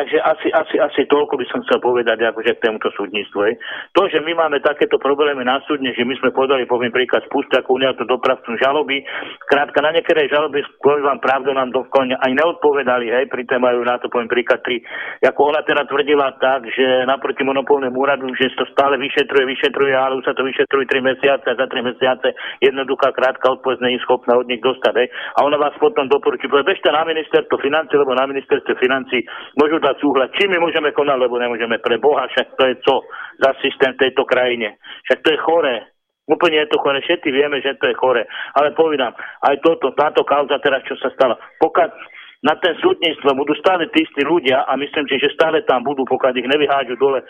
Takže 0.00 0.16
asi, 0.16 0.48
asi, 0.48 0.80
asi 0.80 1.04
toľko 1.12 1.36
by 1.36 1.44
som 1.52 1.60
chcel 1.68 1.76
povedať 1.76 2.24
akože 2.24 2.56
k 2.56 2.64
tomuto 2.64 2.88
súdnictvu. 2.96 3.52
Je. 3.52 3.60
To, 3.92 4.08
že 4.08 4.24
my 4.24 4.32
máme 4.32 4.64
takéto 4.64 4.96
problémy 4.96 5.44
na 5.44 5.60
súdne, 5.68 5.92
že 5.92 6.08
my 6.08 6.16
sme 6.16 6.32
podali, 6.32 6.64
poviem 6.64 6.88
príklad, 6.88 7.20
spúšťakov 7.28 7.76
nejakú 7.76 8.08
dopravcu 8.08 8.56
žaloby, 8.56 9.04
krátka 9.44 9.84
na 9.84 9.92
niektoré 9.92 10.24
žaloby, 10.32 10.64
kvôli 10.80 11.04
vám 11.04 11.20
pravdu 11.20 11.52
nám 11.52 11.68
dokonne 11.68 12.16
aj 12.16 12.32
neodpovedali, 12.32 13.12
hej, 13.12 13.28
pri 13.28 13.44
tém 13.44 13.60
majú 13.60 13.84
na 13.84 14.00
to, 14.00 14.08
poviem 14.08 14.32
príklad, 14.32 14.64
tri. 14.64 14.80
Ako 15.20 15.52
ona 15.52 15.60
teda 15.68 15.84
tvrdila 15.84 16.32
tak, 16.40 16.64
že 16.72 17.04
naproti 17.04 17.44
monopolnému 17.44 18.00
úradu, 18.00 18.32
že 18.40 18.56
to 18.56 18.64
stále 18.72 18.96
vyšetruje, 18.96 19.44
vyšetruje, 19.52 19.92
ale 19.92 20.16
už 20.16 20.24
sa 20.24 20.32
to 20.32 20.48
vyšetruje 20.48 20.88
3 20.88 21.04
mesiace 21.12 21.44
a 21.44 21.60
za 21.60 21.68
3 21.68 21.76
mesiace 21.84 22.32
jednoduchá 22.64 23.12
krátka 23.12 23.52
odpoveď 23.52 23.84
je 23.92 24.00
schopná 24.08 24.40
od 24.40 24.48
nich 24.48 24.64
dostať. 24.64 24.94
Hej. 24.96 25.08
A 25.36 25.44
ona 25.44 25.60
vás 25.60 25.76
potom 25.76 26.08
doporučí, 26.08 26.48
bežte 26.48 26.88
na 26.88 27.04
ministerstvo 27.04 27.60
financí, 27.60 27.92
lebo 28.00 28.16
na 28.16 28.24
ministerstve 28.24 28.80
financí 28.80 29.28
môžu 29.60 29.76
dať 29.82 29.89
súhlas. 29.98 30.30
Či 30.38 30.46
my 30.46 30.62
môžeme 30.62 30.94
konať, 30.94 31.18
lebo 31.18 31.40
nemôžeme 31.40 31.82
pre 31.82 31.98
Boha, 31.98 32.30
však 32.30 32.54
to 32.54 32.62
je 32.70 32.74
co 32.86 32.94
za 33.42 33.50
systém 33.58 33.96
tejto 33.98 34.22
krajine. 34.28 34.78
Však 35.08 35.18
to 35.26 35.28
je 35.34 35.38
choré. 35.42 35.74
Úplne 36.30 36.62
je 36.62 36.70
to 36.70 36.78
chore, 36.78 37.02
všetci 37.02 37.28
vieme, 37.34 37.58
že 37.58 37.74
to 37.82 37.90
je 37.90 37.98
chore. 37.98 38.22
Ale 38.54 38.70
povedám, 38.78 39.10
aj 39.42 39.56
toto, 39.66 39.90
táto 39.98 40.22
kauza 40.22 40.62
teraz, 40.62 40.86
čo 40.86 40.94
sa 41.02 41.10
stala. 41.10 41.34
Pokiaľ 41.58 41.90
na 42.46 42.54
ten 42.56 42.72
súdnictvo 42.78 43.34
budú 43.34 43.52
stále 43.58 43.90
tí 43.90 44.06
istí 44.06 44.22
ľudia 44.22 44.64
a 44.64 44.72
myslím 44.78 45.10
si, 45.10 45.18
že 45.18 45.34
stále 45.34 45.60
tam 45.66 45.82
budú, 45.82 46.06
pokiaľ 46.06 46.32
ich 46.38 46.48
nevyháďu 46.48 46.94
dole 46.96 47.20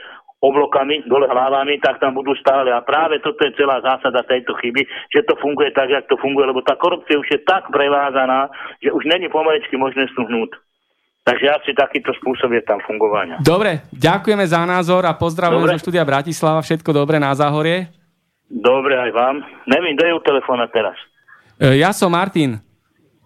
oblokami, 0.40 1.04
dole 1.04 1.28
hlavami, 1.28 1.80
tak 1.80 2.00
tam 2.00 2.16
budú 2.16 2.32
stále. 2.38 2.72
A 2.72 2.84
práve 2.84 3.20
toto 3.20 3.40
je 3.44 3.56
celá 3.56 3.80
zásada 3.84 4.24
tejto 4.24 4.56
chyby, 4.56 4.84
že 5.12 5.24
to 5.26 5.36
funguje 5.40 5.72
tak, 5.72 5.90
jak 5.90 6.06
to 6.08 6.16
funguje, 6.16 6.48
lebo 6.48 6.64
tá 6.64 6.76
korupcia 6.76 7.18
už 7.18 7.28
je 7.28 7.40
tak 7.44 7.68
prevázaná, 7.68 8.48
že 8.80 8.92
už 8.92 9.04
není 9.08 9.28
pomaličky 9.28 9.76
možné 9.76 10.08
snuhnúť. 10.12 10.56
Takže 11.20 11.46
asi 11.52 11.70
takýto 11.76 12.16
spôsob 12.16 12.56
je 12.56 12.62
tam 12.64 12.80
fungovania. 12.88 13.36
Dobre, 13.44 13.84
ďakujeme 13.92 14.44
za 14.48 14.64
názor 14.64 15.04
a 15.04 15.12
pozdravujeme 15.12 15.76
zo 15.76 15.82
štúdia 15.84 16.00
Bratislava. 16.02 16.64
Všetko 16.64 16.96
dobré 16.96 17.20
na 17.20 17.36
záhorie. 17.36 17.92
Dobre, 18.50 18.98
aj 18.98 19.10
vám. 19.14 19.36
Nevím, 19.68 19.94
kto 19.94 20.04
je 20.08 20.16
u 20.16 20.22
telefóna 20.24 20.66
teraz. 20.72 20.96
E, 21.60 21.78
ja 21.78 21.92
som 21.92 22.10
Martin. 22.10 22.58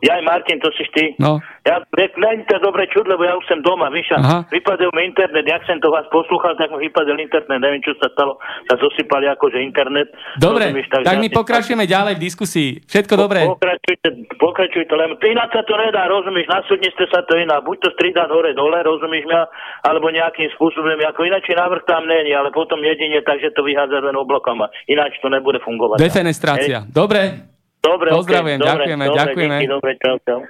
Ja 0.03 0.19
aj 0.19 0.25
Martin, 0.27 0.59
to 0.59 0.69
si 0.75 0.85
ty. 0.91 1.15
No. 1.23 1.39
Ja, 1.65 1.81
není 1.97 2.45
to 2.45 2.61
dobre 2.61 2.85
čuť, 2.91 3.09
lebo 3.09 3.25
ja 3.25 3.39
už 3.41 3.47
som 3.49 3.65
doma, 3.65 3.89
víš, 3.89 4.13
a 4.13 4.45
vypadol 4.53 4.93
mi 4.93 5.09
internet, 5.09 5.49
jak 5.49 5.65
som 5.65 5.81
to 5.81 5.89
vás 5.89 6.05
poslúchal, 6.13 6.53
tak 6.61 6.69
mi 6.75 6.91
vypadol 6.91 7.17
internet, 7.17 7.57
neviem, 7.57 7.81
čo 7.81 7.97
sa 7.97 8.13
stalo, 8.13 8.37
sa 8.69 8.77
zosypali 8.77 9.31
akože 9.33 9.65
internet. 9.65 10.13
Dobre, 10.37 10.69
Rozumieš, 10.69 10.89
tak, 10.93 11.09
tak 11.09 11.23
my 11.25 11.29
pokračujeme 11.33 11.89
ďalej 11.89 12.21
v 12.21 12.25
diskusii. 12.27 12.71
Všetko 12.85 13.15
dobré. 13.17 13.49
Pokračujte, 13.49 14.09
pokračujte, 14.37 14.93
len 14.93 15.17
inak 15.17 15.49
sa 15.57 15.63
to 15.65 15.73
nedá, 15.79 16.05
rozumieš, 16.05 16.53
na 16.53 16.61
súdnictve 16.69 17.05
sa 17.09 17.25
to 17.25 17.41
iná, 17.41 17.65
buď 17.65 17.77
to 17.87 17.89
strídať 17.97 18.29
hore 18.29 18.53
dole, 18.53 18.77
rozumieš 18.85 19.25
mňa, 19.25 19.43
alebo 19.89 20.13
nejakým 20.13 20.53
spôsobom, 20.59 21.01
ako 21.01 21.21
ináč 21.25 21.49
návrh 21.49 21.81
tam 21.89 22.05
není, 22.05 22.37
ale 22.37 22.53
potom 22.53 22.83
jedine 22.85 23.25
tak, 23.25 23.41
že 23.41 23.57
to 23.57 23.65
vyhádza 23.65 24.05
len 24.05 24.19
oblokama. 24.21 24.69
Ináč 24.85 25.17
to 25.25 25.33
nebude 25.33 25.65
fungovať. 25.65 25.97
Defenestrácia. 25.97 26.85
Dobre, 26.85 27.54
Dobre, 27.85 28.09
Pozdravujem, 28.17 28.59
okay, 28.65 28.69
ďakujeme, 28.73 29.05
dobre, 29.05 29.19
ďakujeme. 29.21 29.57
Dobre, 29.69 29.93
čau, 30.01 30.17
čau. 30.25 30.41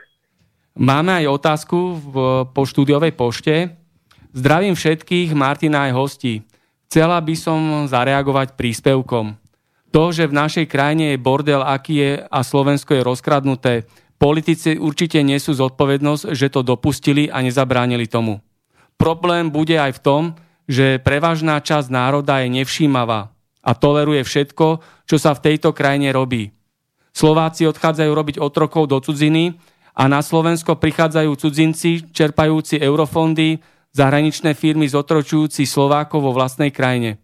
Máme 0.78 1.10
aj 1.18 1.26
otázku 1.34 1.78
v, 1.98 2.14
po 2.50 2.62
štúdiovej 2.62 3.10
pošte. 3.14 3.74
Zdravím 4.34 4.78
všetkých, 4.78 5.34
Martina 5.34 5.90
aj 5.90 5.92
hostí. 5.98 6.46
Chcela 6.86 7.18
by 7.18 7.34
som 7.34 7.60
zareagovať 7.90 8.54
príspevkom. 8.54 9.34
To, 9.94 10.10
že 10.10 10.26
v 10.26 10.34
našej 10.34 10.66
krajine 10.66 11.14
je 11.14 11.22
bordel, 11.22 11.62
aký 11.62 11.94
je 11.98 12.12
a 12.22 12.38
Slovensko 12.42 12.98
je 12.98 13.06
rozkradnuté, 13.06 13.86
politici 14.18 14.74
určite 14.74 15.22
nesú 15.22 15.54
zodpovednosť, 15.54 16.34
že 16.34 16.50
to 16.50 16.66
dopustili 16.66 17.30
a 17.30 17.42
nezabránili 17.42 18.10
tomu. 18.10 18.42
Problém 18.98 19.50
bude 19.50 19.78
aj 19.78 19.98
v 19.98 20.02
tom, 20.02 20.22
že 20.66 20.98
prevažná 20.98 21.62
časť 21.62 21.90
národa 21.90 22.42
je 22.42 22.50
nevšímavá 22.62 23.30
a 23.62 23.70
toleruje 23.74 24.26
všetko, 24.26 24.66
čo 25.06 25.16
sa 25.18 25.34
v 25.34 25.42
tejto 25.50 25.70
krajine 25.70 26.10
robí. 26.10 26.50
Slováci 27.14 27.62
odchádzajú 27.70 28.10
robiť 28.10 28.36
otrokov 28.42 28.90
do 28.90 28.98
cudziny 28.98 29.54
a 29.94 30.10
na 30.10 30.18
Slovensko 30.18 30.74
prichádzajú 30.74 31.30
cudzinci, 31.38 32.10
čerpajúci 32.10 32.82
eurofondy, 32.82 33.62
zahraničné 33.94 34.58
firmy 34.58 34.90
zotročujúci 34.90 35.62
Slovákov 35.62 36.26
vo 36.26 36.34
vlastnej 36.34 36.74
krajine. 36.74 37.22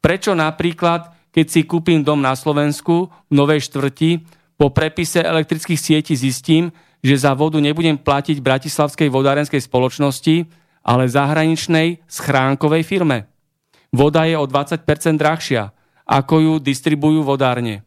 Prečo 0.00 0.32
napríklad, 0.32 1.12
keď 1.28 1.46
si 1.52 1.68
kúpim 1.68 2.00
dom 2.00 2.24
na 2.24 2.32
Slovensku 2.32 3.12
v 3.28 3.32
Novej 3.36 3.68
štvrti, 3.68 4.24
po 4.56 4.72
prepise 4.72 5.20
elektrických 5.20 5.76
sietí 5.76 6.16
zistím, 6.16 6.72
že 7.04 7.20
za 7.20 7.36
vodu 7.36 7.60
nebudem 7.60 8.00
platiť 8.00 8.40
Bratislavskej 8.40 9.12
vodárenskej 9.12 9.60
spoločnosti, 9.60 10.48
ale 10.80 11.12
zahraničnej 11.12 12.00
schránkovej 12.08 12.84
firme. 12.88 13.28
Voda 13.92 14.24
je 14.24 14.36
o 14.40 14.48
20% 14.48 14.84
drahšia, 15.20 15.76
ako 16.08 16.34
ju 16.40 16.52
distribujú 16.60 17.20
vodárne. 17.20 17.84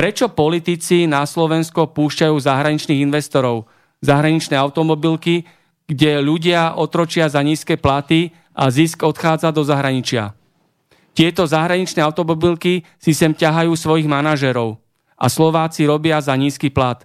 Prečo 0.00 0.32
politici 0.32 1.04
na 1.04 1.28
Slovensko 1.28 1.92
púšťajú 1.92 2.32
zahraničných 2.32 3.04
investorov, 3.04 3.68
zahraničné 4.00 4.56
automobilky, 4.56 5.44
kde 5.84 6.24
ľudia 6.24 6.72
otročia 6.80 7.28
za 7.28 7.44
nízke 7.44 7.76
platy 7.76 8.32
a 8.56 8.72
zisk 8.72 9.04
odchádza 9.04 9.52
do 9.52 9.60
zahraničia? 9.60 10.32
Tieto 11.12 11.44
zahraničné 11.44 12.00
automobilky 12.00 12.88
si 12.96 13.12
sem 13.12 13.36
ťahajú 13.36 13.76
svojich 13.76 14.08
manažerov 14.08 14.80
a 15.20 15.28
Slováci 15.28 15.84
robia 15.84 16.16
za 16.24 16.32
nízky 16.32 16.72
plat. 16.72 17.04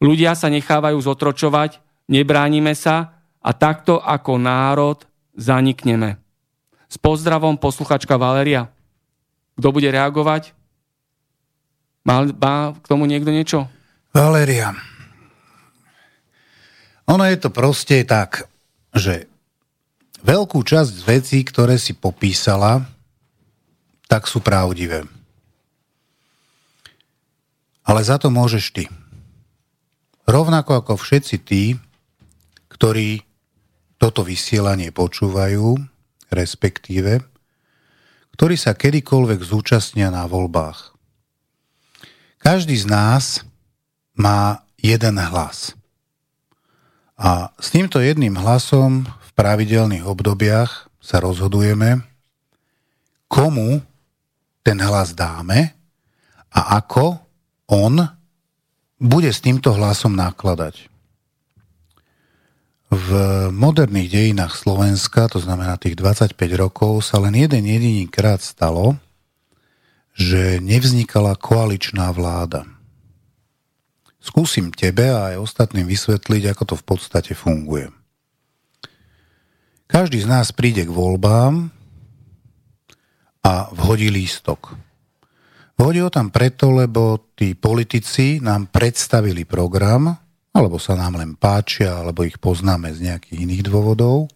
Ľudia 0.00 0.32
sa 0.32 0.48
nechávajú 0.48 0.96
zotročovať, 0.96 1.84
nebránime 2.08 2.72
sa 2.72 3.12
a 3.44 3.52
takto 3.52 4.00
ako 4.00 4.40
národ 4.40 5.04
zanikneme. 5.36 6.16
S 6.88 6.96
pozdravom 6.96 7.60
posluchačka 7.60 8.16
Valeria. 8.16 8.72
Kto 9.60 9.68
bude 9.68 9.92
reagovať? 9.92 10.55
Má, 12.06 12.22
má 12.22 12.70
k 12.78 12.86
tomu 12.86 13.10
niekto 13.10 13.34
niečo? 13.34 13.66
Valéria. 14.14 14.78
Ono 17.10 17.26
je 17.26 17.38
to 17.38 17.50
proste 17.50 18.06
tak, 18.06 18.46
že 18.94 19.26
veľkú 20.22 20.62
časť 20.62 20.94
vecí, 21.02 21.42
ktoré 21.42 21.78
si 21.78 21.98
popísala, 21.98 22.86
tak 24.06 24.30
sú 24.30 24.38
pravdivé. 24.38 25.02
Ale 27.86 28.00
za 28.02 28.18
to 28.18 28.30
môžeš 28.30 28.64
ty. 28.74 28.84
Rovnako 30.26 30.82
ako 30.82 30.98
všetci 30.98 31.36
tí, 31.46 31.78
ktorí 32.70 33.22
toto 33.98 34.26
vysielanie 34.26 34.90
počúvajú, 34.90 35.78
respektíve, 36.34 37.22
ktorí 38.34 38.54
sa 38.58 38.74
kedykoľvek 38.74 39.40
zúčastnia 39.46 40.10
na 40.10 40.26
voľbách. 40.26 40.95
Každý 42.38 42.76
z 42.76 42.86
nás 42.86 43.44
má 44.16 44.64
jeden 44.80 45.18
hlas. 45.18 45.76
A 47.16 47.50
s 47.56 47.72
týmto 47.72 47.96
jedným 47.98 48.36
hlasom 48.36 49.08
v 49.08 49.30
pravidelných 49.32 50.04
obdobiach 50.04 50.92
sa 51.00 51.16
rozhodujeme, 51.20 52.04
komu 53.26 53.80
ten 54.60 54.78
hlas 54.82 55.16
dáme 55.16 55.72
a 56.52 56.76
ako 56.76 57.20
on 57.70 58.04
bude 58.96 59.30
s 59.32 59.40
týmto 59.40 59.72
hlasom 59.76 60.16
nakladať. 60.16 60.92
V 62.86 63.08
moderných 63.50 64.08
dejinách 64.14 64.54
Slovenska, 64.54 65.26
to 65.26 65.42
znamená 65.42 65.74
tých 65.74 65.98
25 65.98 66.38
rokov, 66.54 67.02
sa 67.02 67.18
len 67.18 67.34
jeden 67.34 67.66
jediný 67.66 68.06
krát 68.06 68.38
stalo, 68.38 68.94
že 70.16 70.64
nevznikala 70.64 71.36
koaličná 71.36 72.08
vláda. 72.16 72.64
Skúsim 74.16 74.72
tebe 74.72 75.12
a 75.12 75.36
aj 75.36 75.44
ostatným 75.44 75.84
vysvetliť, 75.84 76.50
ako 76.50 76.62
to 76.72 76.74
v 76.80 76.84
podstate 76.88 77.32
funguje. 77.36 77.92
Každý 79.86 80.18
z 80.24 80.26
nás 80.26 80.50
príde 80.50 80.82
k 80.82 80.90
voľbám 80.90 81.70
a 83.46 83.70
vhodí 83.70 84.10
lístok. 84.10 84.74
Vhodí 85.78 86.02
ho 86.02 86.10
tam 86.10 86.32
preto, 86.32 86.72
lebo 86.72 87.30
tí 87.36 87.52
politici 87.54 88.40
nám 88.42 88.72
predstavili 88.72 89.44
program, 89.44 90.10
alebo 90.56 90.80
sa 90.80 90.96
nám 90.96 91.20
len 91.20 91.36
páčia, 91.36 92.00
alebo 92.00 92.24
ich 92.24 92.40
poznáme 92.40 92.90
z 92.96 93.12
nejakých 93.12 93.44
iných 93.44 93.62
dôvodov. 93.68 94.32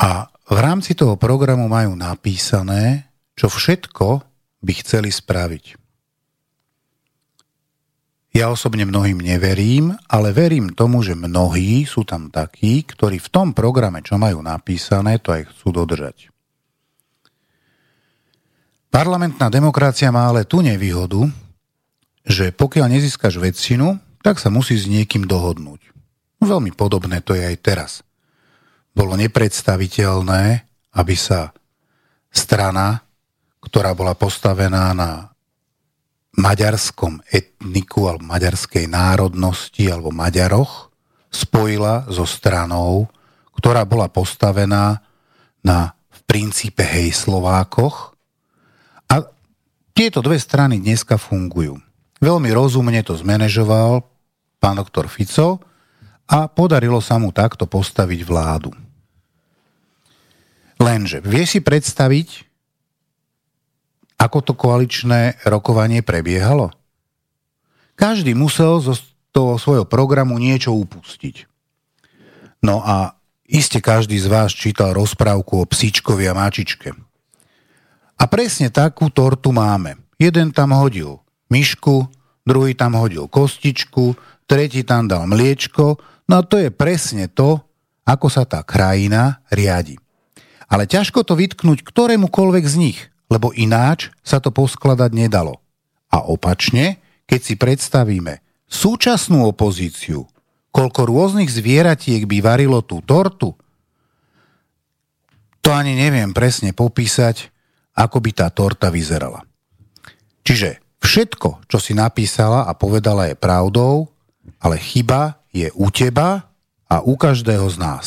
A 0.00 0.26
v 0.50 0.58
rámci 0.58 0.96
toho 0.96 1.14
programu 1.20 1.68
majú 1.68 1.92
napísané, 1.94 3.12
čo 3.36 3.52
všetko 3.52 4.29
by 4.60 4.72
chceli 4.84 5.08
spraviť. 5.08 5.80
Ja 8.30 8.46
osobne 8.46 8.86
mnohým 8.86 9.18
neverím, 9.18 9.90
ale 10.06 10.30
verím 10.30 10.70
tomu, 10.70 11.02
že 11.02 11.18
mnohí 11.18 11.82
sú 11.82 12.06
tam 12.06 12.30
takí, 12.30 12.86
ktorí 12.86 13.18
v 13.18 13.28
tom 13.28 13.50
programe, 13.50 14.06
čo 14.06 14.22
majú 14.22 14.38
napísané, 14.38 15.18
to 15.18 15.34
aj 15.34 15.50
chcú 15.50 15.74
dodržať. 15.74 16.30
Parlamentná 18.90 19.50
demokracia 19.50 20.14
má 20.14 20.30
ale 20.30 20.46
tú 20.46 20.62
nevýhodu, 20.62 21.26
že 22.22 22.54
pokiaľ 22.54 22.86
nezískaš 22.90 23.42
väčšinu, 23.42 23.98
tak 24.22 24.38
sa 24.38 24.46
musí 24.46 24.78
s 24.78 24.86
niekým 24.86 25.26
dohodnúť. 25.26 25.90
Veľmi 26.38 26.70
podobné 26.74 27.18
to 27.22 27.34
je 27.34 27.42
aj 27.42 27.56
teraz. 27.62 27.90
Bolo 28.94 29.18
nepredstaviteľné, 29.18 30.66
aby 30.94 31.14
sa 31.18 31.50
strana, 32.30 33.02
ktorá 33.60 33.92
bola 33.92 34.16
postavená 34.16 34.96
na 34.96 35.30
maďarskom 36.36 37.20
etniku 37.28 38.08
alebo 38.08 38.24
maďarskej 38.24 38.86
národnosti 38.88 39.84
alebo 39.90 40.14
Maďaroch 40.14 40.88
spojila 41.30 42.08
so 42.10 42.26
stranou, 42.26 43.06
ktorá 43.54 43.86
bola 43.86 44.10
postavená 44.10 45.02
na 45.62 45.94
v 46.10 46.20
princípe 46.26 46.82
hej 46.82 47.14
Slovákoch. 47.14 48.16
A 49.10 49.26
tieto 49.94 50.24
dve 50.24 50.40
strany 50.40 50.80
dneska 50.80 51.20
fungujú. 51.20 51.78
Veľmi 52.20 52.50
rozumne 52.52 53.00
to 53.04 53.14
zmanéžoval 53.16 54.02
pán 54.60 54.76
doktor 54.76 55.08
Fico 55.08 55.60
a 56.28 56.46
podarilo 56.46 57.00
sa 57.02 57.18
mu 57.18 57.32
takto 57.32 57.66
postaviť 57.66 58.20
vládu. 58.22 58.70
Lenže 60.80 61.20
vie 61.20 61.44
si 61.44 61.60
predstaviť, 61.60 62.49
ako 64.20 64.38
to 64.44 64.52
koaličné 64.52 65.40
rokovanie 65.48 66.04
prebiehalo? 66.04 66.68
Každý 67.96 68.36
musel 68.36 68.84
zo 68.84 68.92
toho 69.32 69.56
svojho 69.56 69.88
programu 69.88 70.36
niečo 70.36 70.76
upustiť. 70.76 71.48
No 72.60 72.84
a 72.84 73.16
iste 73.48 73.80
každý 73.80 74.20
z 74.20 74.28
vás 74.28 74.52
čítal 74.52 74.92
rozprávku 74.92 75.64
o 75.64 75.68
psíčkovi 75.68 76.28
a 76.28 76.36
máčičke. 76.36 76.92
A 78.20 78.24
presne 78.28 78.68
takú 78.68 79.08
tortu 79.08 79.48
máme. 79.56 79.96
Jeden 80.20 80.52
tam 80.52 80.76
hodil 80.76 81.24
myšku, 81.48 82.04
druhý 82.44 82.76
tam 82.76 83.00
hodil 83.00 83.24
kostičku, 83.26 84.12
tretí 84.44 84.84
tam 84.84 85.08
dal 85.08 85.24
mliečko, 85.24 85.96
no 86.28 86.32
a 86.36 86.44
to 86.44 86.60
je 86.60 86.68
presne 86.68 87.32
to, 87.32 87.56
ako 88.04 88.28
sa 88.28 88.44
tá 88.44 88.60
krajina 88.60 89.40
riadi. 89.48 89.96
Ale 90.70 90.86
ťažko 90.86 91.26
to 91.26 91.34
vytknúť 91.34 91.82
ktorémukoľvek 91.82 92.64
z 92.68 92.76
nich 92.78 93.09
lebo 93.30 93.54
ináč 93.54 94.10
sa 94.26 94.42
to 94.42 94.50
poskladať 94.50 95.14
nedalo. 95.14 95.62
A 96.10 96.26
opačne, 96.26 96.98
keď 97.30 97.40
si 97.40 97.54
predstavíme 97.54 98.42
súčasnú 98.66 99.46
opozíciu, 99.46 100.26
koľko 100.74 101.06
rôznych 101.06 101.46
zvieratiek 101.46 102.26
by 102.26 102.42
varilo 102.42 102.82
tú 102.82 102.98
tortu, 103.06 103.54
to 105.62 105.70
ani 105.70 105.94
neviem 105.94 106.34
presne 106.34 106.74
popísať, 106.74 107.54
ako 107.94 108.18
by 108.18 108.30
tá 108.34 108.50
torta 108.50 108.90
vyzerala. 108.90 109.46
Čiže 110.42 110.82
všetko, 110.98 111.70
čo 111.70 111.78
si 111.78 111.94
napísala 111.94 112.66
a 112.66 112.72
povedala 112.74 113.30
je 113.30 113.38
pravdou, 113.38 114.10
ale 114.58 114.80
chyba 114.80 115.38
je 115.54 115.70
u 115.76 115.86
teba 115.92 116.50
a 116.90 116.96
u 117.04 117.14
každého 117.14 117.66
z 117.70 117.76
nás. 117.78 118.06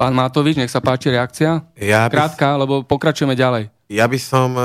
Pán 0.00 0.16
Matovič, 0.16 0.56
nech 0.56 0.72
sa 0.72 0.80
páči 0.80 1.12
reakcia. 1.12 1.60
Ja 1.76 2.08
by... 2.08 2.14
Krátka, 2.14 2.56
lebo 2.56 2.80
pokračujeme 2.86 3.36
ďalej. 3.36 3.68
Ja 3.90 4.06
by 4.06 4.18
som 4.22 4.54
e, 4.54 4.62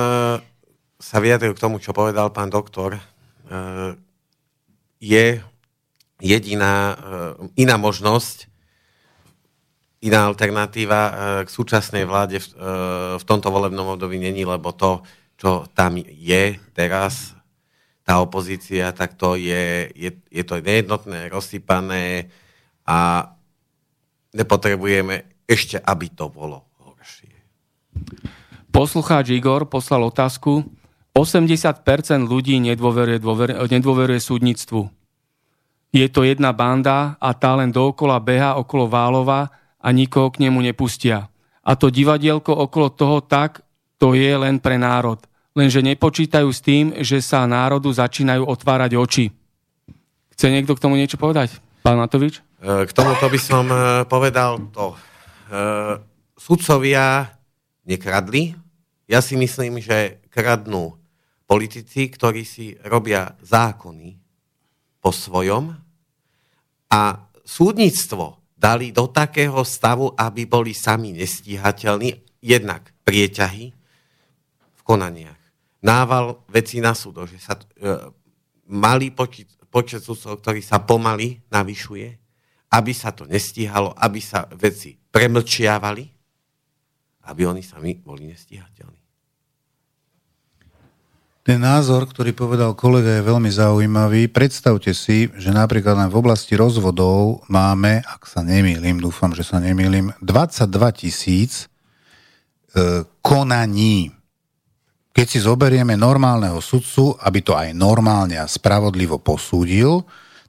sa 1.02 1.18
vyjadril 1.18 1.58
k 1.58 1.64
tomu, 1.66 1.82
čo 1.82 1.98
povedal 1.98 2.30
pán 2.30 2.54
doktor. 2.54 2.94
E, 2.94 3.02
je 5.02 5.42
jediná 6.22 6.94
e, 6.94 6.96
iná 7.66 7.82
možnosť, 7.82 8.46
iná 10.06 10.30
alternatíva 10.30 11.02
k 11.42 11.50
súčasnej 11.50 12.06
vláde 12.06 12.38
v, 12.38 13.24
tomto 13.26 13.50
volebnom 13.50 13.98
období 13.98 14.22
není, 14.22 14.46
lebo 14.46 14.70
to, 14.70 15.02
čo 15.34 15.66
tam 15.74 15.98
je 15.98 16.62
teraz, 16.78 17.34
tá 18.06 18.22
opozícia, 18.22 18.94
tak 18.94 19.18
to 19.18 19.34
je, 19.34 19.90
je, 19.98 20.14
je 20.30 20.44
to 20.46 20.62
nejednotné, 20.62 21.34
rozsypané 21.34 22.30
a 22.86 23.34
nepotrebujeme 24.38 25.26
ešte, 25.50 25.82
aby 25.82 26.14
to 26.14 26.30
bolo 26.30 26.70
horšie. 26.86 27.34
Poslucháč 28.76 29.32
Igor 29.32 29.72
poslal 29.72 30.04
otázku. 30.04 30.68
80% 31.16 32.28
ľudí 32.28 32.60
nedôveruje, 32.60 33.24
dôver, 33.24 33.56
nedôveruje 33.56 34.20
súdnictvu. 34.20 34.92
Je 35.96 36.04
to 36.12 36.28
jedna 36.28 36.52
banda 36.52 37.16
a 37.16 37.32
tá 37.32 37.56
len 37.56 37.72
dookola 37.72 38.20
beha 38.20 38.60
okolo 38.60 38.92
Válova 38.92 39.48
a 39.80 39.88
nikoho 39.96 40.28
k 40.28 40.44
nemu 40.44 40.60
nepustia. 40.60 41.32
A 41.64 41.80
to 41.80 41.88
divadielko 41.88 42.52
okolo 42.52 42.92
toho 42.92 43.24
tak, 43.24 43.64
to 43.96 44.12
je 44.12 44.36
len 44.36 44.60
pre 44.60 44.76
národ. 44.76 45.24
Lenže 45.56 45.80
nepočítajú 45.80 46.52
s 46.52 46.60
tým, 46.60 47.00
že 47.00 47.24
sa 47.24 47.48
národu 47.48 47.88
začínajú 47.88 48.44
otvárať 48.44 49.00
oči. 49.00 49.32
Chce 50.36 50.52
niekto 50.52 50.76
k 50.76 50.84
tomu 50.84 51.00
niečo 51.00 51.16
povedať? 51.16 51.64
Pán 51.80 51.96
Matovič? 51.96 52.44
E, 52.60 52.84
k 52.84 52.92
tomuto 52.92 53.24
by 53.32 53.40
som 53.40 53.72
e, 53.72 54.04
povedal 54.04 54.60
to. 54.76 54.92
E, 54.92 54.96
sudcovia 56.36 57.32
nekradli, 57.88 58.65
ja 59.06 59.22
si 59.22 59.38
myslím, 59.38 59.78
že 59.78 60.22
kradnú 60.34 60.98
politici, 61.46 62.10
ktorí 62.10 62.42
si 62.42 62.74
robia 62.86 63.38
zákony 63.46 64.18
po 64.98 65.14
svojom 65.14 65.78
a 66.90 67.02
súdnictvo 67.46 68.42
dali 68.58 68.90
do 68.90 69.06
takého 69.06 69.62
stavu, 69.62 70.10
aby 70.18 70.50
boli 70.50 70.74
sami 70.74 71.14
nestíhateľní, 71.14 72.42
jednak 72.42 72.90
prieťahy 73.06 73.66
v 74.74 74.82
konaniach. 74.82 75.38
Nával 75.86 76.42
veci 76.50 76.82
na 76.82 76.98
súdo, 76.98 77.30
že 77.30 77.38
sa 77.38 77.54
e, 77.54 77.62
malý 78.74 79.14
počet, 79.14 79.50
počet 79.70 80.02
súdcov, 80.02 80.42
ktorý 80.42 80.62
sa 80.66 80.82
pomaly 80.82 81.46
navyšuje, 81.54 82.08
aby 82.74 82.92
sa 82.94 83.14
to 83.14 83.30
nestíhalo, 83.30 83.94
aby 83.94 84.18
sa 84.18 84.50
veci 84.58 84.98
premlčiavali, 84.98 86.15
aby 87.26 87.50
oni 87.50 87.66
sami 87.66 87.98
boli 87.98 88.30
nestíhateľní. 88.30 89.06
Ten 91.46 91.62
názor, 91.62 92.10
ktorý 92.10 92.34
povedal 92.34 92.74
kolega, 92.74 93.22
je 93.22 93.30
veľmi 93.30 93.54
zaujímavý. 93.54 94.34
Predstavte 94.34 94.98
si, 94.98 95.30
že 95.38 95.54
napríklad 95.54 95.94
len 95.94 96.10
v 96.10 96.18
oblasti 96.18 96.58
rozvodov 96.58 97.46
máme, 97.46 98.02
ak 98.02 98.26
sa 98.26 98.42
nemýlim, 98.42 98.98
dúfam, 98.98 99.30
že 99.30 99.46
sa 99.46 99.62
nemýlim, 99.62 100.10
22 100.26 100.66
tisíc 100.98 101.70
e, 102.74 103.06
konaní. 103.22 104.10
Keď 105.14 105.26
si 105.30 105.38
zoberieme 105.46 105.94
normálneho 105.94 106.58
sudcu, 106.66 107.14
aby 107.22 107.46
to 107.46 107.54
aj 107.54 107.78
normálne 107.78 108.42
a 108.42 108.50
spravodlivo 108.50 109.22
posúdil, 109.22 110.02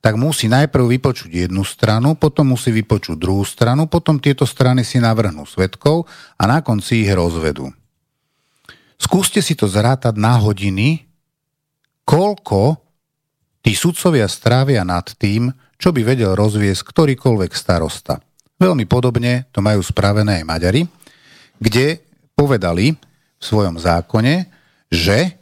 tak 0.07 0.15
musí 0.15 0.47
najprv 0.47 0.87
vypočuť 0.87 1.51
jednu 1.51 1.67
stranu, 1.67 2.15
potom 2.15 2.55
musí 2.55 2.71
vypočuť 2.71 3.19
druhú 3.19 3.43
stranu, 3.43 3.91
potom 3.91 4.23
tieto 4.23 4.47
strany 4.47 4.87
si 4.87 5.03
navrhnú 5.03 5.43
svetkov 5.43 6.07
a 6.39 6.47
na 6.47 6.63
konci 6.63 7.03
ich 7.03 7.11
rozvedú. 7.11 7.75
Skúste 8.95 9.43
si 9.43 9.59
to 9.59 9.67
zrátať 9.67 10.15
na 10.15 10.39
hodiny, 10.39 11.11
koľko 12.07 12.79
tí 13.67 13.75
sudcovia 13.75 14.31
strávia 14.31 14.87
nad 14.87 15.11
tým, 15.19 15.51
čo 15.75 15.91
by 15.91 16.07
vedel 16.07 16.39
rozviesť 16.39 16.87
ktorýkoľvek 16.87 17.51
starosta. 17.51 18.23
Veľmi 18.63 18.87
podobne 18.87 19.51
to 19.51 19.59
majú 19.59 19.83
spravené 19.83 20.39
aj 20.39 20.47
Maďari, 20.47 20.87
kde 21.59 21.99
povedali 22.39 22.95
v 22.95 23.43
svojom 23.43 23.75
zákone, 23.75 24.47
že 24.87 25.35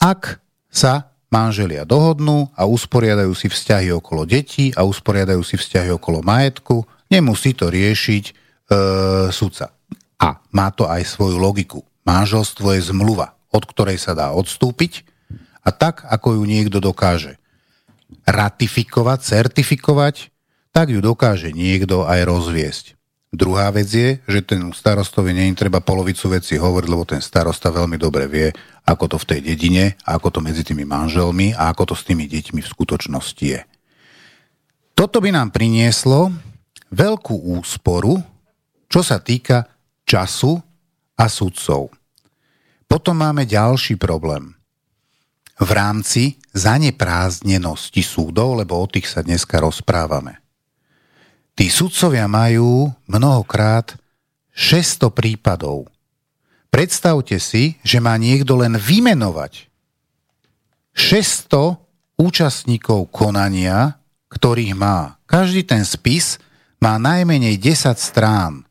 ak 0.00 0.40
sa 0.72 1.09
manželia 1.30 1.86
dohodnú 1.86 2.50
a 2.58 2.66
usporiadajú 2.66 3.32
si 3.32 3.46
vzťahy 3.46 3.94
okolo 3.94 4.26
detí 4.26 4.74
a 4.74 4.82
usporiadajú 4.82 5.40
si 5.46 5.54
vzťahy 5.56 5.94
okolo 5.94 6.20
majetku, 6.26 6.82
nemusí 7.06 7.54
to 7.54 7.70
riešiť 7.70 8.24
e, 8.28 8.32
sudca. 9.30 9.72
A 10.20 10.42
má 10.52 10.68
to 10.74 10.90
aj 10.90 11.06
svoju 11.06 11.40
logiku. 11.40 11.86
Manželstvo 12.04 12.74
je 12.76 12.90
zmluva, 12.90 13.38
od 13.54 13.62
ktorej 13.64 13.96
sa 13.96 14.12
dá 14.12 14.34
odstúpiť 14.34 15.06
a 15.64 15.70
tak, 15.70 16.04
ako 16.04 16.36
ju 16.36 16.42
niekto 16.44 16.82
dokáže 16.82 17.40
ratifikovať, 18.26 19.18
certifikovať, 19.22 20.34
tak 20.74 20.90
ju 20.90 21.00
dokáže 21.02 21.54
niekto 21.54 22.06
aj 22.06 22.26
rozviesť. 22.26 22.99
Druhá 23.30 23.70
vec 23.70 23.86
je, 23.86 24.18
že 24.26 24.42
ten 24.42 24.58
starostovi 24.74 25.30
nie 25.30 25.54
treba 25.54 25.78
polovicu 25.78 26.34
veci 26.34 26.58
hovoriť, 26.58 26.88
lebo 26.90 27.06
ten 27.06 27.22
starosta 27.22 27.70
veľmi 27.70 27.94
dobre 27.94 28.26
vie, 28.26 28.50
ako 28.82 29.14
to 29.14 29.16
v 29.22 29.28
tej 29.30 29.40
dedine, 29.54 29.94
ako 30.02 30.34
to 30.34 30.40
medzi 30.42 30.66
tými 30.66 30.82
manželmi 30.82 31.54
a 31.54 31.70
ako 31.70 31.90
to 31.90 31.94
s 31.94 32.02
tými 32.02 32.26
deťmi 32.26 32.58
v 32.58 32.72
skutočnosti 32.74 33.46
je. 33.46 33.62
Toto 34.98 35.22
by 35.22 35.30
nám 35.30 35.54
prinieslo 35.54 36.34
veľkú 36.90 37.54
úsporu, 37.54 38.18
čo 38.90 39.00
sa 39.06 39.22
týka 39.22 39.62
času 40.02 40.58
a 41.14 41.30
sudcov. 41.30 41.94
Potom 42.90 43.14
máme 43.14 43.46
ďalší 43.46 43.94
problém. 43.94 44.58
V 45.54 45.70
rámci 45.70 46.42
zaneprázdnenosti 46.50 48.02
súdov, 48.02 48.58
lebo 48.58 48.74
o 48.74 48.90
tých 48.90 49.06
sa 49.06 49.22
dneska 49.22 49.62
rozprávame. 49.62 50.42
Tí 51.60 51.68
sudcovia 51.68 52.24
majú 52.24 52.88
mnohokrát 53.04 53.92
600 54.56 55.12
prípadov. 55.12 55.92
Predstavte 56.72 57.36
si, 57.36 57.76
že 57.84 58.00
má 58.00 58.16
niekto 58.16 58.56
len 58.56 58.80
vymenovať 58.80 59.68
600 60.96 61.76
účastníkov 62.16 63.12
konania, 63.12 64.00
ktorých 64.32 64.72
má. 64.72 65.20
Každý 65.28 65.68
ten 65.68 65.84
spis 65.84 66.40
má 66.80 66.96
najmenej 66.96 67.60
10 67.60 67.92
strán. 68.00 68.64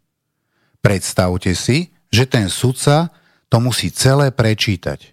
Predstavte 0.81 1.53
si, 1.53 1.93
že 2.09 2.25
ten 2.25 2.49
sudca 2.49 3.13
to 3.53 3.61
musí 3.61 3.93
celé 3.93 4.33
prečítať. 4.33 4.99
E, 5.05 5.09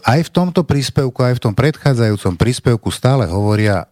aj 0.00 0.20
v 0.24 0.30
tomto 0.32 0.64
príspevku, 0.64 1.20
aj 1.20 1.36
v 1.36 1.42
tom 1.44 1.52
predchádzajúcom 1.52 2.40
príspevku 2.40 2.88
stále 2.88 3.28
hovoria 3.28 3.84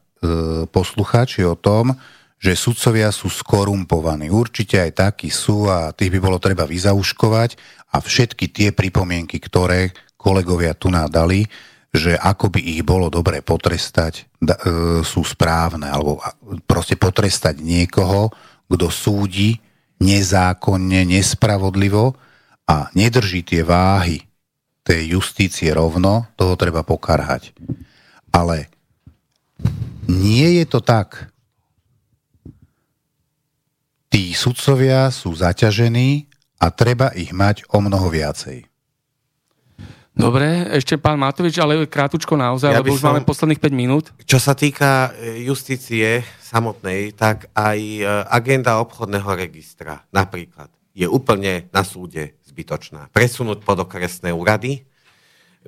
poslucháči 0.72 1.44
o 1.44 1.54
tom, 1.54 1.92
že 2.36 2.52
sudcovia 2.52 3.08
sú 3.08 3.32
skorumpovaní. 3.32 4.28
Určite 4.28 4.80
aj 4.80 4.92
takí 4.92 5.28
sú 5.32 5.68
a 5.72 5.92
tých 5.92 6.12
by 6.12 6.18
bolo 6.20 6.36
treba 6.36 6.68
vyzauškovať 6.68 7.50
a 7.92 7.96
všetky 8.00 8.52
tie 8.52 8.68
pripomienky, 8.76 9.40
ktoré 9.40 9.92
kolegovia 10.20 10.76
tu 10.76 10.92
nádali, 10.92 11.48
že 11.96 12.12
ako 12.12 12.52
by 12.52 12.60
ich 12.60 12.82
bolo 12.84 13.08
dobre 13.08 13.40
potrestať, 13.40 14.20
e, 14.20 14.52
sú 15.00 15.24
správne, 15.24 15.88
alebo 15.88 16.20
proste 16.68 16.92
potrestať 16.92 17.56
niekoho, 17.64 18.28
kto 18.68 18.92
súdi 18.92 19.56
nezákonne, 19.96 21.08
nespravodlivo 21.08 22.12
a 22.68 22.92
nedrží 22.92 23.40
tie 23.40 23.64
váhy 23.64 24.20
tej 24.84 25.16
justície 25.16 25.72
rovno, 25.72 26.28
toho 26.36 26.52
treba 26.54 26.84
pokarhať. 26.84 27.56
Ale 28.28 28.68
nie 30.06 30.62
je 30.62 30.64
to 30.66 30.80
tak. 30.82 31.30
Tí 34.10 34.32
sudcovia 34.32 35.10
sú 35.12 35.34
zaťažení 35.36 36.30
a 36.62 36.72
treba 36.72 37.12
ich 37.12 37.34
mať 37.34 37.68
o 37.68 37.84
mnoho 37.84 38.08
viacej. 38.08 38.64
Dobre, 40.16 40.72
ešte 40.72 40.96
pán 40.96 41.20
Matovič, 41.20 41.60
ale 41.60 41.84
krátučko 41.84 42.40
naozaj, 42.40 42.72
ja 42.72 42.80
lebo 42.80 42.96
už 42.96 43.04
som, 43.04 43.12
máme 43.12 43.28
posledných 43.28 43.60
5 43.60 43.68
minút. 43.76 44.16
Čo 44.24 44.40
sa 44.40 44.56
týka 44.56 45.12
e, 45.12 45.44
justície 45.44 46.24
samotnej, 46.40 47.12
tak 47.12 47.52
aj 47.52 47.76
e, 47.76 48.00
agenda 48.32 48.80
obchodného 48.80 49.28
registra 49.36 50.08
napríklad 50.08 50.72
je 50.96 51.04
úplne 51.04 51.68
na 51.68 51.84
súde 51.84 52.40
zbytočná. 52.48 53.12
Presunúť 53.12 53.60
pod 53.60 53.84
okresné 53.84 54.32
úrady, 54.32 54.88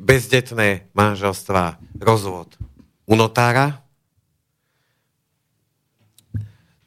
bezdetné 0.01 0.89
manželstva, 0.97 1.77
rozvod 2.01 2.57
u 3.05 3.15
notára, 3.21 3.85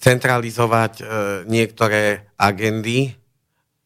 centralizovať 0.01 0.93
e, 0.99 1.03
niektoré 1.45 2.33
agendy, 2.35 3.13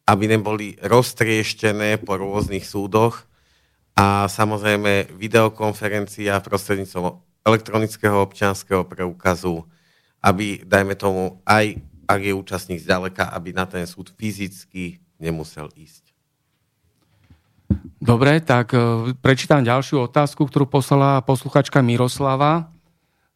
aby 0.08 0.24
neboli 0.24 0.80
roztrieštené 0.80 2.00
po 2.00 2.16
rôznych 2.16 2.64
súdoch, 2.64 3.28
a 3.96 4.28
samozrejme 4.28 5.16
videokonferencia 5.16 6.44
prostredníctvom 6.44 7.16
elektronického 7.48 8.20
občianského 8.20 8.84
preukazu, 8.84 9.64
aby, 10.20 10.60
dajme 10.60 10.92
tomu, 11.00 11.40
aj 11.48 11.80
ak 12.04 12.20
je 12.20 12.32
účastník 12.36 12.84
zďaleka, 12.84 13.32
aby 13.32 13.56
na 13.56 13.64
ten 13.64 13.88
súd 13.88 14.12
fyzicky 14.12 15.00
nemusel 15.16 15.72
ísť. 15.74 16.12
Dobre, 17.98 18.38
tak 18.44 18.76
e, 18.76 19.10
prečítam 19.18 19.64
ďalšiu 19.64 20.06
otázku, 20.06 20.44
ktorú 20.46 20.68
poslala 20.68 21.24
posluchačka 21.24 21.82
Miroslava. 21.82 22.70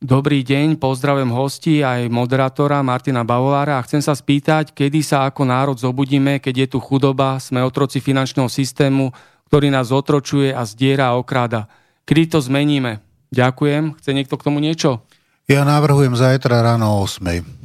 Dobrý 0.00 0.40
deň, 0.40 0.80
pozdravujem 0.80 1.28
hosti 1.28 1.84
aj 1.84 2.08
moderátora 2.08 2.80
Martina 2.80 3.20
Bavolára 3.20 3.76
a 3.76 3.84
chcem 3.84 4.00
sa 4.00 4.16
spýtať, 4.16 4.72
kedy 4.72 5.04
sa 5.04 5.28
ako 5.28 5.44
národ 5.44 5.76
zobudíme, 5.76 6.40
keď 6.40 6.64
je 6.64 6.66
tu 6.72 6.78
chudoba, 6.80 7.36
sme 7.36 7.60
otroci 7.60 8.00
finančného 8.00 8.48
systému, 8.48 9.12
ktorý 9.52 9.68
nás 9.68 9.92
otročuje 9.92 10.56
a 10.56 10.64
zdiera 10.64 11.12
a 11.12 11.20
okráda. 11.20 11.68
Kedy 12.08 12.32
to 12.32 12.40
zmeníme? 12.40 13.04
Ďakujem. 13.28 14.00
Chce 14.00 14.10
niekto 14.16 14.40
k 14.40 14.44
tomu 14.48 14.64
niečo? 14.64 15.04
Ja 15.44 15.68
navrhujem 15.68 16.16
zajtra 16.16 16.64
ráno 16.64 16.96
o 16.96 17.04
8. 17.04 17.60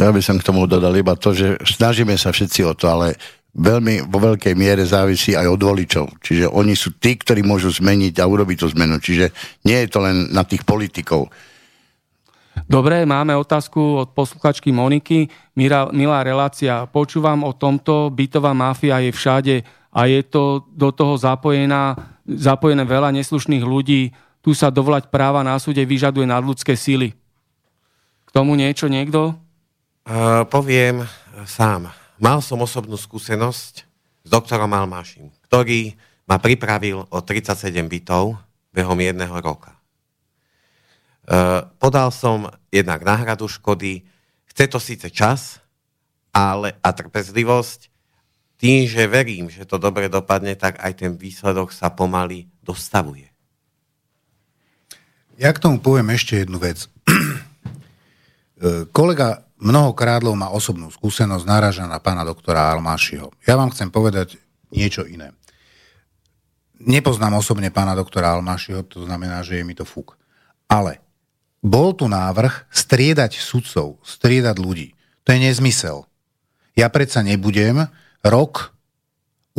Ja 0.00 0.08
by 0.08 0.24
som 0.24 0.40
k 0.40 0.46
tomu 0.48 0.64
dodal 0.64 0.96
iba 0.96 1.12
to, 1.20 1.36
že 1.36 1.60
snažíme 1.68 2.16
sa 2.16 2.32
všetci 2.32 2.64
o 2.64 2.72
to, 2.72 2.88
ale 2.88 3.20
veľmi 3.54 4.06
vo 4.06 4.18
veľkej 4.22 4.54
miere 4.54 4.86
závisí 4.86 5.34
aj 5.34 5.46
od 5.50 5.60
voličov. 5.60 6.06
Čiže 6.22 6.46
oni 6.46 6.78
sú 6.78 6.94
tí, 6.98 7.18
ktorí 7.18 7.42
môžu 7.42 7.70
zmeniť 7.74 8.22
a 8.22 8.28
urobiť 8.30 8.56
tú 8.62 8.66
zmenu. 8.74 9.02
Čiže 9.02 9.34
nie 9.66 9.78
je 9.84 9.88
to 9.90 9.98
len 10.02 10.30
na 10.30 10.46
tých 10.46 10.62
politikov. 10.62 11.30
Dobre, 12.70 13.02
máme 13.02 13.34
otázku 13.34 14.06
od 14.06 14.08
posluchačky 14.14 14.70
Moniky. 14.70 15.26
Milá, 15.58 15.90
milá 15.90 16.22
relácia, 16.22 16.86
počúvam 16.86 17.42
o 17.42 17.56
tomto, 17.56 18.14
bytová 18.14 18.54
mafia 18.54 19.02
je 19.02 19.10
všade 19.10 19.56
a 19.90 20.06
je 20.06 20.22
to 20.22 20.66
do 20.70 20.94
toho 20.94 21.18
zapojená, 21.18 21.98
zapojené 22.22 22.86
veľa 22.86 23.10
neslušných 23.10 23.64
ľudí. 23.66 24.14
Tu 24.40 24.54
sa 24.54 24.70
dovolať 24.70 25.10
práva 25.10 25.42
na 25.42 25.58
súde 25.58 25.82
vyžaduje 25.82 26.30
nadľudské 26.30 26.78
síly. 26.78 27.12
K 28.24 28.30
tomu 28.30 28.54
niečo 28.54 28.86
niekto? 28.86 29.34
Uh, 30.06 30.46
poviem 30.46 31.02
sám. 31.44 31.99
Mal 32.20 32.44
som 32.44 32.60
osobnú 32.60 33.00
skúsenosť 33.00 33.74
s 34.22 34.28
doktorom 34.28 34.68
Almášim, 34.76 35.32
ktorý 35.48 35.96
ma 36.28 36.36
pripravil 36.36 37.08
o 37.08 37.18
37 37.24 37.72
bytov 37.88 38.36
behom 38.76 39.00
jedného 39.00 39.32
roka. 39.40 39.80
Eh, 41.30 41.64
podal 41.80 42.12
som 42.12 42.52
jednak 42.68 43.08
náhradu 43.08 43.48
škody, 43.48 44.04
chce 44.52 44.64
to 44.68 44.76
síce 44.76 45.08
čas 45.08 45.64
ale, 46.28 46.76
a 46.84 46.92
trpezlivosť, 46.92 47.88
tým, 48.60 48.84
že 48.84 49.08
verím, 49.08 49.48
že 49.48 49.64
to 49.64 49.80
dobre 49.80 50.12
dopadne, 50.12 50.52
tak 50.52 50.76
aj 50.84 51.00
ten 51.00 51.16
výsledok 51.16 51.72
sa 51.72 51.88
pomaly 51.88 52.52
dostavuje. 52.60 53.32
Ja 55.40 55.56
k 55.56 55.62
tomu 55.64 55.80
poviem 55.80 56.12
ešte 56.12 56.36
jednu 56.36 56.60
vec. 56.60 56.84
Eh, 58.60 58.84
kolega 59.60 59.68
mnohokrát 59.68 60.24
má 60.24 60.48
osobnú 60.48 60.88
skúsenosť, 60.88 61.44
náraža 61.44 61.84
na 61.84 62.00
pána 62.00 62.24
doktora 62.24 62.72
Almášiho. 62.72 63.28
Ja 63.44 63.60
vám 63.60 63.70
chcem 63.70 63.92
povedať 63.92 64.40
niečo 64.72 65.04
iné. 65.04 65.36
Nepoznám 66.80 67.36
osobne 67.36 67.68
pána 67.68 67.92
doktora 67.92 68.32
Almášiho, 68.32 68.88
to 68.88 69.04
znamená, 69.04 69.44
že 69.44 69.60
je 69.60 69.64
mi 69.68 69.76
to 69.76 69.84
fúk. 69.84 70.16
Ale 70.64 71.04
bol 71.60 71.92
tu 71.92 72.08
návrh 72.08 72.72
striedať 72.72 73.36
sudcov, 73.36 74.00
striedať 74.00 74.56
ľudí. 74.56 74.96
To 75.28 75.36
je 75.36 75.44
nezmysel. 75.44 76.08
Ja 76.72 76.88
predsa 76.88 77.20
nebudem 77.20 77.84
rok 78.24 78.72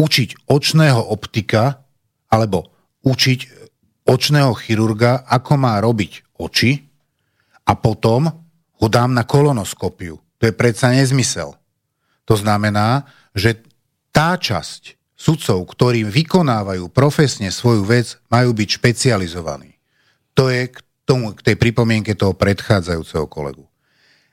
učiť 0.01 0.49
očného 0.49 0.97
optika 1.13 1.85
alebo 2.33 2.73
učiť 3.05 3.39
očného 4.09 4.57
chirurga, 4.57 5.21
ako 5.29 5.61
má 5.61 5.77
robiť 5.77 6.41
oči 6.41 6.89
a 7.69 7.77
potom 7.77 8.40
ho 8.81 8.87
dám 8.89 9.13
na 9.13 9.21
kolonoskopiu. 9.21 10.17
To 10.41 10.43
je 10.49 10.53
predsa 10.57 10.89
nezmysel. 10.89 11.53
To 12.25 12.33
znamená, 12.33 13.05
že 13.37 13.61
tá 14.09 14.33
časť 14.33 14.97
sudcov, 15.13 15.61
ktorí 15.69 16.01
vykonávajú 16.01 16.89
profesne 16.89 17.53
svoju 17.53 17.85
vec, 17.85 18.17
majú 18.33 18.57
byť 18.57 18.69
špecializovaní. 18.81 19.77
To 20.33 20.49
je 20.49 20.73
tomu, 21.05 21.37
k 21.37 21.53
tej 21.53 21.55
pripomienke 21.61 22.17
toho 22.17 22.33
predchádzajúceho 22.33 23.29
kolegu. 23.29 23.69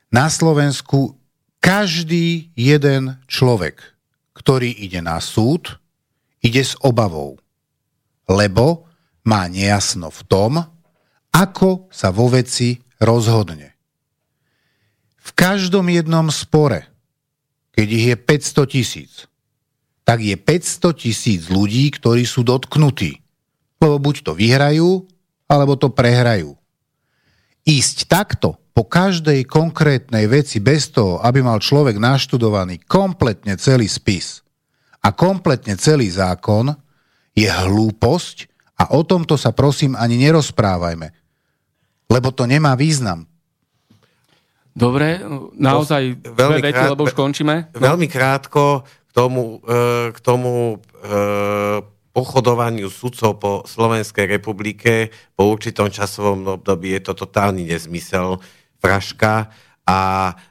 Na 0.09 0.25
Slovensku 0.33 1.13
každý 1.61 2.49
jeden 2.57 3.21
človek, 3.29 3.83
ktorý 4.33 4.73
ide 4.73 5.03
na 5.05 5.21
súd, 5.21 5.77
ide 6.41 6.65
s 6.65 6.73
obavou, 6.81 7.37
lebo 8.25 8.89
má 9.27 9.45
nejasno 9.45 10.09
v 10.09 10.21
tom, 10.25 10.51
ako 11.29 11.91
sa 11.93 12.09
vo 12.09 12.31
veci 12.31 12.81
rozhodne. 12.97 13.68
V 15.29 15.31
každom 15.37 15.85
jednom 15.93 16.25
spore, 16.33 16.89
keď 17.77 17.87
ich 17.87 18.05
je 18.09 18.15
500 18.17 18.73
tisíc, 18.73 19.11
tak 20.01 20.25
je 20.25 20.33
500 20.33 20.97
tisíc 20.97 21.41
ľudí, 21.53 21.93
ktorí 21.93 22.25
sú 22.25 22.41
dotknutí. 22.41 23.21
Lebo 23.77 24.01
buď 24.01 24.15
to 24.25 24.31
vyhrajú, 24.33 25.05
alebo 25.45 25.77
to 25.77 25.93
prehrajú 25.93 26.59
ísť 27.69 28.09
takto 28.09 28.57
po 28.73 28.89
každej 28.89 29.45
konkrétnej 29.45 30.25
veci 30.25 30.57
bez 30.57 30.89
toho, 30.89 31.21
aby 31.21 31.45
mal 31.45 31.61
človek 31.61 32.01
naštudovaný 32.01 32.81
kompletne 32.89 33.53
celý 33.61 33.85
spis 33.85 34.41
a 35.05 35.13
kompletne 35.13 35.77
celý 35.77 36.09
zákon, 36.09 36.73
je 37.37 37.45
hlúposť 37.45 38.49
a 38.81 38.97
o 38.97 39.05
tomto 39.05 39.37
sa 39.37 39.53
prosím 39.53 39.93
ani 39.93 40.17
nerozprávajme, 40.17 41.07
lebo 42.09 42.33
to 42.33 42.49
nemá 42.49 42.73
význam. 42.73 43.28
Dobre, 44.73 45.19
naozaj 45.57 46.23
veľmi 46.23 46.61
dve 46.61 46.69
vety, 46.69 46.75
krát, 46.77 46.89
lebo 46.93 47.03
už 47.09 47.15
končíme. 47.17 47.73
No. 47.75 47.93
Veľmi 47.93 48.07
krátko 48.07 48.85
k 48.85 49.11
tomu, 49.11 49.59
e, 49.65 50.13
k 50.13 50.19
tomu 50.21 50.77
e, 50.77 51.11
pochodovaniu 52.13 52.87
sudcov 52.87 53.31
po 53.41 53.51
Slovenskej 53.65 54.39
republike 54.39 55.13
po 55.33 55.49
určitom 55.49 55.89
časovom 55.89 56.61
období 56.61 56.93
je 56.97 57.01
to 57.05 57.13
totálny 57.17 57.65
nezmysel, 57.65 58.41
fraška 58.79 59.51
a 59.83 59.97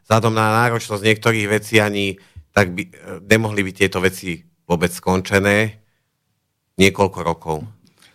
vzhľadom 0.05 0.35
na 0.37 0.67
náročnosť 0.67 1.03
niektorých 1.03 1.47
vecí 1.49 1.81
ani 1.81 2.21
tak 2.53 2.75
by, 2.75 2.83
nemohli 3.25 3.63
by 3.63 3.73
tieto 3.73 4.03
veci 4.03 4.43
vôbec 4.67 4.91
skončené 4.91 5.79
niekoľko 6.75 7.19
rokov. 7.23 7.59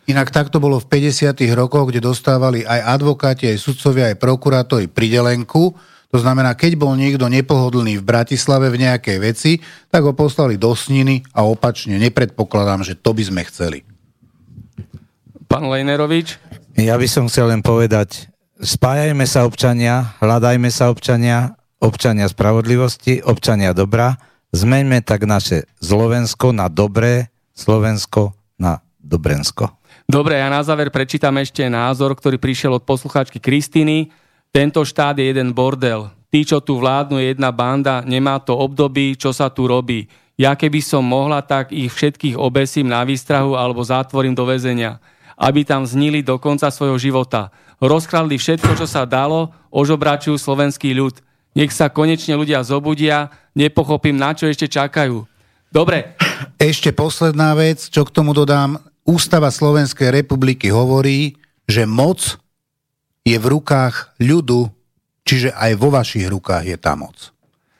Inak 0.03 0.35
takto 0.35 0.59
bolo 0.59 0.83
v 0.83 0.87
50. 0.99 1.31
rokoch, 1.55 1.87
kde 1.87 2.03
dostávali 2.03 2.67
aj 2.67 2.99
advokáti, 2.99 3.47
aj 3.47 3.55
sudcovia, 3.55 4.11
aj 4.11 4.19
prokurátori 4.19 4.91
pridelenku. 4.91 5.71
To 6.13 6.21
znamená, 6.21 6.53
keď 6.53 6.77
bol 6.77 6.93
niekto 6.93 7.25
nepohodlný 7.25 7.97
v 7.97 8.05
Bratislave 8.05 8.69
v 8.69 8.85
nejakej 8.85 9.17
veci, 9.17 9.51
tak 9.89 10.05
ho 10.05 10.13
poslali 10.13 10.61
do 10.61 10.69
Sniny 10.77 11.25
a 11.33 11.41
opačne. 11.41 11.97
Nepredpokladám, 11.97 12.85
že 12.85 12.93
to 12.93 13.17
by 13.17 13.23
sme 13.25 13.41
chceli. 13.49 13.81
Pán 15.49 15.65
Lejnerovič? 15.65 16.37
Ja 16.77 17.01
by 17.01 17.07
som 17.09 17.25
chcel 17.25 17.49
len 17.49 17.65
povedať, 17.65 18.29
spájajme 18.61 19.25
sa 19.25 19.45
občania, 19.49 20.13
hľadajme 20.21 20.69
sa 20.69 20.93
občania, 20.93 21.57
občania 21.81 22.29
spravodlivosti, 22.29 23.25
občania 23.25 23.73
dobra, 23.73 24.17
zmeňme 24.53 25.01
tak 25.01 25.25
naše 25.25 25.65
Slovensko 25.81 26.53
na 26.53 26.69
dobré, 26.69 27.33
Slovensko 27.57 28.37
na 28.61 28.81
Dobrensko. 29.01 29.81
Dobre, 30.05 30.37
ja 30.37 30.49
na 30.49 30.61
záver 30.61 30.93
prečítam 30.93 31.37
ešte 31.41 31.65
názor, 31.69 32.13
ktorý 32.13 32.37
prišiel 32.37 32.77
od 32.77 32.85
poslucháčky 32.85 33.41
Kristiny. 33.41 34.13
Tento 34.53 34.85
štát 34.85 35.17
je 35.17 35.33
jeden 35.33 35.49
bordel. 35.49 36.13
Tí, 36.29 36.45
čo 36.45 36.61
tu 36.61 36.77
vládnu, 36.77 37.17
je 37.17 37.33
jedna 37.33 37.49
banda, 37.49 38.05
nemá 38.05 38.37
to 38.37 38.53
období, 38.53 39.17
čo 39.17 39.33
sa 39.33 39.49
tu 39.49 39.65
robí. 39.65 40.05
Ja 40.37 40.53
keby 40.53 40.77
som 40.77 41.01
mohla, 41.01 41.41
tak 41.41 41.73
ich 41.73 41.89
všetkých 41.89 42.37
obesím 42.37 42.85
na 42.85 43.01
výstrahu 43.01 43.57
alebo 43.57 43.81
zatvorím 43.81 44.37
do 44.37 44.45
väzenia, 44.45 45.01
aby 45.41 45.65
tam 45.65 45.89
znili 45.89 46.21
do 46.21 46.37
konca 46.37 46.69
svojho 46.69 47.01
života. 47.01 47.49
Rozkradli 47.81 48.37
všetko, 48.37 48.77
čo 48.77 48.85
sa 48.85 49.09
dalo, 49.09 49.49
ožobračujú 49.73 50.37
slovenský 50.37 50.93
ľud. 50.93 51.17
Nech 51.57 51.73
sa 51.73 51.89
konečne 51.89 52.37
ľudia 52.37 52.61
zobudia, 52.61 53.33
nepochopím, 53.57 54.21
na 54.21 54.37
čo 54.37 54.45
ešte 54.45 54.69
čakajú. 54.69 55.25
Dobre. 55.73 56.13
Ešte 56.61 56.93
posledná 56.93 57.57
vec, 57.57 57.89
čo 57.89 58.05
k 58.05 58.13
tomu 58.13 58.37
dodám. 58.37 58.77
Ústava 59.01 59.49
Slovenskej 59.49 60.13
republiky 60.13 60.69
hovorí, 60.69 61.41
že 61.65 61.89
moc 61.89 62.37
je 63.23 63.37
v 63.39 63.45
rukách 63.47 64.19
ľudu, 64.19 64.67
čiže 65.23 65.55
aj 65.55 65.71
vo 65.79 65.89
vašich 65.95 66.27
rukách 66.27 66.67
je 66.67 66.77
tá 66.77 66.93
moc. 66.99 67.31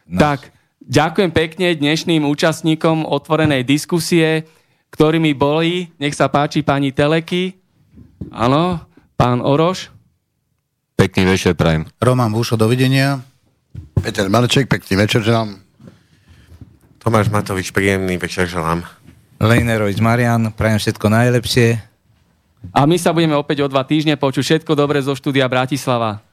No. 0.08 0.20
Tak, 0.20 0.52
ďakujem 0.84 1.32
pekne 1.36 1.76
dnešným 1.76 2.24
účastníkom 2.24 3.04
otvorenej 3.04 3.68
diskusie, 3.68 4.48
ktorými 4.96 5.36
boli, 5.36 5.92
nech 6.00 6.16
sa 6.16 6.32
páči 6.32 6.64
pani 6.64 6.96
Teleky, 6.96 7.60
áno, 8.32 8.80
pán 9.20 9.44
Oroš. 9.44 9.92
Pekný 10.96 11.28
večer, 11.28 11.60
prajem. 11.60 11.90
Roman 12.00 12.32
Búšo, 12.32 12.56
dovidenia. 12.56 13.20
Peter 14.00 14.30
Marček, 14.32 14.72
pekný 14.72 15.04
večer 15.04 15.26
želám. 15.26 15.60
Tomáš 17.04 17.28
Matovič, 17.28 17.76
príjemný 17.76 18.16
večer 18.16 18.48
želám. 18.48 18.88
Lejnerovič 19.44 20.00
Marian, 20.00 20.56
prajem 20.56 20.80
všetko 20.80 21.12
najlepšie. 21.12 21.93
A 22.72 22.88
my 22.88 22.96
sa 22.96 23.12
budeme 23.12 23.36
opäť 23.36 23.66
o 23.66 23.68
dva 23.68 23.84
týždne 23.84 24.16
počuť 24.16 24.64
všetko 24.64 24.72
dobré 24.78 25.04
zo 25.04 25.18
štúdia 25.18 25.50
Bratislava. 25.52 26.24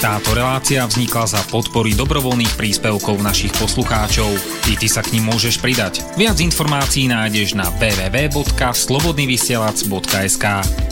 Táto 0.00 0.32
relácia 0.32 0.80
vznikla 0.88 1.28
za 1.28 1.44
podpory 1.52 1.92
dobrovoľných 1.92 2.56
príspevkov 2.56 3.20
našich 3.20 3.52
poslucháčov. 3.60 4.32
I 4.72 4.80
ty 4.80 4.88
sa 4.88 5.04
k 5.04 5.12
ním 5.12 5.28
môžeš 5.28 5.60
pridať. 5.60 6.00
Viac 6.16 6.40
informácií 6.40 7.04
nájdeš 7.04 7.52
na 7.52 7.68
www.slobodnyvysielac.sk 7.76 10.44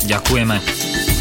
Ďakujeme. 0.04 1.17